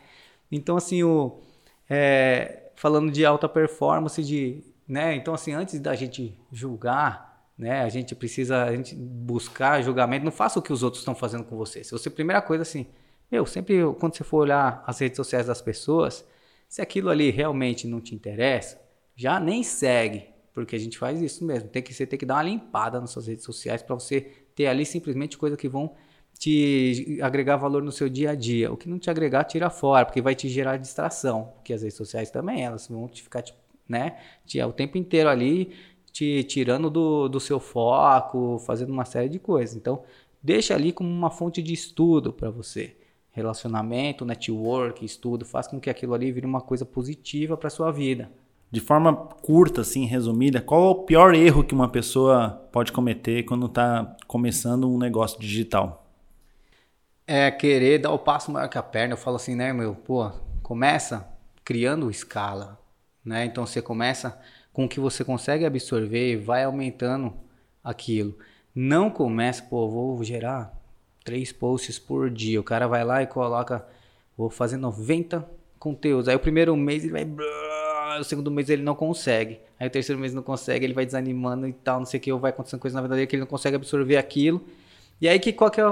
Então, 0.52 0.76
assim, 0.76 1.02
o, 1.02 1.40
é, 1.88 2.70
falando 2.76 3.10
de 3.10 3.24
alta 3.24 3.48
performance, 3.48 4.22
de, 4.22 4.62
né, 4.86 5.14
então, 5.14 5.32
assim, 5.32 5.54
antes 5.54 5.80
da 5.80 5.94
gente 5.94 6.38
julgar, 6.52 7.48
né, 7.56 7.80
a 7.82 7.88
gente 7.88 8.14
precisa 8.14 8.64
a 8.64 8.76
gente 8.76 8.94
buscar 8.94 9.80
julgamento, 9.80 10.22
não 10.22 10.32
faça 10.32 10.58
o 10.58 10.62
que 10.62 10.72
os 10.72 10.82
outros 10.82 11.00
estão 11.00 11.14
fazendo 11.14 11.44
com 11.44 11.56
você. 11.56 11.82
Se 11.82 11.92
você, 11.92 12.10
primeira 12.10 12.42
coisa, 12.42 12.60
assim, 12.60 12.86
meu, 13.32 13.46
sempre 13.46 13.76
quando 13.98 14.14
você 14.14 14.22
for 14.22 14.38
olhar 14.38 14.84
as 14.86 14.98
redes 14.98 15.16
sociais 15.16 15.46
das 15.46 15.62
pessoas, 15.62 16.26
se 16.68 16.82
aquilo 16.82 17.08
ali 17.08 17.30
realmente 17.30 17.86
não 17.86 18.02
te 18.02 18.14
interessa, 18.14 18.83
já 19.16 19.38
nem 19.38 19.62
segue, 19.62 20.26
porque 20.52 20.74
a 20.76 20.78
gente 20.78 20.98
faz 20.98 21.20
isso 21.20 21.44
mesmo. 21.44 21.68
Tem 21.68 21.82
que, 21.82 21.94
você 21.94 22.06
tem 22.06 22.18
que 22.18 22.26
dar 22.26 22.36
uma 22.36 22.42
limpada 22.42 23.00
nas 23.00 23.10
suas 23.10 23.26
redes 23.26 23.44
sociais 23.44 23.82
para 23.82 23.94
você 23.94 24.20
ter 24.54 24.66
ali 24.66 24.84
simplesmente 24.84 25.38
coisas 25.38 25.58
que 25.58 25.68
vão 25.68 25.94
te 26.38 27.18
agregar 27.22 27.56
valor 27.56 27.82
no 27.82 27.92
seu 27.92 28.08
dia 28.08 28.30
a 28.30 28.34
dia. 28.34 28.72
O 28.72 28.76
que 28.76 28.88
não 28.88 28.98
te 28.98 29.08
agregar, 29.08 29.44
tira 29.44 29.70
fora, 29.70 30.04
porque 30.04 30.20
vai 30.20 30.34
te 30.34 30.48
gerar 30.48 30.76
distração. 30.76 31.52
Porque 31.54 31.72
as 31.72 31.82
redes 31.82 31.96
sociais 31.96 32.30
também, 32.30 32.64
elas 32.64 32.88
vão 32.88 33.08
te 33.08 33.22
ficar, 33.22 33.42
tipo, 33.42 33.58
né, 33.88 34.18
te, 34.44 34.60
o 34.62 34.72
tempo 34.72 34.98
inteiro 34.98 35.28
ali 35.28 35.72
te 36.12 36.44
tirando 36.44 36.88
do, 36.88 37.28
do 37.28 37.40
seu 37.40 37.58
foco, 37.58 38.58
fazendo 38.60 38.92
uma 38.92 39.04
série 39.04 39.28
de 39.28 39.38
coisas. 39.38 39.74
Então, 39.76 40.04
deixa 40.42 40.74
ali 40.74 40.92
como 40.92 41.08
uma 41.10 41.30
fonte 41.30 41.60
de 41.60 41.72
estudo 41.72 42.32
para 42.32 42.50
você. 42.50 42.96
Relacionamento, 43.32 44.24
network, 44.24 45.04
estudo, 45.04 45.44
faz 45.44 45.66
com 45.66 45.80
que 45.80 45.90
aquilo 45.90 46.14
ali 46.14 46.30
vire 46.30 46.46
uma 46.46 46.60
coisa 46.60 46.84
positiva 46.84 47.56
para 47.56 47.68
sua 47.68 47.90
vida 47.90 48.30
de 48.74 48.80
forma 48.80 49.14
curta, 49.14 49.82
assim, 49.82 50.04
resumida, 50.04 50.60
qual 50.60 50.88
é 50.88 50.90
o 50.90 50.94
pior 51.04 51.32
erro 51.32 51.62
que 51.62 51.72
uma 51.72 51.88
pessoa 51.88 52.50
pode 52.72 52.90
cometer 52.90 53.44
quando 53.44 53.66
está 53.66 54.16
começando 54.26 54.92
um 54.92 54.98
negócio 54.98 55.40
digital? 55.40 56.04
É 57.24 57.52
querer 57.52 58.00
dar 58.00 58.10
o 58.10 58.18
passo 58.18 58.50
maior 58.50 58.68
que 58.68 58.76
a 58.76 58.82
perna. 58.82 59.14
Eu 59.14 59.18
falo 59.18 59.36
assim, 59.36 59.54
né, 59.54 59.72
meu? 59.72 59.94
Pô, 59.94 60.28
começa 60.60 61.24
criando 61.64 62.10
escala, 62.10 62.76
né? 63.24 63.44
Então 63.44 63.64
você 63.64 63.80
começa 63.80 64.36
com 64.72 64.86
o 64.86 64.88
que 64.88 64.98
você 64.98 65.24
consegue 65.24 65.64
absorver 65.64 66.32
e 66.32 66.36
vai 66.36 66.64
aumentando 66.64 67.32
aquilo. 67.82 68.36
Não 68.74 69.08
começa, 69.08 69.62
pô, 69.62 69.88
vou 69.88 70.24
gerar 70.24 70.76
três 71.24 71.52
posts 71.52 71.96
por 71.96 72.28
dia. 72.28 72.60
O 72.60 72.64
cara 72.64 72.88
vai 72.88 73.04
lá 73.04 73.22
e 73.22 73.26
coloca, 73.28 73.86
vou 74.36 74.50
fazer 74.50 74.78
90 74.78 75.48
conteúdos. 75.78 76.28
Aí 76.28 76.34
o 76.34 76.40
primeiro 76.40 76.76
mês 76.76 77.04
ele 77.04 77.12
vai, 77.12 77.24
o 78.20 78.24
segundo 78.24 78.50
mês 78.50 78.68
ele 78.70 78.82
não 78.82 78.94
consegue. 78.94 79.60
Aí 79.78 79.86
o 79.86 79.90
terceiro 79.90 80.20
mês 80.20 80.34
não 80.34 80.42
consegue, 80.42 80.84
ele 80.84 80.94
vai 80.94 81.04
desanimando 81.06 81.66
e 81.68 81.72
tal, 81.72 81.98
não 82.00 82.06
sei 82.06 82.18
o 82.18 82.22
que, 82.22 82.32
ou 82.32 82.38
vai 82.40 82.50
acontecendo 82.50 82.80
coisa 82.80 82.96
na 82.96 83.02
vida 83.02 83.14
dele 83.14 83.26
que 83.26 83.36
ele 83.36 83.40
não 83.40 83.46
consegue 83.46 83.76
absorver 83.76 84.16
aquilo. 84.16 84.64
E 85.20 85.28
aí 85.28 85.38
que 85.38 85.52
qual 85.52 85.70
que 85.70 85.80
é 85.80 85.86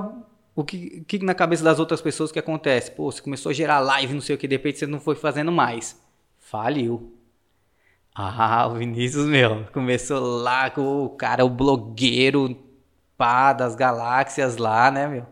o 0.55 0.65
que, 0.65 1.01
que 1.07 1.19
na 1.25 1.35
cabeça 1.35 1.65
das 1.65 1.79
outras 1.79 2.01
pessoas 2.03 2.31
que 2.33 2.39
acontece? 2.39 2.91
Pô, 2.91 3.11
você 3.11 3.23
começou 3.23 3.51
a 3.51 3.55
gerar 3.55 3.81
live, 3.81 4.15
não 4.15 4.21
sei 4.21 4.37
o 4.37 4.39
que, 4.39 4.47
de 4.49 4.55
repente 4.57 4.79
você 4.79 4.87
não 4.87 5.01
foi 5.01 5.15
fazendo 5.15 5.51
mais. 5.53 6.01
Faliu. 6.39 7.13
Ah, 8.15 8.67
o 8.69 8.75
Vinícius, 8.75 9.27
meu, 9.27 9.65
começou 9.73 10.21
lá 10.21 10.71
com 10.71 11.05
o 11.05 11.11
cara, 11.11 11.45
o 11.45 11.49
blogueiro 11.51 12.57
pá 13.17 13.53
das 13.55 13.75
galáxias 13.75 14.57
lá, 14.59 14.91
né, 14.91 15.07
meu? 15.09 15.27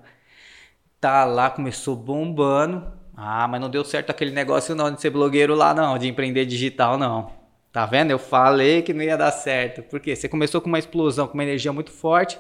Tá 1.00 1.24
lá, 1.24 1.50
começou 1.50 1.96
bombando. 1.96 2.92
Ah, 3.22 3.46
mas 3.46 3.60
não 3.60 3.68
deu 3.68 3.84
certo 3.84 4.08
aquele 4.08 4.30
negócio 4.30 4.74
não 4.74 4.90
de 4.90 4.98
ser 4.98 5.10
blogueiro 5.10 5.54
lá 5.54 5.74
não, 5.74 5.98
de 5.98 6.08
empreender 6.08 6.46
digital 6.46 6.96
não. 6.96 7.30
Tá 7.70 7.84
vendo? 7.84 8.10
Eu 8.10 8.18
falei 8.18 8.80
que 8.80 8.94
não 8.94 9.02
ia 9.02 9.16
dar 9.16 9.30
certo. 9.30 9.82
Porque 9.82 10.16
você 10.16 10.26
começou 10.26 10.58
com 10.58 10.68
uma 10.68 10.78
explosão, 10.78 11.28
com 11.28 11.34
uma 11.34 11.42
energia 11.42 11.70
muito 11.70 11.90
forte 11.90 12.38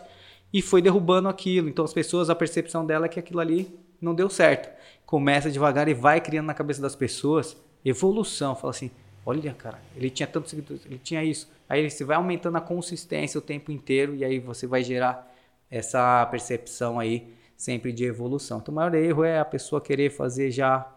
e 0.50 0.62
foi 0.62 0.80
derrubando 0.80 1.28
aquilo. 1.28 1.68
Então 1.68 1.84
as 1.84 1.92
pessoas, 1.92 2.30
a 2.30 2.34
percepção 2.34 2.86
dela 2.86 3.04
é 3.04 3.08
que 3.10 3.20
aquilo 3.20 3.40
ali 3.40 3.78
não 4.00 4.14
deu 4.14 4.30
certo. 4.30 4.70
Começa 5.04 5.50
devagar 5.50 5.86
e 5.86 5.92
vai 5.92 6.18
criando 6.18 6.46
na 6.46 6.54
cabeça 6.54 6.80
das 6.80 6.96
pessoas 6.96 7.58
evolução. 7.84 8.56
Fala 8.56 8.70
assim, 8.70 8.90
olha 9.26 9.52
cara, 9.52 9.78
ele 9.94 10.08
tinha 10.08 10.26
tantos 10.26 10.48
seguidores, 10.48 10.86
ele 10.86 10.98
tinha 10.98 11.22
isso. 11.22 11.46
Aí 11.68 11.90
você 11.90 12.04
vai 12.04 12.16
aumentando 12.16 12.56
a 12.56 12.60
consistência 12.60 13.36
o 13.36 13.42
tempo 13.42 13.70
inteiro 13.70 14.14
e 14.16 14.24
aí 14.24 14.38
você 14.38 14.66
vai 14.66 14.82
gerar 14.82 15.30
essa 15.70 16.24
percepção 16.30 16.98
aí 16.98 17.38
sempre 17.60 17.92
de 17.92 18.06
evolução. 18.06 18.58
Então, 18.58 18.72
o 18.72 18.74
maior 18.74 18.94
erro 18.94 19.22
é 19.22 19.38
a 19.38 19.44
pessoa 19.44 19.82
querer 19.82 20.08
fazer 20.08 20.50
já, 20.50 20.90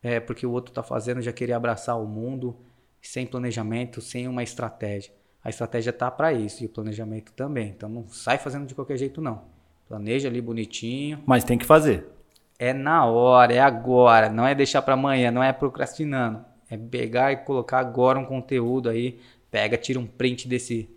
é, 0.00 0.20
porque 0.20 0.46
o 0.46 0.52
outro 0.52 0.70
está 0.70 0.80
fazendo, 0.80 1.20
já 1.20 1.32
querer 1.32 1.54
abraçar 1.54 2.00
o 2.00 2.06
mundo 2.06 2.56
sem 3.02 3.26
planejamento, 3.26 4.00
sem 4.00 4.28
uma 4.28 4.44
estratégia. 4.44 5.12
A 5.42 5.48
estratégia 5.48 5.90
está 5.90 6.08
para 6.08 6.32
isso 6.32 6.62
e 6.62 6.66
o 6.66 6.68
planejamento 6.68 7.32
também. 7.32 7.70
Então, 7.70 7.88
não 7.88 8.06
sai 8.08 8.38
fazendo 8.38 8.64
de 8.64 8.76
qualquer 8.76 8.96
jeito, 8.96 9.20
não. 9.20 9.42
Planeja 9.88 10.28
ali 10.28 10.40
bonitinho. 10.40 11.20
Mas 11.26 11.42
tem 11.42 11.58
que 11.58 11.66
fazer. 11.66 12.06
É 12.60 12.72
na 12.72 13.04
hora, 13.04 13.52
é 13.52 13.58
agora. 13.58 14.28
Não 14.28 14.46
é 14.46 14.54
deixar 14.54 14.82
para 14.82 14.94
amanhã, 14.94 15.32
não 15.32 15.42
é 15.42 15.52
procrastinando. 15.52 16.44
É 16.70 16.76
pegar 16.76 17.32
e 17.32 17.38
colocar 17.38 17.80
agora 17.80 18.20
um 18.20 18.24
conteúdo 18.24 18.88
aí. 18.88 19.18
Pega, 19.50 19.76
tira 19.76 19.98
um 19.98 20.06
print 20.06 20.46
desse, 20.46 20.88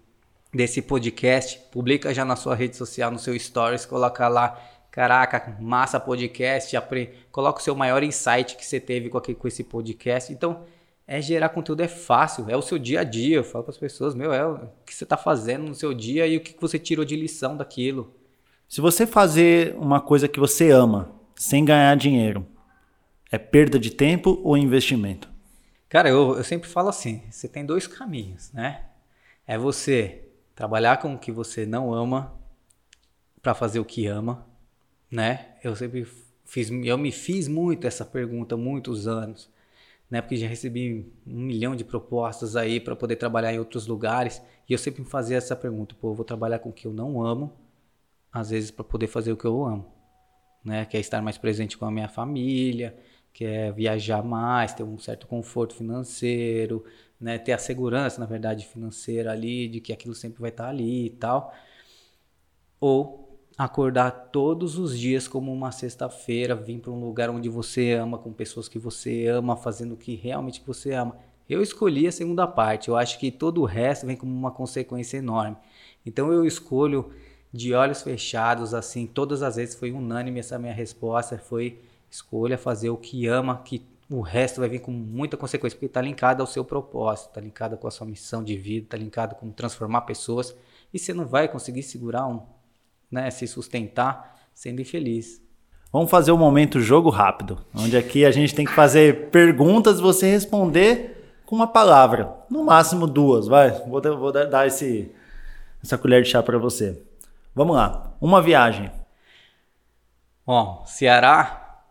desse 0.53 0.81
podcast, 0.81 1.57
publica 1.71 2.13
já 2.13 2.23
na 2.23 2.35
sua 2.35 2.53
rede 2.53 2.75
social, 2.75 3.09
no 3.09 3.17
seu 3.17 3.37
stories, 3.39 3.85
coloca 3.85 4.27
lá 4.27 4.59
Caraca, 4.91 5.55
massa 5.57 6.01
podcast, 6.01 6.75
aprende, 6.75 7.13
coloca 7.31 7.61
o 7.61 7.63
seu 7.63 7.73
maior 7.73 8.03
insight 8.03 8.57
que 8.57 8.65
você 8.65 8.77
teve 8.77 9.09
com, 9.09 9.17
aqui, 9.17 9.33
com 9.33 9.47
esse 9.47 9.63
podcast. 9.63 10.33
Então, 10.33 10.65
é 11.07 11.21
gerar 11.21 11.47
conteúdo 11.49 11.81
é 11.81 11.87
fácil, 11.87 12.49
é 12.49 12.57
o 12.57 12.61
seu 12.61 12.77
dia 12.77 12.99
a 12.99 13.03
dia. 13.05 13.37
Eu 13.37 13.43
falo 13.43 13.63
para 13.63 13.71
as 13.71 13.77
pessoas, 13.77 14.13
meu, 14.13 14.33
é 14.33 14.45
o 14.45 14.69
que 14.85 14.93
você 14.93 15.05
está 15.05 15.15
fazendo 15.15 15.65
no 15.65 15.73
seu 15.73 15.93
dia 15.93 16.27
e 16.27 16.35
o 16.35 16.41
que 16.41 16.55
você 16.59 16.77
tirou 16.77 17.05
de 17.05 17.15
lição 17.15 17.55
daquilo. 17.55 18.13
Se 18.67 18.81
você 18.81 19.07
fazer 19.07 19.75
uma 19.77 20.01
coisa 20.01 20.27
que 20.27 20.39
você 20.39 20.71
ama 20.71 21.09
sem 21.35 21.63
ganhar 21.63 21.95
dinheiro, 21.95 22.45
é 23.31 23.37
perda 23.37 23.79
de 23.79 23.91
tempo 23.91 24.41
ou 24.43 24.57
investimento? 24.57 25.29
Cara, 25.87 26.09
eu, 26.09 26.37
eu 26.37 26.43
sempre 26.43 26.67
falo 26.67 26.89
assim: 26.89 27.23
você 27.31 27.47
tem 27.47 27.65
dois 27.65 27.87
caminhos, 27.87 28.51
né? 28.51 28.83
É 29.47 29.57
você 29.57 30.25
trabalhar 30.53 30.97
com 30.97 31.13
o 31.13 31.17
que 31.17 31.31
você 31.31 31.65
não 31.65 31.93
ama 31.93 32.33
para 33.41 33.53
fazer 33.53 33.79
o 33.79 33.85
que 33.85 34.05
ama 34.05 34.50
né? 35.11 35.55
Eu 35.63 35.75
sempre 35.75 36.07
fiz, 36.45 36.69
eu 36.71 36.97
me 36.97 37.11
fiz 37.11 37.47
muito 37.47 37.85
essa 37.87 38.05
pergunta 38.05 38.55
muitos 38.57 39.07
anos, 39.07 39.49
né? 40.09 40.21
Porque 40.21 40.37
já 40.37 40.47
recebi 40.47 41.11
um 41.27 41.41
milhão 41.41 41.75
de 41.75 41.83
propostas 41.83 42.55
aí 42.55 42.79
para 42.79 42.95
poder 42.95 43.17
trabalhar 43.17 43.53
em 43.53 43.59
outros 43.59 43.87
lugares 43.87 44.41
e 44.69 44.73
eu 44.73 44.77
sempre 44.79 45.01
me 45.01 45.07
fazia 45.09 45.37
essa 45.37 45.55
pergunta, 45.55 45.95
pô, 45.99 46.13
vou 46.13 46.25
trabalhar 46.25 46.59
com 46.59 46.69
o 46.69 46.73
que 46.73 46.87
eu 46.87 46.93
não 46.93 47.23
amo, 47.23 47.53
às 48.31 48.49
vezes 48.51 48.71
para 48.71 48.83
poder 48.85 49.07
fazer 49.07 49.31
o 49.33 49.37
que 49.37 49.45
eu 49.45 49.65
amo, 49.65 49.91
né? 50.63 50.85
Que 50.85 50.97
é 50.97 50.99
estar 50.99 51.21
mais 51.21 51.37
presente 51.37 51.77
com 51.77 51.85
a 51.85 51.91
minha 51.91 52.09
família, 52.09 52.97
que 53.33 53.45
é 53.45 53.71
viajar 53.71 54.23
mais, 54.23 54.73
ter 54.73 54.83
um 54.83 54.97
certo 54.97 55.27
conforto 55.27 55.75
financeiro, 55.75 56.83
né? 57.19 57.37
Ter 57.37 57.53
a 57.53 57.57
segurança, 57.57 58.19
na 58.19 58.25
verdade, 58.25 58.65
financeira 58.67 59.31
ali, 59.31 59.67
de 59.67 59.81
que 59.81 59.93
aquilo 59.93 60.15
sempre 60.15 60.41
vai 60.41 60.49
estar 60.51 60.67
ali 60.69 61.07
e 61.07 61.09
tal. 61.11 61.53
Ou 62.79 63.30
acordar 63.63 64.11
todos 64.31 64.77
os 64.79 64.97
dias 64.97 65.27
como 65.27 65.53
uma 65.53 65.71
sexta-feira, 65.71 66.55
vir 66.55 66.79
para 66.79 66.91
um 66.91 66.99
lugar 66.99 67.29
onde 67.29 67.47
você 67.47 67.93
ama, 67.93 68.17
com 68.17 68.33
pessoas 68.33 68.67
que 68.67 68.79
você 68.79 69.27
ama, 69.27 69.55
fazendo 69.55 69.93
o 69.93 69.97
que 69.97 70.15
realmente 70.15 70.63
você 70.65 70.93
ama. 70.93 71.15
Eu 71.47 71.61
escolhi 71.61 72.07
a 72.07 72.11
segunda 72.11 72.47
parte, 72.47 72.89
eu 72.89 72.97
acho 72.97 73.19
que 73.19 73.29
todo 73.29 73.61
o 73.61 73.65
resto 73.65 74.07
vem 74.07 74.15
como 74.15 74.31
uma 74.31 74.51
consequência 74.51 75.17
enorme. 75.17 75.57
Então 76.05 76.31
eu 76.31 76.45
escolho 76.45 77.11
de 77.53 77.73
olhos 77.73 78.01
fechados, 78.01 78.73
assim, 78.73 79.05
todas 79.05 79.43
as 79.43 79.57
vezes 79.57 79.75
foi 79.75 79.91
unânime 79.91 80.39
essa 80.39 80.57
minha 80.57 80.73
resposta, 80.73 81.37
foi 81.37 81.79
escolha 82.09 82.57
fazer 82.57 82.89
o 82.89 82.97
que 82.97 83.27
ama, 83.27 83.61
que 83.63 83.85
o 84.09 84.21
resto 84.21 84.59
vai 84.59 84.69
vir 84.69 84.79
com 84.79 84.91
muita 84.91 85.37
consequência, 85.37 85.75
porque 85.75 85.85
está 85.85 86.01
linkado 86.01 86.41
ao 86.41 86.47
seu 86.47 86.65
propósito, 86.65 87.29
está 87.29 87.41
linkado 87.41 87.77
com 87.77 87.87
a 87.87 87.91
sua 87.91 88.07
missão 88.07 88.43
de 88.43 88.57
vida, 88.57 88.85
está 88.85 88.97
linkado 88.97 89.35
com 89.35 89.51
transformar 89.51 90.01
pessoas, 90.01 90.55
e 90.93 90.97
você 90.97 91.13
não 91.13 91.25
vai 91.25 91.47
conseguir 91.47 91.83
segurar 91.83 92.25
um 92.25 92.41
né, 93.11 93.29
se 93.29 93.47
sustentar 93.47 94.39
sendo 94.53 94.81
infeliz. 94.81 95.41
Vamos 95.91 96.09
fazer 96.09 96.31
o 96.31 96.35
um 96.35 96.37
momento 96.37 96.79
jogo 96.79 97.09
rápido, 97.09 97.57
onde 97.75 97.97
aqui 97.97 98.23
a 98.25 98.31
gente 98.31 98.55
tem 98.55 98.65
que 98.65 98.71
fazer 98.71 99.29
perguntas 99.29 99.99
você 99.99 100.31
responder 100.31 101.41
com 101.45 101.55
uma 101.55 101.67
palavra, 101.67 102.33
no 102.49 102.63
máximo 102.63 103.05
duas, 103.05 103.45
vai. 103.45 103.71
Vou, 103.71 104.01
vou 104.17 104.31
dar 104.31 104.65
esse, 104.65 105.11
essa 105.83 105.97
colher 105.97 106.23
de 106.23 106.29
chá 106.29 106.41
para 106.41 106.57
você. 106.57 107.03
Vamos 107.53 107.75
lá. 107.75 108.15
Uma 108.21 108.41
viagem. 108.41 108.89
Bom, 110.45 110.83
Ceará 110.85 111.83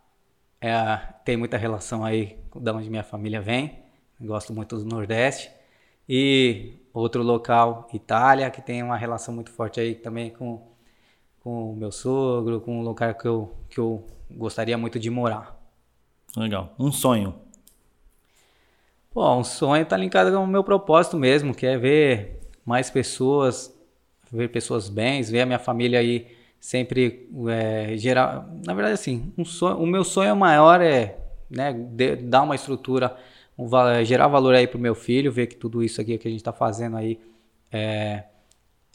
é, 0.60 0.98
tem 1.24 1.36
muita 1.36 1.58
relação 1.58 2.04
aí 2.04 2.38
da 2.56 2.72
onde 2.72 2.88
minha 2.88 3.04
família 3.04 3.42
vem. 3.42 3.78
Gosto 4.18 4.54
muito 4.54 4.78
do 4.78 4.84
Nordeste. 4.86 5.50
E 6.08 6.74
outro 6.92 7.22
local, 7.22 7.86
Itália, 7.92 8.50
que 8.50 8.62
tem 8.62 8.82
uma 8.82 8.96
relação 8.96 9.34
muito 9.34 9.50
forte 9.50 9.78
aí 9.78 9.94
também 9.94 10.30
com 10.30 10.66
com 11.41 11.72
o 11.72 11.76
meu 11.76 11.91
sogro, 11.91 12.61
com 12.61 12.80
um 12.80 12.82
lugar 12.82 13.14
que 13.14 13.26
eu, 13.26 13.55
que 13.68 13.78
eu 13.78 14.07
gostaria 14.30 14.76
muito 14.78 14.99
de 14.99 15.11
morar. 15.11 15.59
Legal. 16.36 16.74
Um 16.78 16.93
sonho. 16.93 17.34
Pô, 19.11 19.34
um 19.34 19.43
sonho 19.43 19.84
tá 19.84 19.97
linkado 19.97 20.30
com 20.30 20.45
o 20.45 20.47
meu 20.47 20.62
propósito 20.62 21.16
mesmo, 21.16 21.55
que 21.55 21.66
é 21.66 21.76
ver 21.76 22.41
mais 22.64 22.91
pessoas, 22.91 23.74
ver 24.30 24.49
pessoas 24.49 24.88
bens, 24.88 25.28
ver 25.28 25.41
a 25.41 25.47
minha 25.47 25.59
família 25.59 25.99
aí 25.99 26.28
sempre 26.61 27.28
é, 27.49 27.97
gerar. 27.97 28.49
Na 28.64 28.74
verdade, 28.74 28.95
assim, 28.95 29.32
um 29.36 29.45
sonho, 29.45 29.78
o 29.78 29.86
meu 29.86 30.05
sonho 30.05 30.36
maior 30.36 30.80
é 30.80 31.18
né, 31.51 31.72
de, 31.72 32.16
dar 32.16 32.43
uma 32.43 32.55
estrutura, 32.55 33.16
um, 33.59 33.68
gerar 34.05 34.28
valor 34.28 34.55
aí 34.55 34.66
pro 34.66 34.78
meu 34.78 34.95
filho, 34.95 35.32
ver 35.32 35.49
que 35.49 35.57
tudo 35.57 35.82
isso 35.82 36.01
aqui 36.01 36.16
que 36.16 36.28
a 36.28 36.30
gente 36.30 36.41
está 36.41 36.53
fazendo 36.53 36.97
aí 36.97 37.18
é, 37.72 38.24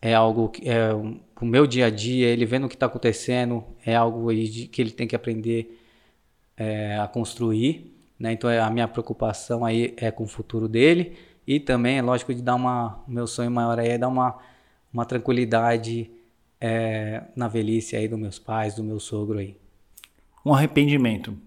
é 0.02 0.14
algo 0.14 0.50
que 0.50 0.68
é 0.70 0.94
o 0.94 1.46
meu 1.46 1.68
dia 1.68 1.88
a 1.88 1.90
dia, 1.90 2.28
ele 2.28 2.46
vendo 2.46 2.66
o 2.66 2.70
que 2.70 2.76
está 2.76 2.86
acontecendo, 2.86 3.64
é 3.86 3.96
algo 3.96 4.30
aí 4.30 4.68
que 4.68 4.82
ele 4.82 4.92
tem 4.92 5.08
que 5.08 5.16
aprender 5.16 5.82
é, 6.56 6.98
a 6.98 7.08
construir. 7.08 7.94
Né? 8.18 8.34
Então 8.34 8.50
é, 8.50 8.60
a 8.60 8.70
minha 8.70 8.88
preocupação 8.88 9.66
aí 9.66 9.94
é 9.98 10.12
com 10.12 10.24
o 10.24 10.28
futuro 10.28 10.68
dele 10.68 11.18
e 11.46 11.60
também 11.60 11.98
é 11.98 12.02
lógico 12.02 12.34
de 12.34 12.42
dar 12.42 12.56
uma, 12.56 13.04
o 13.08 13.12
meu 13.12 13.28
sonho 13.28 13.52
maior 13.52 13.80
aí 13.80 13.90
é 13.90 13.98
dar 13.98 14.08
uma, 14.08 14.38
uma 14.92 15.06
tranquilidade 15.06 16.10
é, 16.60 17.24
na 17.36 17.48
velhice 17.48 17.96
aí 17.96 18.08
dos 18.08 18.18
meus 18.18 18.40
pais, 18.40 18.76
do 18.76 18.84
meu 18.84 19.00
sogro 19.00 19.40
aí. 19.40 19.58
Um 20.46 20.54
arrependimento. 20.54 21.38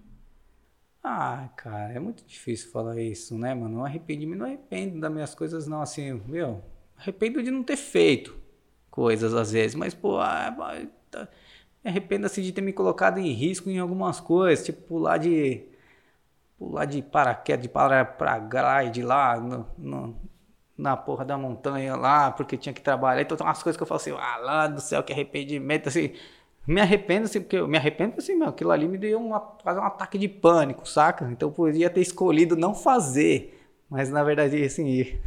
Ah, 1.03 1.49
cara, 1.55 1.93
é 1.93 1.99
muito 1.99 2.23
difícil 2.27 2.69
falar 2.69 2.99
isso, 3.01 3.37
né, 3.37 3.55
mano? 3.55 3.79
Um 3.79 3.85
arrependimento, 3.85 4.39
não 4.39 4.45
arrependo 4.45 4.99
das 4.99 5.11
minhas 5.11 5.33
coisas, 5.33 5.65
não, 5.65 5.81
assim, 5.81 6.21
meu, 6.27 6.61
arrependo 6.97 7.41
de 7.41 7.49
não 7.49 7.63
ter 7.63 7.77
feito 7.77 8.38
coisas 8.91 9.33
às 9.33 9.51
vezes, 9.51 9.75
mas 9.75 9.93
pô, 9.93 10.17
ah, 10.19 10.53
tá, 11.11 11.27
assim 12.25 12.41
de 12.41 12.51
ter 12.51 12.61
me 12.61 12.73
colocado 12.73 13.19
em 13.19 13.31
risco 13.31 13.69
em 13.69 13.79
algumas 13.79 14.19
coisas, 14.19 14.65
tipo 14.65 14.81
pular 14.83 15.17
de 15.17 15.63
pular 16.57 16.85
de 16.85 17.01
paraquedas, 17.01 17.63
de 17.63 17.69
para 17.69 18.05
para 18.05 18.37
grade 18.39 19.01
lá 19.01 19.39
no, 19.39 19.65
no, 19.77 20.15
na 20.77 20.95
porra 20.97 21.25
da 21.25 21.37
montanha 21.37 21.95
lá, 21.95 22.31
porque 22.31 22.57
tinha 22.57 22.73
que 22.73 22.81
trabalhar. 22.81 23.21
Então 23.21 23.37
tem 23.37 23.45
umas 23.45 23.61
coisas 23.61 23.77
que 23.77 23.83
eu 23.83 23.87
falo 23.87 23.97
assim, 24.01 24.11
ah, 24.11 24.37
lá 24.37 24.67
do 24.67 24.81
céu, 24.81 25.03
que 25.03 25.13
arrependimento, 25.13 25.89
assim. 25.89 26.13
Me 26.67 26.81
arrependo, 26.81 27.25
assim, 27.25 27.41
porque 27.41 27.57
eu 27.57 27.67
me 27.67 27.77
arrependo, 27.77 28.15
assim, 28.17 28.35
meu, 28.35 28.49
aquilo 28.49 28.71
ali 28.71 28.87
me 28.87 28.97
deu 28.97 29.19
uma, 29.19 29.39
quase 29.39 29.79
um 29.79 29.83
ataque 29.83 30.17
de 30.17 30.27
pânico, 30.27 30.87
saca? 30.87 31.29
Então 31.31 31.49
eu 31.49 31.53
podia 31.53 31.89
ter 31.89 32.01
escolhido 32.01 32.55
não 32.55 32.75
fazer. 32.75 33.58
Mas 33.89 34.09
na 34.09 34.23
verdade, 34.23 34.61
assim, 34.63 35.17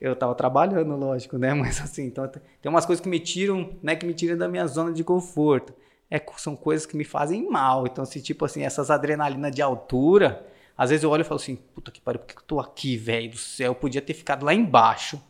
eu 0.00 0.16
tava 0.16 0.34
trabalhando, 0.34 0.96
lógico, 0.96 1.38
né? 1.38 1.52
Mas 1.54 1.80
assim, 1.80 2.04
então 2.06 2.26
tem 2.28 2.42
umas 2.70 2.84
coisas 2.84 3.02
que 3.02 3.08
me 3.08 3.20
tiram, 3.20 3.74
né? 3.82 3.94
Que 3.94 4.06
me 4.06 4.14
tiram 4.14 4.36
da 4.36 4.48
minha 4.48 4.66
zona 4.66 4.92
de 4.92 5.04
conforto. 5.04 5.72
É, 6.10 6.20
são 6.36 6.56
coisas 6.56 6.86
que 6.86 6.96
me 6.96 7.04
fazem 7.04 7.48
mal. 7.48 7.86
Então, 7.86 8.04
se 8.04 8.20
tipo 8.20 8.44
assim, 8.44 8.64
essas 8.64 8.90
adrenalinas 8.90 9.54
de 9.54 9.62
altura, 9.62 10.44
às 10.76 10.90
vezes 10.90 11.04
eu 11.04 11.10
olho 11.10 11.20
e 11.20 11.24
falo 11.24 11.40
assim, 11.40 11.56
puta 11.56 11.90
que 11.92 12.00
pariu, 12.00 12.18
por 12.18 12.26
que 12.26 12.36
eu 12.36 12.42
tô 12.42 12.58
aqui, 12.58 12.96
velho 12.96 13.30
do 13.30 13.38
céu? 13.38 13.68
Eu 13.68 13.74
podia 13.76 14.02
ter 14.02 14.14
ficado 14.14 14.44
lá 14.44 14.52
embaixo 14.52 15.22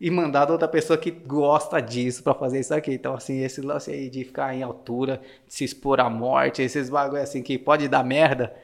e 0.00 0.10
mandado 0.10 0.52
outra 0.52 0.66
pessoa 0.68 0.96
que 0.98 1.10
gosta 1.10 1.80
disso 1.80 2.22
para 2.22 2.34
fazer 2.34 2.60
isso 2.60 2.74
aqui. 2.74 2.92
Então, 2.92 3.14
assim, 3.14 3.40
esse 3.42 3.60
lance 3.60 3.90
aí 3.90 4.10
de 4.10 4.24
ficar 4.24 4.54
em 4.54 4.62
altura, 4.62 5.20
de 5.46 5.54
se 5.54 5.64
expor 5.64 6.00
à 6.00 6.10
morte, 6.10 6.62
esses 6.62 6.90
bagulho 6.90 7.22
assim 7.22 7.42
que 7.42 7.58
pode 7.58 7.88
dar 7.88 8.04
merda 8.04 8.54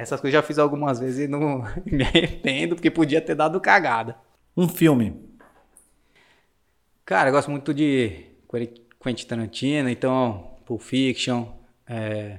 essas 0.00 0.20
coisas 0.20 0.34
eu 0.34 0.40
já 0.40 0.46
fiz 0.46 0.58
algumas 0.58 0.98
vezes 0.98 1.26
e 1.26 1.28
não 1.28 1.62
me 1.84 2.02
arrependo, 2.02 2.74
porque 2.74 2.90
podia 2.90 3.20
ter 3.20 3.34
dado 3.34 3.60
cagada. 3.60 4.16
Um 4.56 4.68
filme. 4.68 5.28
Cara, 7.04 7.28
eu 7.28 7.32
gosto 7.32 7.50
muito 7.50 7.74
de 7.74 8.26
Quentin 9.02 9.26
Tarantino, 9.26 9.88
então 9.88 10.56
Pulp 10.64 10.80
Fiction. 10.80 11.46
É... 11.86 12.38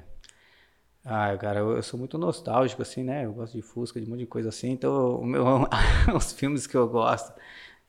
Ah, 1.04 1.36
cara, 1.38 1.60
eu, 1.60 1.82
sou 1.82 2.00
muito 2.00 2.18
nostálgico, 2.18 2.82
assim, 2.82 3.04
né? 3.04 3.26
Eu 3.26 3.34
gosto 3.34 3.54
de 3.54 3.62
Fusca, 3.62 4.00
de 4.00 4.06
um 4.06 4.12
monte 4.12 4.20
de 4.20 4.28
coisa 4.28 4.50
assim. 4.50 4.72
Então, 4.72 5.24
meu, 5.24 5.68
os 6.16 6.32
filmes 6.32 6.68
que 6.68 6.78
eu 6.78 6.88
gosto, 6.88 7.34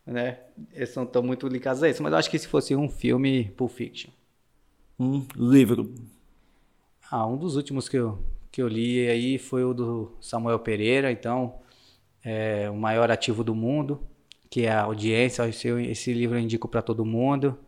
né? 0.06 0.38
Eles 0.72 0.94
não 0.94 1.04
estão 1.04 1.22
muito 1.22 1.46
ligados 1.46 1.82
a 1.82 1.88
isso. 1.88 2.02
Mas 2.02 2.12
eu 2.12 2.18
acho 2.18 2.30
que 2.30 2.38
se 2.38 2.48
fosse 2.48 2.74
um 2.74 2.88
filme, 2.88 3.50
Pulp 3.56 3.70
Fiction. 3.70 4.10
Um 4.98 5.26
livro. 5.36 5.94
Ah, 7.10 7.26
um 7.26 7.36
dos 7.36 7.56
últimos 7.56 7.88
que 7.88 7.98
eu, 7.98 8.18
que 8.52 8.60
eu 8.60 8.68
li 8.68 9.08
aí 9.08 9.38
foi 9.38 9.64
o 9.64 9.72
do 9.72 10.12
Samuel 10.20 10.58
Pereira, 10.58 11.10
então, 11.10 11.54
é 12.22 12.68
o 12.70 12.76
maior 12.76 13.10
ativo 13.10 13.42
do 13.42 13.54
mundo, 13.54 14.06
que 14.50 14.66
é 14.66 14.70
a 14.72 14.82
audiência. 14.82 15.48
Esse, 15.48 15.68
esse 15.68 16.12
livro 16.12 16.36
eu 16.36 16.40
indico 16.40 16.68
para 16.68 16.82
todo 16.82 17.04
mundo. 17.04 17.58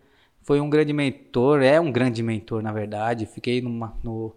Foi 0.42 0.60
um 0.60 0.68
grande 0.68 0.92
mentor, 0.92 1.62
é 1.62 1.80
um 1.80 1.90
grande 1.90 2.22
mentor, 2.22 2.62
na 2.62 2.70
verdade. 2.70 3.26
Fiquei 3.26 3.62
numa, 3.62 3.98
no, 4.04 4.36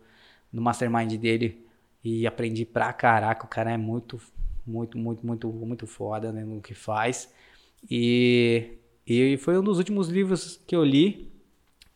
no 0.51 0.61
mastermind 0.61 1.13
dele 1.19 1.65
e 2.01 2.25
aprendi 2.25 2.65
pra 2.65 2.93
caraca. 2.93 3.45
O 3.45 3.49
cara 3.49 3.71
é 3.71 3.77
muito, 3.77 4.19
muito, 4.65 4.97
muito, 4.97 5.25
muito, 5.27 5.47
muito 5.49 5.85
foda 5.85 6.31
né, 6.31 6.45
no 6.45 6.61
que 6.61 6.73
faz. 6.73 7.31
E, 7.89 8.77
e 9.05 9.37
foi 9.37 9.57
um 9.57 9.63
dos 9.63 9.77
últimos 9.79 10.07
livros 10.07 10.61
que 10.65 10.75
eu 10.75 10.83
li, 10.83 11.29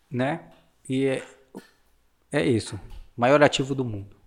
né? 0.09 0.51
E 0.89 1.05
é, 1.05 1.23
é 2.31 2.45
isso. 2.45 2.77
Maior 3.15 3.41
ativo 3.41 3.73
do 3.73 3.85
mundo. 3.85 4.20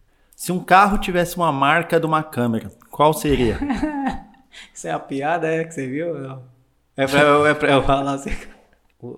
Se 0.45 0.53
um 0.53 0.63
carro 0.63 0.99
tivesse 0.99 1.39
uma 1.39 1.51
marca 1.51 1.99
de 1.99 2.05
uma 2.05 2.23
câmera, 2.23 2.71
qual 2.91 3.15
seria? 3.15 3.59
Isso 4.75 4.87
é 4.87 4.91
a 4.91 4.99
piada, 4.99 5.49
é, 5.49 5.65
que 5.65 5.73
você 5.73 5.87
viu? 5.87 6.15
É 6.95 7.07
pra, 7.07 7.21
eu, 7.21 7.47
é 7.49 7.55
pra 7.55 7.73
eu 7.73 7.83
falar 7.83 8.13
assim. 8.13 8.37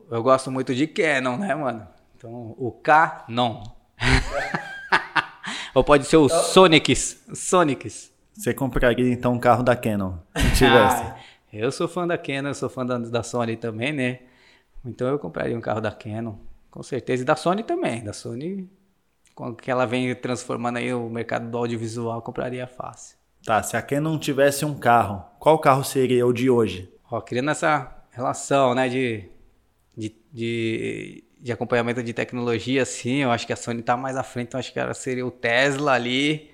Eu 0.08 0.22
gosto 0.22 0.52
muito 0.52 0.72
de 0.72 0.86
Canon, 0.86 1.36
né, 1.36 1.52
mano? 1.52 1.84
Então, 2.16 2.54
o 2.56 2.70
K, 2.70 3.24
não. 3.28 3.60
Ou 5.74 5.82
pode 5.82 6.04
ser 6.04 6.16
o 6.16 6.28
Sonics. 6.28 7.24
Sonics. 7.34 8.12
Você 8.32 8.54
compraria 8.54 9.12
então 9.12 9.32
um 9.32 9.40
carro 9.40 9.64
da 9.64 9.74
Canon, 9.74 10.18
se 10.36 10.58
tivesse? 10.58 11.02
Ah, 11.02 11.16
eu 11.52 11.72
sou 11.72 11.88
fã 11.88 12.06
da 12.06 12.16
Canon, 12.16 12.50
eu 12.50 12.54
sou 12.54 12.68
fã 12.68 12.86
da, 12.86 12.98
da 12.98 13.24
Sony 13.24 13.56
também, 13.56 13.92
né? 13.92 14.20
Então 14.84 15.08
eu 15.08 15.18
compraria 15.18 15.58
um 15.58 15.60
carro 15.60 15.80
da 15.80 15.90
Canon, 15.90 16.36
com 16.70 16.84
certeza. 16.84 17.24
E 17.24 17.26
da 17.26 17.34
Sony 17.34 17.64
também. 17.64 18.04
Da 18.04 18.12
Sony 18.12 18.70
com 19.36 19.54
que 19.54 19.70
ela 19.70 19.86
vem 19.86 20.12
transformando 20.14 20.78
aí 20.78 20.92
o 20.94 21.10
mercado 21.10 21.48
do 21.50 21.58
audiovisual, 21.58 22.22
compraria 22.22 22.66
fácil. 22.66 23.18
Tá, 23.44 23.62
se 23.62 23.76
a 23.76 23.82
Canon 23.82 24.12
não 24.12 24.18
tivesse 24.18 24.64
um 24.64 24.74
carro, 24.74 25.22
qual 25.38 25.58
carro 25.58 25.84
seria 25.84 26.26
o 26.26 26.32
de 26.32 26.48
hoje? 26.48 26.90
Ó, 27.08 27.20
criando 27.20 27.50
essa 27.50 27.94
relação, 28.10 28.74
né, 28.74 28.88
de, 28.88 29.28
de, 29.94 30.16
de, 30.32 31.24
de 31.38 31.52
acompanhamento 31.52 32.02
de 32.02 32.14
tecnologia, 32.14 32.82
assim, 32.82 33.18
eu 33.18 33.30
acho 33.30 33.46
que 33.46 33.52
a 33.52 33.56
Sony 33.56 33.80
está 33.80 33.94
mais 33.94 34.16
à 34.16 34.22
frente, 34.22 34.48
então 34.48 34.58
acho 34.58 34.72
que 34.72 34.80
ela 34.80 34.94
seria 34.94 35.24
o 35.24 35.30
Tesla 35.30 35.92
ali, 35.92 36.50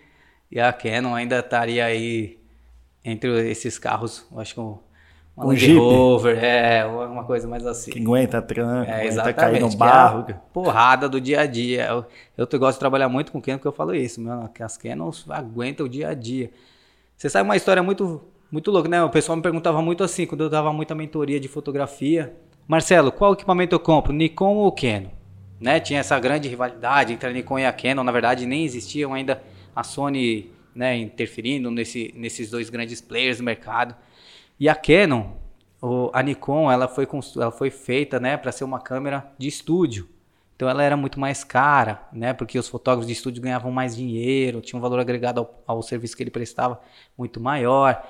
e 0.51 0.59
a 0.61 0.73
Canon 0.73 1.15
ainda 1.15 1.39
estaria 1.39 1.85
aí 1.85 2.41
entre 3.05 3.49
esses 3.49 3.79
carros, 3.79 4.27
eu 4.31 4.41
acho 4.41 4.55
que 4.55 4.61
o 4.61 4.83
um 5.37 5.47
Land 5.47 5.61
Jeep. 5.61 5.79
Rover, 5.79 6.45
é, 6.45 6.85
uma 6.85 7.25
coisa 7.25 7.49
mais 7.49 7.67
assim. 7.67 7.91
Que 7.91 8.01
aguenta 8.01 8.43
tranco, 8.43 8.91
é, 8.91 9.09
aguenta 9.09 9.33
cair 9.33 9.61
no 9.61 9.69
é 9.69 9.77
barro. 9.77 10.27
É 10.29 10.35
porrada 10.53 11.09
do 11.09 11.21
dia 11.21 11.41
a 11.41 11.47
dia. 11.47 11.87
Eu, 11.87 12.05
eu 12.37 12.59
gosto 12.59 12.75
de 12.75 12.81
trabalhar 12.81 13.09
muito 13.09 13.33
com 13.33 13.41
Canon 13.41 13.59
porque 13.59 13.69
eu 13.69 13.73
falo 13.73 13.95
isso, 13.95 14.21
meu, 14.21 14.49
que 14.49 14.63
as 14.63 14.77
Canons 14.77 15.25
aguentam 15.31 15.87
o 15.87 15.89
dia 15.89 16.09
a 16.09 16.15
dia. 16.15 16.51
Você 17.17 17.31
sabe 17.31 17.49
uma 17.49 17.57
história 17.57 17.83
muito, 17.83 18.23
muito 18.51 18.71
louca, 18.71 18.89
né? 18.89 19.03
O 19.03 19.09
pessoal 19.09 19.37
me 19.37 19.43
perguntava 19.43 19.81
muito 19.81 20.05
assim, 20.05 20.27
quando 20.27 20.43
eu 20.43 20.51
dava 20.51 20.73
muita 20.73 20.95
mentoria 20.95 21.41
de 21.41 21.49
fotografia. 21.49 22.35
Marcelo, 22.69 23.11
qual 23.11 23.33
equipamento 23.33 23.75
eu 23.75 23.81
compro, 23.81 24.13
Nikon 24.13 24.55
ou 24.57 24.71
Canon? 24.71 25.11
Né? 25.61 25.81
Tinha 25.81 26.01
essa 26.01 26.19
grande 26.19 26.49
rivalidade 26.49 27.13
entre 27.13 27.29
a 27.29 27.33
Nikon 27.33 27.59
e 27.59 27.67
a 27.67 27.73
Canon. 27.73 28.05
Na 28.05 28.13
verdade, 28.13 28.45
nem 28.45 28.65
existiam 28.65 29.15
ainda 29.15 29.43
a 29.75 29.83
Sony 29.83 30.51
né, 30.75 30.97
interferindo 30.97 31.71
nesse, 31.71 32.13
nesses 32.17 32.51
dois 32.51 32.69
grandes 32.69 33.01
players 33.01 33.39
do 33.39 33.45
mercado. 33.45 33.95
E 34.63 34.69
a 34.69 34.77
Canon, 34.77 35.25
a 36.13 36.23
Nikon, 36.23 36.71
ela 36.71 36.87
foi, 36.87 37.09
ela 37.35 37.51
foi 37.51 37.69
feita 37.69 38.21
né, 38.21 38.37
para 38.37 38.53
ser 38.53 38.63
uma 38.63 38.79
câmera 38.79 39.27
de 39.37 39.49
estúdio. 39.49 40.09
Então 40.55 40.69
ela 40.69 40.85
era 40.85 40.97
muito 40.97 41.19
mais 41.19 41.43
cara, 41.43 42.07
né? 42.13 42.33
Porque 42.33 42.57
os 42.57 42.69
fotógrafos 42.69 43.09
de 43.09 43.13
estúdio 43.13 43.43
ganhavam 43.43 43.73
mais 43.73 43.97
dinheiro, 43.97 44.61
tinha 44.61 44.79
um 44.79 44.81
valor 44.81 45.01
agregado 45.01 45.41
ao, 45.41 45.63
ao 45.67 45.83
serviço 45.83 46.17
que 46.17 46.23
ele 46.23 46.31
prestava 46.31 46.81
muito 47.19 47.41
maior. 47.41 48.07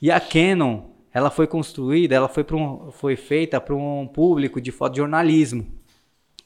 E 0.00 0.10
a 0.10 0.18
Canon, 0.18 0.84
ela 1.12 1.28
foi 1.28 1.46
construída, 1.46 2.14
ela 2.14 2.28
foi, 2.28 2.46
um, 2.50 2.90
foi 2.90 3.14
feita 3.14 3.60
para 3.60 3.74
um 3.74 4.06
público 4.06 4.58
de 4.58 4.72
fotojornalismo, 4.72 5.66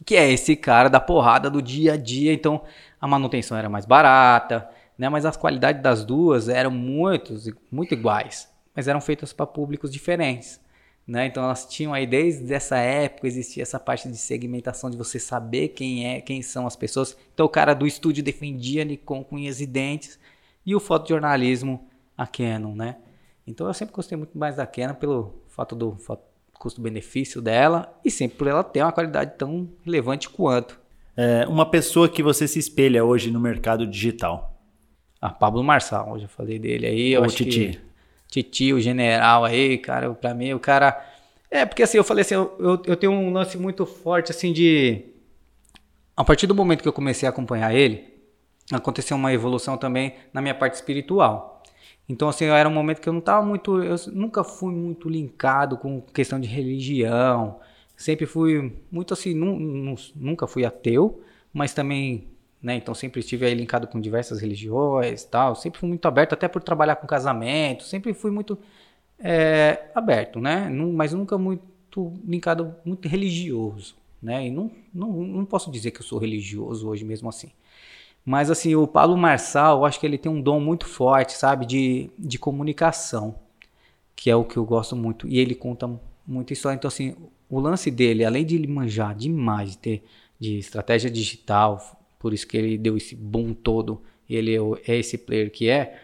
que 0.05 0.17
é 0.17 0.33
esse 0.33 0.57
cara 0.57 0.89
da 0.89 0.99
porrada 0.99 1.49
do 1.49 1.63
dia 1.63 1.93
a 1.93 1.97
dia. 1.97 2.33
Então 2.33 2.63
a 3.01 3.07
manutenção 3.07 3.57
era 3.57 3.69
mais 3.69 3.87
barata, 3.87 4.69
né? 4.99 5.09
Mas 5.09 5.25
as 5.25 5.37
qualidades 5.37 5.81
das 5.81 6.05
duas 6.05 6.49
eram 6.49 6.73
muito, 6.73 7.37
muito 7.71 7.95
iguais 7.95 8.53
mas 8.75 8.89
eram 8.89 9.01
feitas 9.01 9.33
para 9.33 9.47
públicos 9.47 9.91
diferentes. 9.91 10.61
Né? 11.07 11.27
Então 11.27 11.45
elas 11.45 11.67
tinham 11.67 11.93
aí 11.93 12.07
desde 12.07 12.53
essa 12.53 12.79
época 12.79 13.27
existia 13.27 13.63
essa 13.63 13.79
parte 13.79 14.09
de 14.09 14.17
segmentação 14.17 14.89
de 14.89 14.97
você 14.97 15.19
saber 15.19 15.69
quem 15.69 16.07
é, 16.07 16.21
quem 16.21 16.41
são 16.41 16.67
as 16.67 16.75
pessoas. 16.75 17.17
Então 17.35 17.45
o 17.45 17.49
cara 17.49 17.75
do 17.75 17.87
estúdio 17.87 18.25
defendia 18.25 18.85
Nikon 18.85 19.23
com 19.23 19.37
unhas 19.37 19.61
e 19.61 19.67
dentes 19.67 20.19
e 20.65 20.75
o 20.75 20.81
fotojornalismo 20.81 21.87
a 22.17 22.27
Canon, 22.27 22.75
né? 22.75 22.97
Então 23.47 23.67
eu 23.67 23.75
sempre 23.75 23.95
gostei 23.95 24.17
muito 24.17 24.37
mais 24.39 24.57
da 24.57 24.67
Canon 24.67 24.95
pelo 24.95 25.43
fato 25.49 25.77
do 25.77 25.99
custo-benefício 26.55 27.43
dela 27.43 27.95
e 28.03 28.11
sempre 28.11 28.39
por 28.39 28.47
ela 28.47 28.65
ter 28.65 28.83
uma 28.83 28.93
qualidade 28.93 29.35
tão 29.37 29.69
relevante 29.85 30.31
quanto. 30.31 30.81
É, 31.15 31.47
uma 31.47 31.69
pessoa 31.71 32.09
que 32.09 32.23
você 32.23 32.49
se 32.49 32.59
espelha 32.59 33.05
hoje 33.05 33.31
no 33.31 33.39
mercado 33.39 33.87
digital. 33.87 34.59
Ah, 35.21 35.31
Pablo 35.31 35.63
Marçal, 35.63 36.13
hoje 36.13 36.25
eu 36.25 36.29
falei 36.29 36.59
dele 36.59 36.87
aí. 36.87 37.13
Eu 37.13 37.21
Ou 37.21 37.27
acho 37.27 37.37
Titi. 37.37 37.79
Que 37.79 37.94
titio 38.29 38.81
general 38.81 39.45
aí, 39.45 39.79
cara, 39.79 40.13
pra 40.15 40.35
mim, 40.35 40.53
o 40.53 40.61
cara. 40.61 41.05
É, 41.51 41.65
porque 41.65 41.83
assim, 41.83 41.97
eu 41.97 42.05
falei 42.05 42.23
assim, 42.23 42.35
eu, 42.35 42.57
eu, 42.59 42.83
eu, 42.87 42.97
tenho 42.97 43.13
um 43.13 43.33
lance 43.33 43.57
muito 43.57 43.87
forte, 43.87 44.31
assim, 44.31 44.53
de. 44.53 45.05
A 46.17 46.25
partir 46.25 46.47
do 46.47 46.55
momento 46.55 46.83
que 46.83 46.89
eu 46.89 46.93
comecei 46.93 47.27
a 47.27 47.31
acompanhar 47.31 47.75
ele, 47.75 48.05
aconteceu 48.73 49.17
uma 49.17 49.33
evolução 49.33 49.77
também 49.77 50.15
na 50.33 50.41
minha 50.41 50.55
parte 50.55 50.75
espiritual. 50.75 51.63
Então, 52.09 52.29
assim, 52.29 52.45
era 52.47 52.69
um 52.69 52.73
momento 52.73 53.01
que 53.01 53.09
eu 53.09 53.13
não 53.13 53.21
tava 53.21 53.45
muito. 53.45 53.83
Eu 53.83 53.97
nunca 54.13 54.45
fui 54.45 54.73
muito 54.73 55.09
linkado 55.09 55.77
com 55.77 56.01
questão 56.01 56.39
de 56.41 56.49
religião. 56.49 57.61
Sempre 57.97 58.27
fui 58.27 58.77
muito 58.91 59.15
assim, 59.15 59.35
nunca 60.15 60.47
fui 60.47 60.65
ateu, 60.65 61.23
mas 61.53 61.73
também 61.73 62.34
né? 62.65 62.75
Então 62.77 62.95
sempre 62.95 63.21
estive 63.21 63.45
aí 63.45 63.55
linkado 63.55 63.87
com 63.87 64.01
diversas 64.01 64.41
religiões, 64.41 65.23
tal. 65.25 65.55
Sempre 65.55 65.79
fui 65.79 65.89
muito 65.89 66.09
aberto, 66.09 66.33
até 66.33 66.49
por 66.49 66.63
trabalhar 66.63 66.97
com 66.97 67.07
casamento. 67.07 67.85
Sempre 67.85 68.15
fui 68.15 68.31
muito 68.31 68.59
é, 69.19 69.91
aberto, 69.95 70.41
né? 70.41 70.71
Mas 70.71 71.13
nunca 71.13 71.37
muito 71.37 72.13
linkado, 72.27 72.75
muito 72.83 73.07
religioso, 73.07 73.95
né? 74.21 74.47
E 74.47 74.51
não, 74.51 74.71
não, 74.95 75.13
não 75.13 75.45
posso 75.45 75.71
dizer 75.71 75.91
que 75.91 76.01
eu 76.01 76.05
sou 76.05 76.19
religioso 76.19 76.89
hoje 76.89 77.05
mesmo 77.05 77.29
assim. 77.29 77.51
Mas 78.25 78.51
assim, 78.51 78.75
o 78.75 78.87
Paulo 78.87 79.15
Marçal, 79.15 79.81
eu 79.81 79.85
acho 79.85 80.01
que 80.01 80.07
ele 80.07 80.17
tem 80.17 80.33
um 80.33 80.41
dom 80.41 80.59
muito 80.59 80.87
forte, 80.87 81.35
sabe, 81.35 81.67
de, 81.67 82.11
de 82.19 82.39
comunicação, 82.39 83.35
que 84.17 84.31
é 84.31 84.37
o 84.37 84.45
que 84.45 84.57
eu 84.57 84.65
gosto 84.65 84.97
muito. 84.97 85.29
E 85.29 85.39
ele 85.39 85.55
conta 85.55 85.91
muita 86.27 86.55
história. 86.55 86.77
Então 86.77 86.89
assim, 86.89 87.15
o 87.51 87.61
lance 87.61 87.91
dele, 87.91 88.25
além 88.25 88.47
de 88.47 88.55
ele 88.55 88.67
manjar 88.67 89.15
demais, 89.15 89.73
de 89.73 89.79
ter 89.79 90.05
de 90.41 90.59
estratégia 90.59 91.11
digital, 91.11 92.04
por 92.25 92.33
isso 92.33 92.47
que 92.47 92.57
ele 92.57 92.79
deu 92.79 92.97
esse 92.97 93.15
boom 93.15 93.53
todo, 93.53 94.01
ele 94.27 94.57
é, 94.57 94.59
é 94.91 94.97
esse 94.97 95.19
player 95.19 95.51
que 95.51 95.69
é, 95.69 96.01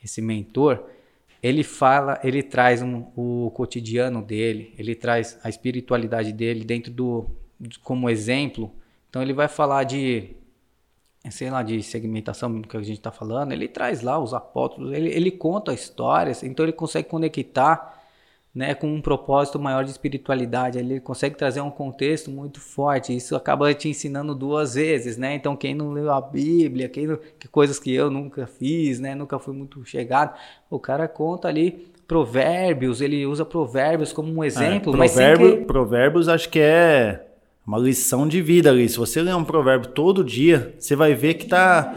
esse 0.00 0.22
mentor, 0.22 0.84
ele 1.42 1.64
fala, 1.64 2.20
ele 2.22 2.40
traz 2.40 2.82
um, 2.82 3.04
o 3.16 3.50
cotidiano 3.50 4.22
dele, 4.22 4.72
ele 4.78 4.94
traz 4.94 5.36
a 5.42 5.48
espiritualidade 5.48 6.32
dele 6.32 6.64
dentro 6.64 6.92
do 6.92 7.26
como 7.82 8.08
exemplo. 8.08 8.72
Então 9.10 9.20
ele 9.20 9.32
vai 9.32 9.48
falar 9.48 9.82
de 9.82 10.36
sei 11.32 11.50
lá, 11.50 11.64
de 11.64 11.82
segmentação 11.82 12.62
que 12.62 12.76
a 12.76 12.82
gente 12.82 12.98
está 12.98 13.10
falando, 13.10 13.50
ele 13.50 13.66
traz 13.66 14.02
lá 14.02 14.20
os 14.20 14.32
apóstolos, 14.32 14.92
ele, 14.92 15.08
ele 15.08 15.32
conta 15.32 15.74
histórias, 15.74 16.44
então 16.44 16.64
ele 16.64 16.72
consegue 16.72 17.08
conectar 17.08 17.95
né, 18.56 18.74
com 18.74 18.88
um 18.88 19.02
propósito 19.02 19.58
maior 19.58 19.84
de 19.84 19.90
espiritualidade. 19.90 20.78
Ele 20.78 20.98
consegue 20.98 21.36
trazer 21.36 21.60
um 21.60 21.70
contexto 21.70 22.30
muito 22.30 22.58
forte. 22.58 23.14
Isso 23.14 23.36
acaba 23.36 23.74
te 23.74 23.90
ensinando 23.90 24.34
duas 24.34 24.76
vezes, 24.76 25.18
né? 25.18 25.34
Então 25.34 25.54
quem 25.54 25.74
não 25.74 25.92
leu 25.92 26.10
a 26.10 26.22
Bíblia, 26.22 26.88
quem 26.88 27.06
não, 27.06 27.18
que 27.38 27.46
coisas 27.48 27.78
que 27.78 27.94
eu 27.94 28.10
nunca 28.10 28.46
fiz, 28.46 28.98
né? 28.98 29.14
Nunca 29.14 29.38
fui 29.38 29.54
muito 29.54 29.84
chegado. 29.84 30.34
O 30.70 30.80
cara 30.80 31.06
conta 31.06 31.48
ali 31.48 31.86
provérbios, 32.08 33.02
ele 33.02 33.26
usa 33.26 33.44
provérbios 33.44 34.10
como 34.10 34.32
um 34.32 34.42
exemplo. 34.42 34.94
É, 34.94 34.96
provérbio, 34.96 35.58
que... 35.58 35.64
Provérbios 35.66 36.26
acho 36.26 36.48
que 36.48 36.58
é 36.58 37.26
uma 37.66 37.78
lição 37.78 38.26
de 38.26 38.40
vida 38.40 38.70
ali. 38.70 38.88
Se 38.88 38.96
você 38.96 39.20
ler 39.20 39.34
um 39.36 39.44
provérbio 39.44 39.90
todo 39.90 40.24
dia, 40.24 40.74
você 40.78 40.96
vai 40.96 41.14
ver 41.14 41.34
que 41.34 41.44
tá 41.44 41.94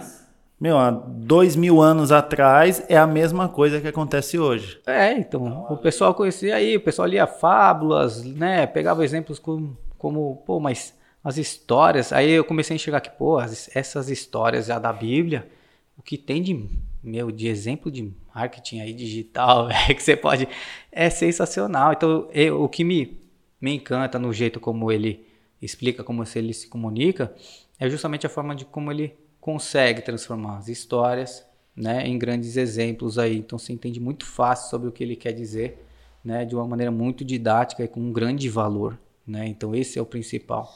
meu, 0.59 0.77
há 0.77 0.91
dois 0.91 1.55
mil 1.55 1.81
anos 1.81 2.11
atrás 2.11 2.83
é 2.89 2.97
a 2.97 3.07
mesma 3.07 3.47
coisa 3.47 3.79
que 3.79 3.87
acontece 3.87 4.37
hoje. 4.37 4.79
É, 4.85 5.13
então, 5.13 5.65
o 5.69 5.77
pessoal 5.77 6.13
conhecia 6.13 6.55
aí, 6.55 6.75
o 6.75 6.81
pessoal 6.81 7.07
lia 7.07 7.25
fábulas, 7.25 8.23
né, 8.25 8.67
pegava 8.67 9.05
exemplos 9.05 9.39
como, 9.39 9.77
como 9.97 10.43
pô, 10.45 10.59
mas 10.59 10.93
as 11.23 11.37
histórias, 11.37 12.11
aí 12.11 12.31
eu 12.31 12.43
comecei 12.43 12.73
a 12.73 12.75
enxergar 12.75 12.99
que, 12.99 13.09
pô, 13.09 13.37
as, 13.37 13.73
essas 13.73 14.09
histórias 14.09 14.65
já 14.65 14.77
da 14.77 14.91
Bíblia, 14.91 15.49
o 15.97 16.01
que 16.01 16.17
tem 16.17 16.41
de, 16.41 16.67
meu, 17.01 17.31
de 17.31 17.47
exemplo 17.47 17.89
de 17.89 18.11
marketing 18.33 18.81
aí 18.81 18.93
digital, 18.93 19.69
é 19.89 19.93
que 19.93 20.03
você 20.03 20.15
pode, 20.15 20.47
é 20.91 21.09
sensacional. 21.09 21.93
Então, 21.93 22.27
eu, 22.33 22.61
o 22.61 22.67
que 22.67 22.83
me, 22.83 23.17
me 23.61 23.75
encanta 23.75 24.19
no 24.19 24.33
jeito 24.33 24.59
como 24.59 24.91
ele 24.91 25.25
explica, 25.61 26.03
como 26.03 26.23
ele 26.35 26.53
se 26.53 26.67
comunica, 26.67 27.33
é 27.79 27.89
justamente 27.89 28.25
a 28.25 28.29
forma 28.29 28.55
de 28.55 28.65
como 28.65 28.91
ele 28.91 29.13
consegue 29.39 30.01
transformar 30.01 30.57
as 30.57 30.67
histórias 30.67 31.45
né, 31.75 32.05
em 32.05 32.17
grandes 32.17 32.57
exemplos 32.57 33.17
aí. 33.17 33.37
Então 33.37 33.57
você 33.57 33.71
entende 33.71 33.99
muito 33.99 34.25
fácil 34.25 34.69
sobre 34.69 34.89
o 34.89 34.91
que 34.91 35.03
ele 35.03 35.15
quer 35.15 35.31
dizer, 35.31 35.85
né, 36.23 36.45
de 36.45 36.55
uma 36.55 36.67
maneira 36.67 36.91
muito 36.91 37.23
didática 37.23 37.83
e 37.83 37.87
com 37.87 38.01
um 38.01 38.11
grande 38.11 38.49
valor. 38.49 38.99
Né? 39.25 39.47
Então 39.47 39.73
esse 39.73 39.97
é 39.97 40.01
o 40.01 40.05
principal. 40.05 40.69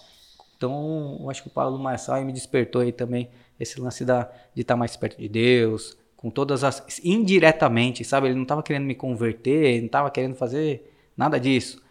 Então 0.56 1.18
eu 1.20 1.30
acho 1.30 1.42
que 1.42 1.50
o 1.50 1.52
Paulo 1.52 1.78
Marçal 1.78 2.24
me 2.24 2.32
despertou 2.32 2.82
aí 2.82 2.92
também 2.92 3.30
esse 3.60 3.80
lance 3.80 4.06
da, 4.06 4.32
de 4.56 4.62
estar 4.62 4.76
mais 4.76 4.96
perto 4.96 5.20
de 5.20 5.28
Deus, 5.28 5.98
com 6.16 6.30
todas 6.30 6.64
as. 6.64 7.02
indiretamente, 7.04 8.04
sabe? 8.06 8.28
Ele 8.28 8.36
não 8.36 8.44
estava 8.44 8.64
querendo 8.64 8.86
me 8.86 8.96
converter, 8.96 9.80
não 9.80 9.88
estava 9.88 10.10
querendo 10.10 10.36
fazer 10.36 10.90
nada 11.18 11.38
disso. 11.38 11.84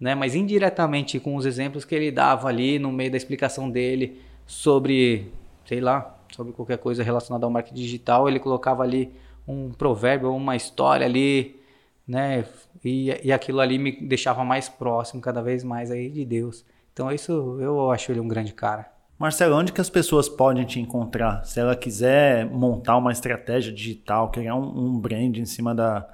Né? 0.00 0.14
Mas 0.14 0.34
indiretamente 0.34 1.20
com 1.20 1.36
os 1.36 1.44
exemplos 1.44 1.84
que 1.84 1.94
ele 1.94 2.10
dava 2.10 2.48
ali 2.48 2.78
no 2.78 2.90
meio 2.90 3.10
da 3.10 3.16
explicação 3.16 3.70
dele 3.70 4.20
sobre, 4.46 5.30
sei 5.66 5.80
lá, 5.80 6.13
sobre 6.34 6.52
qualquer 6.52 6.78
coisa 6.78 7.02
relacionada 7.02 7.46
ao 7.46 7.50
marketing 7.50 7.80
digital, 7.80 8.28
ele 8.28 8.40
colocava 8.40 8.82
ali 8.82 9.12
um 9.46 9.70
provérbio 9.70 10.34
uma 10.34 10.56
história 10.56 11.06
ali, 11.06 11.60
né? 12.06 12.44
E, 12.84 13.08
e 13.22 13.32
aquilo 13.32 13.60
ali 13.60 13.78
me 13.78 13.92
deixava 13.92 14.44
mais 14.44 14.68
próximo 14.68 15.22
cada 15.22 15.40
vez 15.40 15.62
mais 15.62 15.90
aí 15.90 16.10
de 16.10 16.24
Deus. 16.24 16.64
Então 16.92 17.10
isso 17.10 17.58
eu 17.60 17.90
acho 17.90 18.10
ele 18.10 18.20
um 18.20 18.28
grande 18.28 18.52
cara. 18.52 18.92
Marcelo, 19.16 19.56
onde 19.56 19.72
que 19.72 19.80
as 19.80 19.88
pessoas 19.88 20.28
podem 20.28 20.64
te 20.64 20.80
encontrar? 20.80 21.44
Se 21.44 21.60
ela 21.60 21.76
quiser 21.76 22.46
montar 22.46 22.96
uma 22.96 23.12
estratégia 23.12 23.72
digital, 23.72 24.30
criar 24.30 24.56
um, 24.56 24.86
um 24.86 24.98
brand 24.98 25.36
em 25.36 25.44
cima 25.44 25.72
da, 25.72 26.06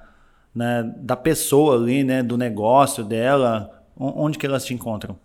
né, 0.53 0.83
da 0.97 1.15
pessoa 1.15 1.75
ali, 1.75 2.03
né, 2.03 2.21
do 2.21 2.37
negócio 2.37 3.03
dela, 3.03 3.83
onde 3.97 4.37
que 4.37 4.45
elas 4.45 4.63
te 4.63 4.73
encontram? 4.73 5.17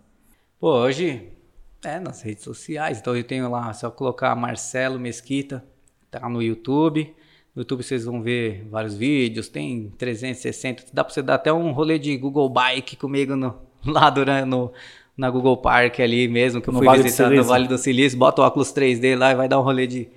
Pô, 0.59 0.71
hoje 0.71 1.36
é, 1.83 1.99
nas 1.99 2.21
redes 2.21 2.43
sociais. 2.43 2.99
Então 2.99 3.15
eu 3.15 3.23
tenho 3.23 3.49
lá, 3.49 3.71
só 3.73 3.89
colocar 3.89 4.35
Marcelo 4.35 4.99
Mesquita, 4.99 5.63
tá 6.09 6.27
no 6.29 6.41
YouTube. 6.41 7.13
No 7.55 7.61
YouTube 7.61 7.83
vocês 7.83 8.05
vão 8.05 8.21
ver 8.21 8.67
vários 8.69 8.95
vídeos, 8.95 9.47
tem 9.49 9.91
360. 9.97 10.85
Dá 10.93 11.03
pra 11.03 11.13
você 11.13 11.21
dar 11.21 11.35
até 11.35 11.51
um 11.51 11.71
rolê 11.71 11.97
de 11.97 12.15
Google 12.17 12.49
Bike 12.49 12.95
comigo 12.95 13.35
no, 13.35 13.55
lá 13.85 14.09
durante, 14.09 14.45
no, 14.45 14.71
na 15.15 15.29
Google 15.29 15.57
Park 15.57 15.99
ali 15.99 16.27
mesmo, 16.27 16.61
que 16.61 16.69
eu 16.69 16.73
no 16.73 16.79
fui 16.79 16.85
vale 16.85 17.03
visitando 17.03 17.35
no 17.35 17.43
Vale 17.43 17.67
do 17.67 17.77
Silício. 17.77 18.17
Bota 18.17 18.41
o 18.41 18.45
óculos 18.45 18.71
3D 18.73 19.17
lá 19.17 19.31
e 19.31 19.35
vai 19.35 19.47
dar 19.47 19.59
um 19.59 19.63
rolê 19.63 19.87
de, 19.87 20.07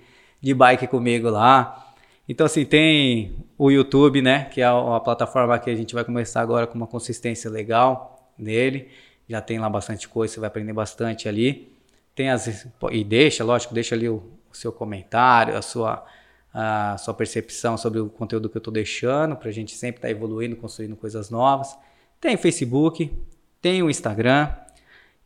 de 0.41 0.55
bike 0.55 0.87
comigo 0.87 1.31
lá. 1.31 1.87
Então, 2.28 2.47
assim, 2.47 2.65
tem 2.65 3.35
o 3.59 3.70
YouTube, 3.70 4.23
né? 4.23 4.45
Que 4.45 4.61
é 4.61 4.65
a, 4.65 4.97
a 4.97 5.01
plataforma 5.01 5.59
que 5.59 5.69
a 5.69 5.74
gente 5.74 5.95
vai 5.95 6.05
começar 6.05 6.41
agora 6.41 6.66
com 6.66 6.77
uma 6.77 6.87
consistência 6.87 7.51
legal 7.51 8.31
nele 8.39 8.89
já 9.31 9.40
tem 9.40 9.61
lá 9.61 9.70
bastante 9.70 10.09
coisa, 10.09 10.35
você 10.35 10.40
vai 10.40 10.48
aprender 10.48 10.73
bastante 10.73 11.28
ali. 11.28 11.73
Tem 12.15 12.31
as 12.31 12.66
e 12.90 13.05
deixa, 13.05 13.44
lógico, 13.44 13.73
deixa 13.73 13.94
ali 13.94 14.09
o, 14.09 14.23
o 14.51 14.57
seu 14.57 14.73
comentário, 14.73 15.57
a 15.57 15.62
sua 15.62 16.05
a 16.52 16.97
sua 16.98 17.15
percepção 17.15 17.77
sobre 17.77 18.01
o 18.01 18.09
conteúdo 18.09 18.48
que 18.48 18.57
eu 18.57 18.61
estou 18.61 18.74
deixando, 18.74 19.36
para 19.36 19.48
a 19.48 19.52
gente 19.52 19.73
sempre 19.73 19.98
estar 19.98 20.09
tá 20.09 20.11
evoluindo, 20.11 20.57
construindo 20.57 20.97
coisas 20.97 21.31
novas. 21.31 21.78
Tem 22.20 22.36
Facebook, 22.36 23.16
tem 23.62 23.85
o 23.85 23.89
Instagram. 23.89 24.48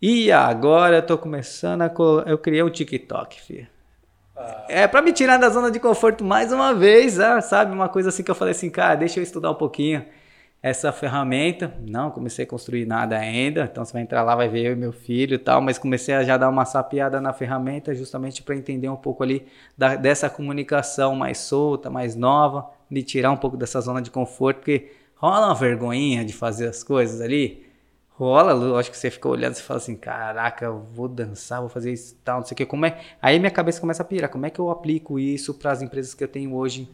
E 0.03 0.31
agora 0.31 0.97
eu 0.97 1.03
tô 1.03 1.17
começando 1.17 1.81
a. 1.81 1.91
Eu 2.27 2.37
criei 2.37 2.63
um 2.63 2.69
TikTok, 2.69 3.41
filho. 3.41 3.67
Ah. 4.37 4.67
É 4.69 4.87
para 4.87 5.01
me 5.01 5.13
tirar 5.13 5.39
da 5.39 5.49
zona 5.49 5.71
de 5.71 5.81
conforto 5.81 6.23
mais 6.23 6.53
uma 6.53 6.75
vez, 6.75 7.19
ah, 7.19 7.41
sabe? 7.41 7.73
Uma 7.73 7.89
coisa 7.89 8.11
assim 8.11 8.23
que 8.23 8.31
eu 8.31 8.35
falei 8.35 8.53
assim, 8.53 8.69
cara, 8.69 8.97
deixa 8.97 9.19
eu 9.19 9.23
estudar 9.23 9.51
um 9.51 9.55
pouquinho 9.55 10.05
essa 10.65 10.91
ferramenta. 10.91 11.75
Não 11.87 12.11
comecei 12.11 12.47
a 12.47 12.49
construir 12.49 12.87
nada 12.87 13.19
ainda, 13.19 13.69
então 13.71 13.85
você 13.85 13.93
vai 13.93 14.01
entrar 14.01 14.23
lá, 14.23 14.35
vai 14.35 14.49
ver 14.49 14.65
eu 14.65 14.73
e 14.73 14.77
meu 14.77 14.95
filho 14.95 15.35
e 15.35 15.39
tal, 15.39 15.61
mas 15.61 15.77
comecei 15.77 16.15
a 16.15 16.25
já 16.25 16.39
dar 16.39 16.49
uma 16.49 16.65
sapiada 16.65 17.21
na 17.21 17.35
ferramenta 17.35 17.95
justamente 17.95 18.43
para 18.43 18.57
entender 18.57 18.89
um 18.89 18.97
pouco 18.97 19.23
ali 19.23 19.47
da, 19.77 19.95
dessa 19.95 20.31
comunicação 20.31 21.15
mais 21.15 21.37
solta, 21.37 21.91
mais 21.91 22.17
nova, 22.17 22.71
de 22.91 23.03
tirar 23.03 23.31
um 23.31 23.37
pouco 23.37 23.59
dessa 23.59 23.79
zona 23.83 24.01
de 24.01 24.11
conforto, 24.11 24.61
porque 24.61 24.91
rola 25.17 25.49
uma 25.49 25.55
vergonhinha 25.55 26.25
de 26.25 26.33
fazer 26.33 26.67
as 26.67 26.83
coisas 26.83 27.21
ali. 27.21 27.63
Rola, 28.09 28.81
acho 28.81 28.91
que 28.91 28.97
você 28.97 29.11
fica 29.11 29.29
olhando 29.29 29.57
e 29.57 29.61
fala 29.61 29.77
assim, 29.77 29.97
caraca, 29.97 30.65
eu 30.65 30.79
vou 30.95 31.09
dançar, 31.09 31.61
vou 31.61 31.69
fazer 31.69 31.93
isso 31.93 32.17
tal, 32.25 32.39
não 32.39 32.47
sei 32.47 32.55
o 32.55 32.57
que, 32.57 32.65
como 32.65 32.87
é. 32.87 32.99
Aí 33.21 33.39
minha 33.39 33.51
cabeça 33.51 33.83
começa 33.83 34.03
a 34.03 34.07
pirar, 34.07 34.31
como 34.31 34.47
é 34.47 34.51
que 34.51 34.61
eu 34.61 34.71
aplico 34.71 35.19
isso 35.19 35.53
para 35.53 35.73
as 35.73 35.83
empresas 35.83 36.15
que 36.15 36.25
eu 36.25 36.29
tenho 36.29 36.55
hoje 36.55 36.89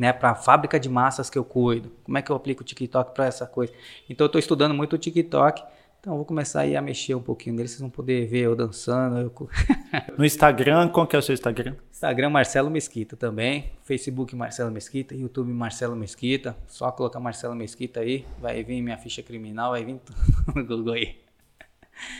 né, 0.00 0.14
para 0.14 0.30
a 0.30 0.34
fábrica 0.34 0.80
de 0.80 0.88
massas 0.88 1.28
que 1.28 1.36
eu 1.36 1.44
cuido. 1.44 1.92
Como 2.02 2.16
é 2.16 2.22
que 2.22 2.32
eu 2.32 2.36
aplico 2.36 2.62
o 2.62 2.64
TikTok 2.64 3.12
para 3.14 3.26
essa 3.26 3.46
coisa? 3.46 3.70
Então 4.08 4.24
eu 4.24 4.28
estou 4.28 4.38
estudando 4.38 4.74
muito 4.74 4.94
o 4.94 4.98
TikTok. 4.98 5.62
Então 6.00 6.14
eu 6.14 6.16
vou 6.16 6.24
começar 6.24 6.60
aí 6.62 6.74
a 6.74 6.80
mexer 6.80 7.14
um 7.14 7.20
pouquinho 7.20 7.54
nele, 7.54 7.68
vocês 7.68 7.82
vão 7.82 7.90
poder 7.90 8.26
ver 8.26 8.44
eu 8.46 8.56
dançando. 8.56 9.18
Eu... 9.18 9.48
no 10.16 10.24
Instagram, 10.24 10.88
qual 10.88 11.06
que 11.06 11.14
é 11.14 11.18
o 11.18 11.22
seu 11.22 11.34
Instagram? 11.34 11.74
Instagram 11.92 12.30
Marcelo 12.30 12.70
Mesquita 12.70 13.14
também, 13.14 13.72
Facebook 13.84 14.34
Marcelo 14.34 14.70
Mesquita, 14.70 15.14
YouTube 15.14 15.52
Marcelo 15.52 15.94
Mesquita. 15.94 16.56
Só 16.66 16.90
colocar 16.90 17.20
Marcelo 17.20 17.54
Mesquita 17.54 18.00
aí, 18.00 18.24
vai 18.40 18.64
vir 18.64 18.80
minha 18.80 18.96
ficha 18.96 19.22
criminal, 19.22 19.72
vai 19.72 19.84
vir 19.84 19.98
tudo 19.98 20.18
no 20.56 20.64
Google 20.64 20.94
aí. 20.94 21.20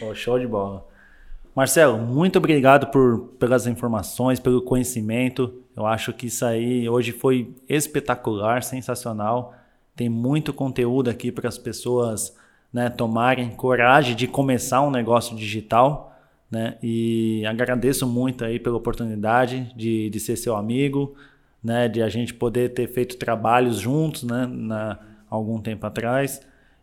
Oh, 0.02 0.14
show 0.14 0.38
de 0.38 0.46
bola. 0.46 0.86
Marcelo, 1.56 1.96
muito 1.96 2.36
obrigado 2.36 2.88
por, 2.88 3.32
pelas 3.38 3.66
informações, 3.66 4.38
pelo 4.38 4.60
conhecimento. 4.60 5.64
Eu 5.80 5.86
acho 5.86 6.12
que 6.12 6.26
isso 6.26 6.44
aí 6.44 6.88
hoje 6.88 7.12
foi 7.12 7.54
espetacular, 7.68 8.62
sensacional. 8.62 9.54
Tem 9.96 10.08
muito 10.08 10.52
conteúdo 10.52 11.10
aqui 11.10 11.32
para 11.32 11.48
as 11.48 11.58
pessoas 11.58 12.36
né, 12.72 12.88
tomarem 12.88 13.50
coragem 13.50 14.14
de 14.14 14.26
começar 14.26 14.82
um 14.82 14.90
negócio 14.90 15.36
digital. 15.36 16.16
Né? 16.50 16.76
E 16.82 17.44
agradeço 17.46 18.06
muito 18.06 18.44
aí 18.44 18.58
pela 18.58 18.76
oportunidade 18.76 19.72
de, 19.74 20.10
de 20.10 20.20
ser 20.20 20.36
seu 20.36 20.56
amigo, 20.56 21.14
né? 21.62 21.88
de 21.88 22.02
a 22.02 22.08
gente 22.08 22.34
poder 22.34 22.74
ter 22.74 22.88
feito 22.88 23.16
trabalhos 23.16 23.78
juntos 23.78 24.22
né? 24.22 24.46
Na, 24.46 24.98
algum 25.28 25.60
tempo 25.60 25.86
atrás 25.86 26.40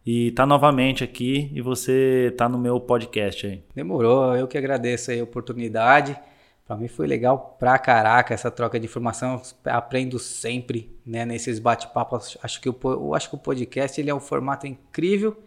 e 0.10 0.32
tá 0.32 0.46
novamente 0.46 1.04
aqui 1.04 1.52
e 1.54 1.60
você 1.60 2.34
tá 2.38 2.48
no 2.48 2.58
meu 2.58 2.80
podcast 2.80 3.46
aí. 3.46 3.62
Demorou, 3.76 4.34
eu 4.38 4.48
que 4.48 4.58
agradeço 4.58 5.12
a 5.12 5.22
oportunidade. 5.22 6.18
Para 6.68 6.76
mim 6.76 6.90
foi 6.90 7.08
legal 7.08 7.56
pra 7.58 7.80
caraca 7.80 8.34
essa 8.34 8.52
troca 8.52 8.78
de 8.78 8.86
informação. 8.86 9.42
Aprendo 9.66 10.20
sempre, 10.20 10.94
né, 11.06 11.26
nesses 11.26 11.60
bate-papos. 11.60 12.38
Acho 12.44 12.60
que 12.60 12.70
o 12.70 13.16
acho 13.16 13.30
que 13.30 13.36
o 13.36 13.40
podcast 13.40 14.00
ele 14.02 14.10
é 14.10 14.14
um 14.14 14.20
formato 14.20 14.68
incrível 14.68 15.38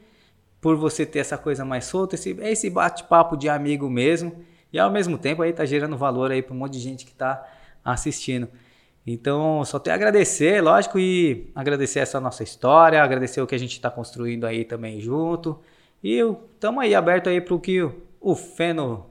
por 0.63 0.77
você 0.77 1.05
ter 1.05 1.19
essa 1.19 1.37
coisa 1.37 1.63
mais 1.63 1.85
solta, 1.85 2.15
esse 2.15 2.31
esse 2.41 2.71
bate-papo 2.71 3.37
de 3.37 3.51
amigo 3.51 3.91
mesmo. 3.91 4.43
E 4.73 4.79
ao 4.79 4.91
mesmo 4.91 5.19
tempo 5.19 5.43
aí 5.43 5.53
tá 5.53 5.67
gerando 5.67 5.97
valor 5.97 6.31
aí 6.31 6.41
para 6.41 6.55
um 6.55 6.59
monte 6.59 6.73
de 6.73 6.81
gente 6.81 7.05
que 7.05 7.13
tá 7.13 7.47
assistindo. 7.85 8.49
Então, 9.07 9.65
só 9.65 9.79
tenho 9.79 9.95
a 9.95 9.97
agradecer, 9.97 10.63
lógico, 10.63 10.99
e 10.99 11.51
agradecer 11.55 12.01
essa 12.01 12.21
nossa 12.21 12.43
história, 12.43 13.03
agradecer 13.03 13.41
o 13.41 13.47
que 13.47 13.55
a 13.55 13.59
gente 13.59 13.73
está 13.73 13.91
construindo 13.91 14.45
aí 14.45 14.65
também 14.65 15.01
junto. 15.01 15.59
E 16.03 16.19
estamos 16.55 16.83
aí 16.83 16.95
aberto 16.95 17.29
aí 17.29 17.41
para 17.41 17.55
o 17.55 17.61
que 17.61 17.83
o 18.21 18.35
Feno 18.35 19.10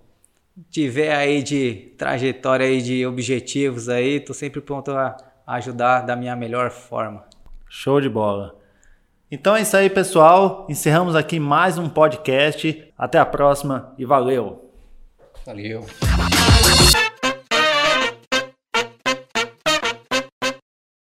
tiver 0.70 1.16
aí 1.16 1.42
de 1.42 1.94
trajetória 1.98 2.66
aí 2.66 2.82
de 2.82 3.06
objetivos 3.06 3.90
aí, 3.90 4.20
tô 4.20 4.34
sempre 4.34 4.62
pronto 4.62 4.92
a 4.92 5.16
ajudar 5.48 6.02
da 6.02 6.16
minha 6.16 6.36
melhor 6.36 6.70
forma. 6.72 7.26
Show 7.68 8.02
de 8.02 8.10
bola. 8.10 8.56
Então 9.32 9.56
é 9.56 9.62
isso 9.62 9.78
aí, 9.78 9.90
pessoal. 9.90 10.66
Encerramos 10.70 11.16
aqui 11.16 11.40
mais 11.40 11.78
um 11.78 11.88
podcast. 11.88 12.92
Até 12.98 13.20
a 13.20 13.26
próxima 13.26 13.94
e 13.98 14.06
valeu. 14.06 14.72
Valeu. 15.46 15.86